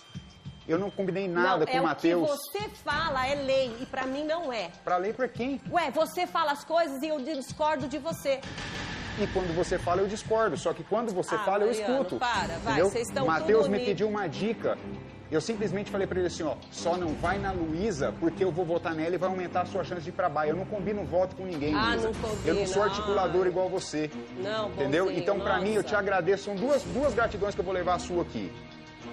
Eu 0.66 0.78
não 0.78 0.90
combinei 0.92 1.28
nada 1.28 1.66
não, 1.66 1.66
com 1.66 1.78
é 1.78 1.82
o 1.82 1.84
Matheus. 1.84 2.30
o 2.30 2.34
que 2.52 2.60
você 2.60 2.70
fala 2.86 3.28
é 3.28 3.36
lei 3.36 3.76
e 3.82 3.86
pra 3.88 4.06
mim 4.06 4.24
não 4.24 4.54
é. 4.54 4.70
Pra 4.84 4.98
lei 4.98 5.12
pra 5.12 5.28
quem? 5.28 5.60
Ué, 5.72 5.90
você 5.92 6.28
fala 6.28 6.52
as 6.52 6.64
coisas 6.64 7.02
e 7.02 7.08
eu 7.08 7.20
discordo 7.20 7.88
de 7.88 7.98
você. 7.98 8.40
E 9.22 9.28
quando 9.28 9.54
você 9.56 9.78
fala, 9.78 10.02
eu 10.02 10.08
discordo. 10.08 10.56
Só 10.58 10.74
que 10.74 10.84
quando 10.84 11.14
você 11.14 11.36
Ah, 11.36 11.40
fala, 11.40 11.64
eu 11.64 11.68
Mariano, 11.68 11.94
escuto. 11.96 12.16
para, 12.18 12.48
vai, 12.64 12.74
entendeu? 12.74 12.90
vocês 12.90 13.08
estão 13.08 13.26
Matheus 13.26 13.68
me 13.68 13.80
pediu 13.80 14.08
uma 14.08 14.28
dica. 14.28 14.78
Eu 15.32 15.40
simplesmente 15.42 15.92
falei 15.92 16.08
pra 16.08 16.18
ele 16.18 16.26
assim, 16.28 16.42
ó, 16.42 16.56
só 16.72 16.98
não 16.98 17.10
vai 17.14 17.38
na 17.38 17.52
Luísa, 17.52 18.12
porque 18.20 18.44
eu 18.44 18.52
vou 18.52 18.66
votar 18.66 18.96
nela 18.96 19.14
e 19.14 19.18
vai 19.18 19.30
aumentar 19.30 19.62
a 19.62 19.66
sua 19.66 19.84
chance 19.84 20.02
de 20.02 20.10
ir 20.10 20.14
pra. 20.14 20.48
Eu 20.48 20.56
não 20.56 20.66
combino 20.66 21.04
voto 21.04 21.36
com 21.36 21.44
ninguém, 21.46 21.76
Ah, 21.76 21.90
Luísa. 21.92 22.08
não 22.08 22.14
combina, 22.16 22.48
Eu 22.48 22.56
não 22.56 22.66
sou 22.68 22.82
ai. 22.82 22.90
articulador 22.90 23.46
igual 23.46 23.70
você. 23.70 24.10
Não, 24.42 24.70
Entendeu? 24.70 25.04
bonzinho, 25.06 25.22
Então, 25.22 25.40
pra 25.40 25.60
mim, 25.60 25.74
eu 25.74 25.84
te 25.84 25.94
agradeço. 25.94 26.46
São 26.46 26.56
duas, 26.56 26.82
duas 26.84 27.14
gratidões 27.14 27.54
que 27.54 27.62
eu 27.62 27.66
vou 27.66 27.74
levar 27.74 27.96
a 27.96 28.00
sua 28.00 28.24
aqui. 28.24 28.52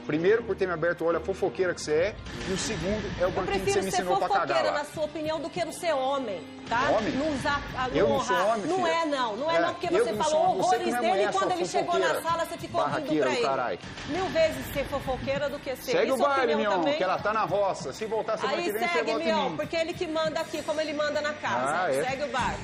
Primeiro, 0.07 0.43
por 0.45 0.55
ter 0.55 0.67
me 0.67 0.73
aberto 0.73 1.01
o 1.03 1.07
olho 1.07 1.19
a 1.19 1.21
fofoqueira 1.21 1.75
que 1.75 1.81
você 1.81 1.93
é. 1.93 2.15
E 2.49 2.53
o 2.53 2.57
segundo 2.59 3.05
é 3.21 3.25
o 3.25 3.29
Eu 3.29 3.31
banquinho 3.33 3.53
que 3.65 3.73
você 3.73 3.81
prefiro 3.81 3.85
me 3.85 3.91
ser 3.91 3.97
ensinou 4.03 4.17
pra 4.19 4.29
cagar 4.29 4.47
fofoqueira, 4.47 4.71
lá. 4.73 4.79
na 4.79 4.85
sua 4.85 5.05
opinião, 5.05 5.41
do 5.41 5.51
que 5.51 5.65
não 5.65 5.73
ser 5.73 5.93
homem, 5.93 6.41
tá? 6.69 6.91
Homem? 6.97 7.13
Não 7.15 7.33
usar 7.35 7.61
a 7.77 7.89
Eu 7.89 8.09
não 8.09 8.17
honra. 8.17 8.25
sou 8.25 8.47
homem, 8.47 8.67
Não 8.67 8.77
filha. 8.77 8.89
é, 8.89 9.05
não. 9.07 9.37
Não 9.37 9.51
é, 9.51 9.57
É, 9.57 9.61
não, 9.61 9.75
porque 9.75 9.87
eu 9.95 10.05
você 10.05 10.13
não 10.13 10.25
falou 10.25 10.55
você 10.63 10.79
que 10.79 10.85
horrores 10.85 10.93
não 10.93 10.99
é 10.99 11.01
dele 11.17 11.25
e 11.29 11.33
quando 11.33 11.51
ele 11.53 11.65
chegou 11.67 11.99
na 11.99 12.07
fofoqueira. 12.07 12.29
sala, 12.31 12.47
você 12.47 12.59
ficou 12.59 12.81
rindo 12.81 12.91
Barraqueira 12.93 13.25
pra 13.27 13.35
ele. 13.35 13.43
caralho. 13.43 13.79
Mil 14.09 14.25
vezes 14.27 14.67
ser 14.73 14.85
fofoqueira 14.87 15.49
do 15.51 15.59
que 15.59 15.77
ser. 15.77 15.93
Segue 15.93 16.09
E 16.09 16.13
o 16.13 16.17
sua 16.17 16.29
baile, 16.29 16.55
Mion, 16.55 16.71
também? 16.71 16.97
que 16.97 17.03
ela 17.03 17.19
tá 17.19 17.33
na 17.33 17.43
roça. 17.45 17.93
Se 17.93 18.07
voltar 18.07 18.37
semana 18.39 18.59
Aí 18.59 18.65
que 18.65 18.73
vem, 18.73 18.81
você 18.83 18.89
segue, 18.95 19.11
volta 19.11 19.25
em 19.25 19.33
Mion, 19.33 19.57
porque 19.57 19.77
ele 19.77 19.93
que 19.93 20.07
manda 20.07 20.41
aqui, 20.41 20.63
como 20.63 20.81
ele 20.81 20.93
manda 20.93 21.21
na 21.21 21.33
casa. 21.35 21.83
Ah, 21.85 21.93
é? 21.93 22.05
Segue 22.05 22.23
o 22.25 22.29
barco. 22.29 22.61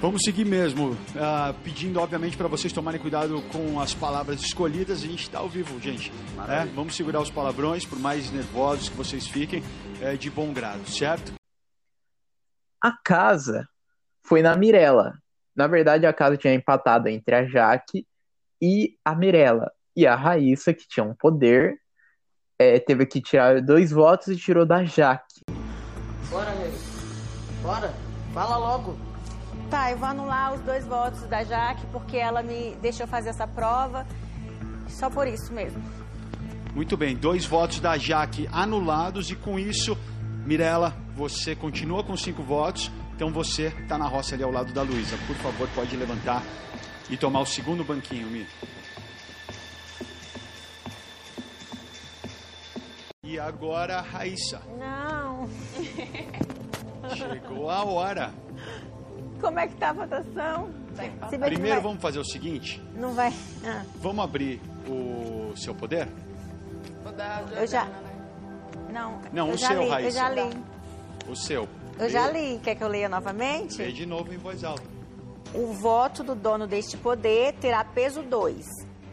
Vamos 0.00 0.22
seguir 0.22 0.46
mesmo, 0.46 0.96
ah, 1.14 1.54
pedindo 1.62 2.00
obviamente 2.00 2.34
para 2.34 2.48
vocês 2.48 2.72
tomarem 2.72 2.98
cuidado 2.98 3.42
com 3.52 3.78
as 3.78 3.92
palavras 3.92 4.40
escolhidas. 4.40 5.02
A 5.02 5.06
gente 5.06 5.24
está 5.24 5.40
ao 5.40 5.48
vivo, 5.48 5.78
gente. 5.78 6.10
Né? 6.48 6.72
Vamos 6.74 6.96
segurar 6.96 7.20
os 7.20 7.30
palavrões, 7.30 7.84
por 7.84 7.98
mais 7.98 8.30
nervosos 8.30 8.88
que 8.88 8.96
vocês 8.96 9.26
fiquem, 9.26 9.62
é, 10.00 10.16
de 10.16 10.30
bom 10.30 10.54
grado, 10.54 10.88
certo? 10.88 11.34
A 12.82 12.92
casa 13.04 13.68
foi 14.22 14.40
na 14.40 14.56
Mirella. 14.56 15.18
Na 15.54 15.66
verdade, 15.66 16.06
a 16.06 16.14
casa 16.14 16.38
tinha 16.38 16.54
empatado 16.54 17.06
entre 17.08 17.34
a 17.34 17.44
Jaque 17.44 18.06
e 18.58 18.96
a 19.04 19.14
Mirella. 19.14 19.70
E 19.94 20.06
a 20.06 20.16
Raíssa, 20.16 20.72
que 20.72 20.88
tinha 20.88 21.04
um 21.04 21.14
poder, 21.14 21.74
é, 22.58 22.80
teve 22.80 23.04
que 23.04 23.20
tirar 23.20 23.60
dois 23.60 23.90
votos 23.90 24.28
e 24.28 24.36
tirou 24.38 24.64
da 24.64 24.82
Jaque. 24.82 25.42
Bora, 26.30 26.50
Rei. 26.52 26.72
Bora. 27.62 27.92
Fala 28.32 28.56
logo. 28.56 29.09
Tá, 29.70 29.92
eu 29.92 29.98
vou 29.98 30.08
anular 30.08 30.52
os 30.52 30.60
dois 30.62 30.84
votos 30.84 31.22
da 31.28 31.44
Jaque, 31.44 31.86
porque 31.92 32.16
ela 32.16 32.42
me 32.42 32.74
deixou 32.82 33.06
fazer 33.06 33.28
essa 33.28 33.46
prova. 33.46 34.04
Só 34.88 35.08
por 35.08 35.28
isso 35.28 35.52
mesmo. 35.52 35.80
Muito 36.74 36.96
bem, 36.96 37.14
dois 37.14 37.44
votos 37.44 37.78
da 37.78 37.96
Jaque 37.96 38.48
anulados 38.50 39.30
e 39.30 39.36
com 39.36 39.60
isso, 39.60 39.96
Mirella, 40.44 40.92
você 41.14 41.54
continua 41.54 42.02
com 42.02 42.16
cinco 42.16 42.42
votos. 42.42 42.90
Então 43.14 43.30
você 43.32 43.66
está 43.66 43.96
na 43.96 44.08
roça 44.08 44.34
ali 44.34 44.42
ao 44.42 44.50
lado 44.50 44.72
da 44.72 44.82
Luísa. 44.82 45.16
Por 45.28 45.36
favor, 45.36 45.68
pode 45.72 45.96
levantar 45.96 46.42
e 47.08 47.16
tomar 47.16 47.40
o 47.40 47.46
segundo 47.46 47.84
banquinho, 47.84 48.26
Mi. 48.26 48.46
E 53.22 53.38
agora, 53.38 54.00
Raíssa. 54.00 54.60
Não. 54.76 55.48
Chegou 57.14 57.70
a 57.70 57.84
hora. 57.84 58.32
Como 59.40 59.58
é 59.58 59.66
que 59.66 59.74
tá 59.76 59.90
a 59.90 59.92
votação? 59.92 60.70
Primeiro 61.30 61.60
vai- 61.76 61.80
vamos 61.80 62.02
fazer 62.02 62.18
o 62.18 62.24
seguinte. 62.24 62.82
Não 62.94 63.12
vai. 63.14 63.32
Ah, 63.64 63.84
Vamos 63.96 64.24
abrir 64.24 64.60
o 64.88 65.54
seu 65.56 65.74
poder? 65.74 66.08
eu 67.56 67.66
já. 67.66 67.86
Não, 68.92 69.20
Não, 69.32 69.48
eu 69.48 69.54
o 69.54 69.58
seu, 69.58 69.78
li, 69.80 69.84
Eu 69.86 69.90
Raíssa. 69.90 70.18
já 70.18 70.30
li. 70.30 70.50
O 71.28 71.36
seu. 71.36 71.68
Eu 71.98 72.08
já 72.10 72.30
li. 72.30 72.58
Quer 72.62 72.74
que 72.74 72.82
eu 72.82 72.88
leia 72.88 73.08
novamente? 73.08 73.78
Lê 73.78 73.92
de 73.92 74.04
novo 74.06 74.32
em 74.32 74.36
voz 74.38 74.64
alta. 74.64 74.82
O 75.54 75.72
voto 75.72 76.22
do 76.22 76.34
dono 76.34 76.66
deste 76.66 76.96
poder 76.96 77.54
terá 77.54 77.84
peso 77.84 78.22
2. 78.22 78.66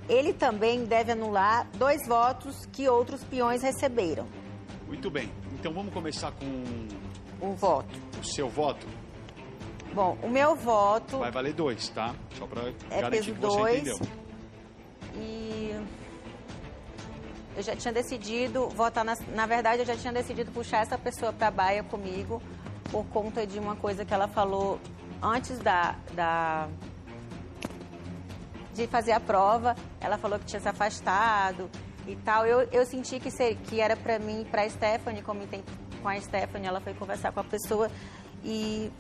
Ele 0.10 0.34
também 0.34 0.86
deve 0.86 1.12
anular 1.12 1.68
dois 1.76 2.06
votos 2.08 2.66
que 2.72 2.88
outros 2.88 3.24
peões 3.24 3.62
receberam. 3.62 4.26
Muito 4.88 5.10
bem. 5.12 5.30
Então 5.60 5.74
vamos 5.74 5.94
começar 5.94 6.32
com 6.32 7.46
O 7.46 7.54
voto. 7.56 8.00
o 8.20 8.24
seu 8.24 8.48
voto. 8.50 8.86
Bom, 9.94 10.18
o 10.22 10.30
meu 10.30 10.56
voto 10.56 11.18
Vai 11.20 11.32
valer 11.32 11.54
dois, 11.54 11.90
tá? 11.90 12.14
Só 12.38 12.46
para 12.46 12.70
é 12.90 13.02
garantir 13.02 13.10
peso 13.10 13.34
que 13.34 13.40
você 13.40 13.58
2. 13.58 13.76
entendeu. 13.76 14.00
E 15.16 15.76
eu 17.56 17.64
já 17.64 17.76
tinha 17.76 17.94
decidido 17.94 18.70
votar 18.70 19.04
na, 19.04 19.16
na 19.34 19.46
verdade 19.46 19.80
eu 19.82 19.86
já 19.86 19.96
tinha 19.96 20.14
decidido 20.14 20.52
puxar 20.52 20.82
essa 20.82 20.98
pessoa 20.98 21.34
para 21.34 21.50
baia 21.50 21.84
comigo 21.84 22.42
por 22.92 23.06
conta 23.06 23.46
de 23.46 23.58
uma 23.58 23.76
coisa 23.76 24.06
que 24.06 24.14
ela 24.14 24.28
falou 24.28 24.80
antes 25.22 25.58
da, 25.60 25.96
da 26.14 26.68
de 28.74 28.88
fazer 28.88 29.12
a 29.12 29.20
prova. 29.20 29.76
Ela 30.00 30.18
falou 30.18 30.38
que 30.40 30.46
tinha 30.46 30.60
se 30.60 30.70
afastado 30.70 31.70
e 32.08 32.16
tal. 32.18 32.46
Eu, 32.46 32.62
eu 32.72 32.86
senti 32.86 33.20
que, 33.20 33.32
ser, 33.32 33.56
que 33.56 33.82
era 33.82 33.98
para 33.98 34.20
mim, 34.20 34.46
para 34.50 34.62
a 34.62 34.70
Stephanie, 34.70 35.22
comentei 35.22 35.64
com 36.02 36.08
a 36.08 36.20
Stephanie, 36.22 36.68
ela 36.68 36.80
foi 36.80 36.94
conversar 36.94 37.32
com 37.32 37.40
a 37.40 37.44
pessoa 37.44 37.90
e 38.44 38.92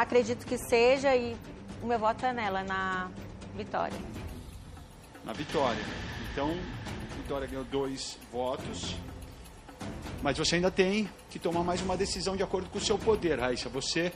acredito 0.00 0.46
que 0.46 0.58
seja 0.58 1.14
e 1.14 1.36
o 1.82 1.86
meu 1.86 1.98
voto 1.98 2.24
é 2.24 2.32
nela, 2.32 2.62
na 2.62 3.10
Vitória. 3.54 3.98
Na 5.24 5.32
Vitória. 5.32 5.84
Então, 6.32 6.50
Vitória 7.16 7.46
ganhou 7.46 7.64
dois 7.64 8.18
votos. 8.32 8.96
Mas 10.22 10.38
você 10.38 10.56
ainda 10.56 10.70
tem 10.70 11.08
que 11.30 11.38
tomar 11.38 11.62
mais 11.62 11.80
uma 11.80 11.96
decisão 11.96 12.36
de 12.36 12.42
acordo 12.42 12.68
com 12.70 12.78
o 12.78 12.80
seu 12.80 12.98
poder, 12.98 13.38
Raíssa. 13.38 13.68
Você 13.68 14.12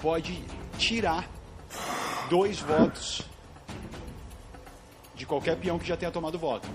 pode 0.00 0.42
tirar 0.78 1.28
dois 2.30 2.60
votos 2.60 3.22
de 5.14 5.26
qualquer 5.26 5.56
peão 5.56 5.78
que 5.78 5.86
já 5.86 5.96
tenha 5.96 6.10
tomado 6.10 6.38
voto. 6.38 6.68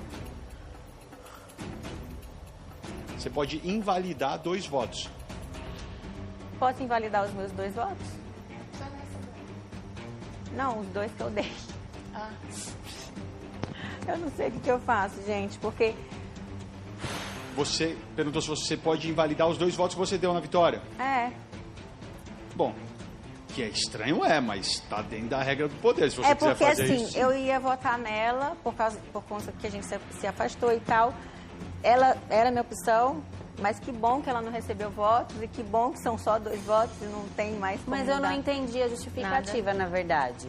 Você 3.17 3.29
pode 3.29 3.61
invalidar 3.67 4.39
dois 4.39 4.65
votos. 4.65 5.09
Posso 6.61 6.83
invalidar 6.83 7.25
os 7.25 7.33
meus 7.33 7.51
dois 7.53 7.73
votos? 7.73 8.07
Não, 10.55 10.77
os 10.79 10.87
dois 10.89 11.11
que 11.11 11.21
eu 11.23 11.29
dei. 11.31 11.51
Eu 14.07 14.17
não 14.19 14.29
sei 14.29 14.49
o 14.49 14.51
que, 14.51 14.59
que 14.59 14.69
eu 14.69 14.79
faço, 14.81 15.15
gente, 15.25 15.57
porque 15.57 15.95
Você 17.55 17.97
perguntou 18.15 18.43
se 18.43 18.47
você 18.47 18.77
pode 18.77 19.09
invalidar 19.09 19.47
os 19.47 19.57
dois 19.57 19.75
votos 19.75 19.95
que 19.95 19.99
você 19.99 20.19
deu 20.19 20.35
na 20.35 20.39
vitória. 20.39 20.79
é, 20.99 21.31
Bom, 22.55 22.75
que 23.55 23.63
é 23.63 23.67
estranho 23.69 24.23
é, 24.23 24.39
mas 24.39 24.67
está 24.67 25.01
dentro 25.01 25.29
da 25.29 25.41
regra 25.41 25.67
do 25.67 25.75
poder. 25.77 26.11
Se 26.11 26.17
você 26.17 26.29
é 26.29 26.35
quiser 26.35 26.49
porque 26.51 26.65
fazer 26.65 26.83
assim, 26.83 27.03
isso. 27.05 27.17
eu 27.17 27.33
ia 27.35 27.59
votar 27.59 27.97
nela 27.97 28.55
por 28.63 28.75
causa 28.75 28.99
por 29.11 29.23
conta 29.23 29.51
que 29.51 29.65
a 29.65 29.71
gente 29.71 29.87
se, 29.87 29.97
se 30.19 30.27
afastou 30.27 30.71
e 30.71 30.79
tal. 30.79 31.11
Ela 31.81 32.15
era 32.29 32.51
minha 32.51 32.61
opção, 32.61 33.23
mas 33.59 33.79
que 33.79 33.91
bom 33.91 34.21
que 34.21 34.29
ela 34.29 34.41
não 34.41 34.51
recebeu 34.51 34.89
votos 34.89 35.35
e 35.41 35.47
que 35.47 35.63
bom 35.63 35.91
que 35.91 35.99
são 35.99 36.17
só 36.17 36.39
dois 36.39 36.61
votos 36.63 36.95
e 37.01 37.05
não 37.05 37.23
tem 37.35 37.53
mais 37.55 37.81
como 37.81 37.95
Mas 37.95 38.07
eu 38.07 38.19
não 38.19 38.31
entendi 38.31 38.81
a 38.81 38.87
justificativa, 38.87 39.73
na 39.73 39.87
verdade. 39.87 40.47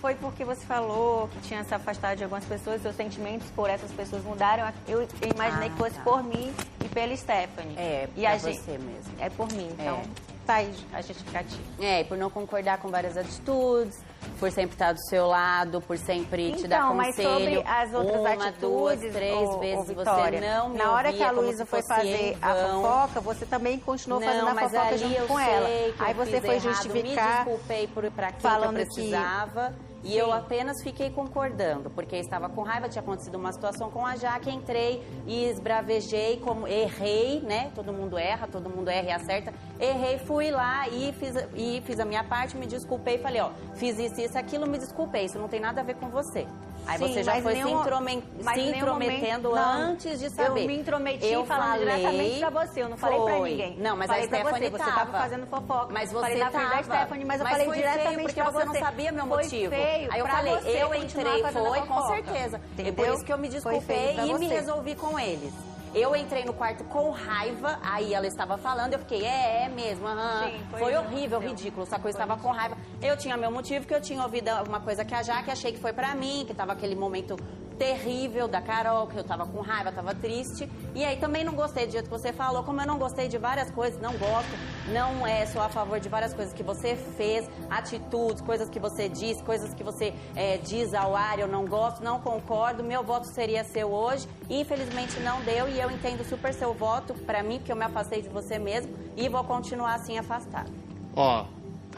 Foi 0.00 0.14
porque 0.14 0.44
você 0.44 0.64
falou 0.64 1.26
que 1.28 1.40
tinha 1.40 1.64
se 1.64 1.74
afastado 1.74 2.18
de 2.18 2.22
algumas 2.22 2.44
pessoas, 2.44 2.80
seus 2.80 2.94
sentimentos 2.94 3.50
por 3.50 3.68
essas 3.68 3.90
pessoas 3.90 4.22
mudaram. 4.22 4.72
Eu 4.86 5.06
imaginei 5.34 5.68
Ah, 5.68 5.72
que 5.72 5.76
fosse 5.76 5.96
tá. 5.96 6.02
por 6.02 6.22
mim 6.22 6.54
e 6.84 6.88
pela 6.88 7.16
Stephanie. 7.16 7.76
É, 7.76 8.08
e 8.16 8.20
pra 8.20 8.30
a 8.30 8.38
gente, 8.38 8.60
você 8.60 8.78
mesmo. 8.78 9.12
É 9.18 9.28
por 9.28 9.52
mim, 9.52 9.68
então 9.72 9.96
É. 9.96 10.37
tá 10.48 10.54
aí 10.54 10.74
a 10.94 11.02
justificativa. 11.02 11.62
É, 11.78 12.00
e 12.00 12.04
por 12.04 12.16
não 12.16 12.30
concordar 12.30 12.78
com 12.78 12.88
várias 12.88 13.16
atitudes, 13.18 14.02
por 14.40 14.50
sempre 14.50 14.74
estar 14.74 14.92
do 14.94 15.00
seu 15.08 15.26
lado, 15.26 15.80
por 15.82 15.98
sempre 15.98 16.52
te 16.54 16.66
dar 16.66 16.78
Então, 16.78 16.94
mas 16.94 17.14
conselho. 17.16 17.30
sobre 17.30 17.62
as 17.68 17.92
outras 17.94 18.20
uma, 18.20 18.30
atitudes, 18.32 18.58
duas, 18.60 19.00
três 19.12 19.56
vezes 19.60 19.88
Vitória, 19.88 20.40
você 20.40 20.46
não 20.46 20.68
me 20.70 20.78
Na 20.78 20.92
hora 20.92 21.12
que 21.12 21.22
a 21.22 21.30
Luísa 21.30 21.66
foi 21.66 21.82
fazer 21.82 22.36
a 22.40 22.54
vão. 22.54 22.82
fofoca, 22.82 23.20
você 23.20 23.44
também 23.46 23.78
continuou 23.78 24.20
fazendo 24.22 24.42
não, 24.42 24.48
a 24.48 24.54
mas 24.54 24.72
fofoca 24.72 24.98
junto 24.98 25.26
com 25.26 25.38
ela. 25.38 25.66
que 25.66 25.94
Aí 25.98 26.14
você 26.14 26.40
foi 26.40 26.54
errado, 26.54 26.60
justificar 26.74 27.44
Me 27.44 27.44
desculpei 27.44 27.86
por 27.88 28.10
para 28.10 28.28
aquilo 28.28 28.36
que 28.36 28.42
falando 28.48 28.78
eu 28.78 28.86
que- 28.86 28.94
precisava. 28.94 29.74
E 30.04 30.08
Sim. 30.08 30.14
eu 30.16 30.32
apenas 30.32 30.82
fiquei 30.82 31.10
concordando, 31.10 31.90
porque 31.90 32.16
estava 32.16 32.48
com 32.48 32.62
raiva, 32.62 32.88
tinha 32.88 33.02
acontecido 33.02 33.36
uma 33.36 33.52
situação 33.52 33.90
com 33.90 34.06
a 34.06 34.16
Jaque, 34.16 34.50
entrei 34.50 35.02
e 35.26 35.44
esbravejei, 35.44 36.38
como 36.38 36.66
errei, 36.66 37.40
né? 37.40 37.70
Todo 37.74 37.92
mundo 37.92 38.16
erra, 38.16 38.46
todo 38.46 38.70
mundo 38.70 38.88
erra 38.88 39.08
e 39.08 39.12
acerta. 39.12 39.52
Errei, 39.78 40.18
fui 40.18 40.50
lá 40.50 40.88
e 40.88 41.12
fiz, 41.14 41.34
e 41.54 41.82
fiz 41.84 41.98
a 42.00 42.04
minha 42.04 42.24
parte, 42.24 42.56
me 42.56 42.66
desculpei 42.66 43.16
e 43.16 43.18
falei, 43.18 43.40
ó, 43.40 43.50
fiz 43.74 43.98
isso, 43.98 44.20
isso, 44.20 44.38
aquilo, 44.38 44.66
me 44.66 44.78
desculpei, 44.78 45.24
isso 45.24 45.38
não 45.38 45.48
tem 45.48 45.60
nada 45.60 45.80
a 45.80 45.84
ver 45.84 45.96
com 45.96 46.08
você. 46.08 46.46
Aí 46.88 46.96
Sim, 46.96 47.08
você 47.12 47.22
já 47.22 47.34
mas 47.34 47.42
foi 47.42 47.52
nenhum- 47.52 47.68
se, 47.84 48.22
mas 48.42 48.54
se 48.62 48.68
intrometendo 48.70 49.48
momento- 49.50 49.62
não. 49.66 49.90
antes 49.90 50.18
de 50.18 50.30
saber. 50.30 50.62
Eu 50.62 50.66
me 50.68 50.78
intrometi 50.78 51.26
Eu 51.26 51.44
falando 51.44 51.68
falei, 51.68 51.84
diretamente 51.84 52.38
pra 52.38 52.50
você, 52.66 52.82
eu 52.82 52.88
não 52.88 52.96
falei 52.96 53.18
pra 53.20 53.36
foi. 53.36 53.50
ninguém. 53.50 53.76
Não, 53.76 53.94
mas 53.94 54.06
falei 54.06 54.24
a 54.24 54.28
pra 54.28 54.38
Stephanie 54.38 54.70
você, 54.70 54.78
você 54.84 54.90
tava 54.90 55.18
fazendo 55.18 55.46
fofoca. 55.46 55.92
Mas 55.92 56.10
você 56.10 56.20
falei 56.20 56.36
frente 56.38 56.52
da 56.52 56.58
tava. 56.60 56.82
Stephanie, 56.82 57.24
mas 57.26 57.40
eu 57.42 57.46
falei 57.46 57.66
diretamente 57.70 58.14
feio, 58.14 58.22
porque 58.22 58.42
pra 58.42 58.50
você 58.50 58.64
não 58.64 58.72
você. 58.72 58.78
sabia 58.78 59.12
meu 59.12 59.26
motivo. 59.26 59.74
Aí 59.74 60.08
eu 60.18 60.24
pra 60.24 60.34
falei, 60.36 60.52
eu 60.64 60.94
entrei, 60.94 61.42
foi, 61.52 61.80
com 61.82 62.06
certeza. 62.08 62.56
E 62.56 62.80
Entendeu? 62.80 62.94
por 62.94 63.14
isso 63.14 63.24
que 63.24 63.32
eu 63.34 63.38
me 63.38 63.48
desculpei 63.50 64.14
pra 64.14 64.24
e 64.26 64.34
me 64.38 64.48
resolvi 64.48 64.94
com 64.94 65.20
eles. 65.20 65.52
Eu 65.94 66.14
entrei 66.14 66.44
no 66.44 66.52
quarto 66.52 66.84
com 66.84 67.10
raiva, 67.10 67.78
aí 67.82 68.12
ela 68.12 68.26
estava 68.26 68.58
falando, 68.58 68.92
eu 68.92 68.98
fiquei, 68.98 69.24
é, 69.24 69.64
é 69.64 69.68
mesmo, 69.70 70.06
aham. 70.06 70.44
Sim, 70.46 70.60
foi 70.70 70.80
foi 70.80 70.96
horrível, 70.96 71.38
ridículo, 71.40 71.86
só 71.86 71.98
que 71.98 72.04
eu 72.04 72.10
estava 72.10 72.36
com 72.36 72.50
raiva. 72.50 72.76
Eu 73.00 73.16
tinha 73.16 73.36
meu 73.36 73.50
motivo, 73.50 73.86
que 73.86 73.94
eu 73.94 74.00
tinha 74.00 74.22
ouvido 74.22 74.48
alguma 74.48 74.80
coisa 74.80 75.04
que 75.04 75.14
a 75.14 75.22
Jaque, 75.22 75.50
achei 75.50 75.72
que 75.72 75.78
foi 75.78 75.92
pra 75.92 76.16
mim, 76.16 76.44
que 76.44 76.52
tava 76.52 76.72
aquele 76.72 76.96
momento 76.96 77.36
terrível 77.78 78.48
da 78.48 78.60
Carol, 78.60 79.06
que 79.06 79.16
eu 79.16 79.22
tava 79.22 79.46
com 79.46 79.60
raiva, 79.60 79.92
tava 79.92 80.12
triste. 80.14 80.68
E 80.96 81.04
aí 81.04 81.16
também 81.16 81.44
não 81.44 81.54
gostei 81.54 81.86
do 81.86 81.92
jeito 81.92 82.06
que 82.06 82.10
você 82.10 82.32
falou, 82.32 82.64
como 82.64 82.80
eu 82.80 82.86
não 82.86 82.98
gostei 82.98 83.28
de 83.28 83.38
várias 83.38 83.70
coisas, 83.70 84.00
não 84.00 84.12
gosto, 84.18 84.50
não 84.92 85.24
é, 85.24 85.46
sou 85.46 85.62
a 85.62 85.68
favor 85.68 86.00
de 86.00 86.08
várias 86.08 86.34
coisas 86.34 86.52
que 86.52 86.62
você 86.62 86.96
fez, 87.16 87.48
atitudes, 87.70 88.42
coisas 88.42 88.68
que 88.68 88.80
você 88.80 89.08
disse, 89.08 89.42
coisas 89.44 89.72
que 89.72 89.84
você 89.84 90.12
é, 90.34 90.58
diz 90.58 90.92
ao 90.92 91.14
ar, 91.14 91.38
eu 91.38 91.46
não 91.46 91.64
gosto, 91.66 92.02
não 92.02 92.20
concordo, 92.20 92.82
meu 92.82 93.04
voto 93.04 93.28
seria 93.28 93.62
seu 93.62 93.92
hoje. 93.92 94.28
Infelizmente 94.50 95.20
não 95.20 95.40
deu 95.42 95.68
e 95.68 95.80
eu 95.80 95.88
entendo 95.88 96.24
super 96.24 96.52
seu 96.52 96.74
voto 96.74 97.14
pra 97.14 97.44
mim, 97.44 97.58
porque 97.58 97.70
eu 97.70 97.76
me 97.76 97.84
afastei 97.84 98.20
de 98.20 98.28
você 98.28 98.58
mesmo 98.58 98.92
e 99.16 99.28
vou 99.28 99.44
continuar 99.44 99.94
assim 99.94 100.18
afastada. 100.18 100.68
Ó, 101.14 101.46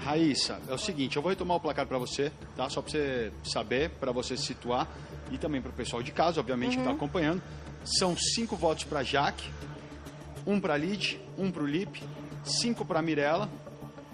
Raíssa, 0.03 0.61
é 0.69 0.73
o 0.75 0.79
seguinte, 0.79 1.17
eu 1.17 1.23
vou 1.23 1.31
retomar 1.31 1.57
o 1.57 1.61
placar 1.61 1.87
pra 1.87 1.99
você, 1.99 2.33
tá? 2.57 2.69
Só 2.71 2.81
pra 2.81 2.91
você 2.91 3.33
saber, 3.45 3.91
pra 3.91 4.13
você 4.13 4.37
se 4.37 4.45
situar 4.47 4.89
e 5.31 5.39
também 5.39 5.61
pro 5.61 5.73
pessoal 5.73 6.03
de 6.03 6.11
casa, 6.11 6.41
obviamente, 6.41 6.77
que 6.77 6.83
tá 6.83 6.91
Uhum. 6.91 6.97
acompanhando. 6.97 7.43
São 7.85 8.17
cinco 8.17 8.57
votos 8.57 8.85
pra 8.85 9.03
Jaque, 9.03 9.49
um 10.47 10.59
pra 10.61 10.77
Lid, 10.77 11.21
um 11.39 11.51
pro 11.51 11.67
Lipe, 11.67 12.03
cinco 12.45 12.85
pra 12.85 13.03
Mirella, 13.03 13.49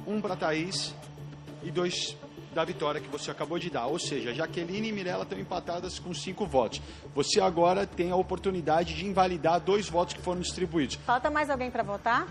um 0.07 0.21
pra 0.21 0.35
Thaís 0.37 0.93
e 1.63 1.71
dois 1.71 2.17
da 2.55 2.65
vitória 2.65 3.01
que 3.01 3.09
você 3.09 3.31
acabou 3.31 3.59
de 3.59 3.69
dar. 3.69 3.87
Ou 3.87 3.99
seja, 3.99 4.33
Jaqueline 4.33 4.89
e 4.89 4.93
Mirella 4.93 5.25
estão 5.25 5.39
empatadas 5.39 5.99
com 5.99 6.15
cinco 6.15 6.47
votos. 6.47 6.81
Você 7.15 7.39
agora 7.41 7.87
tem 7.87 8.11
a 8.11 8.17
oportunidade 8.17 8.95
de 8.95 9.05
invalidar 9.05 9.61
dois 9.61 9.89
votos 9.91 10.15
que 10.15 10.23
foram 10.23 10.41
distribuídos. 10.41 10.97
Falta 11.05 11.31
mais 11.31 11.51
alguém 11.51 11.71
pra 11.71 11.83
votar? 11.83 12.27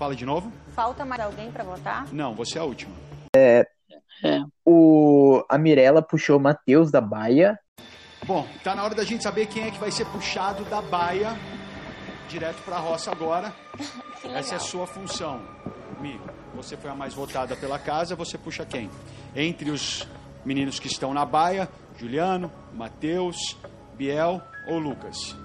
Fala 0.00 0.16
de 0.16 0.24
novo? 0.24 0.50
Falta 0.74 1.04
mais 1.04 1.20
alguém 1.20 1.52
pra 1.52 1.62
votar? 1.62 2.06
Não, 2.10 2.34
você 2.34 2.56
é 2.56 2.62
a 2.62 2.64
última. 2.64 2.90
É. 3.36 3.66
O, 4.64 5.44
a 5.46 5.58
Mirella 5.58 6.00
puxou 6.00 6.38
o 6.38 6.40
Matheus 6.40 6.90
da 6.90 7.02
baia. 7.02 7.60
Bom, 8.24 8.48
tá 8.64 8.74
na 8.74 8.82
hora 8.82 8.94
da 8.94 9.04
gente 9.04 9.22
saber 9.22 9.44
quem 9.44 9.64
é 9.64 9.70
que 9.70 9.78
vai 9.78 9.90
ser 9.90 10.06
puxado 10.06 10.64
da 10.64 10.80
baia 10.80 11.36
direto 12.30 12.62
pra 12.62 12.78
roça 12.78 13.12
agora. 13.12 13.54
Essa 14.24 14.54
é 14.54 14.56
a 14.56 14.60
sua 14.60 14.86
função. 14.86 15.42
Mi, 16.00 16.18
você 16.54 16.78
foi 16.78 16.90
a 16.90 16.94
mais 16.94 17.12
votada 17.12 17.54
pela 17.54 17.78
casa, 17.78 18.16
você 18.16 18.38
puxa 18.38 18.64
quem? 18.64 18.90
Entre 19.36 19.70
os 19.70 20.08
meninos 20.46 20.80
que 20.80 20.86
estão 20.86 21.12
na 21.12 21.26
baia, 21.26 21.68
Juliano, 21.98 22.50
Matheus, 22.72 23.36
Biel 23.98 24.40
ou 24.66 24.78
Lucas? 24.78 25.36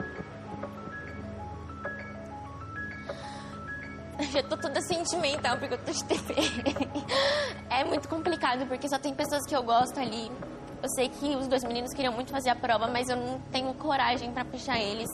Eu 4.19 4.25
já 4.25 4.43
tô 4.43 4.55
toda 4.57 4.81
sentimental 4.81 5.57
porque 5.57 5.73
eu 5.73 5.77
tô 5.77 5.91
de 5.91 6.03
TV. 6.05 6.35
É 7.69 7.83
muito 7.83 8.07
complicado 8.07 8.65
porque 8.67 8.87
só 8.87 8.97
tem 8.97 9.13
pessoas 9.13 9.45
que 9.45 9.55
eu 9.55 9.61
gosto 9.61 9.99
ali. 9.99 10.31
Eu 10.81 10.89
sei 10.89 11.09
que 11.09 11.35
os 11.35 11.47
dois 11.47 11.63
meninos 11.63 11.91
queriam 11.93 12.13
muito 12.13 12.31
fazer 12.31 12.49
a 12.49 12.55
prova, 12.55 12.87
mas 12.87 13.09
eu 13.09 13.17
não 13.17 13.39
tenho 13.51 13.73
coragem 13.73 14.31
pra 14.31 14.45
puxar 14.45 14.79
eles. 14.79 15.09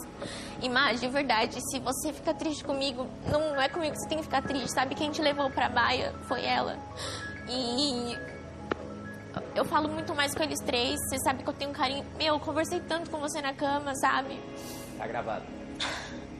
E, 0.61 0.69
de 0.97 1.07
verdade, 1.07 1.59
se 1.61 1.79
você 1.79 2.11
fica 2.11 2.33
triste 2.33 2.63
comigo, 2.63 3.07
não 3.27 3.59
é 3.59 3.69
comigo 3.69 3.93
que 3.93 4.01
você 4.01 4.09
tem 4.09 4.17
que 4.17 4.25
ficar 4.25 4.41
triste, 4.41 4.71
sabe? 4.73 4.95
Quem 4.95 5.09
te 5.11 5.21
levou 5.21 5.49
pra 5.49 5.69
baia 5.69 6.13
foi 6.27 6.45
ela. 6.45 6.77
E 7.47 8.17
eu 9.55 9.63
falo 9.65 9.87
muito 9.89 10.13
mais 10.13 10.35
com 10.35 10.43
eles 10.43 10.59
três. 10.59 10.99
Você 11.09 11.17
sabe 11.19 11.41
que 11.43 11.49
eu 11.49 11.53
tenho 11.53 11.71
um 11.71 11.73
carinho. 11.73 12.05
Meu, 12.17 12.35
eu 12.35 12.39
conversei 12.39 12.79
tanto 12.81 13.09
com 13.09 13.19
você 13.19 13.41
na 13.41 13.53
cama, 13.53 13.95
sabe? 13.95 14.39
Tá 14.97 15.07
gravado. 15.07 15.45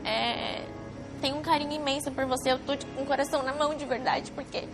É, 0.04 0.64
tenho 1.22 1.38
um 1.38 1.42
carinho 1.42 1.72
imenso 1.74 2.12
por 2.12 2.26
você. 2.26 2.52
Eu 2.52 2.60
tô 2.60 2.76
tipo, 2.76 2.92
com 2.94 3.04
o 3.04 3.06
coração 3.06 3.44
na 3.44 3.54
mão 3.54 3.76
de 3.76 3.86
verdade, 3.86 4.32
porque 4.32 4.68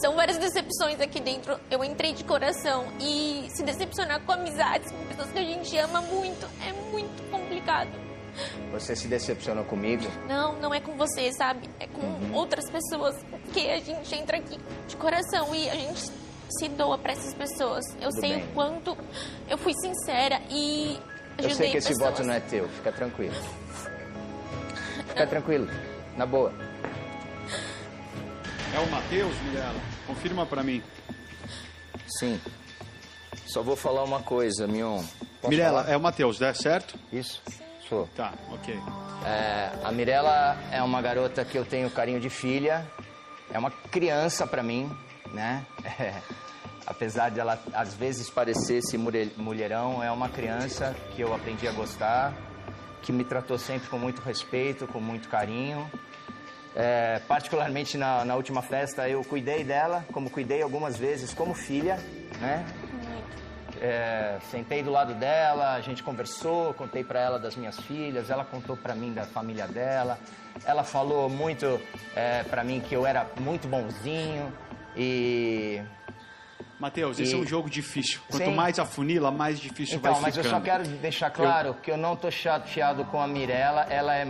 são 0.00 0.14
várias 0.14 0.38
decepções 0.38 1.00
aqui 1.00 1.20
dentro. 1.20 1.58
Eu 1.70 1.82
entrei 1.84 2.12
de 2.14 2.24
coração 2.24 2.86
e 3.00 3.46
se 3.50 3.62
decepcionar 3.62 4.20
com 4.20 4.32
amizades, 4.32 4.90
com 4.92 5.04
pessoas 5.06 5.30
que 5.30 5.38
a 5.38 5.44
gente 5.44 5.76
ama 5.78 6.00
muito, 6.02 6.46
é 6.66 6.72
muito 6.90 7.30
complicado. 7.30 7.90
Você 8.70 8.94
se 8.94 9.08
decepcionou 9.08 9.64
comigo? 9.64 10.04
Não, 10.28 10.52
não 10.60 10.72
é 10.72 10.78
com 10.80 10.96
você, 10.96 11.32
sabe? 11.32 11.68
É 11.80 11.86
com 11.88 12.00
Uhum. 12.00 12.34
outras 12.34 12.70
pessoas. 12.70 13.16
Porque 13.30 13.60
a 13.68 13.80
gente 13.80 14.14
entra 14.14 14.36
aqui 14.36 14.56
de 14.86 14.96
coração 14.96 15.52
e 15.54 15.68
a 15.68 15.74
gente 15.74 16.08
se 16.50 16.68
doa 16.68 16.96
pra 16.96 17.12
essas 17.12 17.34
pessoas. 17.34 17.84
Eu 18.00 18.10
Tudo 18.10 18.20
sei 18.20 18.34
bem. 18.36 18.44
o 18.44 18.46
quanto 18.54 18.96
eu 19.48 19.58
fui 19.58 19.72
sincera 19.74 20.40
e 20.50 20.98
ajudei 21.36 21.50
Eu 21.50 21.56
sei 21.56 21.70
que 21.72 21.76
esse 21.78 21.88
pessoas. 21.88 22.10
voto 22.10 22.22
não 22.24 22.34
é 22.34 22.40
teu, 22.40 22.68
fica 22.68 22.92
tranquilo. 22.92 23.34
Fica 25.08 25.26
tranquilo, 25.26 25.66
na 26.18 26.26
boa. 26.26 26.52
É 28.74 28.78
o 28.80 28.90
Matheus, 28.90 29.34
Mirella? 29.42 29.80
Confirma 30.06 30.44
pra 30.44 30.62
mim. 30.62 30.82
Sim. 32.18 32.38
Só 33.46 33.62
vou 33.62 33.76
falar 33.76 34.04
uma 34.04 34.20
coisa, 34.20 34.66
Mion. 34.66 35.02
Posso 35.40 35.48
Mirella, 35.48 35.82
falar? 35.84 35.94
é 35.94 35.96
o 35.96 36.00
Matheus, 36.00 36.38
né? 36.38 36.52
Certo? 36.52 36.98
Isso, 37.12 37.40
sou. 37.88 38.06
Tá, 38.14 38.32
ok. 38.50 38.78
É, 39.24 39.70
a 39.84 39.90
Mirella 39.90 40.56
é 40.70 40.82
uma 40.82 41.00
garota 41.00 41.44
que 41.44 41.56
eu 41.56 41.64
tenho 41.64 41.90
carinho 41.90 42.20
de 42.20 42.28
filha. 42.28 42.86
É 43.50 43.58
uma 43.58 43.70
criança 43.70 44.46
pra 44.46 44.62
mim, 44.62 44.90
né? 45.32 45.64
É, 45.98 46.14
apesar 46.86 47.30
de 47.30 47.38
ela 47.40 47.58
às 47.74 47.94
vezes 47.94 48.30
parecer 48.30 48.76
esse 48.78 48.96
mulher- 48.96 49.28
mulherão, 49.36 50.02
é 50.02 50.10
uma 50.10 50.28
criança 50.28 50.94
que 51.14 51.20
eu 51.22 51.34
aprendi 51.34 51.66
a 51.68 51.72
gostar, 51.72 52.32
que 53.02 53.12
me 53.12 53.24
tratou 53.24 53.58
sempre 53.58 53.88
com 53.88 53.98
muito 53.98 54.20
respeito, 54.22 54.86
com 54.86 54.98
muito 55.00 55.28
carinho. 55.28 55.90
É, 56.76 57.20
particularmente 57.26 57.96
na, 57.98 58.24
na 58.24 58.34
última 58.36 58.62
festa, 58.62 59.08
eu 59.08 59.24
cuidei 59.24 59.64
dela, 59.64 60.04
como 60.12 60.30
cuidei 60.30 60.62
algumas 60.62 60.96
vezes 60.96 61.34
como 61.34 61.54
filha, 61.54 61.98
né? 62.40 62.64
É, 63.80 64.38
sentei 64.50 64.82
do 64.82 64.90
lado 64.90 65.14
dela, 65.14 65.74
a 65.74 65.80
gente 65.80 66.02
conversou, 66.02 66.74
contei 66.74 67.04
para 67.04 67.20
ela 67.20 67.38
das 67.38 67.54
minhas 67.54 67.78
filhas, 67.80 68.28
ela 68.28 68.44
contou 68.44 68.76
para 68.76 68.94
mim 68.94 69.12
da 69.12 69.24
família 69.24 69.66
dela. 69.68 70.18
Ela 70.64 70.82
falou 70.82 71.28
muito 71.28 71.80
é, 72.16 72.42
para 72.44 72.64
mim 72.64 72.80
que 72.80 72.94
eu 72.94 73.06
era 73.06 73.26
muito 73.40 73.68
bonzinho 73.68 74.52
e 74.96 75.80
Matheus, 76.80 77.18
esse 77.20 77.32
E- 77.34 77.38
é 77.38 77.42
um 77.42 77.46
jogo 77.46 77.70
difícil. 77.70 78.20
Quanto 78.28 78.44
Sim. 78.46 78.54
mais 78.54 78.78
afunila, 78.80 79.30
mais 79.30 79.60
difícil 79.60 79.98
então, 79.98 80.12
vai 80.12 80.22
mas 80.22 80.36
eu 80.36 80.42
ficando. 80.42 80.58
só 80.60 80.64
quero 80.64 80.84
deixar 80.98 81.30
claro 81.30 81.74
que 81.74 81.90
eu 81.90 81.96
não 81.96 82.16
tô 82.16 82.30
chateado 82.32 83.04
com 83.06 83.20
a 83.20 83.28
Mirella, 83.28 83.82
ela 83.90 84.14
é 84.16 84.26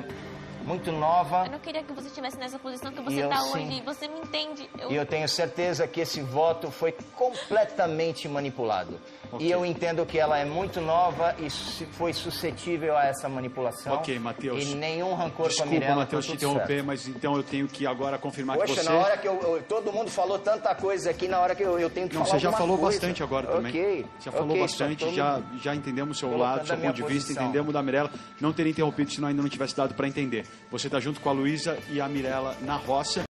muito 0.68 0.92
nova. 0.92 1.46
Eu 1.46 1.52
não 1.52 1.58
queria 1.58 1.82
que 1.82 1.92
você 1.94 2.08
estivesse 2.08 2.36
nessa 2.36 2.58
posição 2.58 2.92
que 2.92 3.00
você 3.00 3.24
E 3.24 3.28
tá 3.28 3.38
sim. 3.40 3.66
hoje. 3.66 3.82
Você 3.86 4.06
me 4.06 4.20
entende. 4.20 4.68
Eu... 4.78 4.92
E 4.92 4.96
eu 4.96 5.06
tenho 5.06 5.26
certeza 5.26 5.88
que 5.88 6.00
esse 6.00 6.20
voto 6.20 6.70
foi 6.70 6.92
completamente 7.16 8.28
manipulado. 8.28 9.00
E 9.38 9.50
eu 9.50 9.64
entendo 9.64 10.04
que 10.06 10.18
ela 10.18 10.38
é 10.38 10.44
muito 10.44 10.80
nova 10.80 11.34
e 11.38 11.50
foi 11.50 12.12
suscetível 12.12 12.96
a 12.96 13.04
essa 13.06 13.28
manipulação. 13.28 13.94
Ok, 13.94 14.18
Matheus. 14.18 14.64
E 14.64 14.74
nenhum 14.74 15.14
rancor 15.14 15.36
com 15.36 15.42
a 15.44 15.48
Desculpa, 15.48 15.70
Mirella. 15.72 15.96
Matheus, 15.96 16.26
tá 16.26 16.30
te 16.32 16.36
interromper, 16.36 16.66
certo. 16.66 16.86
mas 16.86 17.08
então 17.08 17.36
eu 17.36 17.42
tenho 17.42 17.68
que 17.68 17.86
agora 17.86 18.18
confirmar 18.18 18.56
que 18.56 18.66
Poxa, 18.66 18.82
você... 18.82 18.88
na 18.88 18.96
hora 18.98 19.16
que 19.18 19.28
eu, 19.28 19.34
eu- 19.40 19.62
todo 19.62 19.92
mundo 19.92 20.10
falou 20.10 20.38
tanta 20.38 20.74
coisa 20.74 21.10
aqui, 21.10 21.28
na 21.28 21.38
hora 21.40 21.54
que 21.54 21.62
eu, 21.62 21.78
eu 21.78 21.90
tenho 21.90 22.08
que 22.08 22.14
Não, 22.16 22.24
falar 22.24 22.38
você 22.38 22.42
já 22.42 22.52
falou 22.52 22.78
coisa. 22.78 22.98
bastante 22.98 23.22
agora 23.22 23.46
também. 23.46 23.70
Ok. 23.70 24.06
Já 24.20 24.32
falou 24.32 24.48
ok, 24.50 24.60
bastante, 24.60 25.14
já, 25.14 25.42
já 25.62 25.74
entendemos 25.74 26.16
o 26.16 26.20
seu 26.20 26.36
lado, 26.36 26.66
seu 26.66 26.76
ponto 26.76 26.94
de 26.94 27.02
vista, 27.02 27.28
posição. 27.28 27.44
entendemos 27.44 27.72
da 27.72 27.82
Mirella. 27.82 28.10
Não 28.40 28.52
teria 28.52 28.70
interrompido 28.72 29.10
se 29.10 29.20
não 29.20 29.28
ainda 29.28 29.42
não 29.42 29.48
tivesse 29.48 29.76
dado 29.76 29.94
para 29.94 30.08
entender. 30.08 30.46
Você 30.70 30.88
tá 30.88 30.98
junto 31.00 31.20
com 31.20 31.28
a 31.28 31.32
Luísa 31.32 31.78
e 31.90 32.00
a 32.00 32.08
Mirella 32.08 32.56
na 32.62 32.76
roça. 32.76 33.22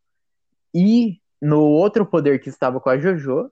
E 0.74 1.18
no 1.40 1.60
outro 1.60 2.04
poder 2.06 2.40
que 2.40 2.48
estava 2.48 2.80
com 2.80 2.90
a 2.90 2.98
Jojo, 2.98 3.50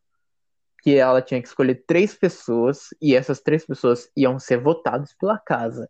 que 0.84 0.94
ela 0.94 1.22
tinha 1.22 1.40
que 1.40 1.48
escolher 1.48 1.82
três 1.86 2.14
pessoas, 2.14 2.90
e 3.00 3.16
essas 3.16 3.40
três 3.40 3.64
pessoas 3.64 4.06
iam 4.14 4.38
ser 4.38 4.60
votadas 4.60 5.14
pela 5.18 5.38
casa. 5.38 5.88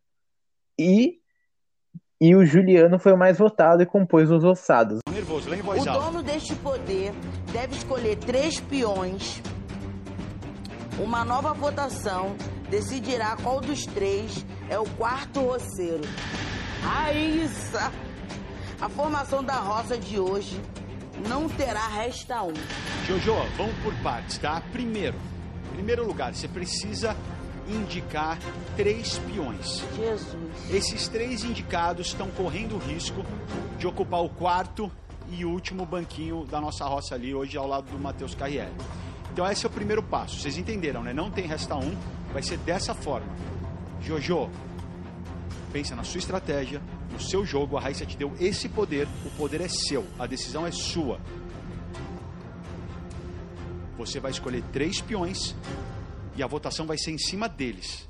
E, 0.79 1.19
e 2.21 2.37
o 2.37 2.47
Juliano 2.47 2.97
foi 3.01 3.13
o 3.13 3.19
mais 3.19 3.37
votado 3.37 3.83
e 3.83 3.87
compôs 3.87 4.31
os 4.31 4.45
ossados. 4.45 5.01
Nervoso, 5.11 5.51
O 5.51 5.85
dono 5.85 6.23
deste 6.23 6.55
poder 6.55 7.13
deve 7.53 7.75
escolher 7.75 8.17
três 8.19 8.61
peões. 8.61 9.43
Uma 10.97 11.25
nova 11.25 11.53
votação 11.53 12.37
decidirá 12.71 13.37
qual 13.43 13.61
dos 13.61 13.85
três 13.87 14.47
é 14.71 14.79
o 14.79 14.89
quarto 14.91 15.41
roceiro. 15.41 16.05
Raíssa! 16.83 17.91
A 18.81 18.89
formação 18.89 19.43
da 19.43 19.55
roça 19.55 19.99
de 19.99 20.21
hoje 20.21 20.61
não 21.29 21.49
terá 21.49 21.87
resta 21.89 22.43
um. 22.43 22.55
Jojo, 23.07 23.35
vamos 23.57 23.75
por 23.83 23.95
partes, 24.03 24.39
tá? 24.39 24.63
Primeiro, 24.73 25.17
em 25.71 25.75
primeiro 25.75 26.07
lugar, 26.07 26.35
você 26.35 26.49
precisa 26.49 27.17
indicar 27.69 28.39
três 28.77 29.19
peões. 29.19 29.83
Jesus. 29.97 30.37
Esses 30.71 31.09
três 31.09 31.45
indicados 31.45 32.09
estão 32.09 32.29
correndo 32.31 32.77
o 32.77 32.79
risco 32.79 33.25
de 33.79 33.87
ocupar 33.87 34.23
o 34.23 34.29
quarto 34.29 34.91
e 35.31 35.45
último 35.45 35.87
banquinho 35.87 36.45
da 36.45 36.61
nossa 36.61 36.85
roça 36.85 37.15
ali, 37.15 37.35
hoje 37.35 37.57
ao 37.57 37.67
lado 37.67 37.91
do 37.91 37.99
Matheus 37.99 38.35
Carriere. 38.35 38.73
Então 39.33 39.51
esse 39.51 39.65
é 39.65 39.69
o 39.69 39.73
primeiro 39.73 40.03
passo. 40.03 40.39
Vocês 40.39 40.59
entenderam, 40.59 41.03
né? 41.03 41.13
Não 41.13 41.31
tem 41.31 41.47
resta 41.47 41.75
um, 41.75 41.97
vai 42.33 42.43
ser 42.43 42.59
dessa 42.59 42.95
forma. 42.95 43.27
Jojo, 44.01 44.51
pensa 45.75 45.97
na 45.97 46.05
sua 46.05 46.19
estratégia, 46.19 46.81
no 47.11 47.19
seu 47.19 47.45
jogo. 47.45 47.77
A 47.77 47.81
Raíssa 47.81 48.07
te 48.07 48.17
deu 48.17 48.33
esse 48.39 48.69
poder, 48.69 49.09
o 49.27 49.31
poder 49.31 49.61
é 49.61 49.69
seu, 49.69 50.07
a 50.17 50.25
decisão 50.25 50.65
é 50.65 50.71
sua. 50.71 51.19
Você 53.99 54.21
vai 54.21 54.31
escolher 54.31 54.63
três 54.73 55.01
peões 55.01 55.57
e 56.37 56.45
a 56.45 56.47
votação 56.47 56.87
vai 56.87 56.97
ser 56.97 57.11
em 57.11 57.19
cima 57.19 57.49
deles. 57.49 58.09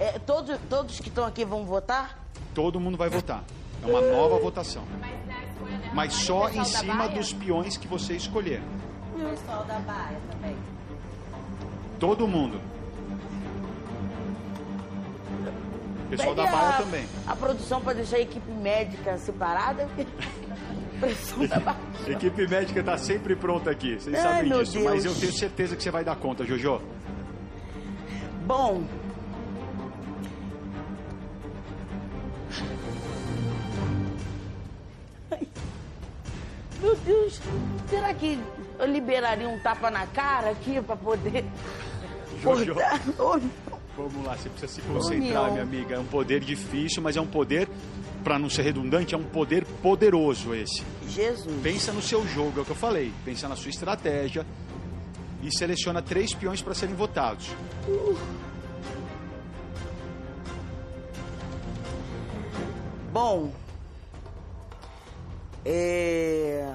É, 0.00 0.18
todos, 0.18 0.58
todos 0.68 0.98
que 0.98 1.08
estão 1.08 1.24
aqui 1.24 1.44
vão 1.44 1.64
votar? 1.64 2.26
Todo 2.52 2.80
mundo 2.80 2.96
vai 2.98 3.08
votar. 3.08 3.44
É 3.84 3.86
uma 3.86 4.00
nova 4.00 4.36
votação. 4.40 4.82
Mas 5.94 6.12
só 6.12 6.48
em 6.48 6.64
cima 6.64 7.08
dos 7.08 7.32
peões 7.32 7.76
que 7.76 7.86
você 7.86 8.14
escolher. 8.16 8.60
E 9.16 9.22
o 9.22 9.28
pessoal 9.28 9.64
da 9.64 9.78
Baia 9.78 10.18
também. 10.32 10.56
Todo 12.00 12.26
mundo. 12.26 12.60
Pessoal 16.10 16.34
da 16.34 16.44
Pede 16.44 16.56
Baia 16.56 16.68
a- 16.68 16.72
também. 16.78 17.06
A 17.26 17.36
produção 17.36 17.80
para 17.80 17.94
deixar 17.94 18.16
a 18.16 18.20
equipe 18.20 18.50
médica 18.50 19.18
separada. 19.18 19.88
Pressão 21.00 21.46
da 21.46 21.76
equipe 22.10 22.46
médica 22.48 22.80
está 22.80 22.96
sempre 22.96 23.36
pronta 23.36 23.70
aqui. 23.70 23.96
Vocês 24.00 24.16
Ai, 24.16 24.22
sabem 24.48 24.58
disso. 24.64 24.80
Mas 24.84 25.04
eu 25.04 25.10
Deus. 25.10 25.18
tenho 25.20 25.32
certeza 25.32 25.76
que 25.76 25.82
você 25.82 25.90
vai 25.90 26.02
dar 26.04 26.16
conta, 26.16 26.44
Jojo. 26.46 26.80
Bom. 28.46 28.84
Ai, 35.30 35.46
Meu 36.80 36.94
Deus, 36.96 37.40
será 37.88 38.14
que 38.14 38.38
eu 38.78 38.86
liberaria 38.86 39.48
um 39.48 39.58
tapa 39.58 39.90
na 39.90 40.06
cara 40.06 40.50
aqui 40.50 40.80
para 40.80 40.96
poder 40.96 41.44
Jojo. 42.42 42.74
cortar? 42.74 43.00
Vamos 43.96 44.26
lá, 44.26 44.36
você 44.36 44.50
precisa 44.50 44.72
se 44.72 44.82
concentrar, 44.82 45.50
minha 45.50 45.62
amiga. 45.62 45.94
É 45.94 45.98
um 45.98 46.04
poder 46.04 46.40
difícil, 46.40 47.02
mas 47.02 47.16
é 47.16 47.20
um 47.20 47.26
poder, 47.26 47.66
para 48.22 48.38
não 48.38 48.50
ser 48.50 48.62
redundante, 48.62 49.14
é 49.14 49.18
um 49.18 49.24
poder 49.24 49.64
poderoso 49.82 50.54
esse. 50.54 50.82
Jesus. 51.08 51.62
Pensa 51.62 51.92
no 51.92 52.02
seu 52.02 52.26
jogo, 52.26 52.58
é 52.58 52.62
o 52.62 52.64
que 52.64 52.72
eu 52.72 52.76
falei. 52.76 53.10
Pensa 53.24 53.48
na 53.48 53.56
sua 53.56 53.70
estratégia. 53.70 54.44
e 55.42 55.56
seleciona 55.56 56.02
três 56.02 56.34
peões 56.34 56.60
para 56.60 56.74
serem 56.74 56.94
votados. 56.94 57.48
Bom, 63.12 63.52
é... 65.64 66.74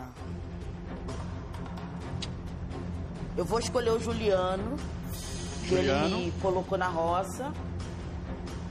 eu 3.38 3.46
vou 3.46 3.60
escolher 3.60 3.92
o 3.92 4.00
Juliano, 4.00 4.76
que 5.72 5.78
Juliano. 5.78 6.18
ele 6.18 6.34
colocou 6.42 6.78
na 6.78 6.88
roça, 6.88 7.54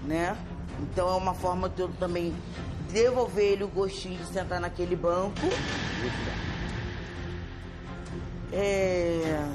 né? 0.02 0.36
Então 0.80 1.08
é 1.08 1.16
uma 1.16 1.34
forma 1.34 1.68
de 1.68 1.80
eu 1.80 1.88
também 1.98 2.34
devolver 2.92 3.52
ele 3.52 3.64
o 3.64 3.68
gostinho 3.68 4.18
de 4.18 4.26
sentar 4.26 4.60
naquele 4.60 4.94
banco. 4.94 5.40
É... 8.52 9.48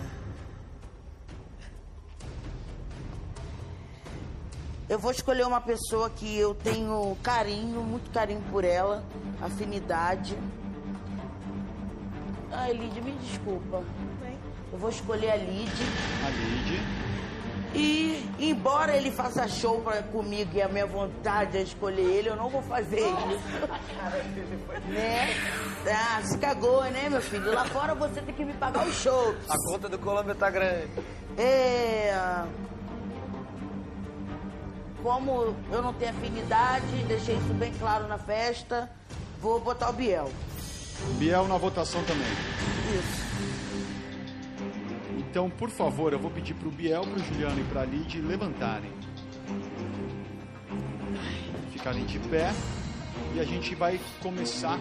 Eu 4.87 4.99
vou 4.99 5.11
escolher 5.11 5.45
uma 5.45 5.61
pessoa 5.61 6.09
que 6.09 6.37
eu 6.37 6.53
tenho 6.53 7.17
carinho, 7.21 7.81
muito 7.81 8.11
carinho 8.11 8.41
por 8.51 8.63
ela, 8.63 9.03
afinidade. 9.41 10.37
Ai, 12.51 12.73
Lid, 12.73 13.01
me 13.01 13.11
desculpa. 13.13 13.83
Eu 14.71 14.79
vou 14.79 14.89
escolher 14.89 15.31
a 15.31 15.35
Lid. 15.35 15.71
A 16.23 16.29
Lid. 16.29 17.04
E, 17.75 18.25
embora 18.39 18.95
ele 18.95 19.11
faça 19.11 19.47
show 19.49 19.81
pra, 19.81 20.01
comigo 20.01 20.51
e 20.53 20.61
a 20.61 20.69
minha 20.69 20.85
vontade 20.85 21.57
é 21.57 21.61
escolher 21.61 22.01
ele, 22.01 22.29
eu 22.29 22.35
não 22.37 22.49
vou 22.49 22.61
fazer 22.61 23.01
isso. 23.01 23.67
né? 24.87 25.35
Ah, 25.85 26.21
se 26.23 26.37
cagou, 26.37 26.83
né, 26.85 27.09
meu 27.09 27.21
filho? 27.21 27.53
Lá 27.53 27.65
fora 27.65 27.93
você 27.93 28.21
tem 28.21 28.33
que 28.33 28.45
me 28.45 28.53
pagar 28.53 28.87
o 28.87 28.91
show. 28.93 29.35
A 29.49 29.57
conta 29.69 29.89
do 29.89 29.99
Colômbia 29.99 30.33
tá 30.33 30.49
grande. 30.49 30.89
É. 31.37 32.45
Como 35.03 35.53
eu 35.71 35.81
não 35.83 35.93
tenho 35.93 36.11
afinidade, 36.11 37.03
deixei 37.07 37.35
isso 37.35 37.53
bem 37.55 37.73
claro 37.73 38.07
na 38.07 38.17
festa, 38.17 38.89
vou 39.41 39.59
botar 39.59 39.89
o 39.89 39.93
Biel. 39.93 40.31
Biel 41.17 41.47
na 41.47 41.57
votação 41.57 42.01
também. 42.05 42.25
Isso. 42.97 43.25
Então, 45.35 45.49
por 45.49 45.69
favor, 45.69 46.13
eu 46.13 46.17
vou 46.17 46.31
pedir 46.31 46.53
pro 46.53 46.71
Biel, 46.71 47.01
pro 47.01 47.21
Juliano 47.21 47.59
e 47.59 47.63
pra 47.65 47.83
Lid 47.83 48.21
levantarem. 48.21 48.89
Ficarem 51.73 52.05
de 52.05 52.17
pé 52.19 52.53
e 53.35 53.41
a 53.41 53.43
gente 53.43 53.75
vai 53.75 53.99
começar 54.21 54.79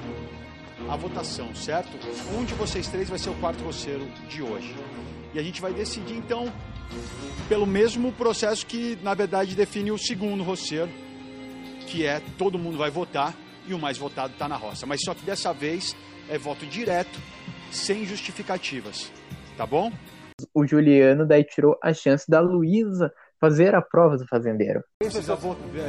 a 0.88 0.96
votação, 0.96 1.52
certo? 1.56 1.98
Um 2.38 2.44
de 2.44 2.54
vocês 2.54 2.86
três 2.86 3.08
vai 3.08 3.18
ser 3.18 3.30
o 3.30 3.34
quarto 3.34 3.64
roceiro 3.64 4.06
de 4.28 4.42
hoje. 4.42 4.72
E 5.34 5.40
a 5.40 5.42
gente 5.42 5.60
vai 5.60 5.72
decidir 5.72 6.14
então 6.14 6.52
pelo 7.48 7.66
mesmo 7.66 8.12
processo 8.12 8.64
que 8.64 8.96
na 9.02 9.12
verdade 9.12 9.56
define 9.56 9.90
o 9.90 9.98
segundo 9.98 10.44
roceiro, 10.44 10.88
que 11.88 12.06
é 12.06 12.22
todo 12.38 12.60
mundo 12.60 12.78
vai 12.78 12.92
votar 12.92 13.34
e 13.66 13.74
o 13.74 13.78
mais 13.80 13.98
votado 13.98 14.34
está 14.34 14.46
na 14.46 14.56
roça. 14.56 14.86
Mas 14.86 15.00
só 15.04 15.14
que 15.14 15.24
dessa 15.24 15.52
vez 15.52 15.96
é 16.28 16.38
voto 16.38 16.64
direto, 16.64 17.18
sem 17.72 18.06
justificativas. 18.06 19.10
Tá 19.56 19.66
bom? 19.66 19.92
O 20.52 20.66
Juliano 20.66 21.24
daí 21.26 21.44
tirou 21.44 21.78
a 21.82 21.92
chance 21.92 22.28
da 22.28 22.40
Luísa 22.40 23.12
fazer 23.40 23.74
a 23.74 23.82
prova 23.82 24.16
do 24.16 24.26
fazendeiro. 24.26 24.82
Precisa 24.98 25.36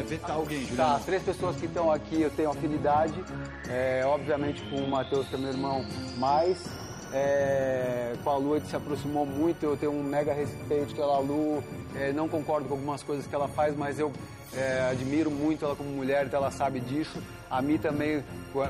vetar 0.07 0.35
alguém, 0.35 0.59
Tá, 0.61 0.67
Juliano. 0.67 0.95
as 0.95 1.05
três 1.05 1.23
pessoas 1.23 1.55
que 1.55 1.65
estão 1.65 1.91
aqui 1.91 2.21
eu 2.21 2.29
tenho 2.29 2.51
afinidade, 2.51 3.23
é, 3.69 4.03
obviamente 4.05 4.61
com 4.69 4.77
o 4.77 4.87
Matheus, 4.89 5.27
que 5.27 5.35
é 5.35 5.37
meu 5.37 5.49
irmão, 5.49 5.83
mas 6.17 6.63
é, 7.11 8.13
com 8.23 8.29
a 8.29 8.37
Lu 8.37 8.53
a 8.53 8.59
gente 8.59 8.69
se 8.69 8.75
aproximou 8.75 9.25
muito, 9.25 9.63
eu 9.65 9.77
tenho 9.77 9.93
um 9.93 10.03
mega 10.03 10.33
respeito 10.33 10.93
pela 10.93 11.17
Lu, 11.19 11.63
é, 11.95 12.11
não 12.11 12.27
concordo 12.27 12.67
com 12.67 12.75
algumas 12.75 13.01
coisas 13.01 13.25
que 13.25 13.33
ela 13.33 13.47
faz, 13.47 13.75
mas 13.75 13.97
eu 13.99 14.11
é, 14.53 14.89
admiro 14.91 15.31
muito 15.31 15.65
ela 15.65 15.75
como 15.75 15.89
mulher, 15.89 16.25
então 16.25 16.39
ela 16.39 16.51
sabe 16.51 16.79
disso. 16.79 17.21
A 17.49 17.61
mim 17.61 17.77
também, 17.77 18.23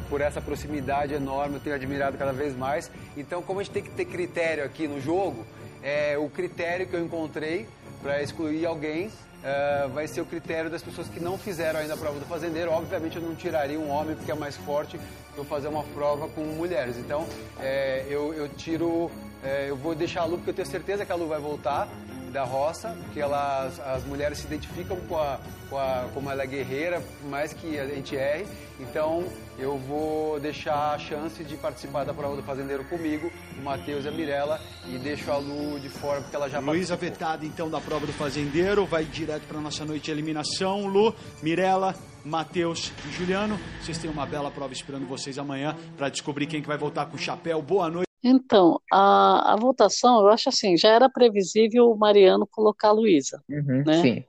por 0.10 0.22
essa 0.22 0.40
proximidade 0.42 1.14
enorme, 1.14 1.56
eu 1.56 1.60
tenho 1.60 1.76
admirado 1.76 2.18
cada 2.18 2.34
vez 2.34 2.56
mais. 2.56 2.92
Então, 3.18 3.42
como 3.42 3.60
a 3.60 3.64
gente 3.64 3.74
tem 3.74 3.84
que 3.84 3.92
ter 3.92 4.06
critério 4.06 4.64
aqui 4.64 4.88
no 4.88 5.00
jogo, 5.00 5.46
é, 5.86 6.18
o 6.18 6.28
critério 6.28 6.88
que 6.88 6.96
eu 6.96 7.06
encontrei 7.06 7.68
para 8.02 8.22
excluir 8.24 8.66
alguém 8.66 9.12
é, 9.44 9.88
vai 9.94 10.08
ser 10.08 10.22
o 10.22 10.26
critério 10.26 10.68
das 10.68 10.82
pessoas 10.82 11.08
que 11.08 11.20
não 11.20 11.38
fizeram 11.38 11.80
ainda 11.80 11.94
a 11.94 11.98
prova 11.98 12.20
do 12.20 12.26
fazendeiro. 12.26 12.72
Obviamente 12.72 13.18
eu 13.18 13.22
não 13.22 13.36
tiraria 13.36 13.80
um 13.80 13.92
homem 13.92 14.16
porque 14.16 14.32
é 14.32 14.36
mais 14.36 14.58
forte 14.58 14.98
que 14.98 15.38
eu 15.38 15.46
fazer 15.46 15.68
uma 15.68 15.84
prova 15.84 16.28
com 16.28 16.42
mulheres. 16.42 16.98
Então 16.98 17.28
é, 17.60 18.04
eu, 18.10 18.34
eu 18.34 18.50
tiro, 18.50 19.12
é, 19.44 19.70
eu 19.70 19.76
vou 19.76 19.94
deixar 19.94 20.22
a 20.22 20.26
Lu 20.26 20.38
porque 20.38 20.50
eu 20.50 20.56
tenho 20.56 20.68
certeza 20.68 21.06
que 21.06 21.12
a 21.12 21.16
Lu 21.16 21.28
vai 21.28 21.40
voltar 21.40 21.88
da 22.36 22.44
roça, 22.44 22.90
porque 23.06 23.22
ela, 23.22 23.66
as, 23.66 24.04
mulheres 24.04 24.40
se 24.40 24.46
identificam 24.46 24.98
com 25.08 25.18
a, 25.18 25.40
com 25.70 25.78
a, 25.78 26.06
como 26.14 26.30
ela 26.30 26.44
é 26.44 26.46
guerreira, 26.46 27.00
por 27.00 27.30
mais 27.30 27.54
que 27.54 27.80
a 27.80 27.88
gente 27.88 28.14
erre. 28.14 28.46
Então 28.78 29.24
eu 29.58 29.78
vou 29.78 30.38
deixar 30.38 30.94
a 30.94 31.00
chance 31.00 31.42
de 31.46 31.56
participar 31.56 32.04
da 32.04 32.14
prova 32.14 32.36
do 32.36 32.44
fazendeiro 32.44 32.84
comigo, 32.86 33.32
o 33.58 33.62
Matheus 33.64 34.04
e 34.04 34.10
a 34.10 34.12
Mirella, 34.12 34.60
e 34.86 34.98
deixo 34.98 35.32
a 35.32 35.38
Lu 35.38 35.80
de 35.80 35.88
fora 35.88 36.20
porque 36.20 36.36
ela 36.36 36.50
já 36.50 36.60
Luísa 36.60 36.98
vetada 36.98 37.46
então 37.46 37.70
da 37.70 37.80
prova 37.80 38.06
do 38.06 38.12
fazendeiro, 38.12 38.86
vai 38.86 39.06
direto 39.06 39.44
para 39.48 39.62
nossa 39.62 39.86
noite 39.86 40.04
de 40.04 40.12
eliminação. 40.12 40.88
Lu, 40.88 41.16
Mirella, 41.42 41.96
Matheus 42.26 42.92
e 43.08 43.14
Juliano, 43.14 43.58
vocês 43.82 43.98
têm 43.98 44.12
uma 44.12 44.26
bela 44.26 44.52
prova 44.52 44.74
esperando 44.74 45.08
vocês 45.08 45.40
amanhã 45.40 45.74
para 45.96 46.10
descobrir 46.10 46.48
quem 46.48 46.62
que 46.62 46.68
vai 46.68 46.78
voltar 46.78 47.06
com 47.06 47.16
o 47.16 47.20
chapéu. 47.20 47.62
Boa 47.62 47.90
noite. 47.90 48.06
Então, 48.24 48.82
a, 48.92 49.54
a 49.54 49.56
votação, 49.56 50.20
eu 50.22 50.28
acho 50.30 50.50
assim, 50.50 50.76
já 50.76 50.90
era 50.90 51.10
previsível 51.10 51.92
o 51.92 51.98
Mariano 51.98 52.48
colocar 52.48 52.90
a 52.90 52.92
Luísa, 52.92 53.44
Uhum, 53.50 53.84
né? 53.86 54.02
Sim. 54.02 54.26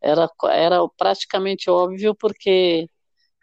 Era, 0.00 0.30
era 0.50 0.88
praticamente 0.96 1.68
óbvio 1.68 2.14
porque 2.14 2.88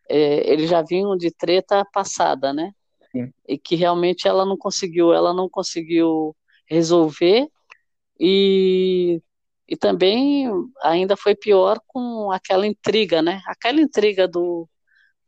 é, 0.09 0.51
eles 0.51 0.69
já 0.69 0.81
vinham 0.81 1.15
de 1.15 1.29
treta 1.31 1.85
passada, 1.93 2.53
né? 2.53 2.71
Sim. 3.11 3.31
E 3.47 3.57
que 3.57 3.75
realmente 3.75 4.27
ela 4.27 4.45
não 4.45 4.57
conseguiu, 4.57 5.13
ela 5.13 5.33
não 5.33 5.49
conseguiu 5.49 6.35
resolver 6.65 7.47
e, 8.19 9.21
e 9.67 9.77
também 9.77 10.49
ainda 10.81 11.15
foi 11.15 11.35
pior 11.35 11.79
com 11.85 12.31
aquela 12.31 12.65
intriga, 12.65 13.21
né? 13.21 13.41
Aquela 13.45 13.79
intriga 13.81 14.27
do 14.27 14.67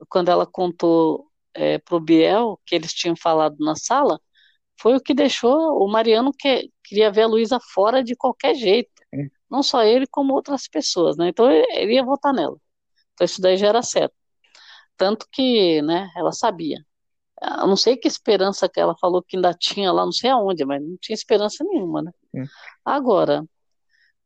quando 0.08 0.30
ela 0.30 0.46
contou 0.46 1.28
é, 1.54 1.78
pro 1.80 2.00
Biel 2.00 2.60
que 2.66 2.76
eles 2.76 2.94
tinham 2.94 3.16
falado 3.16 3.58
na 3.60 3.76
sala, 3.76 4.20
foi 4.80 4.96
o 4.96 5.02
que 5.02 5.14
deixou 5.14 5.78
o 5.84 5.88
Mariano 5.92 6.32
que 6.38 6.70
queria 6.84 7.12
ver 7.12 7.24
a 7.24 7.28
Luísa 7.28 7.60
fora 7.74 8.04
de 8.04 8.16
qualquer 8.16 8.56
jeito. 8.56 8.90
Não 9.50 9.62
só 9.64 9.84
ele, 9.84 10.06
como 10.08 10.34
outras 10.34 10.68
pessoas, 10.68 11.18
né? 11.18 11.30
Então 11.30 11.50
ele 11.52 11.94
ia 11.96 12.04
votar 12.04 12.34
nela. 12.34 12.58
Então 13.14 13.26
isso 13.26 13.42
daí 13.42 13.58
já 13.58 13.68
era 13.68 13.82
certo. 13.82 14.14
Tanto 14.96 15.28
que, 15.32 15.82
né, 15.82 16.10
ela 16.16 16.32
sabia. 16.32 16.78
Eu 17.42 17.68
não 17.68 17.78
sei 17.78 17.96
que 17.96 18.08
esperança 18.08 18.68
que 18.68 18.80
ela 18.80 18.96
falou 18.98 19.24
que 19.24 19.38
ainda 19.38 19.54
tinha 19.54 19.92
lá, 19.92 20.04
não 20.06 20.12
sei 20.12 20.30
aonde, 20.30 20.66
mas 20.66 20.82
não 20.82 20.98
tinha 21.00 21.14
esperança 21.14 21.64
nenhuma, 21.64 22.02
né? 22.02 22.12
Sim. 22.36 22.44
Agora, 22.84 23.46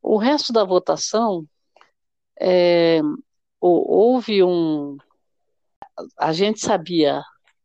o 0.02 0.16
resto 0.16 0.52
da 0.52 0.64
votação, 0.64 1.46
é, 2.40 3.00
hou- 3.60 3.88
houve 3.88 4.42
um. 4.42 4.96
A 6.18 6.32
gente 6.32 6.60
sabia, 6.60 7.22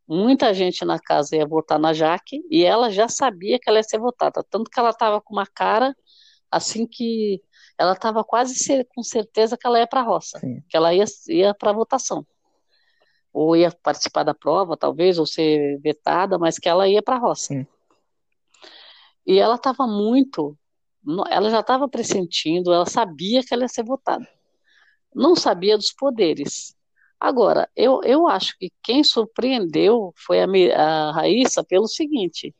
muita 0.09 0.51
gente 0.55 0.83
na 0.83 0.99
casa 0.99 1.35
ia 1.35 1.45
votar 1.45 1.77
na 1.77 1.93
Jaque, 1.93 2.43
e 2.49 2.65
ela 2.65 2.89
já 2.89 3.07
sabia 3.07 3.59
que 3.59 3.69
ela 3.69 3.77
ia 3.77 3.83
ser 3.83 3.99
votada. 3.99 4.43
Tanto 4.49 4.69
que 4.69 4.79
ela 4.79 4.89
estava 4.89 5.21
com 5.21 5.33
uma 5.35 5.45
cara 5.45 5.95
assim 6.51 6.87
que 6.87 7.39
ela 7.77 7.93
estava 7.93 8.23
quase 8.23 8.83
com 8.95 9.03
certeza 9.03 9.55
que 9.55 9.67
ela 9.67 9.79
ia 9.79 9.87
para 9.87 10.01
a 10.01 10.03
roça, 10.03 10.39
que 10.67 10.75
ela 10.75 10.93
ia, 10.93 11.05
ia 11.27 11.53
para 11.53 11.69
a 11.69 11.73
votação. 11.73 12.25
Ou 13.31 13.55
ia 13.55 13.71
participar 13.71 14.23
da 14.23 14.33
prova, 14.33 14.75
talvez, 14.75 15.19
ou 15.19 15.27
ser 15.27 15.79
vetada, 15.79 16.39
mas 16.39 16.57
que 16.57 16.67
ela 16.67 16.87
ia 16.87 17.03
para 17.03 17.15
a 17.15 17.19
roça. 17.19 17.53
E 19.25 19.37
ela 19.37 19.55
estava 19.55 19.85
muito, 19.85 20.57
ela 21.29 21.51
já 21.51 21.59
estava 21.59 21.87
pressentindo, 21.87 22.73
ela 22.73 22.87
sabia 22.87 23.43
que 23.43 23.53
ela 23.53 23.63
ia 23.63 23.67
ser 23.67 23.83
votada. 23.83 24.27
Não 25.13 25.35
sabia 25.35 25.77
dos 25.77 25.93
poderes. 25.93 26.75
Agora, 27.19 27.69
eu, 27.75 28.01
eu 28.03 28.27
acho 28.27 28.57
que 28.57 28.71
quem 28.81 29.03
surpreendeu 29.03 30.13
foi 30.15 30.39
a, 30.41 30.45
a 30.75 31.11
Raíssa 31.11 31.63
pelo 31.63 31.87
seguinte: 31.87 32.55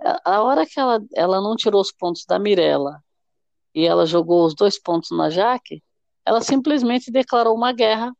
a, 0.00 0.36
a 0.36 0.42
hora 0.42 0.66
que 0.66 0.80
ela, 0.80 1.00
ela 1.14 1.40
não 1.40 1.54
tirou 1.54 1.80
os 1.80 1.92
pontos 1.92 2.24
da 2.26 2.38
Mirella 2.38 3.00
e 3.74 3.86
ela 3.86 4.04
jogou 4.04 4.44
os 4.44 4.54
dois 4.54 4.80
pontos 4.80 5.10
na 5.10 5.30
Jaque, 5.30 5.82
ela 6.24 6.40
simplesmente 6.40 7.10
declarou 7.10 7.54
uma 7.54 7.72
guerra 7.72 8.12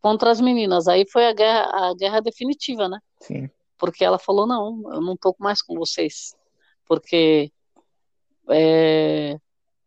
contra 0.00 0.30
as 0.30 0.40
meninas. 0.40 0.88
Aí 0.88 1.04
foi 1.08 1.26
a 1.26 1.32
guerra, 1.32 1.90
a 1.90 1.94
guerra 1.94 2.20
definitiva, 2.20 2.88
né? 2.88 2.98
Sim. 3.20 3.48
Porque 3.78 4.04
ela 4.04 4.18
falou: 4.18 4.46
não, 4.46 4.82
eu 4.92 5.00
não 5.00 5.16
tô 5.16 5.34
mais 5.38 5.62
com 5.62 5.76
vocês. 5.76 6.34
Porque 6.84 7.52
é, 8.48 9.38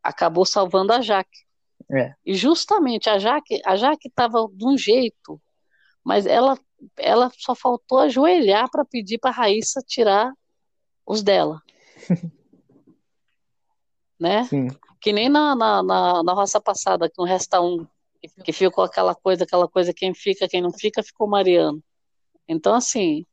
acabou 0.01 0.45
salvando 0.45 0.93
a 0.93 1.01
Jaque. 1.01 1.45
É. 1.91 2.13
E 2.25 2.33
justamente 2.33 3.09
a 3.09 3.19
Jaque, 3.19 3.61
a 3.65 3.75
Jaque 3.75 4.07
estava 4.07 4.47
de 4.51 4.65
um 4.65 4.77
jeito, 4.77 5.41
mas 6.03 6.25
ela, 6.25 6.57
ela 6.97 7.31
só 7.37 7.53
faltou 7.53 7.99
ajoelhar 7.99 8.69
para 8.71 8.85
pedir 8.85 9.17
para 9.19 9.31
Raíssa 9.31 9.81
tirar 9.85 10.31
os 11.05 11.21
dela. 11.21 11.61
né? 14.19 14.47
Que 15.01 15.11
nem 15.11 15.27
na, 15.27 15.55
na, 15.55 15.83
na, 15.83 16.23
na 16.23 16.33
roça 16.33 16.61
passada, 16.61 17.09
que 17.09 17.15
não 17.17 17.25
resta 17.25 17.59
um, 17.59 17.85
que 18.43 18.53
ficou 18.53 18.83
aquela 18.83 19.15
coisa, 19.15 19.43
aquela 19.43 19.67
coisa, 19.67 19.93
quem 19.93 20.13
fica, 20.13 20.47
quem 20.47 20.61
não 20.61 20.71
fica, 20.71 21.01
ficou 21.01 21.27
Mariano. 21.27 21.83
Então, 22.47 22.75
assim, 22.75 23.25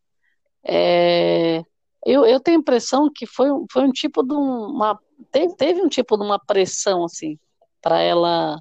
é, 0.65 1.63
eu, 2.07 2.25
eu 2.25 2.41
tenho 2.41 2.59
a 2.59 2.61
impressão 2.61 3.11
que 3.15 3.27
foi, 3.27 3.49
foi 3.71 3.85
um 3.85 3.93
tipo 3.93 4.23
de 4.23 4.35
uma. 4.35 4.99
Teve, 5.31 5.55
teve 5.57 5.83
um 5.83 5.89
tipo 5.89 6.17
de 6.17 6.25
uma 6.25 6.39
pressão, 6.39 7.05
assim, 7.05 7.39
para 7.89 8.03
ela 8.03 8.59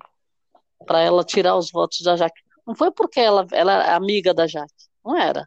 para 0.86 1.01
ela 1.01 1.21
tirar 1.21 1.57
os 1.57 1.69
votos 1.69 1.99
da 1.99 2.15
Jaque. 2.15 2.41
Não 2.65 2.73
foi 2.73 2.91
porque 2.91 3.19
ela, 3.19 3.45
ela 3.51 3.73
é 3.84 3.91
amiga 3.91 4.34
da 4.34 4.47
Jaque, 4.47 4.86
não 5.03 5.17
era. 5.17 5.45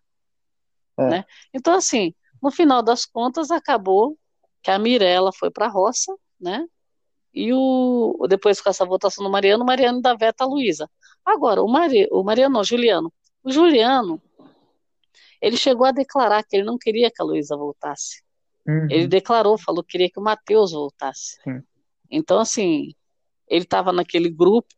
É. 0.99 1.09
Né? 1.09 1.24
Então, 1.55 1.72
assim, 1.72 2.14
no 2.43 2.51
final 2.51 2.83
das 2.83 3.07
contas, 3.07 3.51
acabou 3.51 4.18
que 4.62 4.70
a 4.70 4.78
Mirella 4.78 5.33
foi 5.33 5.51
para 5.51 5.64
a 5.64 5.70
roça, 5.70 6.14
né? 6.39 6.66
E 7.33 7.55
o 7.55 8.26
depois 8.28 8.61
com 8.61 8.68
essa 8.68 8.85
votação 8.85 9.24
do 9.24 9.31
Mariano, 9.31 9.64
o 9.64 9.66
Mariano 9.66 10.03
da 10.03 10.14
veta 10.14 10.45
a 10.45 10.47
Luísa. 10.47 10.91
Agora, 11.24 11.62
o, 11.62 11.68
Mari, 11.68 12.07
o 12.11 12.22
Mariano, 12.22 12.55
não, 12.55 12.61
o 12.61 12.64
Juliano. 12.64 13.11
O 13.43 13.51
Juliano, 13.51 14.20
ele 15.41 15.57
chegou 15.57 15.87
a 15.87 15.93
declarar 15.93 16.43
que 16.43 16.55
ele 16.55 16.64
não 16.64 16.76
queria 16.76 17.11
que 17.11 17.22
a 17.22 17.24
Luísa 17.24 17.57
voltasse. 17.57 18.22
Uhum. 18.66 18.89
Ele 18.91 19.07
declarou, 19.07 19.57
falou 19.57 19.83
que 19.83 19.93
queria 19.93 20.11
que 20.11 20.18
o 20.18 20.22
Matheus 20.22 20.72
voltasse. 20.72 21.41
Sim. 21.43 21.62
Então, 22.11 22.39
assim, 22.39 22.93
ele 23.51 23.65
estava 23.65 23.93
naquele 23.93 24.31
grupo, 24.31 24.75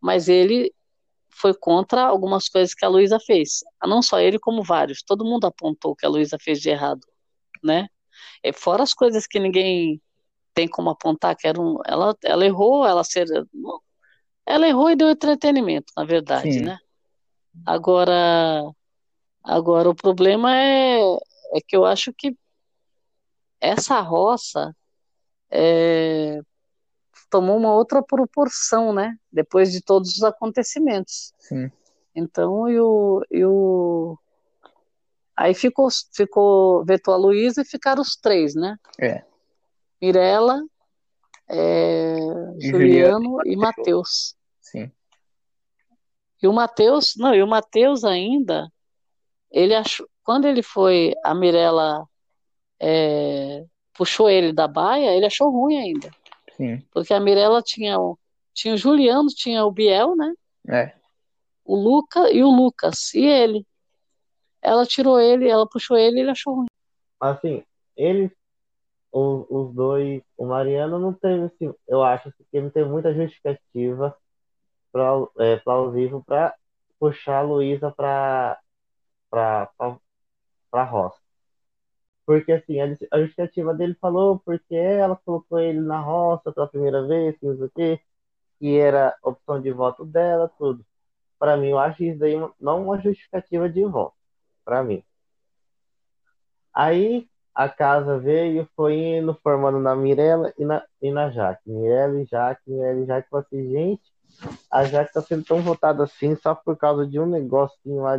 mas 0.00 0.28
ele 0.28 0.74
foi 1.30 1.54
contra 1.54 2.02
algumas 2.02 2.48
coisas 2.48 2.74
que 2.74 2.84
a 2.84 2.88
Luísa 2.88 3.18
fez. 3.20 3.64
Não 3.82 4.02
só 4.02 4.20
ele, 4.20 4.38
como 4.38 4.62
vários. 4.62 5.02
Todo 5.02 5.24
mundo 5.24 5.46
apontou 5.46 5.96
que 5.96 6.04
a 6.04 6.08
Luísa 6.08 6.36
fez 6.38 6.60
de 6.60 6.70
errado, 6.70 7.00
né? 7.62 7.88
É, 8.42 8.52
fora 8.52 8.82
as 8.82 8.92
coisas 8.92 9.26
que 9.26 9.38
ninguém 9.38 10.00
tem 10.52 10.68
como 10.68 10.90
apontar, 10.90 11.36
que 11.36 11.48
eram, 11.48 11.80
ela, 11.86 12.16
ela 12.22 12.44
errou, 12.44 12.86
ela 12.86 13.02
ser, 13.02 13.26
ela 14.46 14.68
errou 14.68 14.90
e 14.90 14.96
deu 14.96 15.10
entretenimento, 15.10 15.92
na 15.96 16.04
verdade, 16.04 16.52
Sim. 16.52 16.60
né? 16.60 16.78
Agora, 17.66 18.62
agora 19.42 19.90
o 19.90 19.94
problema 19.94 20.56
é, 20.56 21.00
é 21.00 21.60
que 21.66 21.76
eu 21.76 21.84
acho 21.84 22.12
que 22.12 22.36
essa 23.60 24.00
roça 24.00 24.74
é, 25.50 26.40
tomou 27.34 27.56
uma 27.56 27.74
outra 27.74 28.00
proporção, 28.00 28.92
né? 28.92 29.18
Depois 29.32 29.72
de 29.72 29.80
todos 29.80 30.10
os 30.12 30.22
acontecimentos. 30.22 31.34
Sim. 31.40 31.68
Então, 32.14 32.68
e 32.68 32.78
o, 32.78 33.26
e 33.28 33.44
o... 33.44 34.16
aí 35.36 35.52
ficou, 35.52 35.88
ficou, 36.12 36.84
vetou 36.84 37.12
a 37.12 37.16
Luísa 37.16 37.62
e 37.62 37.64
ficaram 37.64 38.00
os 38.00 38.14
três, 38.14 38.54
né? 38.54 38.78
É. 39.00 39.24
Mirella, 40.00 40.62
é, 41.48 42.14
E 42.60 42.68
Juliano 42.68 43.24
Juliano 43.24 43.38
e 43.44 43.56
Matheus. 43.56 44.36
Sim. 44.60 44.92
E 46.40 46.46
o 46.46 46.52
Matheus, 46.52 47.14
não, 47.16 47.34
e 47.34 47.42
o 47.42 47.48
Matheus 47.48 48.04
ainda, 48.04 48.72
ele 49.50 49.74
achou, 49.74 50.08
quando 50.22 50.46
ele 50.46 50.62
foi, 50.62 51.14
a 51.24 51.34
Mirella 51.34 52.08
é, 52.80 53.64
puxou 53.92 54.30
ele 54.30 54.52
da 54.52 54.68
baia, 54.68 55.16
ele 55.16 55.26
achou 55.26 55.50
ruim 55.50 55.78
ainda. 55.78 56.12
Sim. 56.56 56.82
Porque 56.92 57.12
a 57.12 57.20
Mirella 57.20 57.62
tinha 57.62 57.98
o, 57.98 58.18
tinha 58.52 58.74
o 58.74 58.78
Juliano, 58.78 59.28
tinha 59.28 59.64
o 59.64 59.70
Biel, 59.70 60.14
né? 60.16 60.32
É. 60.68 60.94
O 61.64 61.76
Luca 61.76 62.30
e 62.30 62.42
o 62.42 62.50
Lucas, 62.50 63.12
e 63.14 63.24
ele. 63.24 63.66
Ela 64.62 64.86
tirou 64.86 65.20
ele, 65.20 65.48
ela 65.48 65.68
puxou 65.68 65.96
ele 65.96 66.18
e 66.18 66.20
ele 66.20 66.30
achou 66.30 66.54
ruim. 66.54 66.66
Assim, 67.20 67.64
eles, 67.96 68.30
os, 69.12 69.46
os 69.50 69.74
dois, 69.74 70.22
o 70.36 70.46
Mariano 70.46 70.98
não 70.98 71.12
teve, 71.12 71.44
assim, 71.44 71.74
eu 71.86 72.02
acho 72.02 72.30
que 72.32 72.44
ele 72.52 72.64
não 72.64 72.70
teve 72.70 72.88
muita 72.88 73.12
justificativa 73.14 74.16
pra, 74.92 75.10
é, 75.38 75.56
plausível 75.56 76.22
para 76.24 76.54
puxar 76.98 77.38
a 77.38 77.42
Luísa 77.42 77.90
para 77.90 78.58
para 79.30 79.70
para 80.70 80.84
roça. 80.84 81.23
Porque 82.26 82.52
assim, 82.52 82.80
a, 82.80 82.88
justificativa 82.88 83.74
dele 83.74 83.94
falou 84.00 84.38
porque 84.44 84.74
ela 84.74 85.16
colocou 85.24 85.60
ele 85.60 85.80
na 85.80 86.00
roça 86.00 86.52
pela 86.52 86.66
primeira 86.68 87.06
vez, 87.06 87.36
não 87.42 87.56
sei 87.56 87.66
o 87.66 87.70
quê, 87.70 88.00
que 88.58 88.78
era 88.78 89.16
opção 89.22 89.60
de 89.60 89.70
voto 89.72 90.04
dela, 90.04 90.50
tudo. 90.58 90.84
Para 91.38 91.56
mim, 91.56 91.68
eu 91.68 91.78
acho 91.78 92.02
isso 92.04 92.18
daí 92.18 92.34
não 92.60 92.84
uma 92.84 93.00
justificativa 93.00 93.68
de 93.68 93.84
voto, 93.84 94.14
para 94.64 94.82
mim. 94.82 95.02
Aí 96.72 97.28
a 97.54 97.68
casa 97.68 98.18
veio, 98.18 98.68
foi 98.74 98.96
indo, 98.96 99.34
formando 99.42 99.78
na 99.78 99.94
Mirella 99.94 100.52
e 100.58 100.64
na, 100.64 100.84
e 101.00 101.10
na 101.12 101.30
Jaque. 101.30 101.70
Mirella 101.70 102.20
e 102.20 102.26
Jaque, 102.26 102.62
Mirella 102.66 103.00
e 103.00 103.06
Jaque. 103.06 103.28
Falei 103.30 103.46
assim, 103.46 103.70
gente, 103.70 104.02
a 104.70 104.84
Jaque 104.84 105.12
tá 105.12 105.22
sendo 105.22 105.44
tão 105.44 105.62
votada 105.62 106.02
assim 106.02 106.34
só 106.36 106.54
por 106.54 106.76
causa 106.76 107.06
de 107.06 107.20
um 107.20 107.26
negocinho 107.26 108.02
lá. 108.02 108.16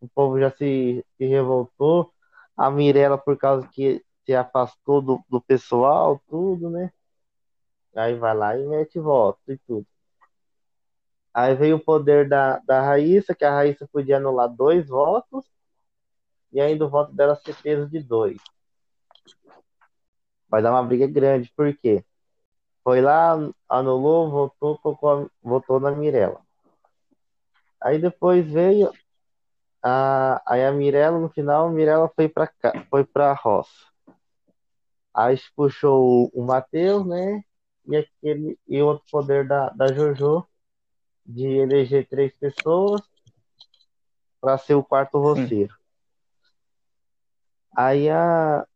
O 0.00 0.08
povo 0.08 0.38
já 0.38 0.50
se, 0.52 1.04
se 1.18 1.26
revoltou. 1.26 2.10
A 2.56 2.70
Mirella 2.70 3.18
por 3.18 3.36
causa 3.36 3.66
que 3.68 4.04
se 4.24 4.34
afastou 4.34 5.00
do, 5.00 5.24
do 5.28 5.40
pessoal, 5.40 6.20
tudo, 6.28 6.70
né? 6.70 6.92
Aí 7.96 8.14
vai 8.14 8.34
lá 8.34 8.56
e 8.56 8.66
mete 8.66 8.98
voto 9.00 9.40
e 9.48 9.58
tudo. 9.58 9.86
Aí 11.32 11.54
veio 11.54 11.76
o 11.76 11.84
poder 11.84 12.28
da, 12.28 12.58
da 12.58 12.80
Raíssa, 12.82 13.34
que 13.34 13.44
a 13.44 13.54
Raíssa 13.54 13.88
podia 13.92 14.16
anular 14.16 14.48
dois 14.48 14.88
votos 14.88 15.44
e 16.52 16.60
ainda 16.60 16.84
o 16.84 16.88
voto 16.88 17.12
dela 17.12 17.36
ser 17.36 17.54
peso 17.62 17.88
de 17.88 18.00
dois. 18.00 18.38
Vai 20.48 20.62
dar 20.62 20.72
uma 20.72 20.82
briga 20.82 21.06
grande, 21.06 21.52
por 21.56 21.72
quê? 21.76 22.04
Foi 22.82 23.00
lá, 23.00 23.36
anulou, 23.68 24.30
votou, 24.30 24.78
colocou, 24.78 25.30
votou 25.42 25.78
na 25.78 25.92
Mirella. 25.92 26.40
Aí 27.80 27.98
depois 27.98 28.46
veio 28.46 28.92
a, 29.82 30.42
aí 30.46 30.64
a 30.64 30.72
Mirella, 30.72 31.18
no 31.18 31.28
final, 31.30 31.66
a 31.68 31.70
Mirella 31.70 32.10
foi 32.14 32.28
pra 32.28 32.46
cá, 32.46 32.86
foi 32.90 33.04
pra 33.04 33.32
roça. 33.32 33.90
Aí 35.14 35.38
puxou 35.56 36.30
o, 36.34 36.42
o 36.42 36.44
Matheus, 36.44 37.06
né? 37.06 37.42
E 37.86 37.96
aquele 37.96 38.58
e 38.68 38.80
outro 38.82 39.04
poder 39.10 39.46
da, 39.46 39.70
da 39.70 39.92
Jojo 39.92 40.46
de 41.26 41.46
eleger 41.46 42.06
três 42.08 42.32
pessoas 42.36 43.02
para 44.40 44.58
ser 44.58 44.74
o 44.74 44.84
quarto 44.84 45.18
roceiro. 45.18 45.74
Aí 47.76 48.08
a, 48.10 48.66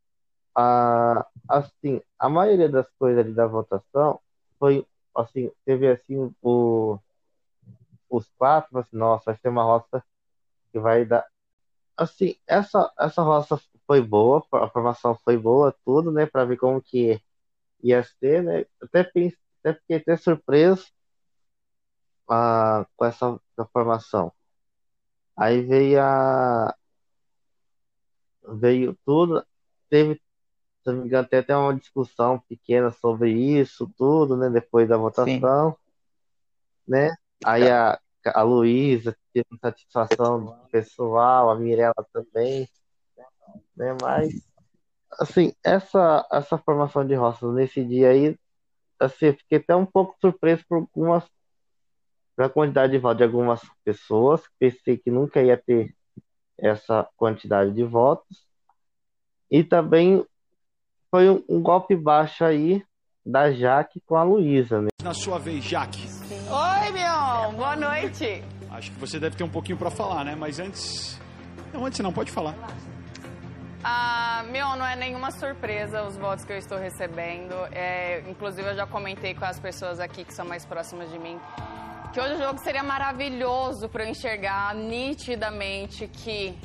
a 0.54 1.26
assim, 1.48 2.00
a 2.18 2.28
maioria 2.28 2.68
das 2.68 2.88
coisas 2.98 3.24
ali 3.24 3.34
da 3.34 3.46
votação 3.46 4.20
foi 4.58 4.86
assim, 5.14 5.50
teve 5.64 5.88
assim 5.88 6.32
o 6.42 6.98
os 8.08 8.28
quatro, 8.38 8.78
assim, 8.78 8.96
nossa, 8.96 9.24
vai 9.26 9.36
ser 9.36 9.48
uma 9.48 9.64
roça 9.64 10.04
que 10.74 10.78
vai 10.80 11.04
dar 11.04 11.24
assim, 11.96 12.34
essa 12.48 12.92
essa 12.98 13.22
roça 13.22 13.60
foi 13.86 14.00
boa, 14.00 14.44
a 14.52 14.68
formação 14.68 15.16
foi 15.24 15.38
boa, 15.38 15.72
tudo, 15.84 16.10
né, 16.10 16.26
para 16.26 16.44
ver 16.44 16.56
como 16.56 16.82
que 16.82 17.22
ia 17.80 18.02
ser, 18.02 18.42
né? 18.42 18.66
Até 18.82 19.04
pensei, 19.04 19.38
até 19.60 19.74
fiquei 19.74 19.96
até 19.98 20.16
surpreso 20.16 20.86
ah, 22.28 22.84
com 22.96 23.04
essa 23.04 23.38
formação. 23.72 24.32
Aí 25.36 25.62
veio 25.62 26.00
a 26.02 26.74
veio 28.48 28.98
tudo, 29.06 29.46
teve, 29.88 30.14
se 30.82 30.90
não 30.90 31.02
me 31.02 31.06
engano, 31.06 31.28
tem 31.28 31.38
até 31.38 31.56
uma 31.56 31.74
discussão 31.74 32.40
pequena 32.48 32.90
sobre 32.90 33.32
isso, 33.32 33.88
tudo, 33.96 34.36
né? 34.36 34.50
Depois 34.50 34.88
da 34.88 34.96
votação, 34.96 35.76
né? 36.88 37.14
Aí 37.44 37.70
a, 37.70 38.00
a 38.32 38.42
Luísa 38.42 39.16
teve 39.32 39.46
satisfação 39.60 40.66
pessoal, 40.70 41.50
a 41.50 41.56
Mirella 41.56 42.06
também, 42.12 42.68
né? 43.76 43.96
Mas, 44.00 44.32
assim, 45.12 45.52
essa, 45.62 46.26
essa 46.32 46.58
formação 46.58 47.06
de 47.06 47.14
roças 47.14 47.52
nesse 47.54 47.84
dia 47.84 48.10
aí, 48.10 48.38
assim, 48.98 49.26
eu 49.26 49.34
fiquei 49.34 49.58
até 49.58 49.74
um 49.74 49.86
pouco 49.86 50.16
surpreso 50.20 50.64
por 50.68 50.78
algumas 50.78 51.24
pela 52.36 52.50
quantidade 52.50 52.92
de 52.92 52.98
votos 52.98 53.18
de 53.18 53.24
algumas 53.24 53.60
pessoas, 53.84 54.42
pensei 54.58 54.96
que 54.96 55.10
nunca 55.10 55.40
ia 55.40 55.56
ter 55.56 55.94
essa 56.58 57.08
quantidade 57.16 57.72
de 57.72 57.84
votos. 57.84 58.44
E 59.50 59.62
também 59.62 60.24
foi 61.10 61.30
um, 61.30 61.44
um 61.48 61.62
golpe 61.62 61.94
baixo 61.94 62.44
aí 62.44 62.84
da 63.24 63.52
Jaque 63.52 64.00
com 64.00 64.16
a 64.16 64.24
Luísa, 64.24 64.82
né? 64.82 64.88
Na 65.02 65.14
sua 65.14 65.38
vez, 65.38 65.64
Jaque. 65.64 66.13
Oi, 66.54 66.92
Mion. 66.92 67.54
Boa 67.54 67.74
noite. 67.74 68.44
Acho 68.70 68.90
que 68.92 68.98
você 69.00 69.18
deve 69.18 69.36
ter 69.36 69.44
um 69.44 69.48
pouquinho 69.48 69.76
pra 69.76 69.90
falar, 69.90 70.24
né? 70.24 70.34
Mas 70.34 70.60
antes. 70.60 71.20
Não, 71.72 71.84
antes 71.84 71.98
não, 72.00 72.12
pode 72.12 72.30
falar. 72.30 72.54
Ah, 73.82 74.44
Mion, 74.50 74.76
não 74.76 74.86
é 74.86 74.94
nenhuma 74.94 75.30
surpresa 75.32 76.04
os 76.04 76.16
votos 76.16 76.44
que 76.44 76.52
eu 76.52 76.58
estou 76.58 76.78
recebendo. 76.78 77.54
É, 77.72 78.22
inclusive, 78.28 78.68
eu 78.68 78.76
já 78.76 78.86
comentei 78.86 79.34
com 79.34 79.44
as 79.44 79.58
pessoas 79.58 79.98
aqui 79.98 80.24
que 80.24 80.32
são 80.32 80.46
mais 80.46 80.64
próximas 80.64 81.10
de 81.10 81.18
mim 81.18 81.38
que 82.14 82.20
hoje 82.20 82.34
o 82.34 82.38
jogo 82.38 82.60
seria 82.60 82.84
maravilhoso 82.84 83.88
para 83.88 84.04
eu 84.04 84.10
enxergar 84.10 84.72
nitidamente 84.72 86.06
que, 86.06 86.56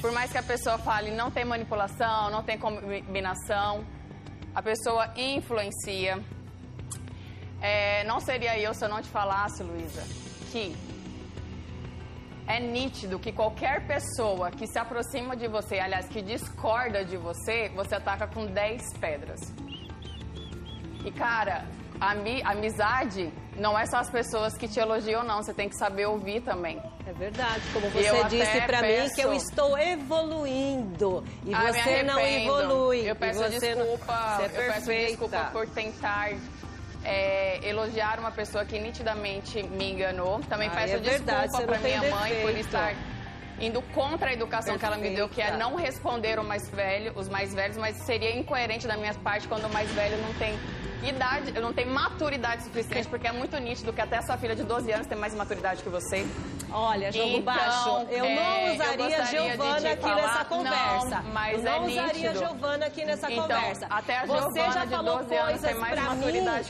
por 0.00 0.10
mais 0.12 0.32
que 0.32 0.38
a 0.38 0.42
pessoa 0.42 0.78
fale 0.78 1.10
não 1.10 1.30
tem 1.30 1.44
manipulação, 1.44 2.30
não 2.30 2.42
tem 2.42 2.56
combinação, 2.56 3.84
A 4.54 4.62
pessoa 4.62 5.12
influencia. 5.14 6.18
É, 7.60 8.04
não 8.04 8.20
seria 8.20 8.58
eu 8.58 8.72
se 8.74 8.84
eu 8.84 8.88
não 8.88 9.02
te 9.02 9.08
falasse, 9.08 9.62
Luísa, 9.62 10.02
que 10.52 10.74
é 12.46 12.60
nítido 12.60 13.18
que 13.18 13.32
qualquer 13.32 13.86
pessoa 13.86 14.50
que 14.50 14.66
se 14.66 14.78
aproxima 14.78 15.36
de 15.36 15.48
você, 15.48 15.78
aliás, 15.78 16.06
que 16.08 16.22
discorda 16.22 17.04
de 17.04 17.16
você, 17.16 17.68
você 17.74 17.96
ataca 17.96 18.26
com 18.26 18.46
10 18.46 18.82
pedras. 18.98 19.40
E, 21.04 21.10
cara, 21.12 21.64
a 22.00 22.12
ami- 22.12 22.42
amizade 22.44 23.30
não 23.56 23.78
é 23.78 23.84
só 23.86 23.98
as 23.98 24.08
pessoas 24.10 24.56
que 24.56 24.66
te 24.68 24.78
elogiam, 24.80 25.22
não. 25.24 25.42
Você 25.42 25.52
tem 25.52 25.68
que 25.68 25.76
saber 25.76 26.06
ouvir 26.06 26.40
também. 26.42 26.80
É 27.06 27.12
verdade, 27.12 27.60
como 27.72 27.88
você 27.90 28.24
disse 28.24 28.60
pra 28.62 28.82
mim 28.82 29.08
que 29.14 29.20
eu 29.20 29.32
estou 29.32 29.76
evoluindo 29.78 31.24
e 31.44 31.54
Ah, 31.54 31.72
você 31.72 32.02
não 32.02 32.20
evolui. 32.20 33.00
Eu 33.10 33.16
peço 33.16 33.40
você 33.40 33.74
não- 33.74 33.84
desculpa, 33.84 34.36
Você 34.36 34.42
é 34.42 34.46
eu 34.46 34.72
peço 34.72 34.86
desculpa 34.90 35.48
por 35.52 35.66
tentar 35.68 36.32
é, 37.04 37.66
elogiar 37.68 38.18
uma 38.18 38.30
pessoa 38.30 38.64
que 38.64 38.78
nitidamente 38.78 39.62
me 39.62 39.92
enganou. 39.92 40.40
Também 40.48 40.68
Ai, 40.68 40.76
peço 40.76 40.94
é 40.94 40.98
desculpa 40.98 41.62
para 41.62 41.78
minha 41.78 42.00
mãe 42.00 42.34
por 42.40 42.52
defeito. 42.52 42.60
estar 42.60 42.94
indo 43.60 43.82
contra 43.94 44.30
a 44.30 44.32
educação 44.32 44.78
que 44.78 44.84
ela 44.84 44.96
me 44.96 45.10
deu, 45.10 45.28
que 45.28 45.40
é 45.40 45.46
Perfeita. 45.46 45.64
não 45.70 45.76
responder 45.76 46.38
o 46.38 46.44
mais 46.44 46.68
velho, 46.70 47.12
os 47.16 47.28
mais 47.28 47.52
velhos, 47.54 47.76
mas 47.76 47.96
seria 48.04 48.36
incoerente 48.36 48.86
da 48.86 48.96
minha 48.96 49.14
parte 49.14 49.48
quando 49.48 49.64
o 49.66 49.72
mais 49.72 49.90
velho 49.92 50.16
não 50.18 50.32
tem 50.34 50.58
idade, 51.02 51.52
não 51.60 51.72
tem 51.72 51.86
maturidade 51.86 52.64
suficiente, 52.64 53.08
porque 53.08 53.26
é 53.26 53.32
muito 53.32 53.56
nítido 53.58 53.92
que 53.92 54.00
até 54.00 54.16
a 54.18 54.22
sua 54.22 54.36
filha 54.36 54.54
de 54.56 54.64
12 54.64 54.90
anos 54.92 55.06
tem 55.06 55.16
mais 55.16 55.34
maturidade 55.34 55.82
que 55.82 55.88
você. 55.88 56.26
Olha, 56.70 57.10
jogo 57.12 57.28
Então, 57.38 57.42
baixo. 57.42 57.88
Eu 58.10 58.24
é, 58.24 58.34
não 58.34 58.66
eu 58.66 58.74
usaria 58.74 59.24
Giovana 59.26 59.90
aqui 59.92 60.14
nessa 60.14 60.44
conversa. 60.44 61.22
Não, 61.22 61.32
mas 61.32 61.64
eu 61.64 61.70
é 61.72 61.78
não 61.78 61.86
usaria 61.86 62.12
nítido. 62.12 62.38
Giovana 62.38 62.86
aqui 62.86 63.04
nessa 63.04 63.30
Então, 63.32 63.42
conversa. 63.44 63.86
até 63.88 64.18
a 64.18 64.26
você 64.26 64.40
Giovana 64.60 64.72
já 64.72 64.84
de 64.84 64.90
falou 64.90 65.18
12 65.18 65.34
anos 65.34 65.48
coisas 65.50 65.70
tem 65.70 65.80
mais 65.80 65.94
pra 65.94 66.14
mim 66.14 66.22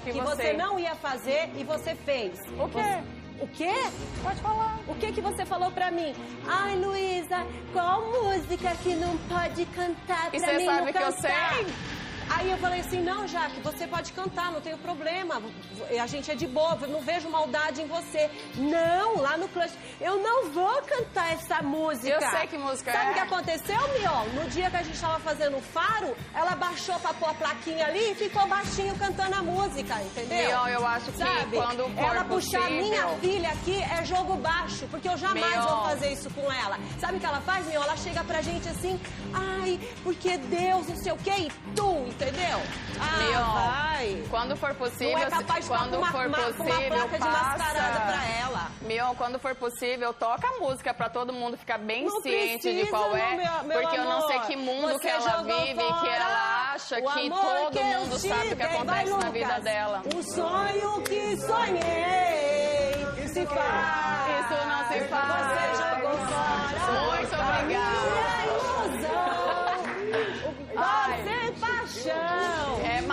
que 0.05 0.13
que 0.13 0.21
você. 0.21 0.37
você 0.37 0.53
não 0.53 0.79
ia 0.79 0.95
fazer 0.95 1.51
e 1.57 1.65
você 1.65 1.95
fez. 1.95 2.39
O 2.59 2.69
quê? 2.69 2.79
Você- 2.79 3.18
O 3.41 3.47
quê? 3.49 3.73
Pode 4.23 4.41
falar. 4.41 4.79
O 4.89 4.95
que 4.97 5.13
que 5.13 5.21
você 5.21 5.45
falou 5.47 5.71
pra 5.71 5.91
mim? 5.91 6.13
Ai, 6.47 6.75
Luísa, 6.77 7.47
qual 7.73 8.03
música 8.11 8.75
que 8.83 8.95
não 8.97 9.17
pode 9.29 9.65
cantar 9.67 10.29
E 10.33 10.41
pra 10.41 10.49
você 10.53 10.57
mim 10.59 10.65
sabe 10.67 10.79
não 10.87 10.93
que 10.93 10.99
eu 10.99 11.13
cantar? 11.13 11.55
sei. 11.55 11.67
Aí 12.31 12.51
eu 12.51 12.59
falei 12.59 12.81
assim, 12.81 13.01
não, 13.03 13.27
Jaque, 13.27 13.61
você 13.61 13.87
pode 13.87 14.13
cantar, 14.13 14.53
não 14.53 14.61
tenho 14.61 14.79
problema. 14.79 15.41
A 16.01 16.07
gente 16.07 16.31
é 16.31 16.35
de 16.35 16.47
boa, 16.47 16.77
eu 16.83 16.89
não 16.89 17.01
vejo 17.01 17.29
maldade 17.29 17.83
em 17.83 17.87
você. 17.87 18.31
Não, 18.55 19.17
lá 19.21 19.37
no 19.37 19.49
Clutch, 19.49 19.73
eu 20.01 20.19
não 20.23 20.51
vou 20.51 20.83
cantar 20.83 21.33
essa 21.33 21.63
música. 21.63 22.09
Eu 22.09 22.21
sei 22.31 22.47
que 22.47 22.59
música 22.59 22.93
Sabe 22.93 23.07
é. 23.07 23.11
o 23.11 23.15
que 23.15 23.21
aconteceu, 23.21 23.77
Mion? 23.99 24.25
No 24.35 24.49
dia 24.51 24.71
que 24.71 24.77
a 24.77 24.83
gente 24.83 24.99
tava 25.01 25.19
fazendo 25.21 25.57
o 25.57 25.61
faro, 25.61 26.15
ela 26.35 26.55
baixou 26.55 26.99
pra 27.01 27.15
pôr 27.15 27.31
a 27.31 27.35
plaquinha 27.35 27.87
ali 27.87 28.13
e 28.13 28.15
ficou 28.15 28.47
baixinho 28.47 28.95
cantando 28.97 29.35
a 29.35 29.43
música, 29.43 29.95
entendeu? 30.03 30.49
Mion, 30.49 30.69
eu 30.69 30.87
acho 30.87 31.11
que 31.13 31.19
Sabe? 31.19 31.57
quando 31.57 31.85
for 31.95 32.05
Ela 32.05 32.25
puxar 32.25 32.61
possível- 32.61 32.83
minha 32.83 33.09
filha 33.21 33.49
aqui 33.51 33.83
é 33.83 34.05
jogo 34.05 34.37
baixo, 34.37 34.87
porque 34.91 35.09
eu 35.09 35.17
jamais 35.17 35.51
Mion. 35.57 35.63
vou 35.67 35.85
fazer 35.89 36.13
isso 36.13 36.31
com 36.31 36.53
ela. 36.53 36.79
Sabe 37.01 37.17
o 37.17 37.21
que 37.21 37.27
ela 37.27 37.41
faz, 37.41 37.67
Mion? 37.67 37.83
Ela 37.83 37.97
chega 37.97 38.23
pra 38.25 38.41
gente 38.43 38.69
assim, 38.69 39.01
ai, 39.33 39.81
porque 40.05 40.37
Deus, 40.37 40.87
não 40.89 40.97
sei 40.97 41.13
o 41.13 41.17
quê, 41.17 41.33
e 41.39 41.53
tu, 41.75 42.07
entendeu? 42.21 42.61
Ah, 43.01 43.17
Mion, 43.19 43.55
vai. 43.55 44.25
Quando 44.31 44.57
for 44.57 44.75
possível, 44.75 45.13
Não 45.19 45.23
é 45.27 45.31
capaz 45.31 45.65
de 45.65 45.71
quando 45.71 45.95
uma- 45.99 46.11
for 46.11 46.27
uma- 46.27 46.39
com 46.39 46.45
uma 46.45 46.53
possível, 46.65 46.89
placa 46.91 47.19
de 47.19 47.19
passa. 47.19 47.59
mascarada 47.59 48.01
pra 48.01 48.25
ela. 48.41 48.71
Mion, 48.83 49.15
quando 49.15 49.39
for 49.39 49.55
possível, 49.55 50.13
toca 50.15 50.49
a 50.49 50.59
música 50.59 50.93
pra 50.95 51.09
todo 51.09 51.33
mundo 51.33 51.57
ficar 51.57 51.79
bem 51.79 52.05
Não 52.07 52.21
ciente 52.23 52.69
de 52.69 52.75
precisa, 52.87 52.91
qual 52.91 53.17
é, 53.17 53.37
meu- 53.37 53.65
meu 53.65 53.81
porque 53.81 53.97
eu 53.99 54.05
não 54.05 54.27
sei 54.27 54.37
amor. 54.37 54.47
que 54.49 54.57
mundo 54.57 54.99
que 54.99 55.09
ela 55.09 55.43
vive, 55.43 55.75
que 55.75 56.09
ela 56.09 56.73
acha 56.75 56.99
o 56.99 57.13
que 57.13 57.27
amor 57.27 57.41
todo 57.41 57.71
que 57.71 57.83
mundo 57.85 58.19
sabe 58.19 58.53
o 58.53 58.57
que 58.57 58.63
acontece 58.63 59.11
Vai, 59.11 59.21
na 59.25 59.31
vida 59.31 59.61
dela. 59.61 60.03
Um 60.15 60.23
sonho 60.23 61.03
que 61.03 61.37
sonhei 61.41 63.29
se 63.29 63.47
faz. 63.47 64.29
Isso 64.41 64.67
não 64.67 64.89
se 64.89 64.99
faz. 65.09 65.47
Você 65.47 65.65
jogou 66.01 66.17
fora. 66.27 66.79
Muito 67.17 67.35
obrigada. 67.35 67.63
minha 67.65 67.89
ilusão. 68.47 69.39
Ai. 70.77 71.23
Você 71.23 71.38
show. 72.09 72.68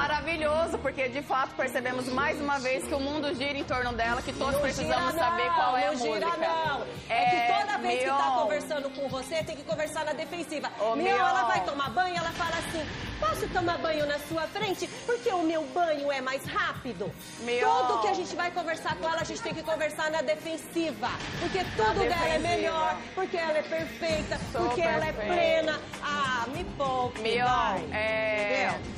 É 0.06 0.08
maravilhoso, 0.08 0.78
porque 0.78 1.10
de 1.10 1.22
fato 1.24 1.56
percebemos 1.56 2.08
mais 2.10 2.40
uma 2.40 2.60
vez 2.60 2.84
que 2.88 2.94
o 2.94 3.00
mundo 3.00 3.34
gira 3.34 3.58
em 3.58 3.64
torno 3.64 3.92
dela, 3.94 4.22
que 4.22 4.32
todos 4.34 4.54
Não 4.54 4.62
precisamos 4.62 5.14
gira, 5.14 5.24
saber 5.26 5.46
não, 5.48 5.56
qual 5.56 5.78
é 5.78 5.88
a 5.88 5.92
não 5.92 5.98
gira, 5.98 6.28
música. 6.28 6.48
não. 6.48 6.86
É, 7.10 7.26
que 7.26 7.54
toda 7.60 7.78
vez 7.80 8.00
que 8.02 8.06
tá 8.08 8.38
conversando 8.40 8.90
com 8.92 9.10
você, 9.10 9.44
tem 9.44 9.56
que 9.56 9.64
conversar 9.64 10.06
na 10.06 10.14
defensiva. 10.14 10.70
Mion, 10.80 10.96
Mion. 10.96 11.08
ela 11.08 11.44
vai 11.46 11.64
tomar 11.66 11.90
banho, 11.90 12.16
ela 12.18 12.30
fala 12.34 12.56
assim, 12.60 12.86
posso 13.20 13.48
tomar 13.50 13.80
banho 13.80 14.06
na 14.06 14.20
sua 14.20 14.44
frente? 14.44 14.88
Porque 15.08 15.30
o 15.30 15.42
meu 15.42 15.64
banho 15.74 16.12
é 16.12 16.22
mais 16.22 16.46
rápido. 16.46 17.12
Mion. 17.40 17.66
Tudo 17.88 18.02
que 18.02 18.08
a 18.10 18.14
gente 18.14 18.36
vai 18.36 18.52
conversar 18.52 18.96
com 18.98 19.10
ela, 19.10 19.22
a 19.22 19.26
gente 19.26 19.42
tem 19.42 19.56
que 19.56 19.64
conversar 19.64 20.12
na 20.12 20.22
defensiva. 20.22 21.10
Porque 21.40 21.64
tudo 21.76 22.00
dela 22.02 22.30
é 22.30 22.38
melhor, 22.38 22.96
porque 23.16 23.38
ela 23.38 23.58
é 23.58 23.64
perfeita, 23.64 24.40
Sou 24.52 24.66
porque 24.68 24.82
ela 24.82 25.08
é 25.08 25.12
perfeita. 25.12 25.34
plena. 25.34 25.82
Ah, 26.04 26.46
me 26.54 26.64
poupe, 26.64 27.22
Mion, 27.22 27.44
vai. 27.44 27.86
é... 27.92 28.68
Entendeu? 28.70 28.96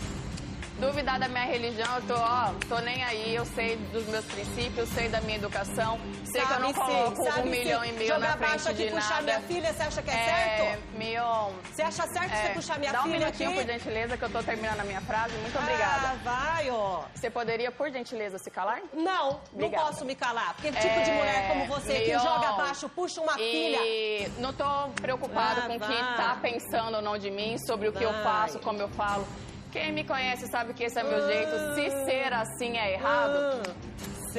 Duvidar 0.80 1.20
da 1.20 1.28
minha 1.28 1.46
religião, 1.46 1.88
eu 1.96 2.02
tô, 2.04 2.14
ó, 2.14 2.52
tô 2.70 2.78
nem 2.82 3.04
aí, 3.04 3.34
eu 3.34 3.44
sei 3.46 3.78
dos 3.92 4.06
meus 4.06 4.24
princípios, 4.26 4.88
sei 4.90 5.10
da 5.10 5.20
minha 5.22 5.38
educação, 5.38 6.00
sei 6.24 6.46
que 6.46 6.54
eu 6.54 6.60
não 6.60 6.72
Sabe 6.72 6.92
sim, 6.92 6.98
coloco 6.98 7.22
um 7.24 7.32
sabe 7.32 7.50
milhão 7.50 7.82
sim. 7.82 7.90
e 7.90 7.92
meio 7.94 8.08
Jogar 8.14 8.20
na 8.20 8.38
frente 8.38 8.50
baixo 8.52 8.70
aqui, 8.70 8.86
de 8.86 8.92
puxar 8.92 9.10
nada. 9.10 9.22
minha 9.24 9.42
filha, 9.42 9.74
você 9.74 9.82
acha 9.84 10.02
que 10.04 10.10
é, 10.12 10.14
É, 10.14 10.26
certo? 10.58 10.82
Mion. 11.00 11.52
Você 11.74 11.82
acha 11.82 12.08
certo 12.08 12.30
você 12.36 12.50
puxar 12.54 12.78
minha 12.78 12.92
dá 12.92 13.00
um 13.00 13.04
filha 13.06 13.20
minutinho, 13.20 13.50
aqui? 13.50 13.60
por 13.60 13.66
gentileza, 13.74 14.18
que 14.18 14.24
eu 14.24 14.30
tô 14.30 14.44
terminando 14.44 14.80
a 14.80 14.84
minha 14.84 15.02
frase. 15.02 15.34
Muito 15.38 15.58
obrigada. 15.58 16.10
Ah, 16.10 16.16
vai, 16.24 16.70
ó. 16.70 17.02
Você 17.16 17.30
poderia, 17.32 17.72
por 17.72 17.90
gentileza, 17.92 18.38
se 18.38 18.52
calar? 18.52 18.80
Não, 18.94 19.40
Obrigada. 19.52 19.84
não 19.84 19.90
posso 19.92 20.06
me 20.06 20.14
calar. 20.14 20.54
Porque 20.54 20.72
tipo 20.74 21.02
de 21.02 21.10
É, 21.10 21.14
mulher 21.16 21.48
como 21.48 21.66
você 21.66 22.02
que 22.02 22.12
joga 22.20 22.52
baixo, 22.52 22.88
puxa 22.90 23.20
uma 23.20 23.34
filha. 23.34 23.80
E 23.84 24.32
não 24.38 24.54
tô 24.54 24.90
preocupada 25.02 25.62
Ah, 25.64 25.68
com 25.70 25.76
o 25.76 25.80
que 25.80 25.98
tá 26.18 26.38
pensando 26.40 26.98
ou 26.98 27.02
não 27.02 27.18
de 27.18 27.32
mim, 27.32 27.58
sobre 27.66 27.88
o 27.88 27.92
que 27.92 28.04
eu 28.04 28.12
Vai. 28.14 28.24
faço, 28.24 28.60
como 28.60 28.80
eu 28.80 28.90
falo. 28.90 29.28
Quem 29.72 29.91
me 29.91 30.03
conhece 30.03 30.47
sabe 30.47 30.74
que 30.74 30.84
esse 30.84 30.97
é 30.99 31.03
meu 31.03 31.28
jeito. 31.28 31.51
Se 31.76 32.05
ser 32.05 32.34
assim 32.34 32.78
é 32.78 32.93
errado, 32.93 33.61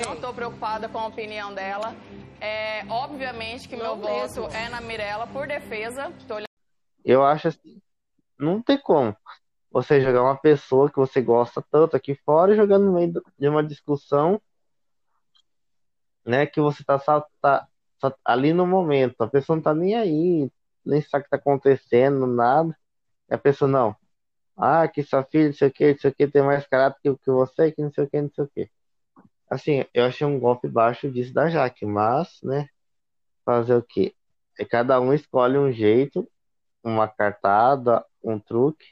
não 0.04 0.16
tô 0.16 0.32
preocupada 0.32 0.88
com 0.88 0.98
a 0.98 1.06
opinião 1.06 1.54
dela. 1.54 1.94
É, 2.40 2.84
obviamente 2.88 3.68
que 3.68 3.76
meu 3.76 3.96
Não 3.96 4.00
voto 4.00 4.42
mesmo. 4.42 4.46
é 4.48 4.68
na 4.68 4.80
Mirella 4.80 5.26
por 5.26 5.46
defesa. 5.46 6.12
Eu 7.04 7.24
acho 7.24 7.48
assim, 7.48 7.80
não 8.38 8.62
tem 8.62 8.78
como 8.78 9.16
você 9.70 10.00
jogar 10.00 10.22
uma 10.22 10.36
pessoa 10.36 10.90
que 10.90 10.96
você 10.96 11.20
gosta 11.20 11.62
tanto 11.70 11.96
aqui 11.96 12.14
fora 12.14 12.52
e 12.52 12.56
jogar 12.56 12.78
no 12.78 12.92
meio 12.92 13.12
de 13.38 13.48
uma 13.48 13.62
discussão, 13.62 14.40
né, 16.24 16.46
que 16.46 16.60
você 16.60 16.82
tá, 16.84 16.98
só, 16.98 17.26
tá 17.40 17.66
só 18.00 18.14
ali 18.24 18.52
no 18.52 18.66
momento, 18.66 19.22
a 19.22 19.28
pessoa 19.28 19.56
não 19.56 19.62
tá 19.62 19.74
nem 19.74 19.94
aí, 19.94 20.50
nem 20.84 21.02
sabe 21.02 21.22
o 21.22 21.24
que 21.24 21.30
tá 21.30 21.36
acontecendo, 21.36 22.26
nada, 22.26 22.76
e 23.30 23.34
a 23.34 23.38
pessoa 23.38 23.70
não, 23.70 23.96
ah, 24.58 24.88
que 24.88 25.02
sua 25.02 25.24
filha, 25.24 25.46
não 25.48 25.52
sei 25.54 25.68
o 25.68 25.72
que, 25.72 25.92
não 25.92 25.98
sei 25.98 26.10
o 26.10 26.14
que, 26.14 26.28
tem 26.28 26.42
mais 26.42 26.66
caráter 26.66 26.98
que, 27.02 27.16
que 27.18 27.30
você, 27.30 27.72
que 27.72 27.82
não 27.82 27.92
sei 27.92 28.04
o 28.04 28.10
que, 28.10 28.22
não 28.22 28.30
sei 28.34 28.44
o 28.44 28.48
que. 28.48 28.70
Assim, 29.50 29.84
eu 29.94 30.04
achei 30.04 30.26
um 30.26 30.38
golpe 30.40 30.68
baixo 30.68 31.10
disso 31.10 31.32
da 31.34 31.48
Jaque, 31.48 31.86
mas, 31.86 32.40
né, 32.42 32.68
fazer 33.44 33.74
o 33.76 33.82
quê? 33.82 34.14
É 34.58 34.64
cada 34.64 35.00
um 35.00 35.14
escolhe 35.14 35.58
um 35.58 35.72
jeito, 35.72 36.28
uma 36.84 37.08
cartada, 37.08 38.04
um 38.24 38.38
truque, 38.40 38.86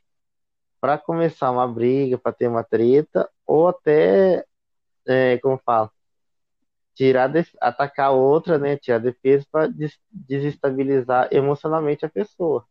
para 0.81 0.99
começar 0.99 1.51
uma 1.51 1.69
briga, 1.69 2.19
para 2.19 2.33
ter 2.33 2.49
uma 2.49 2.65
treta, 2.65 3.31
ou 3.47 3.69
até, 3.69 4.45
é, 5.09 5.39
como 5.39 5.59
fala, 5.65 5.91
tirar, 6.95 7.31
atacar 7.61 8.13
outra, 8.13 8.59
né, 8.59 8.77
tirar 8.77 8.99
defesa 8.99 9.47
para 9.51 9.69
desestabilizar 10.11 11.29
emocionalmente 11.33 12.05
a 12.05 12.09
pessoa. 12.09 12.67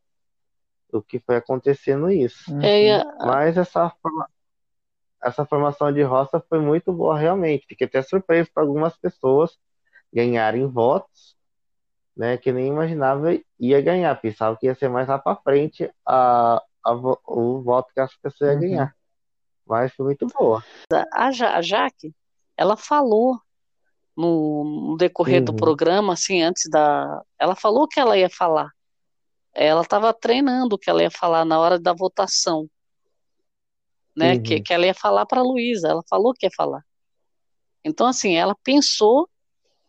O 0.98 1.02
que 1.02 1.20
foi 1.20 1.36
acontecendo 1.36 2.10
isso. 2.10 2.56
É, 2.62 2.84
e 2.84 2.92
a- 2.92 3.06
Mas 3.26 3.58
essa, 3.58 3.90
forma- 4.02 4.30
essa 5.24 5.46
formação 5.46 5.92
de 5.92 6.02
roça 6.04 6.44
foi 6.48 6.60
muito 6.60 6.94
boa, 6.94 7.18
realmente. 7.18 7.66
Fiquei 7.68 7.88
até 7.88 8.02
surpreso 8.02 8.50
para 8.54 8.64
algumas 8.64 8.96
pessoas 8.98 9.58
ganharem 10.14 10.68
votos, 10.68 11.36
né, 12.16 12.38
que 12.38 12.52
nem 12.52 12.68
imaginava 12.68 13.38
ia 13.60 13.82
ganhar. 13.82 14.16
Pensava 14.22 14.56
que 14.58 14.68
ia 14.68 14.76
ser 14.76 14.90
mais 14.90 15.08
lá 15.08 15.20
para 15.20 15.36
frente 15.38 15.92
a, 16.06 16.62
a 16.86 16.94
o 16.94 17.62
voto 17.62 17.92
que 17.94 18.00
as 18.00 18.16
pessoas 18.16 18.52
iam 18.52 18.60
ganhar. 18.62 18.96
Mas 19.66 19.94
foi 19.94 20.06
muito 20.06 20.28
boa. 20.28 20.64
A, 21.12 21.32
Ja- 21.32 21.56
a 21.58 21.62
Jaque, 21.62 22.14
ela 22.56 22.78
falou 22.78 23.38
no, 24.16 24.90
no 24.92 24.98
decorrer 24.98 25.44
do 25.44 25.52
Uhum. 25.52 25.58
programa, 25.58 26.14
assim, 26.14 26.42
antes 26.42 26.70
da. 26.70 27.22
Ela 27.38 27.56
falou 27.56 27.84
o 27.84 27.88
que 27.88 28.00
ela 28.00 28.18
ia 28.18 28.30
falar. 28.30 28.70
Ela 29.56 29.82
estava 29.82 30.14
treinando 30.14 30.76
o 30.76 30.78
que 30.78 30.90
ela 30.90 31.02
ia 31.02 31.10
falar 31.10 31.46
na 31.46 31.58
hora 31.60 31.80
da 31.80 31.94
votação. 31.94 32.70
Né? 34.16 34.34
Uhum. 34.34 34.44
Que, 34.44 34.62
que 34.62 34.74
ela 34.74 34.86
ia 34.86 34.94
falar 34.94 35.26
para 35.26 35.40
a 35.40 35.44
Luísa. 35.44 35.88
Ela 35.88 36.04
falou 36.10 36.34
que 36.34 36.46
ia 36.46 36.52
falar. 36.56 36.84
Então, 37.84 38.06
assim, 38.08 38.36
ela 38.36 38.56
pensou, 38.64 39.30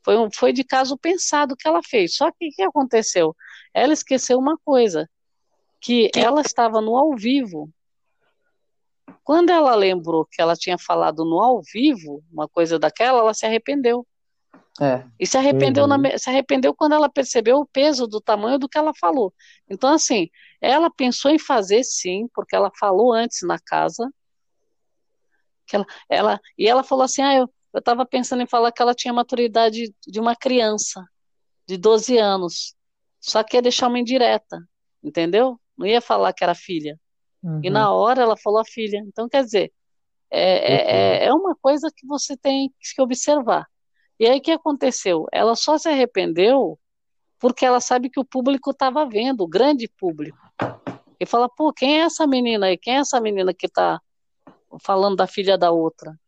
foi, 0.05 0.17
um- 0.17 0.31
foi 0.33 0.53
de 0.53 0.63
caso 0.63 0.97
pensado 0.97 1.57
que 1.57 1.67
ela 1.67 1.81
fez. 1.83 2.15
Só 2.15 2.31
que 2.31 2.49
o 2.49 2.51
que 2.55 2.63
aconteceu? 2.63 3.35
Ela 3.75 3.93
esqueceu 3.93 4.39
uma 4.39 4.57
coisa, 4.65 5.09
que 5.81 6.11
ela 6.15 6.41
estava 6.41 6.81
no 6.81 6.97
ao 6.97 7.15
vivo 7.17 7.69
Quando 9.23 9.51
ela 9.51 9.75
lembrou 9.75 10.25
que 10.25 10.41
ela 10.41 10.55
tinha 10.55 10.79
falado 10.79 11.25
no 11.25 11.41
ao 11.41 11.61
vivo, 11.61 12.23
uma 12.31 12.49
coisa 12.49 12.79
daquela, 12.79 13.19
ela 13.19 13.35
se 13.35 13.45
arrependeu. 13.45 14.07
É. 14.81 15.05
E 15.19 15.27
se 15.27 15.39
arrependeu, 15.39 15.85
Uhum. 15.85 15.97
na 15.99 16.19
se 16.19 16.29
arrependeu 16.29 16.75
quando 16.75 16.93
ela 16.95 17.09
percebeu 17.09 17.59
o 17.59 17.67
peso 17.67 18.07
do 18.07 18.21
tamanho 18.21 18.59
do 18.59 18.69
que 18.69 18.77
ela 18.77 18.93
falou. 18.95 19.33
Então, 19.71 19.93
assim, 19.93 20.29
ela 20.61 20.91
pensou 20.91 21.31
em 21.31 21.39
fazer 21.39 21.83
sim, 21.85 22.29
porque 22.35 22.55
ela 22.55 22.71
falou 22.79 23.13
antes 23.13 23.39
na 23.43 23.59
casa. 23.59 24.11
Que 25.67 25.77
ela, 25.77 25.87
ela, 26.09 26.41
e 26.59 26.69
ela 26.69 26.83
falou 26.85 27.05
assim: 27.05 27.23
ah, 27.23 27.35
eu 27.35 27.51
eu 27.75 27.81
estava 27.81 28.07
pensando 28.07 28.43
em 28.43 28.47
falar 28.47 28.73
que 28.73 28.81
ela 28.81 28.95
tinha 28.95 29.13
maturidade 29.13 29.95
de 30.07 30.19
uma 30.19 30.35
criança, 30.35 31.05
de 31.69 31.77
12 31.77 32.17
anos. 32.17 32.75
Só 33.21 33.43
que 33.43 33.55
ia 33.55 33.61
deixar 33.61 33.89
uma 33.89 33.99
indireta, 33.99 34.59
entendeu? 35.05 35.61
Não 35.77 35.87
ia 35.87 36.01
falar 36.01 36.33
que 36.33 36.43
era 36.43 36.55
filha. 36.55 36.99
E 37.45 37.47
Uhum. 37.69 37.71
na 37.75 37.93
hora 37.93 38.23
ela 38.23 38.35
falou 38.35 38.61
a 38.61 38.65
filha. 38.65 38.97
Então, 39.07 39.29
quer 39.29 39.45
dizer, 39.45 39.71
é, 40.31 40.41
é, 40.41 40.75
é- 41.23 41.25
é 41.27 41.33
uma 41.35 41.55
coisa 41.55 41.91
que 41.95 42.07
você 42.07 42.35
tem 42.35 42.73
que 42.81 43.03
observar. 43.03 43.67
E 44.19 44.27
aí 44.27 44.39
o 44.39 44.43
que 44.43 44.51
aconteceu? 44.51 45.27
Ela 45.33 45.55
só 45.55 45.77
se 45.77 45.89
arrependeu 45.89 46.79
porque 47.39 47.67
ela 47.67 47.81
sabe 47.81 48.09
que 48.09 48.19
o 48.19 48.25
público 48.25 48.71
estava 48.71 49.07
vendo, 49.07 49.43
o 49.43 49.49
grande 49.49 49.89
público. 49.89 50.39
E 51.21 51.27
fala, 51.27 51.49
pô, 51.49 51.73
quem 51.73 52.01
é 52.01 52.05
essa 52.05 52.27
menina 52.27 52.67
aí? 52.67 52.79
Quem 52.79 52.97
é 52.97 53.01
essa 53.01 53.21
menina 53.21 53.53
que 53.53 53.67
está 53.67 54.01
falando 54.83 55.17
da 55.17 55.27
filha 55.27 55.57
da 55.57 55.71
outra? 55.71 56.19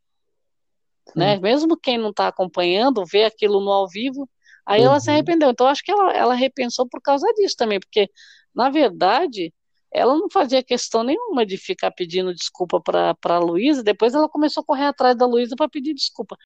Né? 1.15 1.39
Mesmo 1.39 1.77
quem 1.77 1.99
não 1.99 2.11
está 2.11 2.29
acompanhando, 2.29 3.05
vê 3.07 3.25
aquilo 3.25 3.61
no 3.61 3.71
ao 3.71 3.89
vivo, 3.89 4.29
aí 4.67 4.83
ela 4.83 5.01
se 5.01 5.11
Uhum. 5.11 5.17
arrependeu. 5.17 5.51
Então, 5.51 5.67
acho 5.67 5.83
que 5.83 5.91
ela, 5.91 6.13
ela 6.13 6.35
repensou 6.35 6.87
por 6.87 7.01
causa 7.01 7.27
disso 7.35 7.57
também, 7.57 7.81
porque, 7.81 8.11
na 8.55 8.69
verdade, 8.69 9.53
ela 9.91 10.15
não 10.15 10.29
fazia 10.31 10.63
questão 10.63 11.03
nenhuma 11.03 11.47
de 11.47 11.57
ficar 11.57 11.91
pedindo 11.91 12.35
desculpa 12.35 12.81
para 12.81 13.17
a 13.25 13.39
Luísa, 13.39 13.83
depois 13.83 14.15
ela 14.15 14.29
começou 14.29 14.61
a 14.63 14.67
correr 14.67 14.85
atrás 14.85 15.17
da 15.17 15.27
Luísa 15.27 15.57
para 15.57 15.69
pedir 15.69 15.95
desculpa. 15.95 16.37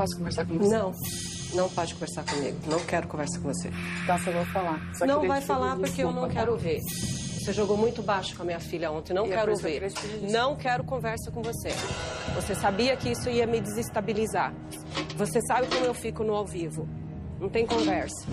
Posso 0.00 0.16
conversar 0.16 0.46
com 0.46 0.56
você? 0.56 0.78
Não, 0.78 0.94
não 1.52 1.68
pode 1.68 1.92
conversar 1.92 2.24
comigo. 2.24 2.56
Não 2.66 2.80
quero 2.86 3.06
conversar 3.06 3.38
com 3.38 3.52
você. 3.52 3.70
Então 4.02 4.16
você 4.18 4.30
vai 4.30 4.46
falar. 4.46 4.80
Só 4.94 5.04
não 5.04 5.28
vai 5.28 5.42
falar 5.42 5.76
porque 5.76 6.02
eu 6.02 6.06
não 6.10 6.26
desculpa, 6.26 6.32
quero 6.32 6.52
tá? 6.52 6.58
ver. 6.58 6.80
Você 6.80 7.52
jogou 7.52 7.76
muito 7.76 8.02
baixo 8.02 8.34
com 8.34 8.42
a 8.42 8.46
minha 8.46 8.60
filha 8.60 8.90
ontem. 8.90 9.12
Não 9.12 9.26
E 9.26 9.28
quero 9.28 9.54
que 9.54 9.62
ver. 9.62 9.80
desculpa. 9.80 10.26
Não 10.32 10.56
quero 10.56 10.84
conversa 10.84 11.30
com 11.30 11.42
você. 11.42 11.68
Você 12.34 12.54
sabia 12.54 12.96
que 12.96 13.10
isso 13.10 13.28
ia 13.28 13.46
me 13.46 13.60
desestabilizar. 13.60 14.54
Você 15.18 15.38
sabe 15.42 15.66
como 15.66 15.84
eu 15.84 15.92
fico 15.92 16.24
no 16.24 16.34
ao 16.34 16.46
vivo. 16.46 16.88
Não 17.40 17.48
tem 17.48 17.66
conversa. 17.66 18.26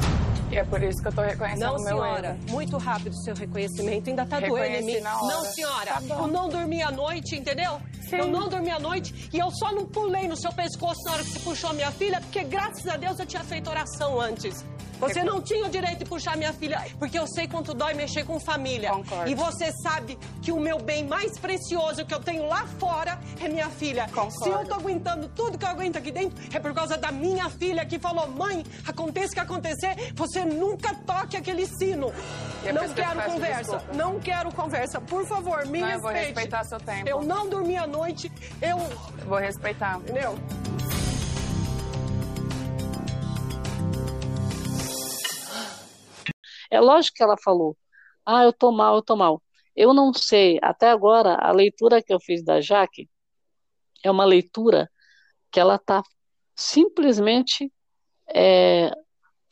E 0.51 0.58
é 0.58 0.64
por 0.64 0.82
isso 0.82 1.01
que 1.01 1.08
eu 1.08 1.14
tô 1.14 1.22
reconhecendo 1.22 1.62
Não, 1.62 1.76
o 1.76 1.84
meu 1.84 1.97
senhora. 1.97 2.28
erro. 2.28 2.51
Muito 2.51 2.78
rápido 2.78 3.14
o 3.14 3.24
seu 3.24 3.36
reconhecimento. 3.36 4.10
Ainda 4.10 4.26
tá 4.26 4.39
doendo 4.39 4.76
em 4.76 4.84
mim. 4.84 4.99
Não, 4.99 5.45
senhora. 5.45 5.93
Tá 5.93 6.16
eu 6.16 6.28
não 6.28 6.47
dormi 6.49 6.82
a 6.82 6.91
noite, 6.91 7.36
entendeu? 7.36 7.80
Eu 8.12 8.28
não 8.28 8.47
dormi 8.47 8.70
a 8.70 8.80
noite 8.80 9.30
e 9.34 9.38
eu 9.38 9.51
só 9.51 9.72
não 9.74 9.86
pulei 9.86 10.28
no 10.28 10.38
seu 10.38 10.51
pescoço 10.53 11.03
na 11.05 11.14
hora 11.14 11.24
que 11.24 11.32
você 11.32 11.39
puxou 11.39 11.70
a 11.72 11.74
minha 11.74 11.91
filha, 11.91 12.22
porque 12.22 12.43
graças 12.43 12.88
a 12.88 12.95
Deus 12.95 13.20
eu 13.20 13.26
tinha 13.26 13.43
feito 13.43 13.70
oração 13.70 14.20
antes. 14.20 14.64
Você 14.99 15.23
não 15.23 15.41
tinha 15.41 15.65
o 15.65 15.69
direito 15.69 15.99
de 15.99 16.05
puxar 16.05 16.35
minha 16.37 16.53
filha, 16.53 16.85
porque 16.99 17.17
eu 17.17 17.27
sei 17.27 17.47
quanto 17.47 17.73
dói 17.73 17.93
mexer 17.93 18.23
com 18.25 18.39
família. 18.39 18.89
Concordo. 18.91 19.29
E 19.29 19.35
você 19.35 19.71
sabe 19.83 20.17
que 20.41 20.51
o 20.51 20.59
meu 20.59 20.79
bem 20.79 21.05
mais 21.05 21.37
precioso 21.37 22.05
que 22.05 22.13
eu 22.13 22.19
tenho 22.19 22.47
lá 22.47 22.65
fora 22.79 23.19
é 23.39 23.47
minha 23.47 23.69
filha. 23.69 24.07
Se 24.41 24.49
eu 24.49 24.65
tô 24.65 24.75
aguentando 24.75 25.27
tudo 25.29 25.57
que 25.57 25.65
eu 25.65 25.69
aguento 25.69 25.97
aqui 25.97 26.11
dentro, 26.11 26.37
é 26.55 26.59
por 26.59 26.73
causa 26.73 26.97
da 26.97 27.11
minha 27.11 27.49
filha 27.49 27.85
que 27.85 27.99
falou: 27.99 28.27
mãe, 28.27 28.63
aconteça 28.85 29.27
o 29.31 29.33
que 29.33 29.39
acontecer, 29.39 30.13
você 30.15 30.43
nunca 30.45 30.93
toque 31.05 31.37
aquele 31.37 31.65
sino. 31.65 32.11
E 32.63 32.67
é 32.69 32.73
por 32.73 32.81
não 32.81 32.93
que 32.93 32.99
eu 32.99 33.05
quero 33.05 33.21
conversa. 33.23 33.57
desculpa. 33.77 33.93
Não 33.93 34.19
quero 34.19 34.51
conversa. 34.53 35.01
Por 35.01 35.25
favor, 35.25 35.65
me 35.67 35.81
Não, 35.81 35.89
eu 35.89 35.99
vou 36.01 36.09
respeite. 36.11 36.33
respeitar 36.35 36.63
seu 36.63 36.79
tempo. 36.79 37.07
Eu 37.07 37.21
não 37.21 37.47
dormi 37.47 37.77
a 37.77 37.85
noite, 37.85 38.31
eu. 38.61 38.77
Vou 39.25 39.37
respeitar. 39.37 39.97
Entendeu? 39.97 40.37
É 46.72 46.80
lógico 46.80 47.15
que 47.18 47.24
ela 47.24 47.38
falou, 47.38 47.78
ah, 48.26 48.43
eu 48.43 48.53
tô 48.53 48.72
mal, 48.72 48.95
eu 48.95 49.01
tô 49.01 49.15
mal. 49.15 49.41
Eu 49.76 49.93
não 49.93 50.13
sei, 50.13 50.59
até 50.61 50.89
agora, 50.89 51.36
a 51.36 51.51
leitura 51.51 52.01
que 52.01 52.13
eu 52.13 52.20
fiz 52.20 52.43
da 52.43 52.61
Jaque 52.61 53.09
é 54.03 54.11
uma 54.11 54.26
leitura 54.26 54.89
que 55.51 55.59
ela 55.59 55.76
está 55.76 56.03
simplesmente 56.55 57.72
é, 58.36 58.91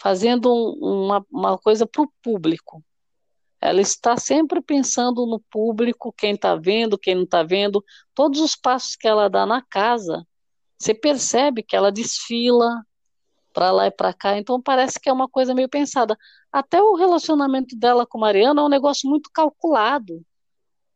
fazendo 0.01 0.53
um- 0.53 1.05
uma, 1.07 1.25
uma 1.31 1.57
coisa 1.59 1.87
para 1.87 2.03
o 2.03 2.11
público. 2.23 2.83
Ela 3.61 3.81
está 3.81 4.17
sempre 4.17 4.61
pensando 4.61 5.25
no 5.25 5.39
público, 5.51 6.13
quem 6.13 6.33
está 6.35 6.55
vendo, 6.55 6.97
quem 6.99 7.15
não 7.15 7.23
está 7.23 7.43
vendo. 7.43 7.83
Todos 8.13 8.39
os 8.39 8.55
passos 8.55 8.95
que 8.95 9.07
ela 9.07 9.29
dá 9.29 9.45
na 9.45 9.61
casa, 9.63 10.25
você 10.79 10.93
percebe 10.93 11.63
que 11.63 11.75
ela 11.75 11.91
desfila 11.91 12.83
para 13.55 13.71
lá 13.71 13.87
e 13.87 13.91
para 13.91 14.13
cá. 14.13 14.37
Então 14.37 14.61
parece 14.61 14.99
que 14.99 15.09
é 15.09 15.13
uma 15.13 15.29
coisa 15.29 15.55
meio 15.55 15.69
pensada. 15.69 16.17
Até 16.51 16.81
o 16.81 16.95
relacionamento 16.95 17.75
dela 17.77 18.05
com 18.05 18.19
Mariana 18.19 18.59
é 18.61 18.63
um 18.65 18.69
negócio 18.69 19.09
muito 19.09 19.29
calculado. 19.33 20.21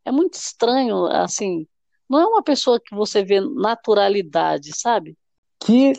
É 0.03 0.11
muito 0.11 0.33
estranho, 0.33 1.05
assim. 1.05 1.65
Não 2.09 2.19
é 2.19 2.25
uma 2.25 2.43
pessoa 2.43 2.79
que 2.83 2.93
você 2.93 3.23
vê 3.23 3.39
naturalidade, 3.39 4.77
sabe? 4.77 5.17
Que 5.63 5.93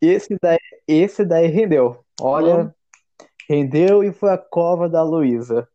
esse 0.00 0.36
daí, 0.42 0.58
esse 0.88 1.24
daí 1.24 1.46
rendeu. 1.46 2.04
Olha, 2.20 2.64
Hum. 2.64 2.70
rendeu 3.48 4.02
e 4.02 4.12
foi 4.12 4.30
a 4.30 4.38
cova 4.38 4.88
da 4.88 5.02
Luísa. 5.04 5.68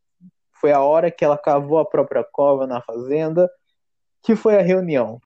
Foi 0.60 0.72
a 0.72 0.82
hora 0.82 1.10
que 1.10 1.24
ela 1.24 1.38
cavou 1.38 1.78
a 1.80 1.86
própria 1.86 2.24
cova 2.24 2.68
na 2.68 2.82
fazenda, 2.82 3.50
que 4.24 4.36
foi 4.36 4.58
a 4.58 4.62
reunião. 4.62 5.22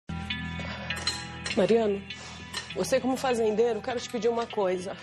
Mariano, 1.55 2.01
você 2.75 2.99
como 2.99 3.17
fazendeiro, 3.17 3.81
quero 3.81 3.99
te 3.99 4.09
pedir 4.09 4.29
uma 4.29 4.45
coisa. 4.45 4.95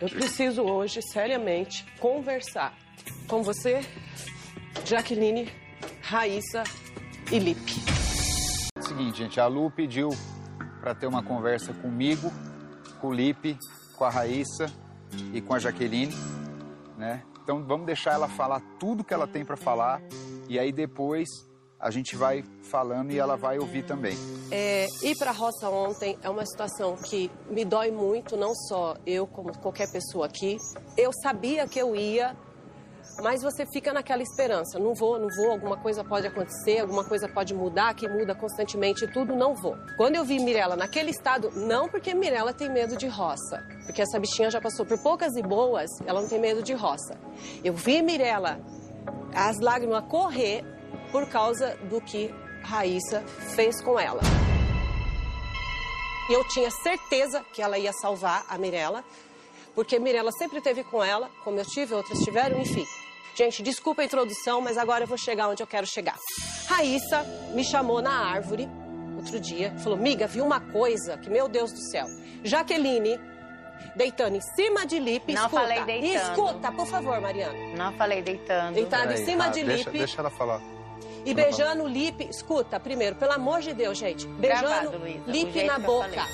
Eu 0.00 0.08
preciso 0.08 0.62
hoje, 0.62 1.00
seriamente, 1.02 1.84
conversar 1.98 2.76
com 3.26 3.42
você, 3.42 3.80
Jaqueline, 4.84 5.50
Raíssa 6.02 6.62
e 7.32 7.38
Lipe. 7.38 7.72
Seguinte, 8.80 9.18
gente, 9.18 9.40
a 9.40 9.46
Lu 9.46 9.70
pediu 9.70 10.10
para 10.80 10.94
ter 10.94 11.06
uma 11.06 11.22
conversa 11.22 11.72
comigo, 11.72 12.32
com 13.00 13.08
o 13.08 13.12
Lipe, 13.12 13.58
com 13.96 14.04
a 14.04 14.10
Raíssa 14.10 14.72
e 15.32 15.40
com 15.40 15.54
a 15.54 15.58
Jaqueline, 15.58 16.14
né? 16.96 17.22
Então 17.42 17.64
vamos 17.64 17.86
deixar 17.86 18.12
ela 18.12 18.28
falar 18.28 18.60
tudo 18.78 19.02
que 19.02 19.12
ela 19.12 19.26
tem 19.26 19.44
para 19.44 19.56
falar 19.56 20.00
e 20.48 20.58
aí 20.58 20.70
depois 20.70 21.47
a 21.80 21.90
gente 21.90 22.16
vai 22.16 22.42
falando 22.62 23.12
e 23.12 23.18
ela 23.18 23.36
vai 23.36 23.58
ouvir 23.58 23.84
também. 23.84 24.16
É, 24.50 24.86
ir 25.02 25.16
para 25.16 25.30
a 25.30 25.34
roça 25.34 25.68
ontem 25.70 26.18
é 26.22 26.28
uma 26.28 26.44
situação 26.44 26.96
que 26.96 27.30
me 27.48 27.64
dói 27.64 27.90
muito, 27.90 28.36
não 28.36 28.54
só 28.54 28.96
eu, 29.06 29.26
como 29.26 29.56
qualquer 29.58 29.90
pessoa 29.90 30.26
aqui. 30.26 30.58
Eu 30.96 31.12
sabia 31.22 31.68
que 31.68 31.78
eu 31.78 31.94
ia, 31.94 32.36
mas 33.22 33.42
você 33.42 33.64
fica 33.72 33.92
naquela 33.92 34.22
esperança. 34.22 34.76
Não 34.76 34.92
vou, 34.92 35.20
não 35.20 35.28
vou, 35.28 35.52
alguma 35.52 35.76
coisa 35.76 36.02
pode 36.02 36.26
acontecer, 36.26 36.80
alguma 36.80 37.04
coisa 37.04 37.28
pode 37.28 37.54
mudar, 37.54 37.94
que 37.94 38.08
muda 38.08 38.34
constantemente 38.34 39.06
tudo, 39.06 39.36
não 39.36 39.54
vou. 39.54 39.76
Quando 39.96 40.16
eu 40.16 40.24
vi 40.24 40.40
Mirella 40.40 40.74
naquele 40.74 41.10
estado, 41.10 41.52
não 41.54 41.88
porque 41.88 42.12
Mirella 42.12 42.52
tem 42.52 42.68
medo 42.68 42.96
de 42.96 43.06
roça, 43.06 43.64
porque 43.86 44.02
essa 44.02 44.18
bichinha 44.18 44.50
já 44.50 44.60
passou 44.60 44.84
por 44.84 45.00
poucas 45.00 45.36
e 45.36 45.42
boas, 45.42 45.90
ela 46.04 46.20
não 46.20 46.28
tem 46.28 46.40
medo 46.40 46.60
de 46.60 46.72
roça. 46.72 47.16
Eu 47.62 47.74
vi 47.74 48.02
Mirella, 48.02 48.58
as 49.32 49.60
lágrimas 49.60 50.04
correr 50.08 50.77
por 51.10 51.26
causa 51.28 51.76
do 51.84 52.00
que 52.00 52.32
Raíssa 52.62 53.22
fez 53.54 53.82
com 53.82 53.98
ela. 53.98 54.20
E 56.28 56.32
eu 56.32 56.44
tinha 56.44 56.70
certeza 56.70 57.44
que 57.52 57.62
ela 57.62 57.78
ia 57.78 57.92
salvar 57.92 58.44
a 58.48 58.58
Mirella, 58.58 59.02
porque 59.74 59.98
Mirella 59.98 60.30
sempre 60.32 60.60
teve 60.60 60.84
com 60.84 61.02
ela, 61.02 61.30
como 61.42 61.58
eu 61.58 61.64
tive, 61.64 61.94
outras 61.94 62.18
tiveram, 62.18 62.60
enfim. 62.60 62.86
Gente, 63.34 63.62
desculpa 63.62 64.02
a 64.02 64.04
introdução, 64.04 64.60
mas 64.60 64.76
agora 64.76 65.04
eu 65.04 65.08
vou 65.08 65.16
chegar 65.16 65.48
onde 65.48 65.62
eu 65.62 65.66
quero 65.66 65.86
chegar. 65.86 66.18
Raíssa 66.66 67.22
me 67.54 67.64
chamou 67.64 68.02
na 68.02 68.12
árvore 68.12 68.68
outro 69.16 69.40
dia, 69.40 69.72
falou: 69.78 69.98
Miga, 69.98 70.26
vi 70.26 70.40
uma 70.40 70.60
coisa 70.60 71.16
que, 71.18 71.30
meu 71.30 71.48
Deus 71.48 71.72
do 71.72 71.80
céu. 71.90 72.06
Jaqueline 72.42 73.18
deitando 73.94 74.36
em 74.36 74.40
cima 74.40 74.86
de 74.86 74.98
Lipe. 74.98 75.32
Não 75.32 75.46
escuta, 75.46 75.62
falei 75.62 75.84
deitando. 75.84 76.30
Escuta, 76.30 76.72
por 76.72 76.86
favor, 76.86 77.20
Mariana. 77.20 77.76
Não 77.76 77.92
falei 77.94 78.22
deitando. 78.22 78.74
Deitada 78.74 79.14
em 79.14 79.24
cima 79.24 79.46
ah, 79.46 79.48
de 79.48 79.64
deixa, 79.64 79.84
Lipe. 79.84 79.98
deixa 79.98 80.20
ela 80.20 80.30
falar. 80.30 80.60
E 81.28 81.34
beijando 81.34 81.82
o 81.82 81.86
Lipe, 81.86 82.26
escuta, 82.30 82.80
primeiro, 82.80 83.14
pelo 83.16 83.32
amor 83.32 83.60
de 83.60 83.74
Deus, 83.74 83.98
gente. 83.98 84.26
Beijando 84.26 84.62
Gravado, 84.62 84.98
Luísa, 84.98 85.20
Lipe 85.26 85.52
jeito 85.52 85.66
na 85.66 85.78
boca. 85.78 86.26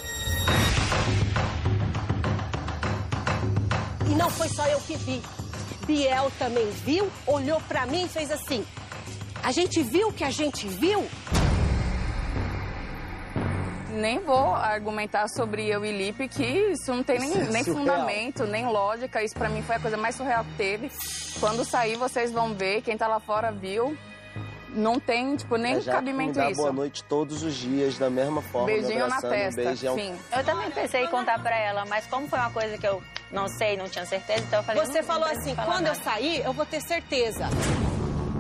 E 4.09 4.15
não 4.15 4.31
foi 4.31 4.49
só 4.49 4.65
eu 4.69 4.79
que 4.83 4.97
vi. 4.97 5.21
Biel 5.85 6.31
também 6.39 6.71
viu, 6.71 7.11
olhou 7.27 7.61
pra 7.63 7.87
mim 7.87 8.05
e 8.05 8.09
fez 8.09 8.31
assim. 8.31 8.65
A 9.43 9.51
gente 9.51 9.83
viu 9.83 10.11
o 10.11 10.13
que 10.13 10.23
a 10.23 10.31
gente 10.31 10.69
viu? 10.69 11.05
Nem 13.91 14.21
vou 14.21 14.55
argumentar 14.55 15.27
sobre 15.27 15.67
eu 15.69 15.85
e 15.85 15.91
Lipe, 15.91 16.29
que 16.29 16.45
isso 16.45 16.95
não 16.95 17.03
tem 17.03 17.19
nem, 17.19 17.31
Isso 17.31 17.41
é 17.41 17.51
nem 17.51 17.65
fundamento, 17.65 18.47
nem 18.47 18.67
lógica. 18.67 19.25
Isso 19.25 19.35
pra 19.35 19.49
mim 19.49 19.61
foi 19.61 19.75
a 19.75 19.81
coisa 19.81 19.97
mais 19.97 20.15
surreal 20.15 20.45
que 20.45 20.55
teve. 20.55 20.93
Quando 21.41 21.65
sair, 21.65 21.97
vocês 21.97 22.31
vão 22.31 22.55
ver. 22.55 22.81
Quem 22.83 22.97
tá 22.97 23.09
lá 23.09 23.19
fora 23.19 23.51
viu. 23.51 23.97
Não 24.75 24.99
tem, 24.99 25.37
tipo, 25.37 25.57
nem 25.57 25.75
A 25.75 25.81
Jaque 25.81 25.99
cabimento 25.99 26.31
me 26.31 26.35
dá 26.35 26.51
isso. 26.51 26.61
boa 26.61 26.73
noite 26.73 27.05
todos 27.05 27.43
os 27.43 27.55
dias, 27.55 27.97
da 27.97 28.11
mesma 28.11 28.43
forma. 28.43 28.67
Beijinho 28.67 29.07
na 29.07 29.21
testa, 29.21 29.63
beijão. 29.63 29.95
fim. 29.97 30.13
Eu 30.37 30.45
também 30.45 30.71
pensei 30.71 31.05
em 31.05 31.09
contar 31.09 31.39
pra 31.41 31.57
ela, 31.57 31.85
mas 31.87 32.07
como 32.07 32.27
foi 32.29 32.39
uma 32.39 32.51
coisa 32.51 32.77
que 32.77 32.87
eu 32.87 33.01
não 33.31 33.49
sei, 33.49 33.77
não 33.77 33.89
tinha 33.89 34.05
certeza, 34.05 34.43
então 34.47 34.61
eu 34.61 34.65
falei... 34.65 34.85
Você 34.85 34.99
não, 34.99 35.07
falou 35.07 35.27
não 35.27 35.37
assim, 35.37 35.55
quando 35.55 35.87
eu 35.87 35.95
sair, 35.95 36.45
eu 36.45 36.53
vou 36.53 36.67
ter 36.67 36.81
certeza. 36.81 37.49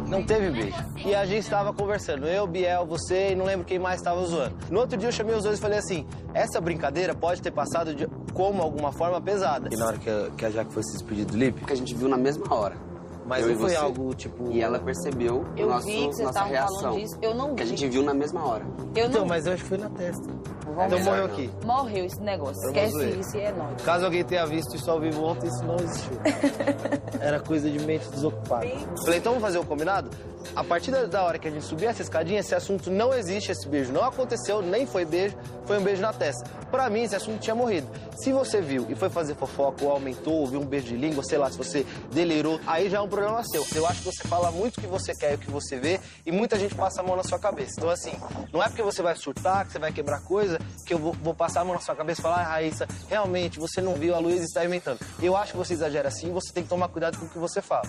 Não 0.07 0.23
teve 0.23 0.51
beijo. 0.51 0.77
E 1.05 1.15
a 1.15 1.25
gente 1.25 1.49
tava 1.49 1.73
conversando, 1.73 2.27
eu, 2.27 2.47
Biel, 2.47 2.87
você 2.87 3.33
e 3.33 3.35
não 3.35 3.45
lembro 3.45 3.65
quem 3.65 3.79
mais 3.79 4.01
tava 4.03 4.25
zoando. 4.25 4.55
No 4.71 4.81
outro 4.81 4.97
dia 4.97 5.09
eu 5.09 5.13
chamei 5.13 5.35
os 5.35 5.43
dois 5.43 5.59
e 5.59 5.63
falei 5.63 5.79
assim: 5.79 6.07
essa 6.33 6.61
brincadeira 6.61 7.15
pode 7.15 7.41
ter 7.41 7.51
passado 7.51 7.95
de 7.95 8.07
como 8.33 8.63
alguma 8.63 8.93
forma 8.93 9.21
pesada. 9.21 9.69
E 9.73 9.77
na 9.77 9.87
hora 9.87 9.99
que 9.99 10.11
a, 10.11 10.31
que 10.37 10.45
a 10.45 10.51
Jaque 10.51 10.73
foi 10.73 10.83
se 10.83 10.93
despedir 10.93 11.25
do 11.25 11.37
Lipe? 11.37 11.59
Porque 11.61 11.73
a 11.73 11.77
gente 11.77 11.95
viu 11.95 12.09
na 12.09 12.17
mesma 12.19 12.55
hora. 12.55 12.77
Mas 13.27 13.43
Eu 13.43 13.53
não 13.53 13.57
foi 13.59 13.71
você. 13.71 13.77
algo 13.77 14.15
tipo. 14.15 14.51
E 14.53 14.61
ela 14.61 14.79
percebeu 14.79 15.45
Eu 15.57 15.69
nosso, 15.69 15.87
vi 15.87 15.93
que 15.93 15.99
vocês 16.01 16.19
nossa 16.19 16.29
estavam 16.31 16.51
reação. 16.51 16.81
falando 16.81 17.01
disso, 17.01 17.19
eu 17.23 17.35
não 17.35 17.55
Que 17.55 17.63
a 17.63 17.67
vi. 17.67 17.71
gente 17.77 17.89
viu 17.89 18.03
na 18.03 18.13
mesma 18.15 18.47
hora. 18.47 18.65
Eu 18.95 19.07
Então, 19.07 19.21
não... 19.23 19.27
mas 19.29 19.47
eu 19.47 19.53
acho 19.55 19.63
que 19.63 19.69
foi 19.71 19.79
na 19.79 19.89
testa. 19.91 20.25
Vamos 20.67 20.93
então 20.93 21.05
morreu 21.05 21.25
aqui. 21.27 21.51
Morreu 21.65 22.05
esse 22.05 22.21
negócio. 22.21 22.67
Esquece 22.67 23.11
isso 23.21 23.37
e 23.37 23.41
é 23.41 23.53
nóis. 23.53 23.81
Caso 23.83 24.05
alguém 24.05 24.25
tenha 24.25 24.45
visto 24.47 24.75
isso 24.75 24.91
ao 24.91 24.99
vivo 25.01 25.23
ontem, 25.25 25.47
isso 25.47 25.63
não 25.65 25.77
existiu. 25.77 26.19
Era 27.21 27.41
coisa 27.41 27.71
de 27.71 27.79
mente 27.79 28.09
desocupada. 28.11 28.67
Falei, 29.05 29.19
então 29.19 29.33
vamos 29.33 29.43
fazer 29.47 29.59
o 29.59 29.65
combinado? 29.65 30.11
A 30.55 30.63
partir 30.63 30.91
da- 30.91 31.07
da 31.07 31.23
hora 31.25 31.39
que 31.39 31.49
a 31.49 31.51
gente 31.51 31.65
subir 31.65 31.87
essa 31.87 32.03
escadinha, 32.03 32.41
esse 32.41 32.55
assunto 32.55 32.91
não 32.91 33.15
existe, 33.15 33.51
esse 33.51 33.67
beijo 33.67 33.93
não 33.93 34.05
aconteceu, 34.05 34.61
nem 34.61 34.85
foi 34.87 35.05
beijo, 35.05 35.35
foi 35.65 35.79
um 35.79 35.83
beijo 35.83 36.03
na 36.03 36.13
testa. 36.13 36.45
Pra 36.71 36.91
mim, 36.91 37.03
esse 37.03 37.17
assunto 37.17 37.41
tinha 37.41 37.55
morrido. 37.57 37.87
Se 38.17 38.31
você 38.33 38.61
viu 38.61 38.85
e 38.91 38.95
foi 38.95 39.09
fazer 39.09 39.35
fofoca, 39.37 39.85
ou 39.85 39.91
aumentou, 39.93 40.35
ou 40.35 40.47
viu 40.47 40.61
um 40.61 40.67
beijo 40.67 40.87
de 40.89 40.97
língua, 40.97 41.23
sei 41.25 41.39
lá, 41.39 41.51
se 41.51 41.57
você 41.57 41.87
delirou, 42.13 42.61
aí 42.67 42.91
já 42.91 42.99
é 42.99 43.01
um 43.01 43.09
problema 43.15 43.45
seu. 43.45 43.65
Eu 43.75 43.87
acho 43.87 44.01
que 44.01 44.07
você 44.07 44.27
fala 44.27 44.51
muito 44.51 44.79
o 44.79 44.81
que 44.81 44.87
você 44.87 45.15
quer 45.15 45.33
e 45.33 45.35
o 45.37 45.39
que 45.39 45.51
você 45.51 45.79
vê, 45.79 46.01
e 46.27 46.33
muita 46.33 46.59
gente 46.59 46.75
passa 46.75 47.01
a 47.01 47.05
mão 47.05 47.15
na 47.15 47.23
sua 47.23 47.39
cabeça. 47.39 47.75
Então, 47.79 47.89
assim, 47.89 48.13
não 48.53 48.63
é 48.63 48.67
porque 48.67 48.83
você 48.83 49.03
vai 49.03 49.15
surtar, 49.15 49.65
que 49.65 49.73
você 49.73 49.79
vai 49.79 49.93
quebrar 49.93 50.21
coisa, 50.23 50.59
que 50.85 50.93
eu 50.93 50.99
vou, 50.99 51.13
vou 51.13 51.35
passar 51.35 51.61
a 51.61 51.65
mão 51.65 51.75
na 51.75 51.81
sua 51.81 51.95
cabeça 51.95 52.21
e 52.21 52.23
falar, 52.23 52.41
ah, 52.41 52.45
Raíssa, 52.45 52.89
realmente, 53.09 53.61
você 53.61 53.81
não 53.81 53.95
viu, 53.95 54.15
a 54.15 54.19
Luísa 54.19 54.45
está 54.45 54.65
inventando. 54.65 54.99
Eu 55.23 55.37
acho 55.37 55.53
que 55.53 55.59
você 55.59 55.75
exagera 55.75 56.09
assim, 56.09 56.33
você 56.33 56.53
tem 56.53 56.65
que 56.65 56.69
tomar 56.69 56.89
cuidado 56.89 57.19
com 57.19 57.27
o 57.27 57.29
que 57.29 57.39
você 57.39 57.63
fala. 57.63 57.89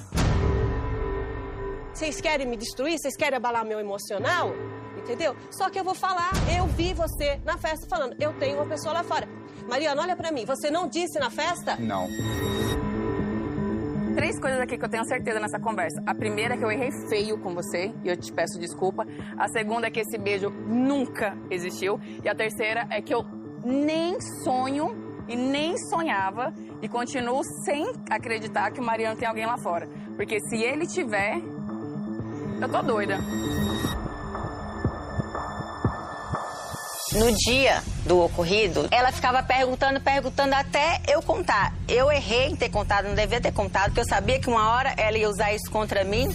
Vocês 1.92 2.22
querem 2.22 2.46
me 2.46 2.58
destruir? 2.58 3.00
Vocês 3.00 3.16
querem 3.16 3.38
abalar 3.38 3.66
meu 3.66 3.80
emocional? 3.80 4.52
Entendeu? 4.98 5.36
Só 5.50 5.70
que 5.70 5.80
eu 5.80 5.84
vou 5.84 5.96
falar, 5.96 6.32
eu 6.56 6.68
vi 6.68 6.94
você 6.94 7.40
na 7.46 7.58
festa 7.58 7.88
falando, 7.88 8.16
eu 8.20 8.34
tenho 8.34 8.58
uma 8.58 8.66
pessoa 8.66 8.94
lá 8.94 9.04
fora. 9.04 9.28
Mariana, 9.68 10.02
olha 10.02 10.16
pra 10.16 10.32
mim, 10.32 10.46
você 10.46 10.70
não 10.70 10.88
disse 10.88 11.18
na 11.20 11.30
festa? 11.30 11.76
Não. 11.78 12.08
Três 14.16 14.40
coisas 14.40 14.62
aqui 14.62 14.78
que 14.78 14.86
eu 14.86 14.90
tenho 14.90 15.04
certeza 15.04 15.42
nessa 15.42 15.60
conversa. 15.60 16.02
A 16.06 16.16
primeira 16.16 16.54
é 16.54 16.58
que 16.58 16.64
eu 16.64 16.72
errei 16.72 16.90
feio 17.10 17.38
com 17.38 17.54
você 17.54 17.94
e 18.02 18.08
eu 18.08 18.16
te 18.16 18.32
peço 18.32 18.58
desculpa. 18.58 19.06
A 19.38 19.50
segunda 19.50 19.88
é 19.88 19.92
que 19.92 20.00
esse 20.00 20.18
beijo 20.18 20.50
nunca 20.50 21.38
existiu. 21.52 22.00
E 22.24 22.30
a 22.30 22.34
terceira 22.34 22.88
é 22.90 23.02
que 23.02 23.14
eu 23.14 23.26
nem 23.66 24.16
sonho 24.46 24.96
e 25.28 25.36
nem 25.36 25.78
sonhava 25.78 26.54
e 26.82 26.88
continuo 26.88 27.44
sem 27.66 27.92
acreditar 28.10 28.72
que 28.72 28.80
o 28.80 28.84
Mariano 28.84 29.18
tem 29.18 29.28
alguém 29.28 29.46
lá 29.46 29.58
fora. 29.58 29.86
Porque 30.16 30.40
se 30.40 30.64
ele 30.64 30.88
tiver, 30.88 31.42
eu 32.62 32.70
tô 32.70 32.82
doida. 32.84 33.18
No 37.18 37.32
dia 37.34 37.82
do 38.06 38.22
ocorrido, 38.22 38.88
ela 38.92 39.10
ficava 39.12 39.42
perguntando, 39.42 40.02
perguntando 40.02 40.54
até 40.54 41.02
eu 41.08 41.22
contar. 41.22 41.74
Eu 41.88 42.12
errei 42.12 42.48
em 42.48 42.56
ter 42.56 42.70
contado, 42.70 43.06
não 43.08 43.16
devia 43.16 43.40
ter 43.40 43.54
contado, 43.54 43.86
porque 43.86 44.02
eu 44.02 44.06
sabia 44.06 44.38
que 44.40 44.50
uma 44.50 44.72
hora 44.72 44.94
ela 44.98 45.18
ia 45.18 45.30
usar 45.30 45.54
isso 45.54 45.72
contra 45.72 46.04
mim. 46.04 46.28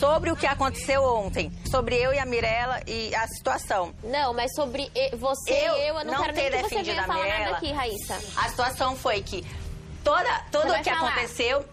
Sobre 0.00 0.30
o 0.30 0.36
que 0.36 0.46
aconteceu 0.46 1.02
ontem, 1.02 1.52
sobre 1.70 1.96
eu 1.96 2.12
e 2.14 2.18
a 2.18 2.24
Mirella 2.24 2.80
e 2.86 3.14
a 3.14 3.26
situação. 3.28 3.92
Não, 4.02 4.32
mas 4.32 4.54
sobre 4.54 4.90
você 5.16 5.52
Eu 5.52 5.76
e 5.76 5.88
eu, 5.88 5.98
eu 5.98 6.04
não, 6.04 6.12
não 6.14 6.22
quero 6.22 6.34
nem 6.34 6.50
ter 6.50 6.62
que 6.62 6.68
você 6.68 6.82
venha 6.82 7.02
a 7.02 7.06
falar 7.06 7.22
Mirella. 7.24 7.44
nada 7.44 7.56
aqui, 7.56 7.72
Raíssa. 7.72 8.14
A 8.36 8.48
situação 8.48 8.96
foi 8.96 9.22
que 9.22 9.44
toda, 10.04 10.40
tudo 10.52 10.72
o 10.72 10.82
que 10.82 10.90
falar. 10.90 11.08
aconteceu. 11.08 11.64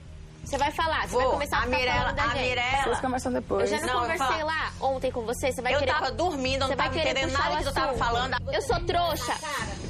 Você 0.46 0.58
vai 0.58 0.72
falar, 0.72 1.02
você 1.02 1.08
Vou. 1.14 1.22
vai 1.22 1.32
começar 1.32 1.58
a, 1.58 1.60
A 1.60 1.64
ficar 1.64 1.78
Mirella- 1.78 2.00
falando 2.02 2.16
da 2.16 2.24
a 2.24 2.28
gente. 2.30 2.42
Mirella- 2.50 2.84
Vocês 2.84 3.00
conversam 3.00 3.32
Eu 3.34 3.42
depois. 3.42 3.70
já 3.70 3.78
não, 3.82 3.88
Não, 3.88 3.94
eu 3.94 4.00
conversei 4.18 4.44
lá 4.44 4.72
ontem 4.80 5.12
com 5.12 5.22
você, 5.26 5.52
você 5.52 5.62
vai 5.62 5.74
Eu 5.74 5.80
querer... 5.80 5.92
tava 5.94 6.12
dormindo, 6.12 6.54
eu 6.56 6.60
não 6.60 6.68
você 6.68 6.76
vai 6.76 6.88
tava 6.88 7.00
querer 7.00 7.12
entendendo 7.12 7.34
nada 7.38 7.58
que 7.58 7.64
tu 7.64 7.74
tava 7.74 7.94
falando. 7.98 8.38
Eu 8.54 8.62
sou 8.62 8.80
trouxa. 8.82 9.34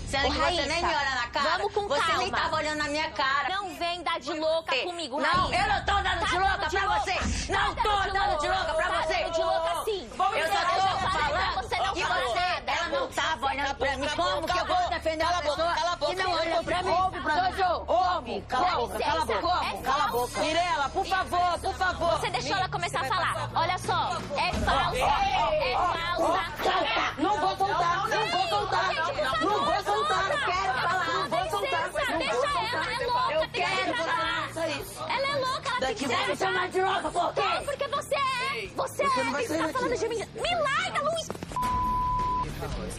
Sendo 0.09 0.27
Ô, 0.27 0.31
que 0.31 0.37
você 0.37 0.65
nem 0.67 0.81
Raíssa, 0.81 0.87
me 0.87 0.95
olha 0.95 1.15
na 1.15 1.27
cara. 1.27 1.49
Vamos 1.57 1.73
com 1.73 1.87
você 1.87 2.01
calma. 2.01 2.17
nem 2.19 2.31
tava 2.31 2.55
olhando 2.57 2.77
na 2.77 2.83
minha 2.89 3.11
cara. 3.11 3.49
Não 3.49 3.75
vem 3.75 4.03
dar 4.03 4.19
de 4.19 4.33
louca 4.33 4.75
comigo, 4.83 5.19
Não, 5.19 5.47
Raíssa. 5.47 5.55
eu 5.63 5.67
não 5.73 5.85
tô 5.85 5.93
dando 5.95 6.19
Tá 6.19 6.25
de 6.25 6.37
louca 6.37 6.57
dando 6.57 6.69
de 6.69 6.77
pra 6.77 6.85
louca. 6.87 6.99
você. 7.01 7.51
Não 7.51 7.75
Tá 7.75 7.81
tô 7.81 7.89
dando 7.89 8.05
de 8.05 8.11
dando 8.13 8.39
de 8.39 8.47
louca. 8.47 8.57
louca 8.57 8.73
pra 8.73 8.85
Tá 8.89 9.01
você. 9.01 9.13
dando 9.23 9.31
de 9.33 9.41
louca, 9.43 9.83
sim. 9.85 10.09
Vamos 10.15 10.37
eu 10.37 10.47
só 10.47 10.53
tô 10.53 10.65
falando 11.09 11.55
você 11.55 11.75
não 11.77 11.93
que 11.93 12.03
você, 12.03 12.63
ela 12.67 12.87
não 12.89 13.07
tava 13.07 13.45
olhando 13.47 13.75
pra 13.75 13.97
mim. 13.97 14.07
Como 14.15 14.47
que 14.47 14.57
eu 14.59 14.65
vou 14.65 14.89
defender 14.89 15.23
uma 15.25 15.33
a 15.37 15.41
pessoa 15.41 15.73
cala 15.73 15.91
a 15.91 15.95
boca. 15.95 16.15
que 16.15 16.23
não 16.23 16.31
olha 16.31 16.63
pra 16.63 16.83
mim? 16.83 16.89
Ouve. 16.91 17.19
Jojo, 17.25 17.83
ouve. 17.87 18.41
Cala 18.47 18.67
a 18.67 18.75
boca, 18.75 18.99
cala 18.99 19.21
a 19.21 19.25
boca. 19.25 19.81
Cala 19.83 20.03
a 20.03 20.07
boca. 20.07 20.39
Mirella, 20.39 20.89
por 20.89 21.05
favor, 21.05 21.59
por 21.59 21.73
favor. 21.75 22.19
Você 22.19 22.29
deixou 22.29 22.55
ela 22.57 22.69
começar 22.69 23.01
a 23.01 23.05
falar. 23.05 23.49
Olha 23.55 23.77
só, 23.79 24.17
é 24.37 24.53
falsa, 24.53 24.97
é 24.97 25.73
falsa. 25.73 27.15
Não 27.17 27.39
vou 27.39 27.55
contar, 27.57 28.07
não 28.07 28.27
vou 28.27 28.47
contar. 28.47 28.93
Não 29.41 29.49
vou 29.49 29.65
contar, 29.65 30.04
eu 30.13 30.45
quero 30.45 30.73
falar. 30.79 31.07
Não 31.07 31.29
vou 31.29 31.59
contar. 31.59 31.89
Deixa, 31.89 32.17
deixa 32.17 32.35
ela, 32.35 32.93
é 32.93 33.05
louca. 33.05 33.33
Eu 33.33 33.39
tem 33.39 33.49
que 33.49 33.61
quero 33.61 33.85
deixar 33.85 34.03
falar 34.03 34.37
ela. 34.37 34.47
isso 34.49 34.59
aí. 34.59 34.85
Ela 35.09 35.27
é 35.27 35.39
louca, 35.39 35.69
ela 35.69 35.79
tem 35.79 35.95
que 35.95 36.07
me 36.07 36.35
chamar 36.37 36.69
de 36.69 36.81
louca, 36.81 37.11
por 37.11 37.33
quê? 37.33 37.41
Porque 37.65 37.87
você 37.87 38.15
é. 38.15 38.67
Você, 38.75 39.03
é. 39.03 39.23
não 39.23 39.31
Você 39.31 39.57
tá 39.57 39.67
falando 39.69 39.97
de 39.97 40.09
mim. 40.09 40.23
Me 40.35 40.55
larga, 40.55 41.01
Luiz. 41.01 41.29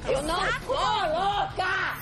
Eu 0.09 0.23
não 0.23 0.37
sou 0.37 0.75
louca! 0.75 1.97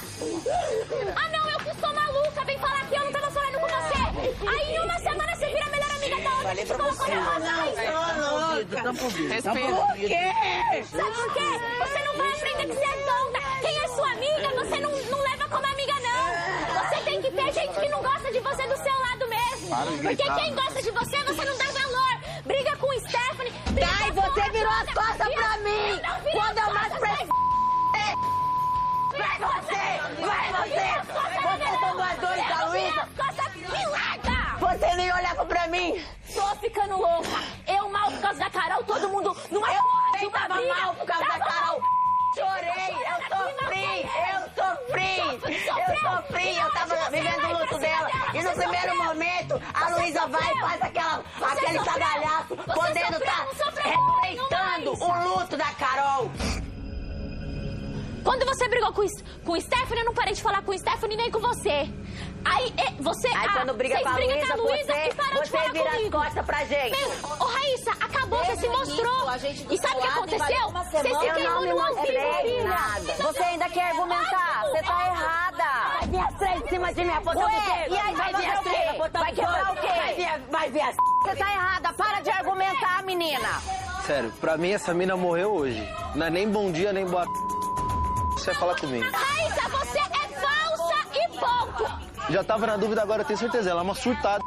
Ah, 1.16 1.28
não, 1.32 1.48
eu 1.48 1.59
que 1.59 1.81
sou 1.81 1.94
maluca. 1.94 2.44
Vem 2.44 2.59
falar 2.59 2.86
que 2.86 2.94
eu 2.94 3.05
não 3.05 3.12
tava 3.12 3.31
falando 3.31 3.60
com 3.60 3.66
você. 3.66 4.48
Aí 4.48 4.74
em 4.74 4.81
uma 4.81 4.98
semana 4.98 5.36
você 5.36 5.47
vira 5.47 5.64
a 5.64 5.70
melhor. 5.70 5.84
Falei 6.45 6.66
pra 6.66 6.77
você. 6.77 7.15
Não, 7.15 7.33
Aí, 7.33 7.89
sou 7.89 8.29
louca. 8.37 8.93
Respira. 9.33 9.77
Por 9.77 9.95
quê? 9.97 10.85
Sabe 10.91 11.12
por 11.15 11.33
quê? 11.33 11.49
Você 11.79 11.99
não 12.05 12.16
vai 12.19 12.33
aprender 12.33 12.66
que 12.66 12.73
você 12.75 12.85
é 12.85 12.97
tonta. 13.07 13.41
Quem 13.62 13.79
é 13.79 13.89
sua 13.89 14.11
amiga, 14.11 14.49
você 14.62 14.79
não, 14.81 14.91
não 14.91 15.23
leva 15.23 15.49
como 15.49 15.66
amiga, 15.66 15.95
não. 16.01 16.85
Você 16.85 17.01
tem 17.05 17.23
que 17.23 17.31
ter 17.31 17.53
gente 17.55 17.81
que 17.81 17.89
não 17.89 18.03
gosta 18.03 18.31
de 18.31 18.41
você 18.41 18.66
do 18.66 18.77
seu 18.77 18.93
lado 18.93 19.27
mesmo. 19.27 19.75
Porque 20.03 20.31
quem 20.35 20.55
gosta 20.55 20.83
de 20.83 20.91
você, 20.91 21.25
você 21.25 21.45
não 21.47 21.57
dá 21.57 21.65
valor. 21.65 22.21
Briga 22.45 22.77
com 22.77 22.89
o 22.89 23.01
Stephanie. 23.01 23.53
briga 23.71 23.89
Ai, 24.03 24.12
com 24.12 24.21
você 24.21 24.51
virou 24.51 24.73
as 24.73 24.93
costas 24.93 25.35
pra 25.35 25.57
mim. 25.59 26.01
Não 26.03 26.31
Quando 26.31 26.59
as 26.59 26.69
eu 26.69 26.75
mais 26.75 26.93
preciso. 26.93 27.33
Vai 29.16 29.39
você! 29.39 29.85
Vai 30.21 30.53
você! 30.53 30.87
Vocês 31.41 31.81
são 31.81 31.95
nós 31.95 32.19
dois, 32.19 32.49
da 32.49 32.65
Luísa! 32.66 33.09
Me 33.57 33.87
larga! 33.87 34.44
Você 34.78 34.96
nem 34.96 35.12
olhava 35.12 35.44
pra 35.46 35.66
mim! 35.68 36.05
Tô 36.34 36.56
ficando 36.56 36.96
louca. 36.98 37.28
Eu 37.66 37.88
mal 37.90 38.10
por 38.10 38.20
causa 38.20 38.38
da 38.40 38.51
Carol, 38.51 38.82
todo 38.84 39.09
mundo 39.09 39.36
numa 39.51 39.72
Eu 39.72 39.82
porra 39.82 40.18
de 40.18 40.26
uma 40.26 40.38
tava 40.40 40.55
briga. 40.55 40.74
mal 40.74 40.94
por 40.94 41.06
causa 41.06 41.24
da 41.24 41.30
Tava 41.38 41.44
Carol! 41.44 41.80
mal. 41.80 41.94
Chorei! 42.34 42.96
Eu 43.05 43.16
sofri! 43.28 44.10
Eu 44.32 44.40
sofri! 44.64 45.20
Eu 45.80 46.10
sofri! 46.10 46.56
Eu 46.56 46.72
tava 46.72 47.10
vivendo 47.10 47.44
o 47.46 47.59
luto 47.60 47.78
dela! 47.78 48.10
E 48.34 48.42
no 48.42 48.51
primeiro 48.52 48.96
momento, 49.05 49.62
a 49.72 49.88
Luísa 49.90 50.26
vai 50.26 50.52
e 50.52 50.60
faz 50.60 50.82
aquela, 50.82 51.22
aquele 51.52 51.78
cagalhaço, 51.78 52.56
podendo 52.56 53.16
estar 53.18 53.46
sofreu? 53.56 54.01
respeitando 54.20 54.90
o 54.92 55.38
luto 55.38 55.56
da 55.56 55.72
Carol! 55.74 56.14
Quando 58.24 58.46
você 58.46 58.66
brigou 58.68 58.92
com, 58.92 59.02
o- 59.02 59.42
com 59.44 59.52
o 59.52 59.60
Stephanie, 59.60 60.01
eu 60.01 60.06
não 60.06 60.14
parei 60.14 60.32
de 60.34 60.42
falar 60.42 60.62
com 60.62 60.72
o 60.72 60.78
Stephanie 60.78 61.16
nem 61.16 61.30
com 61.30 61.38
você. 61.40 61.86
Aí, 62.44 62.74
você... 63.01 63.28
Aí 63.28 63.46
ah, 63.48 63.52
quando 63.55 63.74
briga 63.74 64.01
com 64.01 64.09
a 64.09 64.12
Luísa, 64.16 64.46
você- 64.56 64.92
e 64.92 65.09
de 65.10 65.14
você 65.14 65.46
falar 65.56 65.72
vira 65.72 65.88
as 65.90 65.96
comigo. 65.96 66.18
costas 66.18 66.46
pra 66.46 66.64
gente. 66.64 66.90
Meu, 67.01 67.10
ô 67.40 67.44
Raíssa, 67.44 67.90
acabou, 67.92 68.38
você 68.38 68.56
se 68.56 68.56
Desde 68.56 68.68
mostrou. 68.68 69.06
início, 69.14 69.28
a 69.28 69.38
gente 69.38 69.64
do 69.64 69.74
e 69.74 69.78
sabe 69.78 69.94
o 69.94 70.01
que 70.01 70.06
aconteceu? 70.09 70.70
Você 70.70 70.96
se 70.98 71.02
queimou 71.18 71.51
não 71.51 71.60
me 71.62 71.68
no 71.68 71.80
ao 71.80 71.94
vivo, 71.94 72.06
filha. 72.06 72.64
nada. 72.64 73.14
Você 73.22 73.42
ainda 73.42 73.68
quer 73.70 73.90
argumentar? 73.90 74.62
Você 74.64 74.82
tá 74.82 75.06
errada. 75.06 75.98
Vai 75.98 76.09
vir 76.09 76.20
as 76.20 76.34
três 76.34 76.62
em 76.62 76.68
cima 76.68 76.94
de 76.94 77.05
mim, 77.05 77.10
apontando 77.14 77.46
Ué, 77.46 77.52
o 77.59 77.62
quê? 77.62 77.90
e 77.90 77.98
aí, 77.98 78.14
vai 78.14 78.34
vir 78.34 78.46
as 78.51 78.60
o 78.60 78.62
quê? 78.62 78.70
três, 78.70 79.12
Vai 79.12 79.32
quebrar 79.32 79.72
o 79.72 79.76
quê? 79.76 79.86
Vai 79.86 80.14
vir, 80.14 80.40
vai 80.51 80.70
vir 80.70 80.80
as... 80.82 80.96
Você 81.22 81.36
tá 81.36 81.51
errada, 81.52 81.92
para 81.94 82.20
de 82.20 82.30
argumentar, 82.30 83.02
menina. 83.05 83.48
Sério, 84.06 84.30
pra 84.40 84.56
mim 84.59 84.72
essa 84.72 84.92
mina 84.92 85.16
morreu 85.16 85.55
hoje. 85.55 85.82
Não 86.14 86.26
é 86.26 86.30
nem 86.30 86.48
bom 86.48 86.70
dia, 86.70 86.92
nem 86.92 87.06
boa. 87.06 87.24
Você 88.45 88.51
vai 88.51 88.61
falar 88.61 88.79
comigo. 88.79 89.11
Raíssa, 89.11 89.69
você 89.71 89.99
é 89.99 90.29
falsa 90.39 90.95
e 91.15 91.29
ponto. 91.39 92.33
Já 92.33 92.45
tava 92.45 92.66
na 92.66 92.77
dúvida, 92.77 93.01
agora 93.01 93.23
eu 93.23 93.27
tenho 93.27 93.39
certeza. 93.39 93.71
Ela 93.71 93.81
é 93.81 93.85
uma 93.85 93.95
surtada. 93.95 94.45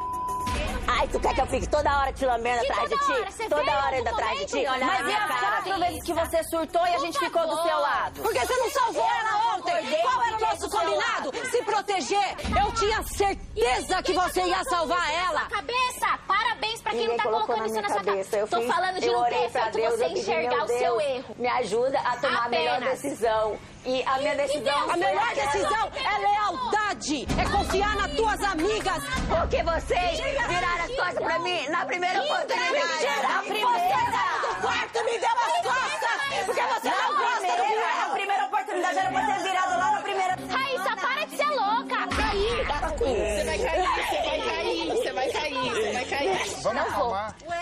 Ai, 0.89 1.07
tu 1.07 1.19
quer 1.19 1.33
que 1.33 1.41
eu 1.41 1.47
fique 1.47 1.67
toda 1.67 1.99
hora 1.99 2.13
te 2.13 2.25
lambendo 2.25 2.61
Que 2.61 2.71
atrás 2.71 2.89
de 2.89 2.97
toda 2.97 3.25
ti? 3.25 3.49
toda 3.49 3.71
hora 3.85 3.99
indo 3.99 4.07
atrás 4.09 4.39
de 4.39 4.45
ti? 4.45 4.57
olhar 4.59 4.79
Mas 4.79 4.99
e 4.99 5.03
minha 5.03 5.25
as 5.25 5.39
quatro 5.39 5.79
vezes 5.79 6.03
que 6.03 6.13
você 6.13 6.43
surtou 6.45 6.87
e 6.87 6.95
a 6.95 6.97
gente 6.99 7.19
ficou 7.19 7.41
do 7.47 7.61
seu 7.63 7.77
lado? 7.79 8.21
Porque 8.21 8.39
você 8.39 8.55
não 8.55 8.69
salvou 8.71 9.03
ela 9.03 9.55
ontem. 9.57 9.73
acordei, 9.73 10.01
Qual 10.01 10.23
era 10.23 10.37
o 10.37 10.39
nosso 10.39 10.69
combinado? 10.69 11.31
Se 11.51 11.61
proteger. 11.63 12.35
Eu 12.65 12.71
tinha 12.73 13.03
certeza 13.03 14.01
que 14.03 14.13
você 14.13 14.41
ia 14.43 14.63
salvar 14.63 15.13
ela. 15.13 15.41
Cabeça, 15.41 16.19
parabéns 16.25 16.81
pra 16.81 16.91
quem 16.91 17.01
Ninguém 17.01 17.17
não 17.17 17.23
tá 17.25 17.29
colocando 17.31 17.59
na 17.59 17.65
isso 17.65 17.81
na 17.81 17.89
sua 17.89 18.03
cabeça. 18.03 18.37
Eu 18.37 18.47
Tô 18.47 18.57
fiz- 18.61 18.73
falando 18.73 18.99
de 18.99 19.07
eu 19.07 19.13
não 19.13 19.23
ter 19.25 19.49
feito 19.49 19.71
Deus, 19.71 19.95
você 19.95 20.03
eu 20.05 20.09
enxergar 20.11 20.63
o 20.63 20.67
seu 20.67 21.01
erro. 21.01 21.35
Me 21.37 21.47
ajuda 21.49 21.99
a 21.99 22.15
tomar 22.17 22.45
a 22.45 22.49
melhor 22.49 22.79
decisão. 22.79 23.57
E 23.85 24.03
a 24.03 24.17
minha 24.17 24.35
decisão. 24.35 24.89
A 24.91 24.97
melhor 24.97 25.27
decisão 25.33 25.91
é 25.95 26.17
lealdade, 26.19 27.27
é 27.39 27.49
confiar 27.49 27.95
nas 27.95 28.11
tuas 28.11 28.41
amigas. 28.43 29.03
Porque 29.29 29.63
vocês 29.63 30.19
viraram 30.47 30.83
as 30.83 30.95
costas 30.95 31.23
pra 31.23 31.39
mim 31.39 31.67
na 31.69 31.85
primeira 31.85 32.21
oportunidade. 32.21 33.05
Na 33.23 33.41
Você 33.41 33.47
primeira. 33.47 34.11
saiu 34.11 34.41
do 34.41 34.61
quarto 34.61 35.03
me 35.05 35.19
deu 35.19 35.29
as 35.29 35.61
costas. 35.61 36.45
Porque 36.45 36.61
você 36.61 36.89
não 36.89 37.17
gosta 37.17 37.47
do 37.47 37.63
primeira, 37.63 37.95
meu. 37.95 38.07
na 38.07 38.13
primeira 38.13 38.45
oportunidade 38.45 38.97
era 38.99 39.11
pra 39.11 39.25
ter 39.25 39.43
virado 39.43 39.77
lá 39.79 39.91
na 39.91 40.01
primeira. 40.01 40.35
Raíssa, 40.49 40.95
para 40.97 41.25
de 41.25 41.37
ser 41.37 41.49
louca! 41.49 42.16
Você 42.31 43.43
vai 43.45 43.57
cair, 43.59 43.87
você 43.87 44.21
vai 44.21 44.41
cair, 44.41 44.87
você 44.87 45.13
vai 45.13 45.29
cair, 45.29 45.69
você 45.69 45.91
vai 45.93 46.05
cair. 46.05 46.73
não 46.73 46.91
vou. 46.91 47.15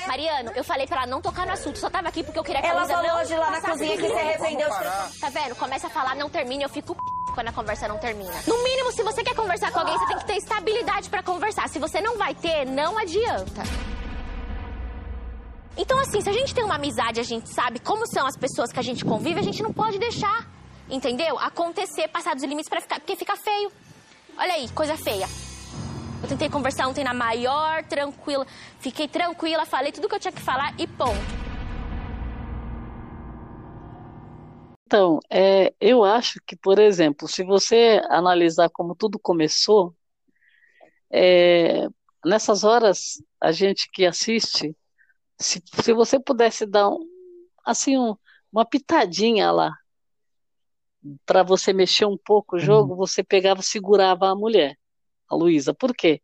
Mariano, 0.07 0.51
eu 0.55 0.63
falei 0.63 0.87
pra 0.87 0.97
ela 0.97 1.07
não 1.07 1.21
tocar 1.21 1.45
no 1.45 1.53
assunto, 1.53 1.77
só 1.77 1.89
tava 1.89 2.09
aqui 2.09 2.23
porque 2.23 2.39
eu 2.39 2.43
queria 2.43 2.61
que 2.61 2.67
a 2.67 2.71
Ela 2.71 2.87
falou 2.87 3.19
hoje 3.19 3.35
lá 3.35 3.51
na 3.51 3.61
cozinha 3.61 3.97
que 3.97 4.07
se 4.07 4.13
arrependeu. 4.13 4.69
Vamos. 4.69 5.19
Tá 5.19 5.29
vendo? 5.29 5.55
Começa 5.55 5.87
a 5.87 5.89
falar, 5.89 6.15
não 6.15 6.29
termina, 6.29 6.63
eu 6.63 6.69
fico 6.69 6.95
p... 6.95 7.01
quando 7.33 7.49
a 7.49 7.51
conversa 7.53 7.87
não 7.87 7.97
termina. 7.97 8.33
No 8.47 8.63
mínimo, 8.63 8.91
se 8.91 9.03
você 9.03 9.23
quer 9.23 9.35
conversar 9.35 9.71
com 9.71 9.79
alguém, 9.79 9.97
você 9.97 10.05
tem 10.07 10.17
que 10.17 10.25
ter 10.25 10.37
estabilidade 10.37 11.09
pra 11.09 11.21
conversar. 11.21 11.67
Se 11.67 11.77
você 11.79 12.01
não 12.01 12.17
vai 12.17 12.33
ter, 12.33 12.65
não 12.65 12.97
adianta. 12.97 13.61
Então, 15.77 15.99
assim, 15.99 16.21
se 16.21 16.29
a 16.29 16.33
gente 16.33 16.55
tem 16.55 16.63
uma 16.63 16.75
amizade, 16.75 17.19
a 17.19 17.23
gente 17.23 17.49
sabe 17.49 17.79
como 17.79 18.07
são 18.07 18.25
as 18.25 18.37
pessoas 18.37 18.71
que 18.71 18.79
a 18.79 18.83
gente 18.83 19.03
convive, 19.03 19.39
a 19.39 19.43
gente 19.43 19.61
não 19.61 19.73
pode 19.73 19.99
deixar, 19.99 20.47
entendeu? 20.89 21.37
Acontecer, 21.37 22.07
passar 22.07 22.33
dos 22.33 22.43
limites 22.45 22.69
para 22.69 22.79
ficar, 22.79 22.99
porque 23.01 23.17
fica 23.17 23.35
feio. 23.35 23.69
Olha 24.37 24.53
aí, 24.53 24.69
coisa 24.69 24.97
feia. 24.97 25.25
Eu 26.21 26.27
tentei 26.27 26.49
conversar 26.49 26.87
ontem 26.87 27.03
na 27.03 27.13
maior, 27.13 27.83
tranquila. 27.85 28.45
Fiquei 28.79 29.07
tranquila, 29.07 29.65
falei 29.65 29.91
tudo 29.91 30.09
que 30.09 30.15
eu 30.15 30.19
tinha 30.19 30.31
que 30.31 30.41
falar 30.41 30.73
e 30.77 30.85
ponto. 30.87 31.45
Então, 34.87 35.19
é, 35.31 35.73
eu 35.79 36.03
acho 36.03 36.39
que, 36.45 36.55
por 36.55 36.79
exemplo, 36.79 37.27
se 37.27 37.43
você 37.43 38.01
analisar 38.09 38.69
como 38.69 38.95
tudo 38.95 39.17
começou, 39.17 39.95
é, 41.11 41.87
nessas 42.23 42.63
horas, 42.63 43.21
a 43.41 43.51
gente 43.51 43.89
que 43.91 44.05
assiste, 44.05 44.75
se, 45.39 45.61
se 45.81 45.93
você 45.93 46.19
pudesse 46.19 46.65
dar 46.65 46.89
um, 46.89 46.99
assim, 47.65 47.97
um- 47.97 48.15
uma 48.51 48.65
pitadinha 48.65 49.51
lá, 49.51 49.71
para 51.25 51.43
você 51.43 51.73
mexer 51.73 52.05
um 52.05 52.17
pouco 52.17 52.55
o 52.55 52.59
jogo, 52.59 52.95
você 52.95 53.23
pegava, 53.23 53.61
segurava 53.61 54.29
a 54.29 54.35
mulher, 54.35 54.77
a 55.29 55.35
Luísa. 55.35 55.73
Por 55.73 55.93
quê? 55.95 56.21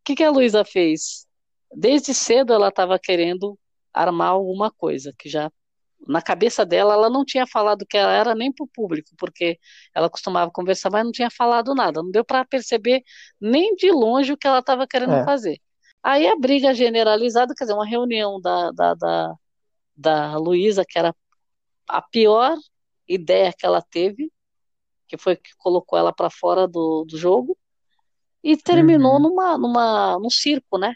O 0.00 0.04
que 0.04 0.14
que 0.16 0.24
a 0.24 0.30
Luísa 0.30 0.64
fez? 0.64 1.26
Desde 1.74 2.12
cedo 2.14 2.52
ela 2.52 2.68
estava 2.68 2.98
querendo 2.98 3.58
armar 3.92 4.28
alguma 4.28 4.70
coisa, 4.70 5.12
que 5.18 5.28
já 5.28 5.50
na 6.06 6.20
cabeça 6.20 6.66
dela 6.66 6.94
ela 6.94 7.08
não 7.08 7.24
tinha 7.24 7.46
falado 7.46 7.86
que 7.86 7.96
ela 7.96 8.12
era 8.12 8.34
nem 8.34 8.50
para 8.52 8.64
o 8.64 8.68
público, 8.68 9.10
porque 9.16 9.58
ela 9.94 10.10
costumava 10.10 10.50
conversar, 10.50 10.90
mas 10.90 11.04
não 11.04 11.12
tinha 11.12 11.30
falado 11.30 11.74
nada. 11.74 12.02
Não 12.02 12.10
deu 12.10 12.24
para 12.24 12.44
perceber 12.44 13.02
nem 13.40 13.74
de 13.76 13.90
longe 13.90 14.32
o 14.32 14.36
que 14.36 14.46
ela 14.46 14.58
estava 14.58 14.86
querendo 14.86 15.14
É. 15.14 15.24
fazer. 15.24 15.60
Aí 16.02 16.26
a 16.26 16.36
briga 16.36 16.74
generalizada, 16.74 17.54
quer 17.56 17.64
dizer, 17.64 17.74
uma 17.74 17.86
reunião 17.86 18.40
da, 18.40 18.72
da, 18.72 18.94
da, 18.94 19.34
da 19.96 20.36
Luísa, 20.36 20.84
que 20.86 20.98
era 20.98 21.14
a 21.88 22.02
pior 22.02 22.56
ideia 23.08 23.52
que 23.56 23.66
ela 23.66 23.82
teve, 23.82 24.32
que 25.08 25.16
foi 25.18 25.36
que 25.36 25.50
colocou 25.58 25.98
ela 25.98 26.12
para 26.12 26.30
fora 26.30 26.66
do, 26.68 27.04
do 27.04 27.16
jogo, 27.18 27.56
e 28.42 28.56
terminou 28.56 29.14
Uhum. 29.14 29.30
numa, 29.30 29.58
numa, 29.58 30.18
num 30.18 30.30
circo, 30.30 30.78
né? 30.78 30.94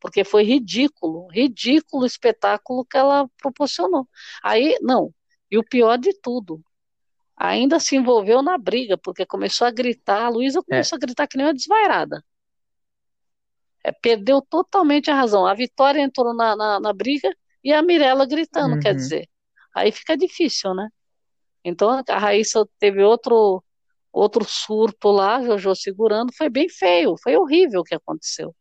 Porque 0.00 0.24
foi 0.24 0.44
ridículo, 0.44 1.28
ridículo 1.28 2.04
o 2.04 2.06
espetáculo 2.06 2.84
que 2.84 2.96
ela 2.96 3.28
proporcionou. 3.38 4.08
Aí, 4.42 4.78
não, 4.82 5.14
e 5.50 5.58
o 5.58 5.64
pior 5.64 5.98
de 5.98 6.12
tudo, 6.20 6.62
ainda 7.36 7.80
se 7.80 7.96
envolveu 7.96 8.42
na 8.42 8.58
briga, 8.58 8.98
porque 8.98 9.26
começou 9.26 9.66
a 9.66 9.70
gritar, 9.70 10.26
a 10.26 10.28
Luísa 10.30 10.62
começou 10.62 10.96
a 10.96 11.00
gritar 11.00 11.26
que 11.28 11.36
nem 11.38 11.46
uma 11.46 11.54
desvairada. 11.54 12.24
É, 13.82 13.92
perdeu 13.92 14.42
totalmente 14.42 15.10
a 15.10 15.14
razão. 15.14 15.46
A 15.46 15.54
Vitória 15.54 16.00
entrou 16.00 16.34
na, 16.34 16.54
na, 16.56 16.80
na 16.80 16.92
briga 16.92 17.30
e 17.64 17.72
a 17.72 17.82
Mirella 17.82 18.26
gritando, 18.26 18.76
quer 18.78 18.90
Uhum. 18.90 18.96
dizer. 18.96 19.28
Aí 19.74 19.90
fica 19.92 20.16
difícil, 20.16 20.74
né? 20.74 20.88
Então 21.64 21.90
a 22.08 22.18
Raíssa 22.18 22.66
teve 22.78 23.02
outro 23.02 23.62
outro 24.12 24.44
surto 24.44 25.08
lá, 25.12 25.40
Jojo 25.42 25.72
segurando, 25.76 26.32
foi 26.36 26.48
bem 26.48 26.68
feio, 26.68 27.14
foi 27.22 27.36
horrível 27.36 27.80
o 27.82 27.84
que 27.84 27.94
aconteceu. 27.94 28.52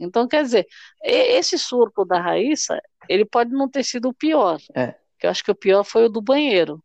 Então, 0.00 0.26
quer 0.26 0.42
dizer, 0.42 0.66
e- 1.04 1.36
esse 1.38 1.56
surto 1.56 2.04
da 2.04 2.20
Raíssa, 2.20 2.80
ele 3.08 3.24
pode 3.24 3.52
não 3.52 3.68
ter 3.68 3.84
sido 3.84 4.08
o 4.08 4.14
pior, 4.14 4.58
É. 4.74 4.96
que 5.20 5.24
eu 5.26 5.30
acho 5.30 5.44
que 5.44 5.52
o 5.52 5.54
pior 5.54 5.84
foi 5.84 6.06
o 6.06 6.08
do 6.08 6.20
banheiro. 6.20 6.82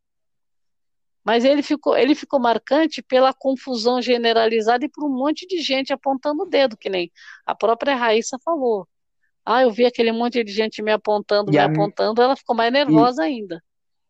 Mas 1.24 1.44
ele 1.44 1.62
ficou, 1.64 1.98
ele 1.98 2.14
ficou 2.14 2.40
marcante 2.40 3.02
pela 3.02 3.34
confusão 3.34 4.02
generalizada 4.02 4.86
e 4.86 4.90
por 4.90 5.04
um 5.06 5.10
monte 5.14 5.46
de 5.48 5.60
gente 5.62 5.92
apontando 5.92 6.44
o 6.44 6.46
dedo, 6.46 6.78
que 6.78 6.90
nem 6.90 7.12
a 7.46 7.54
própria 7.56 7.96
Raíssa 7.96 8.38
falou. 8.46 8.88
Ah, 9.44 9.64
eu 9.64 9.72
vi 9.72 9.86
aquele 9.86 10.12
monte 10.12 10.44
de 10.44 10.52
gente 10.52 10.82
me 10.84 10.92
apontando, 10.92 11.50
E 11.52 11.54
me 11.56 11.58
a- 11.60 11.66
apontando, 11.66 12.22
ela 12.22 12.36
ficou 12.36 12.56
mais 12.56 12.72
nervosa 12.72 13.24
ainda. 13.24 13.62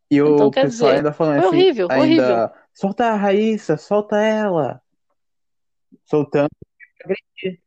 E 0.10 0.22
o 0.22 0.32
Então, 0.34 0.52
quer 0.52 0.66
pessoal 0.66 0.92
dizer, 0.92 0.98
ainda 0.98 1.12
falando 1.14 1.40
assim, 1.40 1.66
horrível, 1.66 1.88
ainda, 1.88 2.24
horrível. 2.24 2.52
solta 2.74 3.08
a 3.08 3.16
Raíssa, 3.16 3.78
solta 3.78 4.18
ela. 4.18 4.82
Soltando, 6.06 6.50
agredir. 7.06 7.62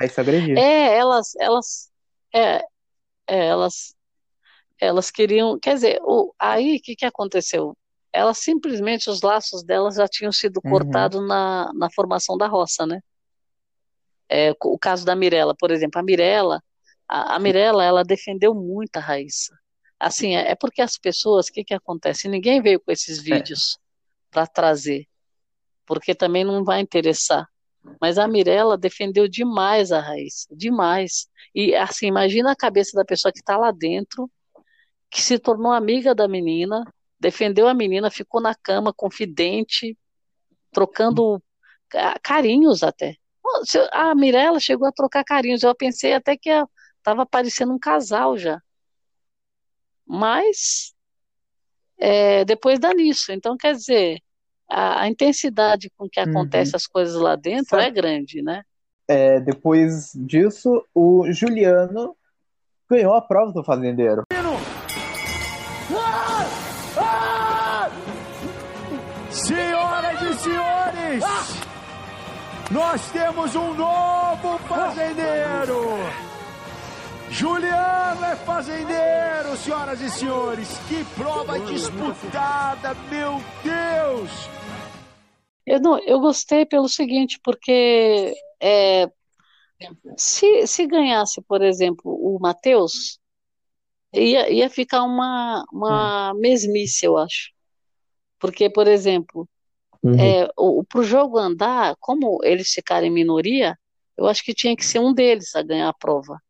A 0.00 0.04
Raíssa 0.04 0.20
agredir. 0.22 0.56
É, 0.56 0.96
elas, 0.98 1.34
elas, 1.38 1.90
é, 2.34 2.56
é, 3.28 3.48
elas, 3.48 3.94
elas 4.80 5.10
queriam, 5.10 5.58
quer 5.60 5.74
dizer, 5.74 6.00
o, 6.04 6.34
aí 6.38 6.76
o 6.78 6.82
que 6.82 6.96
que 6.96 7.06
aconteceu? 7.06 7.76
Elas 8.12 8.38
simplesmente, 8.38 9.10
os 9.10 9.22
laços 9.22 9.64
delas 9.64 9.96
já 9.96 10.08
tinham 10.08 10.32
sido 10.32 10.60
Uhum. 10.64 10.70
cortados 10.70 11.26
na, 11.28 11.72
na 11.74 11.90
formação 11.92 12.36
da 12.38 12.46
roça, 12.48 12.86
né? 12.86 13.00
É, 14.30 14.52
o 14.62 14.78
caso 14.78 15.04
da 15.06 15.16
Mirella, 15.16 15.54
por 15.58 15.70
exemplo, 15.70 15.98
a 16.00 16.02
Mirella, 16.02 16.62
a, 17.08 17.36
a 17.36 17.38
Mirella, 17.38 17.82
ela 17.84 18.04
defendeu 18.04 18.54
muito 18.54 18.96
a 18.96 19.00
Raíssa. 19.00 19.54
Assim, 20.00 20.36
é, 20.36 20.52
é 20.52 20.54
porque 20.54 20.82
as 20.82 20.96
pessoas, 20.98 21.48
o 21.48 21.52
que 21.52 21.64
que 21.64 21.74
acontece? 21.74 22.28
Ninguém 22.28 22.62
veio 22.62 22.80
com 22.80 22.90
esses 22.92 23.20
vídeos 23.20 23.78
para 24.30 24.46
trazer, 24.46 25.06
porque 25.86 26.14
também 26.14 26.44
não 26.44 26.64
vai 26.64 26.80
interessar. 26.80 27.46
Mas 28.00 28.18
a 28.18 28.28
Mirella 28.28 28.76
defendeu 28.78 29.28
demais 29.28 29.92
a 29.92 30.00
Raíssa, 30.00 30.48
demais. 30.54 31.28
E 31.54 31.74
assim, 31.74 32.06
imagina 32.06 32.52
a 32.52 32.56
cabeça 32.56 32.96
da 32.96 33.04
pessoa 33.04 33.32
que 33.32 33.40
está 33.40 33.56
lá 33.56 33.70
dentro, 33.72 34.30
que 35.10 35.22
se 35.22 35.38
tornou 35.38 35.72
amiga 35.72 36.14
da 36.14 36.28
menina, 36.28 36.84
defendeu 37.18 37.68
a 37.68 37.74
menina, 37.74 38.10
ficou 38.10 38.40
na 38.40 38.54
cama, 38.54 38.92
confidente, 38.94 39.96
trocando 40.72 41.42
ca- 41.88 42.18
carinhos 42.22 42.82
até. 42.82 43.16
A 43.92 44.14
Mirella 44.14 44.60
chegou 44.60 44.86
a 44.86 44.92
trocar 44.92 45.24
carinhos, 45.24 45.62
eu 45.62 45.74
pensei 45.74 46.12
até 46.14 46.36
que 46.36 46.50
estava 46.98 47.24
parecendo 47.26 47.72
um 47.72 47.78
casal 47.78 48.36
já. 48.36 48.60
Mas 50.08 50.94
é, 51.98 52.44
depois 52.44 52.78
dá 52.78 52.94
nisso. 52.94 53.30
Então, 53.32 53.56
quer 53.56 53.74
dizer, 53.74 54.20
a, 54.70 55.02
a 55.02 55.08
intensidade 55.08 55.90
com 55.96 56.08
que 56.08 56.20
acontece 56.20 56.74
as 56.74 56.86
coisas 56.86 57.14
lá 57.20 57.36
dentro 57.36 57.70
Sabe- 57.70 57.84
é 57.84 57.90
grande, 57.90 58.42
né? 58.42 58.62
É, 59.06 59.40
depois 59.40 60.12
disso, 60.14 60.84
o 60.94 61.24
Juliano 61.32 62.14
ganhou 62.88 63.14
a 63.14 63.22
prova 63.22 63.52
do 63.52 63.64
fazendeiro. 63.64 64.24
Senhoras 69.30 70.22
e 70.22 70.34
senhores, 70.34 71.24
nós 72.70 73.10
temos 73.12 73.54
um 73.54 73.74
novo 73.74 74.58
fazendeiro. 74.58 76.27
Juliano 77.30 78.24
é 78.24 78.36
fazendeiro, 78.36 79.56
senhoras 79.56 80.00
e 80.00 80.10
senhores. 80.10 80.68
Que 80.88 81.04
prova 81.14 81.58
disputada, 81.60 82.94
meu 83.10 83.42
Deus! 83.62 84.30
Eu, 85.66 85.80
não, 85.80 85.98
eu 85.98 86.18
gostei 86.20 86.64
pelo 86.64 86.88
seguinte, 86.88 87.38
porque 87.44 88.34
é, 88.60 89.10
se, 90.16 90.66
se 90.66 90.86
ganhasse, 90.86 91.42
por 91.42 91.62
exemplo, 91.62 92.10
o 92.10 92.38
Matheus, 92.40 93.18
ia, 94.12 94.50
ia 94.50 94.70
ficar 94.70 95.02
uma, 95.02 95.64
uma 95.70 96.32
mesmice, 96.34 97.04
eu 97.04 97.18
acho. 97.18 97.50
Porque, 98.38 98.70
por 98.70 98.88
exemplo, 98.88 99.48
é, 100.18 100.48
o, 100.56 100.82
para 100.84 101.00
o 101.00 101.04
jogo 101.04 101.38
andar, 101.38 101.94
como 102.00 102.38
eles 102.42 102.70
ficaram 102.70 103.06
em 103.06 103.10
minoria, 103.10 103.76
eu 104.16 104.26
acho 104.26 104.42
que 104.42 104.54
tinha 104.54 104.74
que 104.74 104.84
ser 104.84 105.00
um 105.00 105.12
deles 105.12 105.54
a 105.54 105.62
ganhar 105.62 105.88
a 105.88 105.94
prova. 105.94 106.40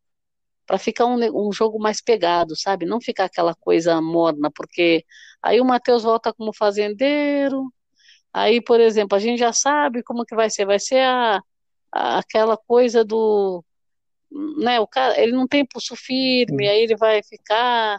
Para 0.68 0.78
ficar 0.78 1.06
um, 1.06 1.48
um 1.48 1.52
jogo 1.52 1.80
mais 1.80 2.02
pegado, 2.02 2.56
sabe? 2.56 2.86
Não 2.86 3.00
ficar 3.02 3.26
aquela 3.26 3.56
coisa 3.56 4.00
morna, 4.02 4.52
porque 4.52 5.04
aí 5.42 5.60
o 5.62 5.66
Matheus 5.66 6.04
volta 6.04 6.34
como 6.34 6.54
fazendeiro, 6.54 7.72
aí, 8.32 8.60
por 8.62 8.80
exemplo, 8.80 9.16
a 9.16 9.20
gente 9.20 9.38
já 9.40 9.52
sabe 9.52 10.02
como 10.04 10.24
que 10.26 10.34
vai 10.36 10.50
ser, 10.50 10.66
vai 10.66 10.78
ser 10.80 11.00
a, 11.02 11.38
a- 11.92 12.18
aquela 12.20 12.56
coisa 12.56 13.04
do 13.04 13.64
né, 14.58 14.80
o 14.80 14.86
cara, 14.86 15.20
ele 15.20 15.32
não 15.32 15.46
tem 15.46 15.64
pulso 15.66 15.96
firme, 15.96 16.68
aí 16.68 16.82
ele 16.82 16.96
vai 16.96 17.22
ficar 17.22 17.98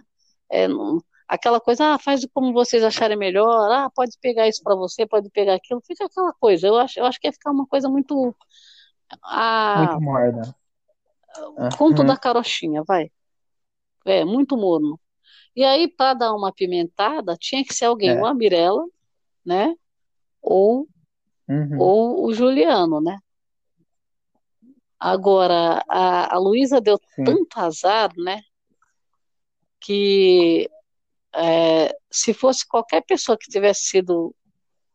é, 0.50 0.68
não- 0.68 1.00
aquela 1.28 1.60
coisa, 1.62 1.96
ah, 1.96 2.00
faz 2.00 2.26
como 2.34 2.54
vocês 2.54 2.84
acharem 2.84 3.18
melhor, 3.18 3.72
ah, 3.72 3.90
pode 3.96 4.18
pegar 4.22 4.48
isso 4.48 4.62
para 4.64 4.76
você, 4.76 5.06
pode 5.08 5.30
pegar 5.32 5.56
aquilo, 5.56 5.82
fica 5.86 6.06
aquela 6.06 6.34
coisa. 6.34 6.68
Eu 6.68 6.78
acho, 6.78 7.00
eu 7.00 7.06
acho 7.06 7.20
que 7.20 7.28
ia 7.28 7.34
ficar 7.34 7.52
uma 7.52 7.68
coisa 7.68 7.88
muito 7.90 8.36
ah, 9.24 9.76
Muito 9.92 10.02
morna. 10.02 10.56
Conto 11.78 12.04
da 12.04 12.18
carochinha, 12.18 12.84
vai. 12.84 13.12
É, 14.06 14.24
muito 14.26 14.56
morno. 14.58 15.00
E 15.56 15.64
aí, 15.64 15.88
para 15.88 16.14
dar 16.14 16.34
uma 16.34 16.50
apimentada, 16.50 17.36
tinha 17.38 17.64
que 17.64 17.74
ser 17.74 17.86
alguém, 17.86 18.12
É. 18.12 18.18
ou 18.20 18.26
a 18.26 18.34
Mirella, 18.34 18.86
né? 19.46 19.76
Ou, 20.42 20.88
Uhum. 21.48 21.80
ou 21.80 22.26
o 22.26 22.34
Juliano, 22.34 23.02
né? 23.02 23.20
Agora, 25.00 25.84
a, 25.88 26.36
a 26.36 26.40
Luísa 26.40 26.82
deu 26.82 27.00
Sim. 27.16 27.24
tanto 27.24 27.58
azar, 27.60 28.12
né? 28.18 28.42
Que 29.80 30.70
é, 31.34 31.96
se 32.12 32.34
fosse 32.34 32.68
qualquer 32.68 33.02
pessoa 33.06 33.38
que 33.38 33.50
tivesse 33.50 33.84
sido 33.84 34.36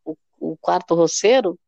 o, 0.03 0.15
o 0.39 0.57
quarto 0.57 0.93
roceiro, 0.93 1.59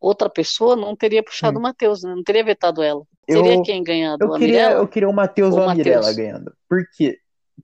outra 0.00 0.30
pessoa 0.30 0.76
não 0.76 0.94
teria 0.94 1.22
puxado 1.22 1.58
o 1.58 1.62
Matheus, 1.62 2.02
né? 2.02 2.14
Não 2.14 2.22
teria 2.22 2.44
vetado 2.44 2.82
ela. 2.82 3.02
Eu- 3.28 3.62
quem 3.62 3.82
ganhado? 3.82 4.24
Eu 4.24 4.32
queria, 4.32 4.62
Mirella? 4.62 4.80
eu 4.80 4.88
queria 4.88 5.08
o 5.08 5.12
Matheus 5.12 5.54
ou 5.54 5.62
a 5.62 5.74
Mirella 5.74 6.12
ganhando. 6.12 6.54
Por 6.68 6.82
quê? 6.96 7.18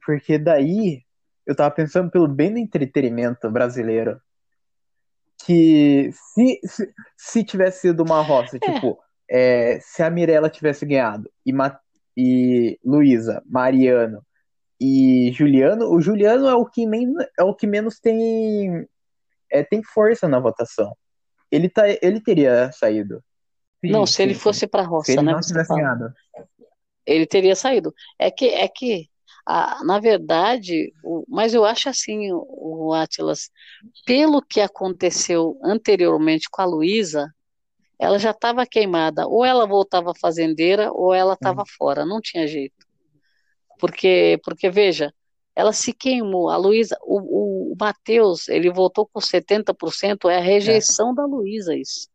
Porque 0.04 0.38
daí 0.38 1.02
eu 1.46 1.54
tava 1.54 1.70
pensando 1.74 2.10
pelo 2.10 2.26
bem 2.28 2.52
do 2.52 2.58
entretenimento 2.58 3.50
brasileiro. 3.50 4.20
Que 5.44 6.10
se, 6.12 6.60
se, 6.64 6.94
se 7.16 7.44
tivesse 7.44 7.80
sido 7.80 8.02
uma 8.02 8.20
roça, 8.22 8.58
tipo, 8.60 8.98
é, 9.28 9.78
se 9.80 10.02
a 10.02 10.10
Mirella 10.10 10.48
tivesse 10.48 10.86
ganhado 10.86 11.28
e, 11.44 11.52
Ma- 11.52 11.80
e 12.16 12.78
Luísa, 12.84 13.42
Mariano 13.46 14.24
e 14.80 15.32
Juliano, 15.32 15.90
o 15.90 16.00
Juliano 16.00 16.46
é 16.46 16.54
o 16.54 16.64
que, 16.64 16.86
men 16.86 17.12
é 17.38 17.42
o 17.42 17.54
que 17.54 17.66
menos 17.66 17.98
tem, 17.98 18.86
é, 19.50 19.64
tem 19.64 19.82
força 19.82 20.28
na 20.28 20.38
votação. 20.38 20.96
Ele, 21.50 21.68
tá, 21.68 21.84
ele 22.00 22.20
teria 22.20 22.70
saído. 22.72 23.22
Sim, 23.84 23.94
Não, 23.94 24.06
se 24.06 24.22
ele 24.22 24.34
sim, 24.34 24.34
fosse 24.34 24.66
sim. 24.66 24.68
para 24.68 24.82
a 24.82 24.86
Se 24.98 25.12
roça, 25.12 25.22
ele 25.22 25.22
né? 25.22 25.34
não 25.34 25.40
tivesse 25.40 25.74
fala. 25.74 25.74
ganhado. 25.74 26.14
Ele 27.06 27.26
teria 27.26 27.56
saído. 27.56 27.94
É 28.18 28.30
que, 28.30 28.46
é 28.46 28.68
que, 28.68 29.08
a, 29.46 29.82
na 29.84 29.98
verdade, 29.98 30.94
o- 31.02 31.24
mas 31.28 31.54
eu 31.54 31.64
acho 31.64 31.88
assim, 31.88 32.30
o, 32.32 32.88
o 32.88 32.92
Atlas, 32.94 33.50
pelo 34.06 34.42
que 34.42 34.60
aconteceu 34.60 35.58
anteriormente 35.64 36.48
com 36.50 36.62
a 36.62 36.66
Luísa, 36.66 37.34
ela 38.00 38.18
já 38.18 38.32
estava 38.32 38.66
queimada. 38.66 39.26
Ou 39.28 39.44
ela 39.44 39.66
voltava 39.66 40.14
fazendeira, 40.14 40.92
ou 40.92 41.14
ela 41.14 41.34
estava 41.34 41.64
fora. 41.66 42.06
Não 42.06 42.20
tinha 42.22 42.46
jeito. 42.48 42.86
Porque, 43.78 44.40
porque 44.44 44.70
veja, 44.70 45.12
ela 45.54 45.72
se 45.72 45.92
queimou. 45.92 46.48
A 46.50 46.56
Luísa, 46.56 46.96
o, 47.02 47.70
o, 47.70 47.72
o 47.74 47.76
Matheus, 47.78 48.48
ele 48.48 48.70
voltou 48.70 49.06
com 49.06 49.20
70%, 49.20 50.28
é 50.30 50.38
a 50.38 50.40
rejeição 50.40 51.14
da 51.14 51.24
Luísa 51.26 51.74
isso. 51.76 52.08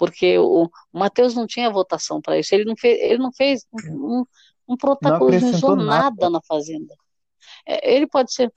Porque 0.00 0.38
o, 0.38 0.64
o 0.64 0.98
Matheus 0.98 1.34
não 1.34 1.46
tinha 1.46 1.68
votação 1.70 2.22
para 2.22 2.38
isso. 2.38 2.54
Ele 2.54 2.64
não 2.64 2.74
fez, 2.74 2.98
ele 3.02 3.18
não 3.18 3.30
fez, 3.30 3.66
não, 3.70 4.26
não 4.66 4.76
protagonizou 4.78 5.76
nada 5.76 6.10
nada. 6.10 6.30
na 6.30 6.40
Fazenda. 6.48 6.94
É, 7.66 7.94
ele 7.94 8.06
pode 8.06 8.32
ser, 8.32 8.50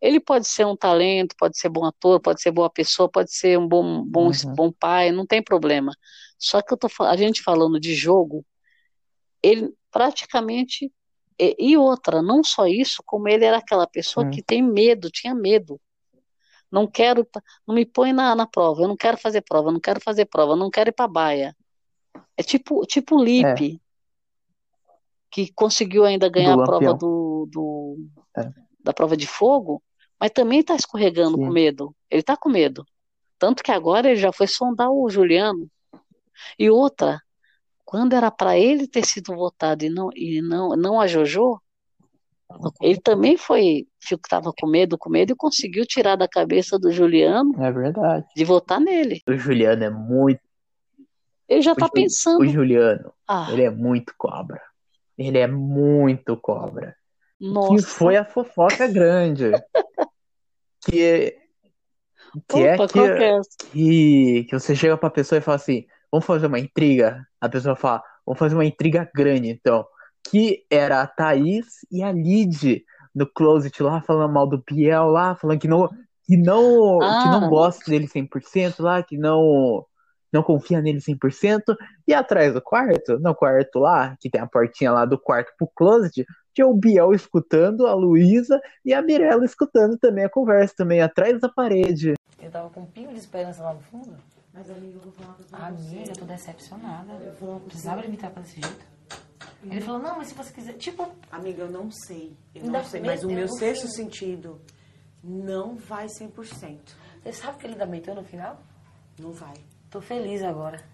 ele 0.00 0.20
pode 0.20 0.46
ser 0.46 0.64
um 0.64 0.76
talento, 0.76 1.34
pode 1.36 1.58
ser 1.58 1.68
bom 1.68 1.84
ator, 1.84 2.20
pode 2.20 2.40
ser 2.40 2.52
boa 2.52 2.70
pessoa, 2.70 3.08
pode 3.08 3.32
ser 3.32 3.58
um 3.58 3.66
bom, 3.66 4.04
bom, 4.04 4.28
Uhum. 4.28 4.54
bom 4.54 4.72
pai, 4.72 5.10
não 5.10 5.26
tem 5.26 5.42
problema. 5.42 5.92
Só 6.38 6.62
que 6.62 6.72
eu 6.72 6.76
tô, 6.78 6.86
a 7.02 7.16
gente 7.16 7.42
falando 7.42 7.80
de 7.80 7.92
jogo, 7.92 8.46
ele 9.42 9.74
praticamente 9.90 10.92
e, 11.36 11.56
e 11.58 11.76
outra, 11.76 12.22
não 12.22 12.44
só 12.44 12.68
isso, 12.68 13.02
como 13.04 13.28
ele 13.28 13.44
era 13.44 13.58
aquela 13.58 13.88
pessoa 13.88 14.24
Hum. 14.24 14.30
que 14.30 14.40
tem 14.44 14.62
medo, 14.62 15.10
tinha 15.10 15.34
medo. 15.34 15.80
Não 16.70 16.86
quero, 16.86 17.26
não 17.66 17.74
me 17.74 17.84
põe 17.84 18.12
na, 18.12 18.34
na 18.34 18.46
prova, 18.46 18.82
eu 18.82 18.88
não 18.88 18.96
quero 18.96 19.16
fazer 19.16 19.42
prova, 19.42 19.68
eu 19.68 19.72
não 19.72 19.80
quero 19.80 20.00
fazer 20.00 20.24
prova, 20.26 20.52
eu 20.52 20.56
não 20.56 20.70
quero 20.70 20.90
ir 20.90 20.92
para 20.92 21.08
baia. 21.08 21.56
É 22.36 22.42
tipo, 22.42 22.84
tipo 22.86 23.16
o 23.16 23.22
Lipe, 23.22 23.80
que 25.30 25.52
conseguiu 25.52 26.04
ainda 26.04 26.28
ganhar 26.28 26.54
Do 26.54 26.62
a 26.62 26.64
prova 26.64 26.94
do, 26.94 27.48
do, 27.50 27.98
É. 28.36 28.52
da 28.80 28.92
prova 28.92 29.16
de 29.16 29.26
fogo, 29.26 29.82
mas 30.18 30.30
também 30.30 30.60
está 30.60 30.74
escorregando 30.74 31.36
com 31.36 31.46
Sim. 31.46 31.52
medo. 31.52 31.96
Ele 32.10 32.20
está 32.20 32.36
com 32.36 32.48
medo. 32.48 32.86
Tanto 33.38 33.62
que 33.62 33.72
agora 33.72 34.10
ele 34.10 34.20
já 34.20 34.32
foi 34.32 34.46
sondar 34.46 34.90
o 34.90 35.08
Juliano. 35.08 35.68
E 36.58 36.70
outra, 36.70 37.20
quando 37.84 38.14
era 38.14 38.30
para 38.30 38.58
ele 38.58 38.86
ter 38.86 39.04
sido 39.04 39.34
votado 39.34 39.84
e 39.84 39.90
não, 39.90 40.10
e 40.14 40.40
não, 40.40 40.76
não 40.76 41.00
a 41.00 41.06
Jojo, 41.06 41.60
ele 42.82 43.00
também 43.00 43.36
foi, 43.36 43.86
estava 44.00 44.52
com 44.56 44.66
medo, 44.66 44.96
com 44.98 45.10
medo 45.10 45.32
e 45.32 45.36
conseguiu 45.36 45.84
tirar 45.86 46.16
da 46.16 46.28
cabeça 46.28 46.78
do 46.78 46.92
Juliano 46.92 47.52
É 47.62 47.72
verdade. 47.72 48.26
de 48.36 48.44
votar 48.44 48.80
nele. 48.80 49.22
O 49.28 49.36
Juliano 49.36 49.82
é 49.84 49.90
muito. 49.90 50.40
Ele 51.48 51.62
já 51.62 51.72
o 51.72 51.74
está 51.74 51.88
pensando. 51.88 52.40
O 52.40 52.46
Juliano, 52.46 53.12
Ah. 53.28 53.48
ele 53.50 53.62
é 53.62 53.70
muito 53.70 54.14
cobra. 54.16 54.60
Ele 55.16 55.38
é 55.38 55.46
muito 55.46 56.36
cobra. 56.36 56.96
Que 57.38 57.46
Nossa. 57.48 57.86
foi 57.86 58.16
a 58.16 58.24
fofoca 58.24 58.86
grande. 58.86 59.50
que 60.86 61.36
que 62.48 62.62
é 62.64 62.74
Opa, 62.74 62.86
que, 62.88 62.92
qual 62.94 63.06
que 63.16 63.22
é 63.22 63.36
essa? 63.38 63.48
que, 63.72 64.44
que 64.48 64.58
você 64.58 64.74
chega 64.74 64.96
pra 64.96 65.10
pessoa 65.10 65.38
e 65.38 65.42
fala 65.42 65.56
assim: 65.56 65.86
vamos 66.10 66.26
fazer 66.26 66.46
uma 66.46 66.58
intriga. 66.58 67.26
A 67.40 67.48
pessoa 67.48 67.76
fala: 67.76 68.02
vamos 68.26 68.38
fazer 68.38 68.54
uma 68.54 68.64
intriga 68.64 69.08
grande, 69.14 69.48
então. 69.48 69.86
Que 70.30 70.64
era 70.70 71.02
a 71.02 71.06
Thaís 71.06 71.66
e 71.90 72.02
a 72.02 72.10
Lid 72.12 72.84
no 73.14 73.26
closet 73.26 73.82
lá, 73.82 74.00
falando 74.00 74.32
mal 74.32 74.46
do 74.46 74.62
Biel 74.66 75.06
lá, 75.06 75.36
falando 75.36 75.60
que 75.60 75.68
não, 75.68 75.88
que 76.24 76.36
não, 76.36 76.98
que 76.98 77.28
Ah. 77.28 77.40
não 77.40 77.48
gosta 77.48 77.90
dele 77.90 78.08
100% 78.08 78.80
lá, 78.82 79.02
que 79.02 79.16
não, 79.16 79.84
não 80.32 80.42
confia 80.42 80.80
nele 80.80 81.00
100%. 81.00 81.76
E 82.08 82.12
atrás 82.12 82.52
do 82.54 82.60
quarto, 82.60 83.18
no 83.20 83.34
quarto 83.34 83.78
lá, 83.78 84.16
que 84.18 84.28
tem 84.28 84.40
a 84.40 84.46
portinha 84.46 84.90
lá 84.90 85.04
do 85.04 85.18
quarto 85.18 85.52
pro 85.56 85.70
closet, 85.76 86.26
tinha 86.52 86.66
o 86.66 86.74
Biel 86.74 87.12
escutando, 87.12 87.86
a 87.86 87.94
Luísa 87.94 88.60
e 88.84 88.92
a 88.92 89.02
Mirella 89.02 89.44
escutando 89.44 89.96
também 89.98 90.24
a 90.24 90.30
conversa, 90.30 90.74
também 90.76 91.00
atrás 91.00 91.40
da 91.40 91.48
parede. 91.48 92.14
Eu 92.42 92.50
tava 92.50 92.68
com 92.70 92.80
um 92.80 92.86
pingo 92.86 93.12
de 93.12 93.18
esperança 93.18 93.62
lá 93.62 93.74
no 93.74 93.80
fundo. 93.80 94.16
Mas, 94.52 94.70
amiga, 94.70 94.94
eu 94.96 95.00
vou 95.00 95.12
falar 95.12 95.34
pra 95.34 95.44
você. 95.44 95.94
Amiga, 95.94 96.10
eu 96.10 96.16
tô 96.16 96.24
decepcionada. 96.24 97.12
Eu 97.14 97.32
vou 97.32 97.48
falar 97.48 97.58
pra 97.58 97.68
Precisava 97.68 98.00
limitar 98.02 98.30
pra 98.30 98.42
desse 98.42 98.60
jeito. 98.60 98.93
Ele 99.62 99.80
falou, 99.80 100.00
não, 100.00 100.18
mas 100.18 100.28
se 100.28 100.34
você 100.34 100.52
quiser. 100.52 100.74
Tipo. 100.74 101.10
Amiga, 101.30 101.62
eu 101.62 101.70
não 101.70 101.90
sei. 101.90 102.36
Eu 102.54 102.64
Ainda 102.64 102.78
não 102.78 102.84
sei. 102.84 103.00
Mas 103.00 103.24
o 103.24 103.30
eu 103.30 103.34
meu 103.34 103.48
sexto 103.48 103.88
sentido 103.88 104.60
não 105.22 105.76
vai 105.76 106.06
100%. 106.06 106.78
Você 107.22 107.32
sabe 107.32 107.58
que 107.58 107.66
ele 107.66 107.72
ainda 107.72 107.86
meteu 107.86 108.14
no 108.14 108.22
final? 108.24 108.60
Não 109.18 109.32
vai. 109.32 109.54
Tô 109.90 110.00
feliz 110.00 110.42
agora. 110.42 110.84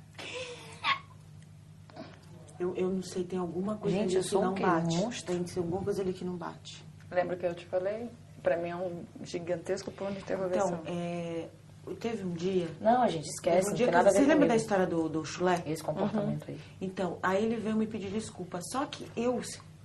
Eu, 2.58 2.74
eu 2.76 2.90
não 2.90 3.02
sei, 3.02 3.24
tem 3.24 3.38
alguma 3.38 3.76
coisa 3.78 3.96
Gente, 3.96 4.08
ali 4.08 4.16
eu 4.16 4.22
que 4.22 4.28
sou 4.28 4.42
não 4.42 4.52
o 4.52 4.54
quê? 4.54 4.62
bate. 4.62 4.94
Um 4.94 5.00
monstro? 5.00 5.32
Tem 5.32 5.42
que 5.42 5.50
ser 5.50 5.60
alguma 5.60 5.82
coisa 5.82 6.02
ali 6.02 6.12
que 6.12 6.24
não 6.24 6.36
bate. 6.36 6.84
Lembra 7.10 7.36
que 7.36 7.46
eu 7.46 7.54
te 7.54 7.64
falei? 7.64 8.10
Pra 8.42 8.56
mim 8.58 8.68
é 8.68 8.76
um 8.76 9.02
gigantesco 9.22 9.90
ponto 9.90 10.12
de 10.12 10.18
interrogação. 10.20 10.80
Então, 10.82 10.94
é, 10.94 11.48
teve 11.94 12.24
um 12.24 12.32
dia. 12.32 12.68
Não, 12.80 13.02
a 13.02 13.08
gente 13.08 13.28
esquece, 13.28 13.68
um 13.68 13.70
não 13.70 13.76
dia 13.76 13.86
tem 13.86 13.94
nada 13.94 14.10
Você 14.10 14.20
lembra 14.20 14.48
da 14.48 14.56
história 14.56 14.86
do, 14.86 15.08
do 15.08 15.24
chulé? 15.24 15.62
Esse 15.66 15.82
comportamento 15.82 16.44
aí. 16.48 16.58
Então, 16.80 17.18
aí 17.22 17.44
ele 17.44 17.56
veio 17.56 17.76
me 17.76 17.86
pedir 17.86 18.10
desculpa. 18.10 18.60
Só 18.60 18.86
que 18.86 19.10
eu, 19.16 19.40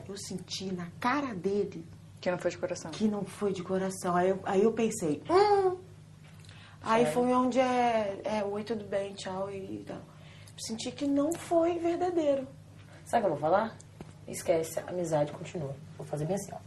eu 0.07 0.17
senti 0.17 0.73
na 0.73 0.87
cara 0.99 1.33
dele. 1.33 1.85
Que 2.21 2.31
não 2.31 2.37
foi 2.37 2.51
de 2.51 2.57
coração. 2.57 2.91
Que 2.91 3.07
não 3.07 3.23
foi 3.23 3.53
de 3.53 3.63
coração. 3.63 4.15
Aí 4.15 4.29
eu, 4.29 4.39
aí 4.45 4.63
eu 4.63 4.73
pensei. 4.73 5.21
Hum. 5.29 5.77
Aí 6.81 7.05
foi 7.07 7.33
onde 7.33 7.59
é, 7.59 8.21
é. 8.23 8.43
Oi, 8.43 8.63
tudo 8.63 8.85
bem, 8.85 9.13
tchau 9.13 9.51
e 9.51 9.83
tal. 9.87 10.01
Senti 10.57 10.91
que 10.91 11.07
não 11.07 11.33
foi 11.33 11.77
verdadeiro. 11.79 12.47
Sabe 13.05 13.23
o 13.23 13.27
que 13.27 13.33
eu 13.33 13.39
vou 13.39 13.49
falar? 13.49 13.75
Esquece, 14.27 14.79
a 14.79 14.89
amizade 14.89 15.31
continua. 15.31 15.75
Vou 15.97 16.05
fazer 16.05 16.25
bem 16.25 16.35
assim, 16.35 16.51
ó. 16.53 16.57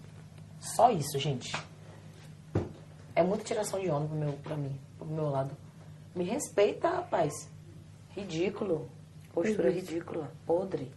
Só 0.61 0.91
isso, 0.91 1.19
gente. 1.19 1.53
É 3.15 3.23
muita 3.23 3.45
tiração 3.45 3.81
de 3.81 3.91
onda 3.91 4.07
pro 4.07 4.17
meu, 4.17 4.33
pra 4.35 4.57
mim, 4.57 4.79
pro 4.99 5.07
meu 5.07 5.29
lado. 5.31 5.57
Me 6.15 6.25
respeita, 6.25 6.89
rapaz. 6.89 7.33
Ridículo. 8.11 8.89
Postura 9.33 9.71
Pois 9.71 9.77
é. 9.77 9.81
ridícula. 9.81 10.33
Podre. 10.47 10.91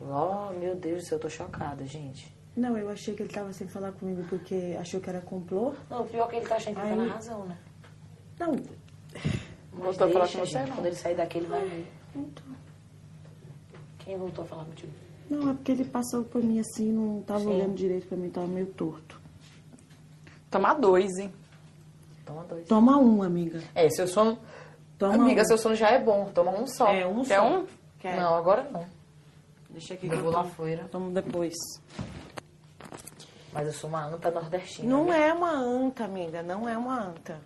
Oh, 0.00 0.52
meu 0.58 0.74
Deus 0.74 1.02
do 1.04 1.06
céu, 1.08 1.16
eu 1.16 1.22
tô 1.22 1.28
chocada, 1.30 1.86
gente. 1.86 2.34
Não, 2.56 2.76
eu 2.76 2.88
achei 2.90 3.14
que 3.14 3.22
ele 3.22 3.32
tava 3.32 3.52
sem 3.52 3.66
falar 3.68 3.92
comigo 3.92 4.22
porque 4.28 4.76
achou 4.78 5.00
que 5.00 5.08
era 5.08 5.20
complô. 5.20 5.74
Não, 5.90 6.02
o 6.02 6.06
pior 6.06 6.26
é 6.26 6.30
que 6.30 6.36
ele 6.36 6.46
tá 6.46 6.56
achando 6.56 6.74
que 6.74 6.80
ele 6.80 6.88
tá 6.96 7.02
Aí- 7.02 7.08
na 7.08 7.14
razão, 7.14 7.46
né? 7.46 7.58
Não. 8.38 8.52
Mas 9.72 9.82
Voltou 9.96 10.06
a 10.06 10.10
falar 10.10 10.28
com 10.28 10.38
você, 10.38 10.46
gente. 10.46 10.68
não? 10.68 10.76
Quando 10.76 10.86
ele 10.86 10.96
sair 10.96 11.16
daqui, 11.16 11.38
ele 11.38 11.46
vai 11.46 11.64
ver. 11.68 11.86
Quem 13.98 14.16
voltou 14.18 14.44
a 14.44 14.46
falar 14.46 14.64
contigo? 14.66 14.92
Não, 15.30 15.50
é 15.50 15.54
porque 15.54 15.72
ele 15.72 15.84
passou 15.84 16.22
por 16.24 16.42
mim 16.42 16.60
assim, 16.60 16.92
não 16.92 17.22
tava 17.22 17.40
Sim. 17.40 17.48
olhando 17.54 17.74
direito 17.74 18.06
pra 18.06 18.16
mim, 18.16 18.28
tava 18.30 18.46
meio 18.46 18.66
torto. 18.66 19.20
Tomar 20.50 20.74
dois, 20.74 21.16
hein? 21.18 21.32
Toma 22.24 22.44
dois. 22.44 22.66
Toma 22.66 22.96
um, 22.98 23.22
amiga. 23.22 23.62
É, 23.74 23.88
seu 23.90 24.06
sono. 24.06 24.38
Toma 24.98 25.14
Amiga, 25.14 25.42
um. 25.42 25.44
seu 25.44 25.58
sono 25.58 25.74
já 25.74 25.90
é 25.90 25.98
bom. 25.98 26.30
Toma 26.32 26.52
um 26.52 26.66
só. 26.66 26.88
É, 26.88 27.06
um 27.06 27.24
Quer 27.24 27.38
só. 27.40 27.48
um? 27.48 27.66
Quer? 27.98 28.16
Não, 28.16 28.34
agora 28.34 28.66
não. 28.70 28.86
Deixa 29.70 29.94
aqui 29.94 30.06
Eu 30.06 30.12
que 30.12 30.16
vou 30.18 30.30
lá 30.30 30.44
fora. 30.44 30.86
Tomo 30.90 31.10
depois. 31.10 31.54
Mas 33.52 33.66
eu 33.66 33.72
sou 33.72 33.90
uma 33.90 34.06
anta 34.06 34.30
nordestina. 34.30 34.88
Não 34.88 35.06
né? 35.06 35.28
é 35.28 35.32
uma 35.32 35.50
anta, 35.50 36.04
amiga. 36.04 36.42
Não 36.42 36.68
é 36.68 36.76
uma 36.78 37.08
anta. 37.08 37.40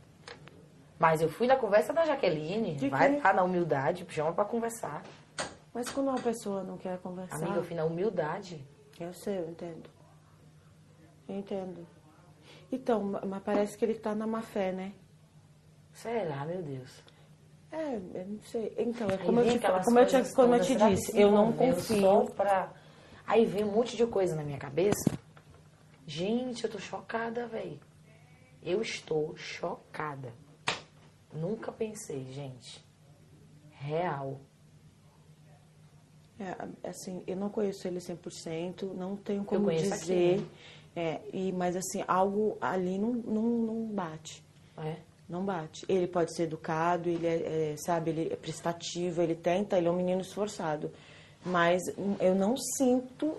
Mas 0.99 1.21
eu 1.21 1.29
fui 1.29 1.47
na 1.47 1.57
conversa 1.57 1.93
da 1.93 2.05
Jaqueline. 2.05 2.75
De 2.75 2.89
Vai 2.89 3.15
quê? 3.15 3.21
lá 3.23 3.33
na 3.33 3.43
humildade, 3.43 4.07
chama 4.09 4.33
pra 4.33 4.45
conversar. 4.45 5.03
Mas 5.73 5.89
quando 5.91 6.09
uma 6.09 6.21
pessoa 6.21 6.63
não 6.63 6.77
quer 6.77 6.99
conversar... 6.99 7.37
Amiga, 7.37 7.57
eu 7.57 7.65
fui 7.65 7.77
na 7.77 7.85
humildade. 7.85 8.65
Eu 8.99 9.13
sei, 9.13 9.39
eu 9.39 9.49
entendo. 9.49 9.89
Eu 11.29 11.37
entendo. 11.37 11.87
Então, 12.71 13.03
ma- 13.03 13.23
mas 13.25 13.43
parece 13.43 13.77
que 13.79 13.85
ele 13.85 13.95
tá 13.95 14.15
na 14.15 14.27
má 14.27 14.43
fé, 14.43 14.73
né? 14.73 14.93
Será, 15.93 16.45
meu 16.45 16.63
Deus. 16.63 17.03
É, 17.73 17.95
eu 17.97 18.27
não 18.27 18.41
sei. 18.43 18.73
Então, 18.79 19.09
é 19.09 19.19
como 19.19 19.41
eu 19.41 19.59
te, 19.59 19.59
como 19.85 19.99
eu 19.99 20.07
te, 20.07 20.35
como 20.35 20.55
eu 20.55 20.61
te 20.61 20.75
disse, 20.77 21.13
se 21.13 21.21
eu 21.21 21.31
não 21.31 21.53
confio. 21.53 22.31
Pra... 22.35 22.73
Aí 23.27 23.45
vem 23.45 23.65
um 23.65 23.73
monte 23.73 23.97
de 23.97 24.07
coisa 24.07 24.35
na 24.35 24.43
minha 24.43 24.59
cabeça. 24.59 25.11
Gente, 26.07 26.65
eu 26.65 26.71
tô 26.71 26.79
chocada, 26.79 27.47
velho. 27.47 27.79
Eu 28.63 28.81
estou 28.81 29.37
chocada. 29.37 30.33
Nunca 31.33 31.71
pensei, 31.71 32.25
gente. 32.33 32.83
Real. 33.71 34.41
É, 36.41 36.89
assim, 36.89 37.23
eu 37.27 37.37
não 37.37 37.51
conheço 37.51 37.87
ele 37.89 37.99
100%, 37.99 38.95
não 38.95 39.17
tenho 39.17 39.45
como 39.45 39.65
conheço 39.65 39.93
aqui, 39.93 40.01
dizer. 40.01 40.41
né? 40.41 40.47
É, 40.99 41.21
e, 41.33 41.53
mas, 41.53 41.77
assim, 41.77 42.03
algo 42.09 42.59
ali 42.61 42.99
não, 42.99 43.13
não, 43.13 43.43
não 43.43 43.87
bate. 43.87 44.43
É? 44.79 44.97
Não 45.29 45.45
bate. 45.45 45.87
Ele 45.89 46.09
pode 46.09 46.35
ser 46.35 46.45
educado, 46.45 47.09
ele 47.09 47.25
é, 47.25 47.73
é, 47.73 47.77
sabe, 47.77 48.11
ele 48.11 48.33
é 48.33 48.37
prestativo, 48.37 49.23
ele 49.23 49.37
tenta, 49.37 49.79
ele 49.79 49.87
é 49.87 49.91
um 49.91 49.97
menino 49.97 50.21
esforçado. 50.21 50.91
Mas 51.45 51.83
eu 52.19 52.35
não 52.35 52.57
sinto 52.57 53.37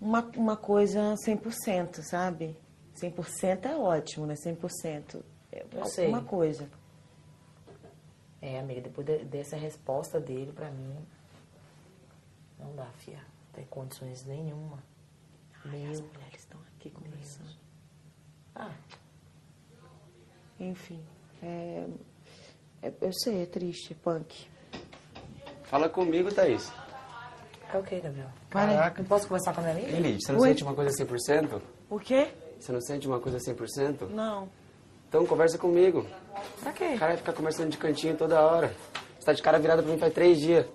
uma, 0.00 0.20
uma 0.36 0.56
coisa 0.56 1.14
100%, 1.26 2.02
sabe? 2.02 2.56
100% 3.02 3.64
é 3.66 3.76
ótimo, 3.76 4.26
né? 4.26 4.34
100%. 4.34 5.22
É 5.50 5.64
Eu 5.72 5.86
sei. 5.86 6.06
uma 6.06 6.22
coisa. 6.22 6.68
É, 8.40 8.60
amiga, 8.60 8.82
depois 8.82 9.04
de- 9.06 9.24
dessa 9.24 9.56
resposta 9.56 10.20
dele 10.20 10.52
pra 10.52 10.70
mim, 10.70 10.94
não 12.60 12.74
dá, 12.76 12.86
fia. 12.98 13.16
Não 13.16 13.54
tem 13.54 13.64
condições 13.64 14.24
nenhuma. 14.24 14.78
Meu 15.64 15.72
mulheres 15.72 15.98
estão 15.98 16.08
aqui 16.80 16.88
conversando. 16.90 17.50
Ah, 18.56 18.70
Enfim, 20.58 21.00
é, 21.42 21.86
é- 22.82 22.92
eu 23.00 23.12
sei, 23.12 23.42
é 23.42 23.46
triste, 23.46 23.94
punk. 23.94 24.46
Fala 25.64 25.88
comigo, 25.88 26.30
Thaís. 26.34 26.70
é 27.72 27.78
o 27.78 27.82
que, 27.82 27.98
Gabriel? 28.00 28.28
Caraca. 28.50 29.00
Não 29.02 29.08
posso 29.08 29.26
conversar 29.28 29.54
com 29.54 29.60
a 29.60 29.64
minha 29.64 29.76
amiga? 29.76 29.96
Elide, 29.96 30.22
você 30.24 30.32
não 30.32 30.40
Oi? 30.40 30.48
sente 30.48 30.62
uma 30.64 30.74
coisa 30.74 30.90
100%? 30.94 31.62
O 31.88 31.98
quê? 31.98 32.28
Você 32.58 32.72
não 32.72 32.80
sente 32.82 33.06
uma 33.06 33.20
coisa 33.20 33.38
100%? 33.38 34.06
Não. 34.10 34.48
Então 35.08 35.24
conversa 35.26 35.56
comigo. 35.56 36.06
Pra 36.60 36.72
quê? 36.72 36.94
O 36.94 36.98
cara 36.98 37.12
vai 37.12 37.16
ficar 37.16 37.32
conversando 37.32 37.70
de 37.70 37.78
cantinho 37.78 38.16
toda 38.16 38.40
hora. 38.40 38.74
Você 39.18 39.24
tá 39.26 39.32
de 39.32 39.42
cara 39.42 39.58
virada 39.58 39.82
pra 39.82 39.90
mim 39.92 39.98
faz 39.98 40.12
três 40.12 40.38
dias. 40.38 40.66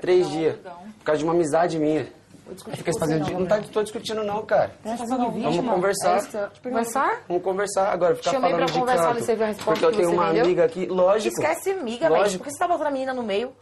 Três 0.00 0.28
dias. 0.30 0.56
Por 0.58 1.04
causa 1.04 1.18
de 1.20 1.24
uma 1.24 1.34
amizade 1.34 1.78
minha. 1.78 2.12
Se 2.56 2.98
fazendo 2.98 3.24
de... 3.24 3.32
Não 3.34 3.46
tá, 3.46 3.60
tô 3.60 3.82
discutindo 3.82 4.22
não, 4.24 4.44
cara. 4.44 4.72
Tá 4.82 4.96
fazendo? 4.96 5.30
Vamos 5.30 5.66
conversar. 5.70 6.14
É 6.14 6.18
isso 6.18 6.30
que 6.30 6.36
eu- 6.36 6.50
Conversar? 6.62 7.22
Vamos 7.28 7.42
conversar 7.42 7.92
agora, 7.92 8.14
ficar 8.14 8.30
Chamei 8.30 8.50
falando 8.50 8.66
pra 8.66 8.74
de 8.74 8.80
conversar, 8.80 9.14
canto. 9.14 9.24
você 9.24 9.34
viu 9.34 9.44
a 9.44 9.48
resposta 9.48 9.72
Porque 9.72 9.84
eu 9.84 9.92
tenho 9.92 10.12
uma 10.12 10.32
deu? 10.32 10.44
amiga 10.44 10.64
aqui, 10.64 10.86
lógico. 10.86 11.40
Esquece 11.40 11.70
amiga, 11.70 12.08
velho. 12.08 12.20
Lógico. 12.22 12.44
Por 12.44 12.50
que 12.50 12.52
você 12.54 12.58
tá 12.58 12.68
botando 12.68 12.86
a 12.86 12.90
menina 12.90 13.12
no 13.12 13.22
meio? 13.22 13.52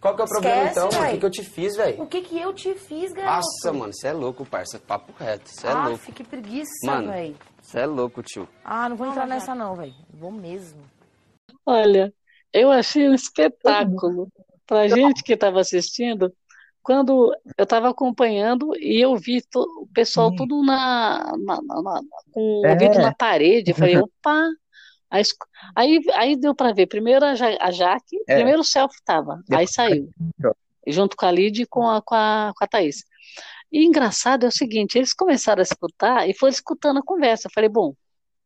Qual 0.00 0.14
que 0.14 0.22
é 0.22 0.24
o 0.24 0.28
problema 0.28 0.56
Esquece, 0.56 0.70
então, 0.78 1.00
mano? 1.00 1.08
O 1.08 1.10
que, 1.12 1.18
que 1.18 1.26
eu 1.26 1.30
te 1.30 1.42
fiz, 1.42 1.76
velho? 1.76 2.02
O 2.02 2.06
que 2.06 2.20
que 2.22 2.40
eu 2.40 2.52
te 2.52 2.74
fiz, 2.74 3.12
garoto? 3.12 3.34
Nossa, 3.36 3.72
mano, 3.72 3.92
você 3.92 4.08
é 4.08 4.12
louco, 4.12 4.46
parça. 4.46 4.78
Papo 4.78 5.12
reto, 5.18 5.48
você 5.50 5.66
é 5.66 5.70
ah, 5.70 5.88
louco. 5.88 6.12
que 6.12 6.22
preguiça, 6.22 7.00
velho. 7.02 7.36
você 7.60 7.80
é 7.80 7.86
louco, 7.86 8.22
tio. 8.22 8.48
Ah, 8.64 8.88
não 8.88 8.96
vou 8.96 9.08
entrar 9.08 9.26
nessa 9.26 9.54
não, 9.54 9.74
velho. 9.74 9.94
Vou 10.14 10.30
mesmo. 10.30 10.80
Olha, 11.66 12.12
eu 12.52 12.70
achei 12.70 13.08
um 13.08 13.14
espetáculo 13.14 14.28
para 14.66 14.86
gente 14.86 15.22
que 15.24 15.32
estava 15.32 15.60
assistindo. 15.60 16.32
Quando 16.88 17.36
eu 17.58 17.64
estava 17.64 17.90
acompanhando 17.90 18.74
e 18.78 18.98
eu 19.04 19.14
vi 19.14 19.42
o 19.54 19.86
pessoal 19.92 20.34
tudo 20.34 20.62
na, 20.64 21.34
na- 21.36 21.60
na- 21.60 21.82
na- 21.82 22.00
com 22.32 22.62
o 22.62 22.66
É. 22.66 22.72
ouvido 22.72 22.98
na 22.98 23.14
parede, 23.14 23.72
eu 23.72 23.74
falei, 23.76 23.96
opa! 24.08 24.48
Aí, 25.76 26.00
aí, 26.14 26.34
deu 26.34 26.54
para 26.54 26.72
ver. 26.72 26.86
Primeiro 26.86 27.26
a, 27.26 27.34
Ja- 27.34 27.58
a 27.60 27.70
Jaque, 27.70 28.16
É. 28.26 28.36
primeiro 28.36 28.60
o 28.60 28.64
selfie 28.64 28.96
estava, 28.96 29.38
aí 29.52 29.66
saiu, 29.68 30.08
junto 30.86 31.14
com 31.14 31.26
a 31.26 31.30
Lid 31.30 31.60
e 31.60 31.66
com 31.66 31.86
a, 31.86 32.00
com 32.00 32.14
a, 32.14 32.54
com 32.56 32.64
a 32.64 32.66
Thaís. 32.66 33.04
E 33.70 33.84
engraçado 33.84 34.44
é 34.46 34.48
o 34.48 34.50
seguinte, 34.50 34.96
eles 34.96 35.12
começaram 35.12 35.60
a 35.60 35.62
escutar 35.62 36.26
e 36.26 36.32
foram 36.32 36.50
escutando 36.52 37.00
a 37.00 37.02
conversa. 37.02 37.48
Eu 37.48 37.52
falei, 37.54 37.68
bom, 37.68 37.92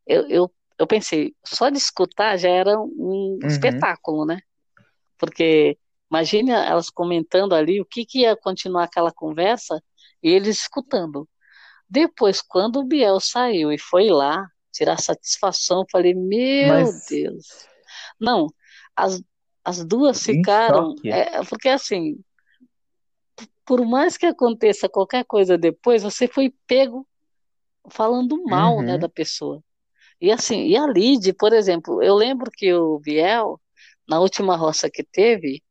eu, 0.04 0.28
eu, 0.28 0.52
eu 0.80 0.86
pensei, 0.88 1.32
só 1.46 1.68
de 1.68 1.78
escutar 1.78 2.36
já 2.36 2.48
era 2.50 2.76
um 2.76 3.38
Uhum. 3.40 3.46
espetáculo, 3.46 4.26
né? 4.26 4.40
Porque 5.16 5.78
imagina 6.12 6.66
elas 6.66 6.90
comentando 6.90 7.54
ali 7.54 7.80
o 7.80 7.86
que, 7.86 8.04
que 8.04 8.20
ia 8.20 8.36
continuar 8.36 8.84
aquela 8.84 9.10
conversa 9.10 9.82
e 10.22 10.28
eles 10.28 10.60
escutando. 10.60 11.26
Depois, 11.88 12.42
quando 12.42 12.80
o 12.80 12.84
Biel 12.84 13.18
saiu 13.18 13.72
e 13.72 13.78
foi 13.78 14.10
lá 14.10 14.46
tirar 14.70 14.98
satisfação, 15.00 15.80
eu 15.80 15.86
falei, 15.90 16.12
meu 16.14 16.68
Mas- 16.68 17.06
Deus. 17.08 17.46
Não, 18.20 18.46
as, 18.94 19.22
as 19.64 19.82
duas 19.84 20.22
ficaram. 20.22 20.94
é, 21.04 21.42
porque 21.44 21.68
assim, 21.70 22.18
por 23.64 23.84
mais 23.86 24.18
que 24.18 24.26
aconteça 24.26 24.88
qualquer 24.90 25.24
coisa 25.24 25.56
depois, 25.56 26.02
você 26.02 26.28
foi 26.28 26.52
pego 26.66 27.06
falando 27.90 28.42
mal, 28.44 28.82
né, 28.82 28.94
Uhum. 28.94 28.98
da 28.98 29.08
pessoa. 29.08 29.62
E 30.20 30.30
assim, 30.30 30.66
e 30.66 30.76
a 30.76 30.86
Lid, 30.86 31.32
por 31.32 31.52
exemplo, 31.54 32.02
eu 32.02 32.14
lembro 32.14 32.50
que 32.50 32.72
o 32.72 32.98
Biel, 33.00 33.58
na 34.06 34.20
última 34.20 34.56
roça 34.56 34.90
que 34.90 35.02
teve, 35.02 35.62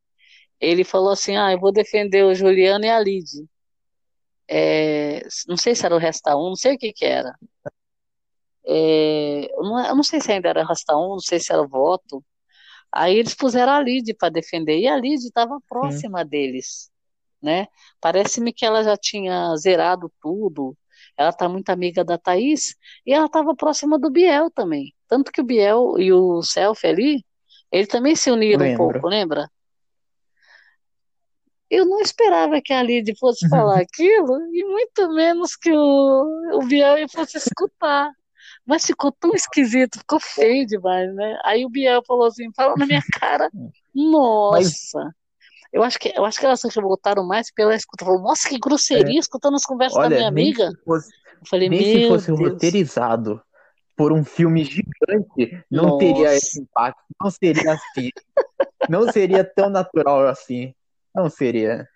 ele 0.61 0.83
falou 0.83 1.09
assim, 1.11 1.35
ah, 1.35 1.51
eu 1.51 1.59
vou 1.59 1.71
defender 1.71 2.23
o 2.23 2.35
Juliano 2.35 2.85
e 2.85 2.89
a 2.89 2.99
Lid. 2.99 3.27
É, 4.47 5.21
não 5.47 5.57
sei 5.57 5.73
se 5.73 5.85
era 5.85 5.95
o 5.95 5.97
Resta 5.97 6.35
1, 6.35 6.49
não 6.49 6.55
sei 6.55 6.75
o 6.75 6.77
que 6.77 6.93
que 6.93 7.05
era. 7.05 7.35
É, 8.65 9.49
eu 9.53 9.63
não, 9.63 9.85
eu 9.85 9.95
não 9.95 10.03
sei 10.03 10.21
se 10.21 10.31
ainda 10.31 10.49
era 10.49 10.63
Rasta 10.63 10.95
1, 10.95 11.09
não 11.09 11.19
sei 11.19 11.39
se 11.39 11.51
era 11.51 11.61
o 11.61 11.67
voto. 11.67 12.23
Aí 12.91 13.17
eles 13.17 13.33
puseram 13.33 13.71
a 13.73 13.81
Lid 13.81 14.13
para 14.13 14.29
defender, 14.29 14.77
e 14.77 14.87
a 14.87 14.97
Lid 14.97 15.23
estava 15.23 15.59
próxima 15.67 16.25
deles, 16.25 16.91
né? 17.41 17.67
Parece-me 18.01 18.51
que 18.51 18.65
ela 18.65 18.83
já 18.83 18.97
tinha 18.97 19.55
zerado 19.55 20.11
tudo, 20.21 20.77
ela 21.17 21.29
está 21.29 21.47
muito 21.47 21.69
amiga 21.69 22.03
da 22.03 22.17
Thaís, 22.17 22.75
e 23.05 23.13
ela 23.13 23.27
estava 23.27 23.55
próxima 23.55 23.97
do 23.97 24.11
Biel 24.11 24.51
também. 24.51 24.93
Tanto 25.07 25.31
que 25.31 25.39
o 25.41 25.43
Biel 25.43 25.95
e 25.97 26.11
o 26.11 26.41
Selfie 26.43 26.87
ali, 26.87 27.25
eles 27.71 27.87
também 27.87 28.15
se 28.15 28.29
uniram 28.29 28.65
um 28.65 28.77
pouco, 28.77 29.07
lembra? 29.07 29.49
Eu 31.71 31.85
não 31.85 32.01
esperava 32.01 32.61
que 32.61 32.73
a 32.73 32.83
Lid 32.83 33.17
fosse 33.17 33.47
falar 33.47 33.79
aquilo, 33.79 34.37
e 34.53 34.65
muito 34.65 35.13
menos 35.13 35.55
que 35.55 35.71
o, 35.71 36.57
o 36.59 36.65
Biel 36.65 37.07
fosse 37.07 37.37
escutar. 37.37 38.11
Mas 38.65 38.85
ficou 38.85 39.09
tão 39.09 39.33
esquisito, 39.33 39.99
ficou 39.99 40.19
feio 40.19 40.67
demais, 40.67 41.15
né? 41.15 41.39
Aí 41.45 41.65
o 41.65 41.69
Biel 41.69 42.03
falou 42.05 42.25
assim, 42.25 42.51
falou 42.53 42.77
na 42.77 42.85
minha 42.85 43.01
cara, 43.17 43.49
nossa. 43.95 45.15
Eu 45.71 45.81
acho 45.81 45.97
que, 45.97 46.11
eu 46.13 46.25
acho 46.25 46.37
que 46.37 46.45
elas 46.45 46.61
votaram 46.75 47.25
mais 47.25 47.49
pela 47.53 47.73
escuta. 47.73 48.03
Falou, 48.03 48.21
nossa, 48.21 48.49
que 48.49 48.59
grosseria, 48.59 49.17
escutando 49.17 49.55
as 49.55 49.63
conversas 49.63 49.97
da 49.97 50.09
minha 50.09 50.19
Olha, 50.19 50.27
amiga. 50.27 50.69
se 50.71 50.83
fosse, 50.83 51.09
Eu 51.39 51.47
falei, 51.47 51.69
nem 51.69 51.79
se 51.81 52.07
fosse 52.09 52.27
Deus. 52.27 52.39
roteirizado 52.39 53.41
por 53.95 54.11
um 54.11 54.25
filme 54.25 54.65
gigante, 54.65 55.63
não 55.71 55.97
teria 55.97 56.23
Nossa. 56.23 56.35
esse 56.35 56.59
impacto, 56.61 57.01
não 57.21 57.31
seria 57.31 57.73
assim, 57.73 58.09
não 58.89 59.09
seria 59.11 59.43
tão 59.45 59.69
natural 59.69 60.27
assim, 60.27 60.73
não 61.15 61.29
seria. 61.29 61.87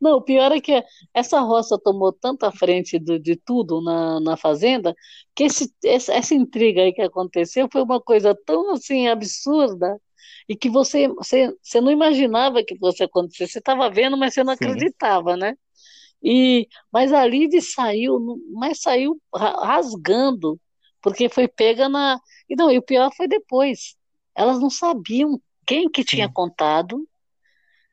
Não, 0.00 0.16
o 0.18 0.22
pior 0.22 0.52
é 0.52 0.60
que 0.60 0.82
essa 1.14 1.40
roça 1.40 1.78
tomou 1.78 2.12
tanta 2.12 2.50
frente 2.52 2.98
do- 2.98 3.18
de 3.18 3.36
tudo 3.36 3.80
na, 3.82 4.20
na 4.20 4.36
fazenda 4.36 4.94
que 5.34 5.44
esse, 5.44 5.72
essa, 5.84 6.12
essa 6.14 6.34
intriga 6.34 6.82
aí 6.82 6.92
que 6.92 7.02
aconteceu 7.02 7.68
foi 7.70 7.82
uma 7.82 8.00
coisa 8.00 8.34
tão 8.46 8.72
assim 8.72 9.08
absurda 9.08 10.00
e 10.48 10.56
que 10.56 10.68
você, 10.70 11.08
você, 11.08 11.54
você 11.62 11.80
não 11.80 11.90
imaginava 11.90 12.62
que 12.64 12.76
fosse 12.78 13.02
acontecer. 13.02 13.46
Você 13.48 13.58
estava 13.58 13.88
vendo, 13.90 14.16
mas 14.16 14.34
você 14.34 14.42
não 14.44 14.52
Sim. 14.52 14.54
acreditava, 14.54 15.36
né? 15.36 15.54
E, 16.22 16.68
mas 16.92 17.12
a 17.12 17.26
Lid 17.26 17.60
saiu, 17.62 18.18
mas 18.52 18.80
saiu 18.80 19.20
ra- 19.34 19.64
rasgando, 19.66 20.60
porque 21.02 21.28
foi 21.28 21.48
pega 21.48 21.88
na. 21.88 22.20
E 22.48 22.54
não, 22.56 22.70
e 22.70 22.78
o 22.78 22.82
pior 22.82 23.10
foi 23.16 23.26
depois. 23.28 23.96
Elas 24.34 24.60
não 24.60 24.70
sabiam 24.70 25.40
quem 25.66 25.90
que 25.90 26.04
tinha 26.04 26.28
contado. 26.28 27.06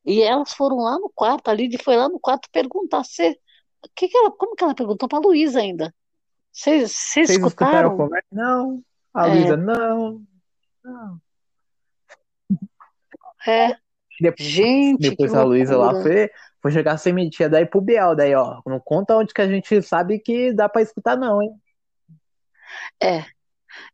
E 0.05 0.21
elas 0.21 0.53
foram 0.53 0.77
lá 0.77 0.97
no 0.97 1.09
quarto, 1.09 1.49
a 1.49 1.53
Lid 1.53 1.77
foi 1.83 1.95
lá 1.95 2.09
no 2.09 2.19
quarto 2.19 2.49
perguntar 2.51 3.03
se, 3.03 3.37
que 3.95 4.07
que 4.07 4.17
ela, 4.17 4.31
como 4.31 4.55
que 4.55 4.63
ela 4.63 4.73
perguntou 4.73 5.07
para 5.07 5.19
a 5.19 5.21
Luísa 5.21 5.59
ainda? 5.59 5.93
Vocês 6.51 7.15
escutaram 7.15 7.91
a 7.91 7.93
escutaram? 7.93 8.09
Não. 8.31 8.83
A 9.13 9.27
É. 9.27 9.33
Luísa, 9.33 9.57
não. 9.57 10.21
Não. 10.83 11.21
É. 13.47 13.77
Depois, 14.19 14.49
Gente, 14.49 15.09
depois 15.09 15.33
a 15.33 15.43
Luísa 15.43 15.77
lá 15.77 16.01
foi, 16.01 16.29
foi 16.61 16.71
jogar 16.71 16.97
sementinha 16.97 17.47
daí 17.47 17.65
pro 17.65 17.79
Biel. 17.79 18.15
Daí, 18.15 18.35
ó, 18.35 18.61
não 18.65 18.79
conta 18.79 19.15
onde 19.15 19.33
que 19.33 19.41
a 19.41 19.47
gente 19.47 19.81
sabe 19.81 20.19
que 20.19 20.51
dá 20.51 20.67
pra 20.67 20.81
escutar, 20.81 21.17
não, 21.17 21.41
hein? 21.41 21.51
É, 23.01 23.23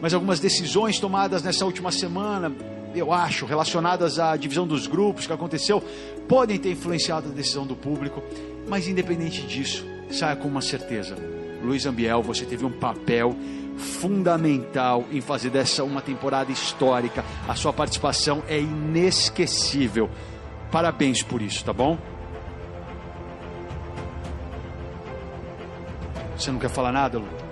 Mas 0.01 0.13
algumas 0.13 0.39
decisões 0.39 0.99
tomadas 0.99 1.41
nessa 1.41 1.65
última 1.65 1.91
semana, 1.91 2.51
eu 2.99 3.11
acho, 3.11 3.45
relacionadas 3.45 4.19
à 4.19 4.35
divisão 4.35 4.65
dos 4.65 4.88
grupos 4.88 5.27
que 5.27 5.34
aconteceu, 5.34 5.84
podem 6.27 6.57
ter 6.57 6.72
influenciado 6.72 7.30
a 7.30 7.31
decisão 7.31 7.65
do 7.65 7.76
público. 7.76 8.23
Mas 8.67 8.88
independente 8.88 9.41
disso, 9.41 9.85
saia 10.09 10.35
com 10.35 10.47
uma 10.47 10.61
certeza. 10.61 11.15
Luiz 11.63 11.85
Ambiel, 11.85 12.22
você 12.22 12.45
teve 12.45 12.65
um 12.65 12.72
papel 12.72 13.35
fundamental 13.77 15.03
em 15.11 15.22
fazer 15.22 15.49
dessa 15.49 15.84
uma 15.84 16.01
temporada 16.01 16.51
histórica. 16.51 17.23
A 17.47 17.55
sua 17.55 17.73
participação 17.73 18.43
é 18.47 18.59
inesquecível. 18.59 20.09
Parabéns 20.72 21.22
por 21.22 21.41
isso, 21.41 21.63
tá 21.63 21.73
bom? 21.73 21.97
Você 26.38 26.51
não 26.51 26.59
quer 26.59 26.69
falar 26.69 26.91
nada, 26.91 27.17
Lu? 27.17 27.44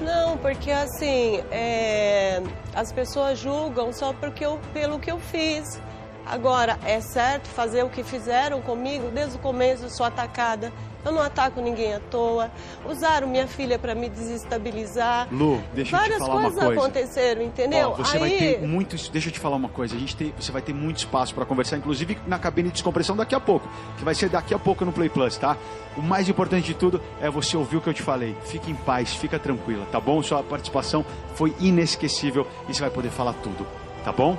Não, 0.00 0.38
porque 0.38 0.70
assim, 0.70 1.42
é, 1.50 2.40
as 2.74 2.92
pessoas 2.92 3.38
julgam 3.38 3.92
só 3.92 4.12
porque 4.12 4.44
eu, 4.44 4.60
pelo 4.72 4.98
que 4.98 5.10
eu 5.10 5.18
fiz. 5.18 5.80
Agora, 6.24 6.78
é 6.84 7.00
certo 7.00 7.48
fazer 7.48 7.82
o 7.82 7.88
que 7.88 8.02
fizeram 8.04 8.60
comigo 8.60 9.10
desde 9.10 9.36
o 9.36 9.38
começo, 9.38 9.88
sou 9.88 10.06
atacada. 10.06 10.72
Eu 11.04 11.12
não 11.12 11.22
ataco 11.22 11.60
ninguém 11.60 11.94
à 11.94 12.00
toa. 12.00 12.50
Usaram 12.88 13.28
minha 13.28 13.46
filha 13.46 13.78
para 13.78 13.94
me 13.94 14.08
desestabilizar. 14.08 15.28
Lu, 15.32 15.62
deixa 15.72 15.96
eu 15.96 16.00
te 16.00 16.02
Várias 16.02 16.18
falar 16.18 16.34
uma 16.34 16.42
coisas 16.42 16.64
coisa. 16.64 16.80
aconteceram, 16.80 17.42
entendeu? 17.42 17.90
Ó, 17.90 17.94
você 17.94 18.18
vai 18.18 18.30
Aí, 18.32 18.38
ter 18.38 18.66
muito. 18.66 18.96
Deixa 19.10 19.28
eu 19.28 19.32
te 19.32 19.38
falar 19.38 19.56
uma 19.56 19.68
coisa. 19.68 19.94
A 19.96 19.98
gente 19.98 20.16
tem, 20.16 20.34
você 20.38 20.50
vai 20.52 20.60
ter 20.60 20.74
muito 20.74 20.98
espaço 20.98 21.34
para 21.34 21.46
conversar, 21.46 21.76
inclusive 21.76 22.18
na 22.26 22.38
cabine 22.38 22.68
de 22.68 22.74
descompressão 22.74 23.16
daqui 23.16 23.34
a 23.34 23.40
pouco, 23.40 23.68
que 23.96 24.04
vai 24.04 24.14
ser 24.14 24.28
daqui 24.28 24.52
a 24.52 24.58
pouco 24.58 24.84
no 24.84 24.92
Play 24.92 25.08
Plus, 25.08 25.36
tá? 25.36 25.56
O 25.96 26.02
mais 26.02 26.28
importante 26.28 26.66
de 26.66 26.74
tudo 26.74 27.00
é 27.20 27.30
você 27.30 27.56
ouvir 27.56 27.76
o 27.76 27.80
que 27.80 27.88
eu 27.88 27.94
te 27.94 28.02
falei. 28.02 28.36
Fique 28.44 28.70
em 28.70 28.74
paz, 28.74 29.14
fica 29.14 29.38
tranquila, 29.38 29.86
tá 29.90 30.00
bom? 30.00 30.22
Sua 30.22 30.42
participação 30.42 31.04
foi 31.34 31.54
inesquecível 31.60 32.46
e 32.68 32.74
você 32.74 32.80
vai 32.80 32.90
poder 32.90 33.10
falar 33.10 33.32
tudo, 33.34 33.66
tá 34.04 34.12
bom? 34.12 34.36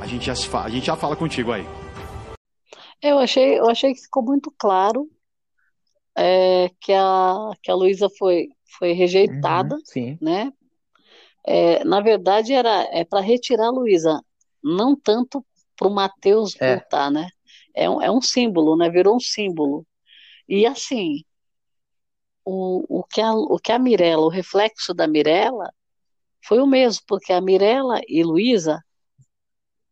A 0.00 0.06
gente 0.06 0.24
já 0.26 0.34
se 0.34 0.46
fala, 0.46 0.66
a 0.66 0.70
gente 0.70 0.86
já 0.86 0.96
fala 0.96 1.16
contigo 1.16 1.52
aí. 1.52 1.66
Eu 3.02 3.18
achei, 3.18 3.58
eu 3.58 3.68
achei 3.68 3.92
que 3.94 4.00
ficou 4.02 4.22
muito 4.22 4.52
claro 4.56 5.08
é, 6.18 6.70
que 6.80 6.92
a, 6.92 7.50
que 7.62 7.70
a 7.70 7.74
Luísa 7.74 8.08
foi, 8.18 8.48
foi 8.78 8.92
rejeitada, 8.92 9.76
Uhum, 9.96 10.18
né? 10.20 10.52
É, 11.46 11.84
na 11.84 12.00
verdade, 12.00 12.52
era 12.52 12.86
é 12.92 13.04
para 13.04 13.20
retirar 13.20 13.68
a 13.68 13.70
Luísa, 13.70 14.20
não 14.62 14.94
tanto 14.94 15.44
para 15.76 15.88
o 15.88 15.94
Matheus 15.94 16.54
É. 16.60 16.76
voltar, 16.76 17.10
né? 17.10 17.28
É 17.74 17.88
um, 17.88 18.02
é 18.02 18.10
um 18.10 18.20
símbolo, 18.20 18.76
né? 18.76 18.90
Virou 18.90 19.16
um 19.16 19.20
símbolo. 19.20 19.86
E 20.48 20.66
assim, 20.66 21.22
o, 22.44 23.00
o 23.00 23.04
que 23.04 23.20
a, 23.20 23.32
o 23.32 23.58
que 23.58 23.70
a 23.70 23.78
Mirella, 23.78 24.24
o 24.24 24.30
reflexo 24.30 24.92
da 24.92 25.06
Mirella 25.06 25.72
foi 26.44 26.58
o 26.58 26.66
mesmo, 26.66 27.02
porque 27.06 27.32
a 27.32 27.40
Mirella 27.40 28.00
e 28.08 28.24
Luísa 28.24 28.82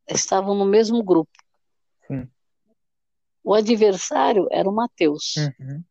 estavam 0.08 0.54
no 0.54 0.64
mesmo 0.64 1.02
grupo. 1.02 1.30
Sim. 2.06 2.28
O 3.44 3.54
adversário 3.54 4.48
era 4.50 4.68
o 4.68 4.74
Matheus. 4.74 5.36
Uhum. 5.36 5.84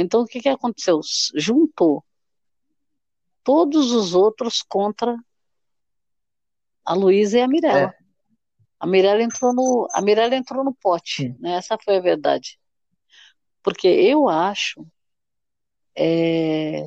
Então, 0.00 0.22
o 0.22 0.26
que 0.26 0.40
que 0.40 0.48
aconteceu? 0.48 1.00
Juntou 1.34 2.04
todos 3.44 3.92
os 3.92 4.14
outros 4.14 4.62
contra 4.62 5.16
a 6.84 6.94
Luísa 6.94 7.38
e 7.38 7.42
a 7.42 7.48
Mirella. 7.48 7.94
É. 7.94 8.00
A 8.78 8.86
Mirella 8.86 9.22
entrou 9.22 9.52
no, 9.52 9.86
a 9.92 10.00
Mirella 10.00 10.34
entrou 10.34 10.64
no 10.64 10.74
pote, 10.74 11.36
né? 11.38 11.52
Essa 11.52 11.76
foi 11.82 11.98
a 11.98 12.00
verdade. 12.00 12.58
Porque 13.62 13.86
eu 13.86 14.28
acho 14.28 14.86
é, 15.94 16.86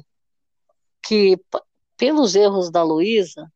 que, 1.04 1.40
pelos 1.96 2.34
erros 2.34 2.72
da 2.72 2.82
Luísa, 2.82 3.52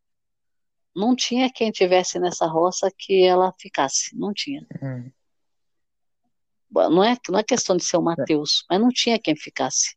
não 0.96 1.16
tinha 1.16 1.52
quem 1.52 1.72
tivesse 1.72 2.20
nessa 2.20 2.46
roça 2.46 2.92
que 2.96 3.24
ela 3.24 3.54
ficasse. 3.60 4.16
Não 4.16 4.34
tinha. 4.34 4.66
Uhum. 4.82 5.12
Não 6.72 7.04
é, 7.04 7.16
não 7.30 7.40
é 7.40 7.44
questão 7.44 7.78
de 7.78 7.84
ser 7.84 7.98
o 7.98 8.02
Matheus, 8.02 8.66
mas 8.70 8.80
não 8.80 8.90
tinha 8.90 9.20
quem 9.20 9.36
ficasse. 9.36 9.96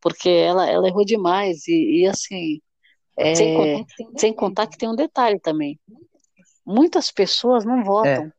Porque 0.00 0.28
ela, 0.28 0.68
ela 0.68 0.86
errou 0.88 1.04
demais 1.04 1.66
e, 1.66 2.02
e 2.02 2.06
assim, 2.06 2.60
é, 3.16 3.34
Sem 3.34 3.54
contar 3.54 3.84
que 3.86 3.96
tem 3.96 4.18
sem 4.18 4.32
contar 4.34 4.66
que 4.68 4.78
tem 4.78 4.88
um 4.88 4.96
detalhe 4.96 5.40
também. 5.40 5.78
Muitas 6.64 7.10
pessoas 7.10 7.64
não 7.64 7.82
votam. 7.82 8.32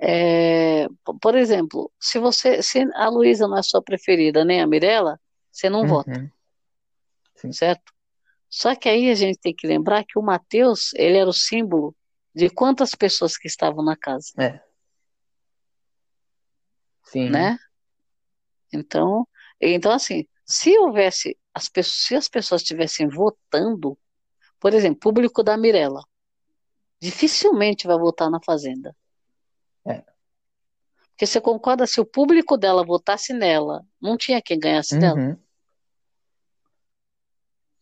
É, 0.00 0.86
p- 0.88 1.18
por 1.20 1.34
exemplo, 1.34 1.90
se 1.98 2.18
você, 2.18 2.62
se 2.62 2.80
a 2.94 3.08
Luísa 3.08 3.48
não 3.48 3.58
é 3.58 3.62
sua 3.62 3.82
preferida, 3.82 4.44
nem 4.44 4.60
a 4.60 4.66
Mirella, 4.66 5.20
você 5.50 5.68
não 5.68 5.86
vota, 5.86 6.30
Uhum. 7.44 7.52
certo? 7.52 7.92
Só 8.48 8.74
que 8.76 8.88
aí 8.88 9.10
a 9.10 9.14
gente 9.14 9.38
tem 9.38 9.54
que 9.54 9.66
lembrar 9.66 10.04
que 10.04 10.18
o 10.18 10.22
Matheus, 10.22 10.92
ele 10.94 11.18
era 11.18 11.28
o 11.28 11.32
símbolo 11.32 11.94
de 12.34 12.48
quantas 12.48 12.94
pessoas 12.94 13.36
que 13.36 13.48
estavam 13.48 13.84
na 13.84 13.96
casa, 13.96 14.32
É. 14.38 14.60
Sim. 17.10 17.30
né? 17.30 17.58
Então, 18.72 19.26
então 19.60 19.92
assim, 19.92 20.26
se 20.44 20.78
houvesse 20.78 21.36
as 21.54 21.68
pessoas, 21.68 22.06
se 22.06 22.14
as 22.14 22.28
pessoas 22.28 22.62
estivessem 22.62 23.08
votando, 23.08 23.98
por 24.60 24.74
exemplo, 24.74 25.00
público 25.00 25.42
da 25.42 25.56
Mirella, 25.56 26.02
dificilmente 27.00 27.86
vai 27.86 27.98
votar 27.98 28.30
na 28.30 28.40
Fazenda. 28.44 28.94
É. 29.86 30.02
Porque 31.10 31.26
você 31.26 31.40
concorda, 31.40 31.86
se 31.86 32.00
o 32.00 32.06
público 32.06 32.56
dela 32.56 32.84
votasse 32.84 33.32
nela, 33.32 33.84
não 34.00 34.16
tinha 34.16 34.40
quem 34.40 34.58
ganhasse 34.58 34.98
dela. 34.98 35.18
Uhum. 35.18 35.36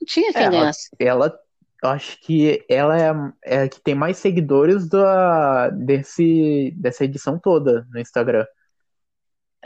Não 0.00 0.06
tinha 0.06 0.32
quem 0.32 0.42
É, 0.42 0.50
ganhasse. 0.50 0.88
ela, 0.98 1.38
eu 1.82 1.88
acho 1.90 2.18
que 2.20 2.64
ela 2.68 2.98
é, 2.98 3.12
é 3.44 3.62
a 3.62 3.68
que 3.68 3.80
tem 3.80 3.94
mais 3.94 4.16
seguidores 4.16 4.88
da, 4.88 5.68
desse, 5.70 6.72
dessa 6.78 7.04
edição 7.04 7.38
toda 7.38 7.86
no 7.90 8.00
Instagram. 8.00 8.46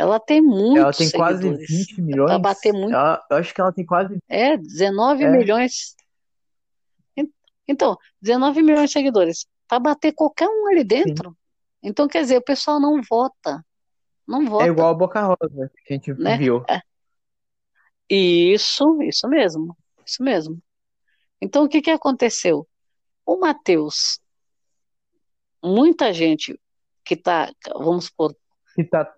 Ela 0.00 0.18
tem 0.18 0.40
muitos 0.40 0.78
Ela 0.82 0.92
tem 0.94 1.10
quase 1.10 1.42
seguidores. 1.42 1.68
20 1.68 2.00
milhões. 2.00 2.28
Pra 2.30 2.38
bater 2.38 2.72
muito. 2.72 2.94
Ela- 2.94 3.22
eu 3.30 3.36
acho 3.36 3.54
que 3.54 3.60
ela 3.60 3.72
tem 3.72 3.84
quase. 3.84 4.18
É, 4.28 4.56
19 4.56 5.24
É. 5.24 5.30
milhões. 5.30 5.94
En- 7.16 7.30
Então, 7.68 7.96
19 8.20 8.62
milhões 8.62 8.88
de 8.88 8.92
seguidores. 8.94 9.46
Para 9.68 9.78
bater 9.78 10.12
qualquer 10.12 10.48
um 10.48 10.68
ali 10.68 10.82
dentro. 10.84 11.36
Então, 11.82 12.08
quer 12.08 12.22
dizer, 12.22 12.38
o 12.38 12.42
pessoal 12.42 12.80
não 12.80 13.00
vota. 13.02 13.64
Não 14.26 14.46
vota. 14.46 14.64
É 14.64 14.68
igual 14.68 14.88
a 14.88 14.94
Boca 14.94 15.20
Rosa 15.20 15.70
que 15.84 15.92
a 15.92 15.96
gente 15.96 16.14
né? 16.14 16.38
viu. 16.38 16.64
É. 16.68 16.80
Isso, 18.08 19.02
isso 19.02 19.28
mesmo, 19.28 19.76
isso 20.04 20.22
mesmo. 20.22 20.58
Então, 21.40 21.64
o 21.64 21.68
que 21.68 21.80
que 21.82 21.90
aconteceu? 21.90 22.66
O 23.26 23.36
Matheus, 23.38 24.18
muita 25.62 26.12
gente 26.12 26.58
que 27.04 27.16
tá, 27.16 27.52
vamos 27.74 28.06
supor, 28.06 28.34
Que 28.74 28.84
tá, 28.84 29.14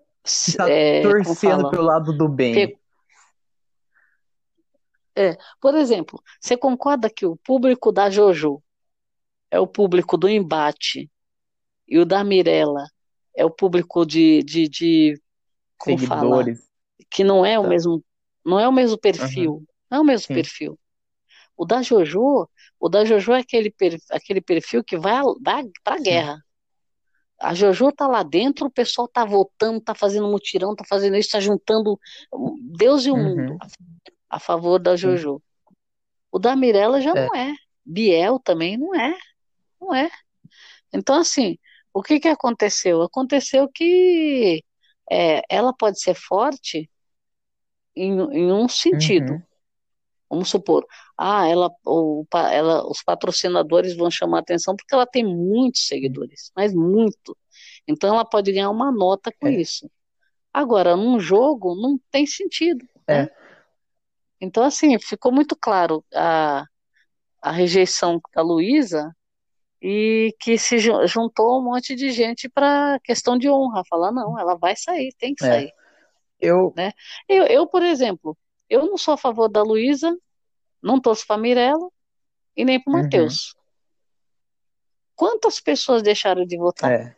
tá 0.57 0.69
é, 0.69 1.01
torcendo 1.01 1.69
pelo 1.69 1.83
lado 1.83 2.13
do 2.13 2.27
bem. 2.29 2.55
Pe- 2.55 2.79
É, 5.15 5.37
por 5.61 5.75
exemplo, 5.75 6.21
você 6.41 6.57
concorda 6.57 7.09
que 7.09 7.25
o 7.25 7.35
público 7.37 7.91
da 7.91 8.09
Jojo 8.09 8.63
é 9.51 9.59
o 9.59 9.67
público 9.67 10.17
do 10.17 10.29
embate 10.29 11.11
e 11.87 11.99
o 11.99 12.05
da 12.05 12.23
Mirella 12.23 12.85
é 13.35 13.45
o 13.45 13.51
público 13.51 14.05
de, 14.05 14.43
de, 14.43 14.69
de 14.69 15.21
como? 15.77 15.99
Seguidores. 15.99 16.69
que 17.11 17.23
não 17.23 17.45
é 17.45 17.59
o 17.59 17.63
Tá. 17.63 17.69
mesmo, 17.69 18.03
não 18.45 18.59
é 18.59 18.67
o 18.67 18.71
mesmo 18.73 18.97
perfil, 18.99 19.63
Aham. 19.63 19.67
não 19.91 19.99
é 19.99 20.01
o 20.01 20.05
mesmo 20.05 20.27
Sim. 20.27 20.33
perfil. 20.33 20.79
O 21.57 21.65
da 21.65 21.81
Jojo, 21.81 22.49
o 22.79 22.89
da 22.89 23.05
Jojo 23.05 23.33
é 23.33 23.39
aquele, 23.41 23.71
per- 23.71 23.99
aquele 24.11 24.41
perfil 24.41 24.83
que 24.83 24.97
vai 24.97 25.21
para 25.83 25.95
a 25.97 25.99
guerra. 26.01 26.45
A 27.43 27.53
Jojo 27.53 27.91
tá 27.91 28.07
lá 28.07 28.23
dentro, 28.23 28.67
o 28.67 28.71
pessoal 28.71 29.07
tá 29.07 29.25
votando, 29.25 29.81
tá 29.81 29.93
fazendo 29.93 30.27
mutirão, 30.29 30.73
tá 30.75 30.85
fazendo 30.87 31.17
isso, 31.17 31.31
tá 31.31 31.39
juntando 31.41 31.99
Deus 32.61 33.05
e 33.05 33.11
o 33.11 33.15
Uhum. 33.15 33.23
mundo 33.35 33.57
a 34.29 34.39
favor 34.39 34.79
da 34.79 34.95
Jojo. 34.95 35.41
O 36.31 36.39
da 36.39 36.55
Mirella 36.55 37.01
já 37.01 37.11
É. 37.11 37.25
não 37.27 37.35
é. 37.35 37.53
Biel 37.85 38.39
também 38.39 38.77
não 38.77 38.95
é. 38.95 39.15
Não 39.79 39.93
é. 39.93 40.09
Então, 40.93 41.17
assim, 41.19 41.57
o 41.93 42.01
que 42.01 42.19
que 42.19 42.29
aconteceu? 42.29 43.01
Aconteceu 43.01 43.67
que 43.67 44.63
é, 45.11 45.41
ela 45.49 45.73
pode 45.73 45.99
ser 45.99 46.15
forte 46.15 46.89
em, 47.95 48.13
em 48.31 48.51
um 48.51 48.67
sentido. 48.69 49.33
Uhum. 49.33 49.41
Vamos 50.33 50.49
supor, 50.49 50.85
ah, 51.17 51.47
ela, 51.47 51.69
o, 51.85 52.25
ela, 52.33 52.87
os 52.89 53.03
patrocinadores 53.03 53.95
vão 53.95 54.09
chamar 54.09 54.39
atenção 54.39 54.75
porque 54.75 54.93
ela 54.93 55.05
tem 55.05 55.23
muitos 55.23 55.87
seguidores, 55.87 56.51
mas 56.55 56.73
muito. 56.73 57.37
Então 57.87 58.13
ela 58.13 58.25
pode 58.25 58.51
ganhar 58.51 58.69
uma 58.69 58.91
nota 58.91 59.31
com 59.39 59.47
isso. 59.47 59.89
Agora, 60.53 60.95
num 60.95 61.19
jogo, 61.19 61.75
não 61.75 61.99
tem 62.11 62.25
sentido. 62.25 62.85
né? 63.07 63.29
Então, 64.39 64.63
assim, 64.63 64.97
ficou 64.99 65.31
muito 65.31 65.55
claro 65.55 66.03
a, 66.13 66.65
a 67.41 67.51
rejeição 67.51 68.19
da 68.35 68.41
Luísa 68.41 69.15
e 69.81 70.33
que 70.39 70.57
se 70.57 70.79
ju- 70.79 71.05
juntou 71.07 71.59
um 71.59 71.63
monte 71.63 71.95
de 71.95 72.11
gente 72.11 72.49
para 72.49 72.99
questão 73.03 73.37
de 73.37 73.49
honra, 73.49 73.83
falar, 73.89 74.11
não, 74.11 74.37
ela 74.39 74.55
vai 74.55 74.75
sair, 74.75 75.13
tem 75.17 75.33
que 75.35 75.43
É. 75.45 75.47
sair. 75.47 75.73
Eu, 76.39 76.73
né? 76.75 76.91
Eu, 77.27 77.45
eu, 77.45 77.65
por 77.67 77.81
exemplo, 77.81 78.37
eu 78.73 78.85
não 78.85 78.97
sou 78.97 79.13
a 79.13 79.17
favor 79.17 79.47
da 79.49 79.61
Luísa, 79.61 80.15
não 80.81 80.99
torço 80.99 81.25
para 81.27 81.39
Mirella 81.41 81.89
e 82.55 82.65
nem 82.65 82.81
para 82.81 82.91
o 82.91 82.95
Uhum. 82.95 83.03
Matheus. 83.03 83.55
Quantas 85.15 85.59
pessoas 85.59 86.01
deixaram 86.01 86.45
de 86.45 86.57
votar, 86.57 86.91
É. 86.91 87.15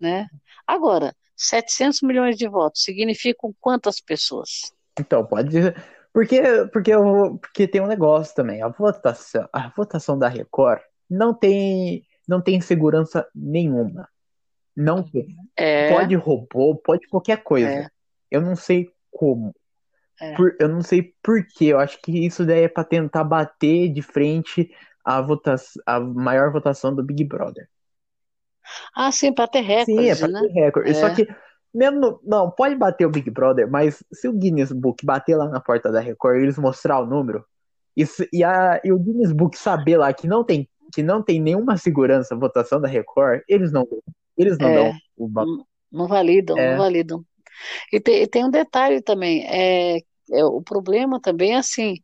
né? 0.00 0.28
Agora, 0.66 1.14
700 1.36 2.02
milhões 2.02 2.36
de 2.36 2.48
votos 2.48 2.82
significam 2.82 3.54
quantas 3.60 4.00
pessoas? 4.00 4.72
Então, 4.98 5.24
pode 5.26 5.48
dizer. 5.48 5.74
Porque, 6.12 6.40
porque, 6.72 6.92
eu, 6.92 7.38
porque 7.38 7.66
tem 7.66 7.80
um 7.80 7.86
negócio 7.86 8.34
também. 8.34 8.60
A 8.62 8.68
votação, 8.68 9.48
a 9.52 9.68
votação 9.70 10.18
da 10.18 10.28
Record 10.28 10.82
não 11.08 11.32
tem, 11.32 12.06
não 12.28 12.42
tem 12.42 12.60
segurança 12.60 13.26
nenhuma. 13.34 14.08
Não 14.76 15.02
tem. 15.02 15.34
É. 15.56 15.90
Pode 15.90 16.14
robô, 16.16 16.76
pode 16.76 17.06
qualquer 17.08 17.42
coisa. 17.42 17.68
É. 17.70 17.88
Eu 18.30 18.40
não 18.42 18.54
sei 18.56 18.90
como. 19.12 19.54
É. 20.20 20.34
Por- 20.34 20.56
eu 20.60 20.68
não 20.68 20.82
sei 20.82 21.14
por 21.22 21.44
quê. 21.46 21.66
Eu 21.66 21.78
acho 21.78 22.00
que 22.02 22.26
isso 22.26 22.44
daí 22.44 22.62
é 22.62 22.68
para 22.68 22.84
tentar 22.84 23.24
bater 23.24 23.88
de 23.92 24.02
frente 24.02 24.70
a, 25.04 25.20
votação, 25.20 25.82
a 25.86 26.00
maior 26.00 26.50
votação 26.52 26.94
do 26.94 27.02
Big 27.02 27.24
Brother. 27.24 27.68
Ah, 28.94 29.10
sim, 29.10 29.32
para 29.32 29.48
ter 29.48 29.60
recorde, 29.60 29.92
Sim, 30.02 30.08
é 30.08 30.16
pra 30.16 30.28
né? 30.28 30.40
ter 30.40 30.48
recorde. 30.52 30.94
Só 30.94 31.08
É. 31.08 31.14
que, 31.14 31.28
mesmo. 31.74 32.20
Não, 32.24 32.50
pode 32.50 32.76
bater 32.76 33.06
o 33.06 33.10
Big 33.10 33.28
Brother, 33.30 33.68
mas 33.70 34.02
se 34.12 34.28
o 34.28 34.32
Guinness 34.32 34.70
Book 34.72 35.04
bater 35.04 35.36
lá 35.36 35.48
na 35.48 35.60
porta 35.60 35.90
da 35.90 36.00
Record 36.00 36.38
e 36.38 36.42
eles 36.42 36.58
mostrar 36.58 37.00
o 37.00 37.06
número, 37.06 37.44
isso, 37.96 38.24
e, 38.32 38.44
a, 38.44 38.80
e 38.84 38.92
o 38.92 38.98
Guinness 38.98 39.32
Book 39.32 39.58
saber 39.58 39.96
lá 39.96 40.12
que 40.12 40.26
não 40.28 40.44
tem, 40.44 40.68
que 40.94 41.02
não 41.02 41.22
tem 41.22 41.40
nenhuma 41.40 41.76
segurança 41.76 42.34
a 42.34 42.38
votação 42.38 42.80
da 42.80 42.88
Record, 42.88 43.42
eles 43.48 43.72
não, 43.72 43.86
eles 44.36 44.56
não 44.58 44.68
É. 44.68 44.74
dão 44.76 44.92
o 45.16 45.28
Não 45.90 46.06
validam, 46.06 46.56
É. 46.56 46.70
não 46.70 46.78
validam. 46.78 47.24
E 47.92 48.00
tem, 48.00 48.22
e 48.22 48.26
tem 48.26 48.44
um 48.44 48.50
detalhe 48.50 49.02
também, 49.02 49.44
é, 49.46 49.98
é, 50.30 50.44
o 50.44 50.62
problema 50.62 51.20
também 51.20 51.54
é 51.54 51.56
assim, 51.56 51.96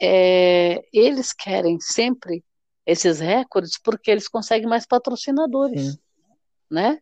é, 0.00 0.82
eles 0.92 1.32
querem 1.32 1.78
sempre 1.80 2.44
esses 2.84 3.20
recordes 3.20 3.78
porque 3.82 4.10
eles 4.10 4.28
conseguem 4.28 4.68
mais 4.68 4.86
patrocinadores, 4.86 5.98
né? 6.70 7.00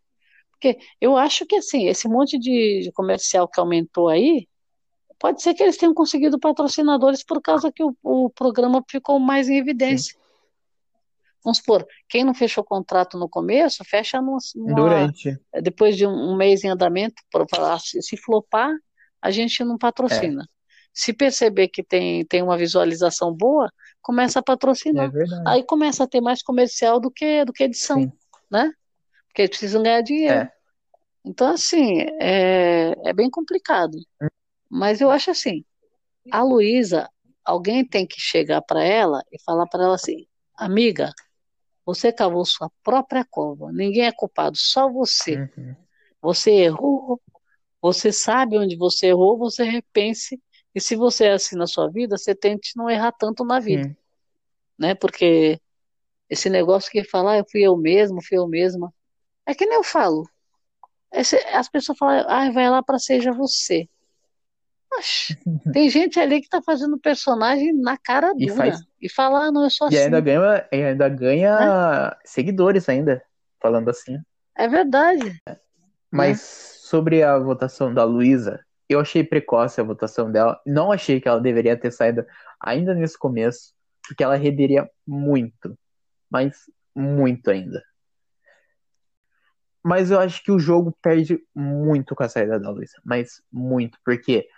Porque 0.51 0.79
eu 1.01 1.17
acho 1.17 1.45
que 1.45 1.57
assim, 1.57 1.87
esse 1.87 2.09
monte 2.09 2.39
de, 2.39 2.91
comercial 2.95 3.49
que 3.49 3.61
aumentou 3.61 4.09
aí, 4.09 4.49
pode 5.19 5.43
ser 5.43 5.55
que 5.55 5.63
eles 5.63 5.77
tenham 5.77 5.93
conseguido 5.93 6.39
patrocinadores 6.39 7.23
por 7.25 7.41
causa 7.43 7.73
que 7.73 7.83
o, 7.83 7.95
o 8.03 8.31
programa 8.31 8.83
ficou 8.89 9.19
mais 9.19 9.49
em 9.49 9.59
evidência. 9.59 10.17
Vamos 11.45 11.59
supor, 11.59 11.87
quem 12.09 12.25
não 12.25 12.33
fechou 12.33 12.65
contrato 12.65 13.19
no 13.19 13.29
começo, 13.29 13.85
fecha 13.85 14.21
numa, 14.21 14.39
Durante. 14.75 15.39
depois 15.63 15.95
de 15.95 16.07
um, 16.07 16.35
mês 16.35 16.65
em 16.65 16.71
andamento, 16.71 17.23
para 17.31 17.45
falar, 17.49 17.79
se, 17.81 18.17
flopar, 18.17 18.75
a 19.21 19.31
gente 19.31 19.63
não 19.63 19.77
patrocina. 19.77 20.49
Se 20.93 21.13
perceber 21.13 21.69
que 21.69 21.83
tem, 21.83 22.25
tem 22.25 22.43
uma 22.43 22.57
visualização 22.57 23.31
boa, 23.31 23.71
começa 24.01 24.39
a 24.39 24.43
patrocinar. 24.43 25.11
É. 25.15 25.25
Aí 25.47 25.63
começa 25.65 26.05
a 26.05 26.07
ter 26.07 26.23
mais 26.23 26.43
comercial 26.43 26.99
do 26.99 27.11
que, 27.11 27.45
do 27.45 27.53
que 27.53 27.65
edição, 27.65 28.11
né? 28.51 28.73
Porque 29.27 29.43
eles 29.43 29.51
precisam 29.51 29.83
ganhar 29.83 30.01
dinheiro. 30.01 30.41
É. 30.41 30.53
Então, 31.27 31.53
assim, 31.53 32.01
é, 32.21 32.95
é 33.05 33.13
bem 33.13 33.29
complicado. 33.29 33.99
Mas 34.71 35.01
eu 35.01 35.11
acho 35.11 35.31
assim, 35.31 35.65
a 36.31 36.43
Luísa, 36.43 37.09
alguém 37.45 37.85
tem 37.85 38.07
que 38.07 38.21
chegar 38.21 38.63
para 38.63 38.83
ela 38.83 39.23
e 39.31 39.43
falar 39.43 39.67
para 39.67 39.85
ela 39.85 39.95
assim, 39.95 40.27
amiga, 40.57 41.13
você 41.85 42.13
cavou 42.13 42.45
sua 42.45 42.71
própria 42.83 43.25
cova, 43.25 43.71
ninguém 43.73 44.07
é 44.07 44.13
culpado, 44.13 44.57
só 44.57 44.91
você. 44.91 45.49
Você 46.21 46.51
errou, 46.51 47.21
você 47.81 48.11
sabe 48.11 48.57
onde 48.59 48.77
você 48.77 49.09
errou, 49.09 49.37
você 49.37 49.63
repense, 49.63 50.41
e 50.75 50.81
se 50.81 50.97
você 50.97 51.27
é 51.27 51.33
assim 51.33 51.57
na 51.57 51.67
sua 51.67 51.91
vida, 51.91 52.17
você 52.17 52.35
tente 52.35 52.73
não 52.77 52.89
errar 52.89 53.13
tanto 53.13 53.45
na 53.45 53.61
vida, 53.61 53.89
Sim. 53.89 53.97
né? 54.79 54.95
Porque 54.95 55.61
esse 56.29 56.49
negócio 56.49 56.91
que 56.91 57.05
falar, 57.05 57.39
eu 57.39 57.45
fui 57.51 57.63
eu 57.63 57.77
mesmo, 57.77 58.25
fui 58.25 58.39
eu 58.39 58.49
mesma, 58.49 58.93
é 59.47 59.55
que 59.55 59.67
nem 59.67 59.77
eu 59.77 59.85
falo. 59.85 60.29
As 61.53 61.69
pessoas 61.69 61.97
falam, 61.97 62.25
ah, 62.29 62.51
vai 62.51 62.69
lá 62.69 62.83
para 62.83 62.99
seja 62.99 63.33
você. 63.33 63.89
Oxe, 64.99 65.37
tem 65.73 65.89
gente 65.91 66.19
ali 66.21 66.41
que 66.41 66.49
tá 66.49 66.61
fazendo 66.63 66.99
personagem 66.99 67.73
na 67.73 67.97
cara 67.97 68.33
E 68.37 68.47
dura 68.47 68.57
faz- 68.57 68.81
e 69.01 69.09
fala, 69.11 69.47
ah, 69.47 69.53
não, 69.53 69.65
eu 69.65 69.71
sou 69.71 69.89
E 69.89 69.97
assim. 69.97 70.05
ainda 70.05 70.21
ganha, 70.21 70.69
e 70.73 70.77
ainda 70.83 71.09
ganha 71.09 72.17
seguidores 72.25 72.89
ainda, 72.89 73.23
falando 73.61 73.89
assim. 73.91 74.19
É 74.57 74.69
verdade. 74.69 75.41
Mas 76.11 76.41
sobre 76.41 77.23
a 77.23 77.39
votação 77.39 77.93
da 77.93 78.05
Luísa, 78.05 78.65
eu 78.89 79.01
achei 79.01 79.25
precoce 79.25 79.81
a 79.81 79.85
votação 79.85 80.31
dela. 80.31 80.61
Não 80.65 80.93
achei 80.93 81.21
que 81.21 81.27
ela 81.29 81.41
deveria 81.41 81.77
ter 81.77 81.91
saído 81.91 82.25
ainda 82.61 82.95
nesse 82.95 83.19
começo, 83.19 83.73
porque 84.07 84.23
ela 84.23 84.37
renderia 84.37 84.89
muito. 85.07 85.77
Mas 86.31 86.57
muito 86.95 87.51
ainda. 87.51 87.83
Mas 89.83 90.11
eu 90.11 90.19
acho 90.21 90.43
que 90.43 90.51
o 90.53 90.59
jogo 90.59 90.97
perde 91.03 91.39
muito 91.55 92.15
com 92.15 92.23
a 92.23 92.29
saída 92.29 92.59
da 92.59 92.71
Luísa. 92.71 92.97
Mas 93.05 93.43
muito, 93.53 93.99
porque 94.05 94.49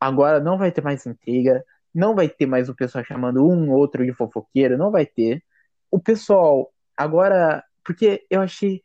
agora 0.00 0.40
não 0.40 0.58
vai 0.58 0.70
ter 0.70 0.82
mais 0.82 1.06
intriga, 1.06 1.64
não 1.94 2.14
vai 2.14 2.28
ter 2.28 2.46
mais 2.46 2.68
o 2.68 2.74
pessoal 2.74 3.04
chamando 3.04 3.46
um 3.46 3.70
outro 3.72 4.04
de 4.04 4.12
fofoqueiro, 4.12 4.76
não 4.76 4.90
vai 4.90 5.06
ter. 5.06 5.42
O 5.90 5.98
pessoal 5.98 6.72
agora, 6.96 7.64
porque 7.84 8.24
eu 8.30 8.40
achei, 8.40 8.82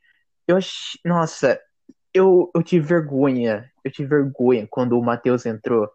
eu 0.47 0.57
achei, 0.57 0.99
nossa, 1.05 1.59
eu, 2.13 2.49
eu 2.55 2.63
tive 2.63 2.85
vergonha, 2.85 3.69
eu 3.83 3.91
tive 3.91 4.09
vergonha 4.09 4.67
quando 4.69 4.97
o 4.97 5.03
Matheus 5.03 5.45
entrou 5.45 5.89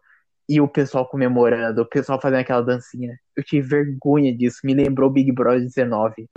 e 0.49 0.61
o 0.61 0.67
pessoal 0.67 1.07
comemorando, 1.07 1.81
o 1.81 1.85
pessoal 1.85 2.21
fazendo 2.21 2.39
aquela 2.39 2.61
dancinha. 2.61 3.17
Eu 3.35 3.43
tive 3.43 3.67
vergonha 3.67 4.35
disso, 4.35 4.59
me 4.63 4.73
lembrou 4.73 5.09
Big 5.09 5.31
Brother 5.31 5.61
19. 5.61 6.29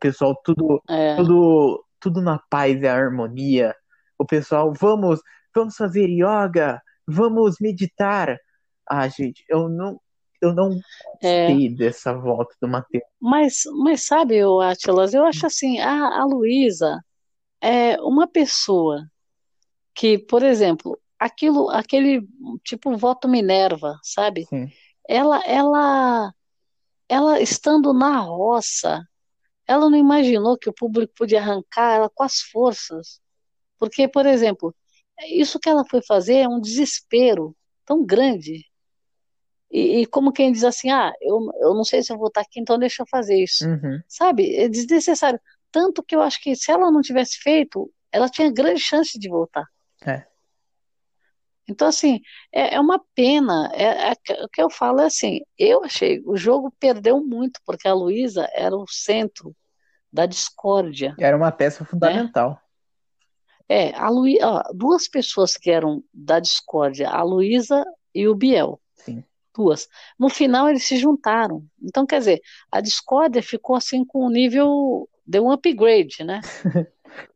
Pessoal 0.00 0.34
tudo, 0.44 0.82
É. 0.88 1.16
tudo, 1.16 1.84
tudo 2.00 2.20
na 2.20 2.38
paz 2.50 2.80
e 2.80 2.86
harmonia. 2.88 3.74
O 4.18 4.24
pessoal, 4.24 4.72
vamos, 4.72 5.20
vamos 5.54 5.76
fazer 5.76 6.08
yoga, 6.08 6.80
vamos 7.06 7.56
meditar. 7.60 8.36
Ah, 8.88 9.06
gente, 9.08 9.44
eu 9.48 9.68
não, 9.68 10.00
eu 10.40 10.52
não 10.54 10.72
É. 11.22 11.46
gostei 11.46 11.68
dessa 11.74 12.12
volta 12.12 12.54
do 12.60 12.66
Matheus. 12.68 13.04
Mas, 13.20 13.62
mas 13.82 14.06
sabe, 14.06 14.40
Atlas, 14.62 15.14
eu 15.14 15.24
acho 15.24 15.46
assim, 15.46 15.78
a, 15.78 16.20
a 16.20 16.24
Luísa 16.24 17.00
é 17.62 18.00
uma 18.00 18.26
pessoa 18.26 19.06
que, 19.94 20.18
por 20.18 20.42
exemplo, 20.42 20.98
aquilo, 21.18 21.68
aquele 21.70 22.26
tipo 22.64 22.96
voto 22.96 23.28
Minerva, 23.28 23.98
sabe? 24.02 24.46
Ela, 25.08 25.42
ela, 25.44 26.32
ela 27.08 27.40
estando 27.40 27.92
na 27.92 28.18
roça, 28.20 29.02
ela 29.70 29.88
não 29.88 29.96
imaginou 29.96 30.58
que 30.58 30.68
o 30.68 30.72
público 30.72 31.14
podia 31.16 31.40
arrancar 31.40 31.94
ela 31.94 32.10
com 32.10 32.24
as 32.24 32.40
forças. 32.40 33.20
Porque, 33.78 34.08
por 34.08 34.26
exemplo, 34.26 34.74
isso 35.28 35.60
que 35.60 35.68
ela 35.68 35.84
foi 35.88 36.02
fazer 36.02 36.38
é 36.38 36.48
um 36.48 36.60
desespero 36.60 37.56
tão 37.86 38.04
grande. 38.04 38.66
E, 39.70 40.00
e 40.00 40.06
como 40.06 40.32
quem 40.32 40.50
diz 40.50 40.64
assim, 40.64 40.90
ah, 40.90 41.12
eu, 41.20 41.38
eu 41.60 41.72
não 41.72 41.84
sei 41.84 42.02
se 42.02 42.12
eu 42.12 42.18
vou 42.18 42.26
estar 42.26 42.40
aqui, 42.40 42.58
então 42.58 42.80
deixa 42.80 43.02
eu 43.02 43.06
fazer 43.08 43.40
isso. 43.40 43.64
Uhum. 43.64 44.00
Sabe? 44.08 44.56
É 44.56 44.68
desnecessário. 44.68 45.40
Tanto 45.70 46.02
que 46.02 46.16
eu 46.16 46.20
acho 46.20 46.42
que 46.42 46.56
se 46.56 46.72
ela 46.72 46.90
não 46.90 47.00
tivesse 47.00 47.38
feito, 47.38 47.88
ela 48.10 48.28
tinha 48.28 48.50
grande 48.50 48.80
chance 48.80 49.16
de 49.16 49.28
voltar. 49.28 49.66
É. 50.04 50.26
Então, 51.68 51.86
assim, 51.86 52.20
é, 52.52 52.74
é 52.74 52.80
uma 52.80 53.00
pena. 53.14 53.70
É, 53.72 54.10
é- 54.10 54.44
o 54.44 54.48
que 54.48 54.60
eu 54.60 54.68
falo 54.68 55.00
é 55.00 55.06
assim: 55.06 55.42
eu 55.56 55.84
achei, 55.84 56.20
o 56.26 56.36
jogo 56.36 56.74
perdeu 56.80 57.24
muito, 57.24 57.60
porque 57.64 57.86
a 57.86 57.94
Luísa 57.94 58.48
era 58.52 58.74
o 58.76 58.84
centro 58.88 59.54
da 60.12 60.26
discórdia. 60.26 61.14
Era 61.18 61.36
uma 61.36 61.52
peça 61.52 61.84
fundamental. 61.84 62.60
É, 63.68 63.94
a 63.94 64.08
Luí, 64.08 64.38
ó, 64.42 64.62
duas 64.74 65.06
pessoas 65.08 65.56
que 65.56 65.70
eram 65.70 66.02
da 66.12 66.40
discórdia, 66.40 67.08
a 67.08 67.22
Luísa 67.22 67.84
e 68.14 68.26
o 68.26 68.34
Biel. 68.34 68.80
Sim. 68.96 69.22
Duas. 69.54 69.88
No 70.18 70.28
final 70.28 70.68
eles 70.68 70.86
se 70.86 70.96
juntaram. 70.96 71.64
Então, 71.80 72.04
quer 72.06 72.18
dizer, 72.18 72.40
a 72.70 72.80
discórdia 72.80 73.42
ficou 73.42 73.76
assim 73.76 74.04
com 74.04 74.26
um 74.26 74.30
nível, 74.30 75.08
deu 75.26 75.44
um 75.44 75.52
upgrade, 75.52 76.24
né? 76.24 76.40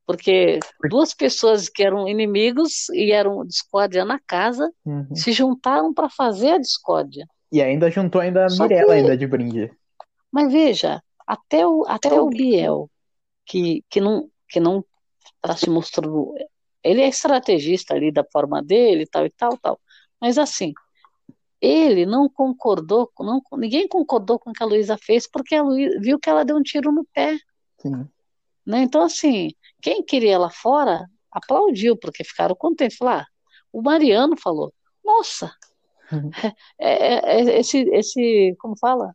Porque 0.06 0.58
duas 0.90 1.14
pessoas 1.14 1.68
que 1.68 1.82
eram 1.82 2.08
inimigos 2.08 2.88
e 2.90 3.10
eram 3.12 3.44
discórdia 3.44 4.04
na 4.04 4.18
casa 4.18 4.70
Uhum. 4.84 5.14
se 5.14 5.32
juntaram 5.32 5.94
para 5.94 6.10
fazer 6.10 6.50
a 6.52 6.58
discórdia. 6.58 7.26
E 7.50 7.62
ainda 7.62 7.90
juntou 7.90 8.20
ainda 8.20 8.46
a 8.46 8.48
Mirella 8.50 8.86
que- 8.86 8.92
ainda 8.92 9.16
de 9.16 9.26
brinde. 9.26 9.72
Mas 10.32 10.52
veja, 10.52 11.00
até 11.26 11.66
o, 11.66 11.84
até 11.86 12.20
o 12.20 12.28
Biel, 12.28 12.90
que, 13.46 13.84
que 13.88 14.00
não 14.00 14.30
que 14.48 14.60
não 14.60 14.84
está 15.36 15.56
se 15.56 15.68
mostrando. 15.68 16.34
Ele 16.82 17.00
é 17.00 17.08
estrategista 17.08 17.94
ali 17.94 18.12
da 18.12 18.24
forma 18.24 18.62
dele, 18.62 19.06
tal 19.06 19.26
e 19.26 19.30
tal, 19.30 19.56
tal. 19.56 19.80
Mas 20.20 20.38
assim, 20.38 20.72
ele 21.60 22.04
não 22.04 22.28
concordou, 22.28 23.10
não, 23.18 23.42
ninguém 23.54 23.88
concordou 23.88 24.38
com 24.38 24.50
o 24.50 24.52
que 24.52 24.62
a 24.62 24.66
Luísa 24.66 24.98
fez, 24.98 25.28
porque 25.28 25.54
a 25.54 25.62
Luísa 25.62 25.98
viu 26.00 26.18
que 26.18 26.28
ela 26.28 26.44
deu 26.44 26.56
um 26.56 26.62
tiro 26.62 26.92
no 26.92 27.06
pé. 27.12 27.38
Sim. 27.78 28.06
Né? 28.66 28.82
Então, 28.82 29.02
assim, 29.02 29.50
quem 29.82 30.02
queria 30.02 30.34
ela 30.34 30.50
fora 30.50 31.06
aplaudiu, 31.30 31.96
porque 31.96 32.22
ficaram 32.22 32.54
contentes. 32.54 32.96
Falaram, 32.96 33.22
ah, 33.22 33.26
o 33.72 33.82
Mariano 33.82 34.36
falou, 34.36 34.72
nossa, 35.04 35.54
é, 36.78 37.14
é- 37.14 37.40
é- 37.40 37.60
esse, 37.60 37.78
esse, 37.90 38.54
como 38.58 38.76
fala? 38.78 39.14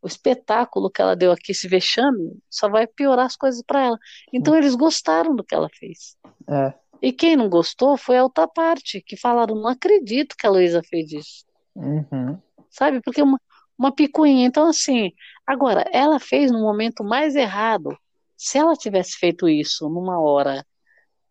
O 0.00 0.06
espetáculo 0.06 0.90
que 0.90 1.02
ela 1.02 1.16
deu 1.16 1.32
aqui, 1.32 1.52
esse 1.52 1.66
vexame, 1.66 2.38
só 2.48 2.68
vai 2.68 2.86
piorar 2.86 3.26
as 3.26 3.36
coisas 3.36 3.62
para 3.62 3.86
ela. 3.86 3.98
Então, 4.32 4.56
eles 4.56 4.74
gostaram 4.74 5.34
do 5.34 5.42
que 5.42 5.54
ela 5.54 5.68
fez. 5.72 6.16
É. 6.48 6.72
E 7.00 7.12
quem 7.12 7.36
não 7.36 7.48
gostou 7.48 7.96
foi 7.96 8.18
a 8.18 8.22
outra 8.22 8.46
parte, 8.46 9.00
que 9.00 9.16
falaram, 9.16 9.54
não 9.54 9.68
acredito 9.68 10.36
que 10.36 10.46
a 10.46 10.50
Luísa 10.50 10.82
fez 10.82 11.12
isso. 11.12 11.44
Uhum. 11.74 12.40
Sabe? 12.70 13.00
Porque 13.00 13.22
uma, 13.22 13.40
uma 13.78 13.92
picuinha. 13.92 14.46
Então, 14.46 14.68
assim, 14.68 15.12
agora, 15.46 15.84
ela 15.92 16.18
fez 16.18 16.50
no 16.50 16.60
momento 16.60 17.04
mais 17.04 17.36
errado. 17.36 17.96
Se 18.36 18.58
ela 18.58 18.74
tivesse 18.74 19.16
feito 19.18 19.48
isso 19.48 19.88
numa 19.88 20.20
hora 20.20 20.66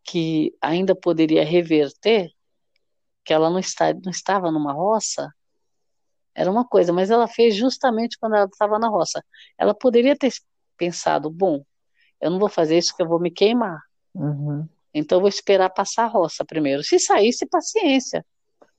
que 0.04 0.56
ainda 0.62 0.96
poderia 0.96 1.44
reverter, 1.44 2.32
que 3.26 3.34
ela 3.34 3.50
não, 3.50 3.60
está, 3.60 3.94
não 3.94 4.12
estava 4.12 4.50
numa 4.50 4.72
roça, 4.72 5.30
era 6.38 6.52
uma 6.52 6.64
coisa, 6.64 6.94
mas 6.94 7.10
ela 7.10 7.28
fez 7.28 7.56
justamente 7.56 8.18
quando 8.20 8.36
ela 8.36 8.46
estava 8.46 8.78
na 8.78 8.88
roça. 8.88 9.24
Ela 9.58 9.74
poderia 9.74 10.16
ter 10.16 10.32
pensado, 10.78 11.32
bom, 11.32 11.64
eu 12.22 12.30
não 12.30 12.38
vou 12.38 12.48
fazer 12.48 12.78
isso 12.78 12.96
que 12.96 13.02
eu 13.02 13.08
vou 13.08 13.20
me 13.20 13.32
queimar. 13.32 13.82
Uhum. 14.14 14.68
Então 14.94 15.18
eu 15.18 15.22
vou 15.22 15.30
esperar 15.30 15.72
passar 15.72 16.04
a 16.04 16.08
roça 16.08 16.46
primeiro. 16.46 16.84
Se 16.84 17.00
saísse, 17.00 17.48
paciência. 17.48 18.24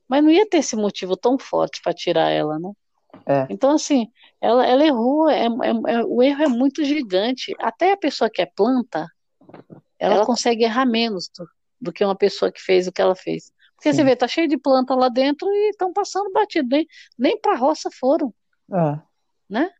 Mas 0.08 0.22
não 0.22 0.30
ia 0.30 0.48
ter 0.48 0.58
esse 0.58 0.76
motivo 0.76 1.16
tão 1.16 1.36
forte 1.36 1.80
para 1.82 1.92
tirar 1.92 2.30
ela, 2.30 2.58
né? 2.60 2.72
É. 3.26 3.46
Então, 3.50 3.72
assim, 3.72 4.06
ela, 4.40 4.64
ela 4.64 4.86
errou, 4.86 5.28
é, 5.28 5.46
é- 5.46 5.92
é- 5.94 6.04
o 6.04 6.22
erro 6.22 6.42
é 6.44 6.48
muito 6.48 6.84
gigante. 6.84 7.54
Até 7.58 7.92
a 7.92 7.96
pessoa 7.96 8.30
que 8.30 8.40
é 8.40 8.46
planta, 8.46 9.06
ela, 9.98 10.16
Ela- 10.16 10.26
consegue 10.26 10.62
errar 10.62 10.86
menos 10.86 11.28
do, 11.36 11.48
do 11.80 11.92
que 11.92 12.04
uma 12.04 12.14
pessoa 12.14 12.52
que 12.52 12.60
fez 12.60 12.86
o 12.86 12.92
que 12.92 13.02
ela 13.02 13.16
fez. 13.16 13.52
Porque 13.78 13.92
você 13.92 14.02
vê, 14.02 14.16
tá 14.16 14.26
cheio 14.26 14.48
de 14.48 14.58
planta 14.58 14.92
lá 14.96 15.08
dentro 15.08 15.48
e 15.48 15.70
estão 15.70 15.92
passando 15.92 16.32
batido, 16.32 16.68
nem, 16.68 16.84
nem 17.16 17.40
para 17.40 17.56
roça 17.56 17.88
foram, 17.92 18.34
É. 18.72 19.00
né? 19.48 19.70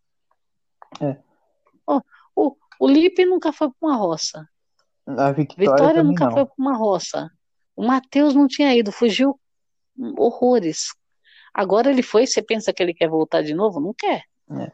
É. 1.01 1.16
O, 2.37 2.57
o 2.79 2.87
Lipe 2.89 3.27
nunca 3.27 3.53
foi 3.53 3.69
para 3.69 3.89
uma 3.89 3.97
roça. 3.97 4.49
A 5.05 5.33
Victoria, 5.33 5.70
Vitória 5.73 6.03
nunca 6.05 6.27
não. 6.27 6.33
foi 6.33 6.47
para 6.47 6.55
uma 6.57 6.77
roça. 6.77 7.29
O 7.75 7.85
Matheus 7.85 8.35
não 8.35 8.47
tinha 8.47 8.73
ido, 8.73 8.93
fugiu 8.93 9.39
horrores. 10.16 10.95
Agora 11.53 11.91
ele 11.91 12.03
foi, 12.03 12.25
você 12.25 12.41
pensa 12.41 12.73
que 12.73 12.81
ele 12.81 12.95
quer 12.95 13.09
voltar 13.09 13.43
de 13.43 13.53
novo? 13.55 13.81
Não 13.81 13.93
quer. 13.93 14.23
É. 14.51 14.73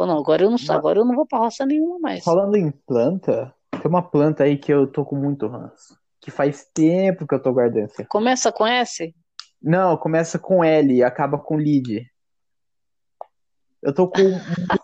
Não, 0.00 0.18
agora 0.18 0.42
eu 0.42 0.50
não, 0.50 0.56
agora 0.70 0.98
eu 0.98 1.04
não 1.04 1.14
vou 1.14 1.26
para 1.26 1.38
roça 1.38 1.64
nenhuma 1.64 1.98
mais. 2.00 2.24
Falando 2.24 2.56
em 2.56 2.70
planta, 2.70 3.54
tem 3.70 3.82
uma 3.86 4.02
planta 4.02 4.44
aí 4.44 4.56
que 4.56 4.72
eu 4.72 4.86
tô 4.86 5.04
com 5.04 5.16
muito 5.16 5.46
ranço. 5.46 5.96
Que 6.28 6.32
faz 6.32 6.62
tempo 6.74 7.26
que 7.26 7.34
eu 7.34 7.40
tô 7.40 7.50
guardando. 7.54 7.88
Começa 8.06 8.52
com 8.52 8.66
S? 8.66 9.14
Não, 9.62 9.96
começa 9.96 10.38
com 10.38 10.62
L 10.62 10.94
e 10.94 11.02
acaba 11.02 11.38
com 11.38 11.56
lead. 11.56 12.06
Eu 13.82 13.94
tô 13.94 14.10
com 14.10 14.20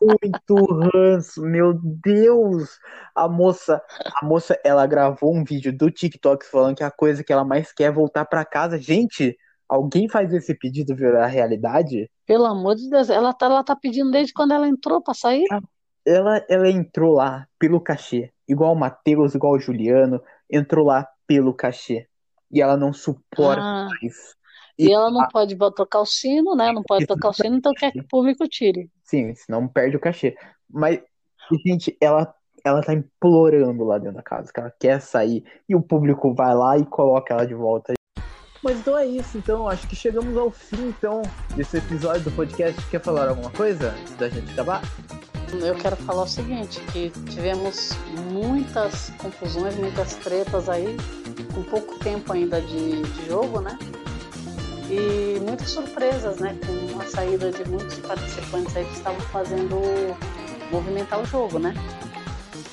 muito 0.01 0.55
ranço, 0.91 1.43
meu 1.43 1.79
Deus! 2.03 2.79
A 3.15 3.29
moça, 3.29 3.83
a 4.23 4.25
moça, 4.25 4.59
ela 4.65 4.87
gravou 4.87 5.35
um 5.35 5.45
vídeo 5.45 5.71
do 5.71 5.91
TikTok 5.91 6.47
falando 6.47 6.77
que 6.77 6.83
a 6.83 6.91
coisa 6.91 7.23
que 7.23 7.31
ela 7.31 7.45
mais 7.45 7.75
quer 7.75 7.85
é 7.85 7.93
voltar 7.93 8.25
pra 8.25 8.43
casa. 8.43 8.79
Gente, 8.79 9.37
alguém 9.69 10.09
faz 10.09 10.33
esse 10.33 10.59
pedido 10.59 10.97
virar 10.97 11.27
realidade? 11.27 12.11
Pelo 12.27 12.47
amor 12.47 12.75
de 12.75 12.89
Deus, 12.89 13.11
ela 13.11 13.35
tá, 13.35 13.45
ela 13.45 13.63
tá 13.63 13.77
pedindo 13.77 14.11
desde 14.11 14.33
quando 14.33 14.55
ela 14.55 14.67
entrou 14.67 15.03
para 15.03 15.13
sair? 15.13 15.45
Ela, 16.07 16.43
ela 16.49 16.71
entrou 16.71 17.13
lá 17.13 17.47
pelo 17.59 17.83
cachê, 17.83 18.33
igual 18.49 18.73
o 18.73 18.79
Matheus, 18.79 19.35
igual 19.35 19.53
o 19.53 19.61
Juliano, 19.61 20.23
entrou 20.51 20.87
lá 20.87 21.07
pelo 21.27 21.55
cachê. 21.55 22.07
E 22.51 22.61
ela 22.61 22.77
não 22.77 22.93
suporta 22.93 23.61
Ah. 23.63 23.89
mais. 23.89 24.35
E 24.79 24.93
ela 24.93 25.11
não 25.11 25.27
pode 25.29 25.57
tocar 25.57 26.01
o 26.01 26.07
sino, 26.07 26.57
né? 26.57 26.73
Não 26.73 26.83
pode 26.83 27.07
tocar 27.07 27.29
o 27.29 27.33
sino, 27.33 27.57
então 27.57 27.73
quer 27.73 27.93
que 27.93 28.01
o 28.01 28.09
público 28.09 28.47
tire. 28.49 28.91
Sim, 29.05 29.33
senão 29.35 29.69
perde 29.69 29.97
o 29.97 30.01
cachê. 30.01 30.37
Mas, 30.69 31.01
gente, 31.65 31.97
ela, 32.01 32.35
ela 32.65 32.83
tá 32.83 32.93
implorando 32.93 33.85
lá 33.85 33.99
dentro 33.99 34.17
da 34.17 34.23
casa, 34.23 34.53
que 34.53 34.59
ela 34.59 34.75
quer 34.81 35.01
sair, 35.01 35.45
e 35.69 35.77
o 35.77 35.83
público 35.83 36.35
vai 36.35 36.55
lá 36.55 36.77
e 36.77 36.85
coloca 36.85 37.33
ela 37.33 37.47
de 37.47 37.55
volta. 37.55 37.95
Mas 38.65 38.79
então 38.81 38.97
é 38.97 39.07
isso, 39.07 39.37
então, 39.39 39.69
acho 39.69 39.87
que 39.87 39.95
chegamos 39.95 40.37
ao 40.37 40.51
fim, 40.51 40.89
então, 40.89 41.23
desse 41.55 41.77
episódio 41.77 42.25
do 42.25 42.33
podcast. 42.33 42.81
Quer 42.91 43.01
falar 43.01 43.29
alguma 43.29 43.51
coisa 43.51 43.91
antes 43.91 44.17
da 44.17 44.29
gente 44.29 44.51
acabar? 44.53 44.83
Eu 45.63 45.75
quero 45.77 45.97
falar 45.97 46.23
o 46.23 46.27
seguinte, 46.27 46.81
que 46.93 47.11
tivemos 47.31 47.91
muitas 48.31 49.11
confusões, 49.19 49.77
muitas 49.77 50.17
tretas 50.17 50.69
aí, 50.69 50.97
com 51.55 51.63
pouco 51.63 51.99
tempo 51.99 52.33
ainda 52.33 52.61
de, 52.61 53.03
de 53.03 53.27
jogo, 53.27 53.61
né? 53.61 53.79
E 54.91 55.39
muitas 55.41 55.71
surpresas, 55.71 56.39
né? 56.39 56.57
Com 56.67 57.01
a 57.01 57.07
saída 57.07 57.51
de 57.51 57.69
muitos 57.69 57.99
participantes 58.01 58.77
aí 58.77 58.85
que 58.85 58.95
estavam 58.95 59.21
fazendo 59.21 59.81
movimentar 60.71 61.21
o 61.21 61.27
jogo, 61.27 61.59
né? 61.59 61.75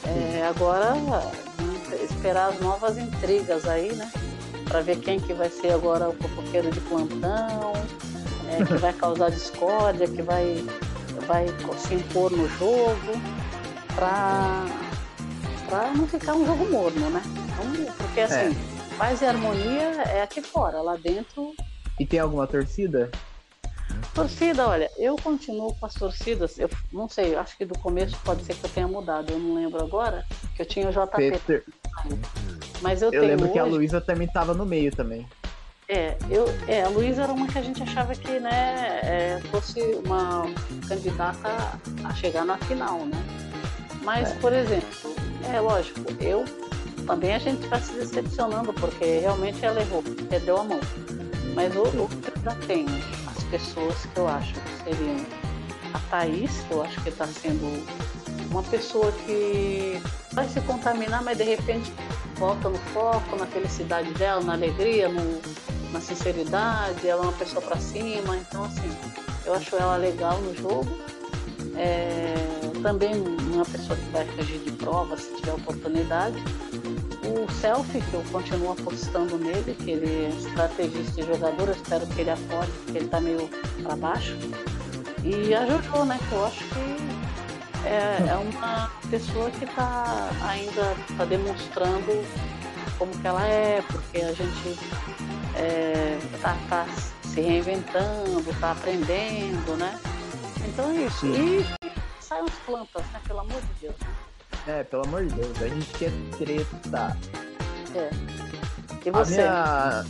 É, 0.06 0.46
agora, 0.48 0.94
esperar 2.04 2.50
as 2.50 2.60
novas 2.60 2.98
intrigas 2.98 3.68
aí, 3.68 3.94
né? 3.94 4.12
para 4.72 4.80
ver 4.80 5.00
quem 5.00 5.20
que 5.20 5.34
vai 5.34 5.50
ser 5.50 5.74
agora 5.74 6.08
o 6.08 6.14
fofoqueiro 6.14 6.72
de 6.72 6.80
plantão, 6.80 7.74
é, 8.50 8.64
que 8.64 8.74
vai 8.76 8.94
causar 8.94 9.30
discórdia, 9.30 10.08
que 10.08 10.22
vai, 10.22 10.64
vai 11.28 11.46
se 11.78 11.94
impor 11.96 12.32
no 12.32 12.48
jogo, 12.58 13.22
para 13.96 15.92
não 15.96 16.08
ficar 16.08 16.34
um 16.36 16.46
jogo 16.46 16.70
morno, 16.70 17.10
né? 17.10 17.22
Então, 17.26 17.94
porque 17.98 18.22
assim, 18.22 18.56
É. 18.94 18.98
paz 18.98 19.22
e 19.22 19.26
harmonia 19.26 19.84
é 20.04 20.22
aqui 20.24 20.42
fora, 20.42 20.82
lá 20.82 20.96
dentro 20.98 21.54
E 22.00 22.06
tem 22.06 22.20
alguma 22.20 22.48
torcida? 22.48 23.10
Torcida, 24.16 24.68
olha, 24.68 24.90
eu 24.98 25.16
continuo 25.16 25.74
com 25.76 25.86
as 25.86 25.94
torcidas, 25.94 26.58
eu 26.58 26.70
não 26.92 27.08
sei, 27.08 27.36
acho 27.36 27.56
que 27.58 27.66
do 27.66 27.78
começo 27.78 28.18
pode 28.24 28.44
ser 28.44 28.56
que 28.56 28.66
eu 28.66 28.70
tenha 28.70 28.88
mudado, 28.88 29.32
eu 29.32 29.40
não 29.40 29.54
lembro 29.56 29.82
agora, 29.84 30.26
que 30.56 30.62
eu 30.62 30.66
tinha 30.66 30.88
o 30.90 30.92
JP. 30.92 31.18
Peter. 31.32 31.64
Mas 32.82 33.02
eu, 33.02 33.12
Eu 33.14 33.24
lembro 33.26 33.50
que 33.52 33.60
a 33.60 33.64
hoje- 33.64 33.74
Luísa 33.76 34.02
também 34.02 34.28
tava 34.28 34.54
no 34.54 34.66
meio 34.66 34.92
também. 34.94 35.28
É, 35.94 36.16
eu, 36.30 36.46
é, 36.70 36.84
a 36.84 36.88
Luísa 36.88 37.24
era 37.24 37.34
uma 37.34 37.46
que 37.48 37.58
a 37.60 37.62
gente 37.62 37.84
achava 37.84 38.16
que 38.16 38.40
né, 38.40 39.02
é, 39.04 39.42
fosse 39.52 39.82
uma 40.06 40.44
candidata 40.88 41.50
a 42.06 42.14
chegar 42.14 42.46
na 42.46 42.58
final, 42.60 43.00
né? 43.00 43.22
Mas, 44.02 44.30
É. 44.32 44.36
por 44.36 44.54
exemplo, 44.54 45.14
é 45.54 45.60
lógico, 45.60 46.00
eu 46.22 46.46
também 47.06 47.34
a 47.36 47.40
gente 47.40 47.68
vai 47.68 47.82
se 47.82 47.92
decepcionando, 47.92 48.72
porque 48.72 49.20
realmente 49.20 49.66
ela 49.66 49.82
errou, 49.82 50.02
perdeu 50.30 50.62
a 50.62 50.64
mão. 50.64 50.80
Mas 51.54 51.76
o, 51.76 51.82
o 51.82 52.08
que 52.08 52.32
ainda 52.38 52.56
tenho, 52.66 52.88
as 53.30 53.44
pessoas 53.44 54.06
que 54.14 54.18
eu 54.18 54.30
acho 54.30 54.54
que 54.54 54.84
seriam 54.86 55.18
a 55.94 56.00
Thaís, 56.10 56.52
que 56.70 56.72
eu 56.74 56.84
acho 56.84 57.02
que 57.02 57.10
está 57.10 57.28
sendo 57.28 57.86
uma 58.50 58.64
pessoa 58.64 59.12
que 59.26 60.02
vai 60.32 60.48
se 60.48 60.62
contaminar, 60.62 61.22
mas 61.22 61.38
de 61.38 61.44
repente 61.44 61.92
volta 62.38 62.70
no 62.70 62.78
foco, 62.94 63.36
na 63.36 63.46
felicidade 63.46 64.10
dela, 64.14 64.42
na 64.42 64.54
alegria, 64.54 65.10
no- 65.10 65.42
na 65.92 66.02
sinceridade, 66.02 67.08
ela 67.08 67.24
é 67.24 67.28
uma 67.28 67.34
pessoa 67.34 67.62
para 67.62 67.78
cima, 67.78 68.38
então 68.38 68.66
assim, 68.66 68.90
eu 69.46 69.54
acho 69.54 69.76
ela 69.76 69.98
legal 69.98 70.40
no 70.42 70.56
jogo. 70.56 70.88
É, 71.76 72.36
também 72.82 73.14
uma 73.54 73.66
pessoa 73.66 73.98
que 73.98 74.10
vai 74.12 74.26
fugir 74.26 74.60
de 74.60 74.72
prova 74.72 75.18
se 75.18 75.34
tiver 75.36 75.54
oportunidade. 75.54 76.36
O 77.24 77.50
Selfie, 77.52 78.02
que 78.02 78.14
eu 78.14 78.24
continuo 78.32 78.72
apostando 78.72 79.38
nele, 79.38 79.76
que 79.76 79.92
ele 79.92 80.26
é 80.26 80.30
estrategista 80.30 81.22
e 81.22 81.26
jogador, 81.26 81.68
eu 81.68 81.74
espero 81.74 82.06
que 82.08 82.22
ele 82.22 82.32
acorde, 82.32 82.72
porque 82.72 82.98
ele 82.98 83.06
está 83.06 83.22
meio 83.22 83.50
para 83.84 83.96
baixo. 83.96 84.38
E 85.24 85.54
a 85.54 85.66
Jojo, 85.68 86.06
né, 86.06 86.20
que 86.28 86.34
eu 86.34 86.46
acho 86.46 86.64
que 86.66 87.88
é, 87.88 88.30
é 88.30 88.36
uma 88.36 88.92
pessoa 89.10 89.50
que 89.52 89.66
está 89.66 90.30
ainda 90.42 90.96
tá 91.18 91.26
demonstrando 91.26 92.26
como 92.98 93.12
que 93.18 93.28
ela 93.28 93.46
é, 93.46 93.84
porque 93.88 94.18
a 94.18 94.34
gente 94.34 94.78
está 96.36 96.58
tá 96.70 96.86
se 97.24 97.42
reinventando, 97.42 98.50
está 98.50 98.72
aprendendo, 98.72 99.78
né? 99.78 100.00
Então 100.68 100.92
é 100.92 101.06
isso. 101.06 101.26
E 101.28 101.66
saem 102.20 102.44
as 102.44 102.56
plantas, 102.66 103.04
né? 103.12 103.22
Pelo 103.28 103.40
amor 103.40 103.62
de 103.62 103.82
Deus. 103.82 103.96
É, 104.68 104.84
pelo 104.84 105.04
amor 105.06 105.26
de 105.26 105.34
Deus, 105.34 105.62
a 105.62 105.68
gente 105.68 105.88
quer 105.98 106.12
treta. 106.38 107.18
É. 107.96 108.10
E 109.06 109.10
A 109.10 109.12
você? 109.12 109.36
minha... 109.36 110.06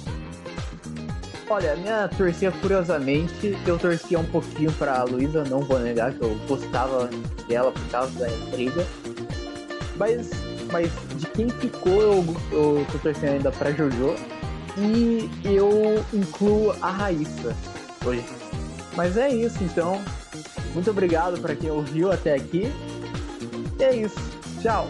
Olha, 1.49 1.73
a 1.73 1.75
minha 1.75 2.07
torcida, 2.07 2.51
curiosamente, 2.61 3.57
eu 3.67 3.77
torcia 3.77 4.17
um 4.17 4.25
pouquinho 4.25 4.71
pra 4.73 5.03
Luísa, 5.03 5.43
não 5.43 5.59
vou 5.61 5.79
negar 5.79 6.13
que 6.13 6.21
eu 6.21 6.33
gostava 6.47 7.09
dela 7.47 7.71
por 7.73 7.89
causa 7.89 8.19
da 8.19 8.29
intriga. 8.29 8.85
Mas, 9.97 10.29
mas 10.71 10.89
de 11.17 11.27
quem 11.27 11.49
ficou, 11.49 12.01
eu, 12.01 12.25
eu 12.51 12.87
tô 12.91 12.97
torcendo 12.99 13.33
ainda 13.33 13.51
pra 13.51 13.71
Jojo. 13.71 14.15
E 14.77 15.29
eu 15.43 16.03
incluo 16.13 16.75
a 16.81 16.89
Raíssa 16.89 17.55
hoje. 18.05 18.25
Mas 18.95 19.17
é 19.17 19.29
isso, 19.29 19.63
então. 19.63 20.01
Muito 20.73 20.89
obrigado 20.89 21.39
pra 21.39 21.55
quem 21.55 21.69
ouviu 21.69 22.11
até 22.11 22.33
aqui. 22.33 22.71
E 23.79 23.83
é 23.83 23.95
isso. 23.95 24.19
Tchau. 24.61 24.87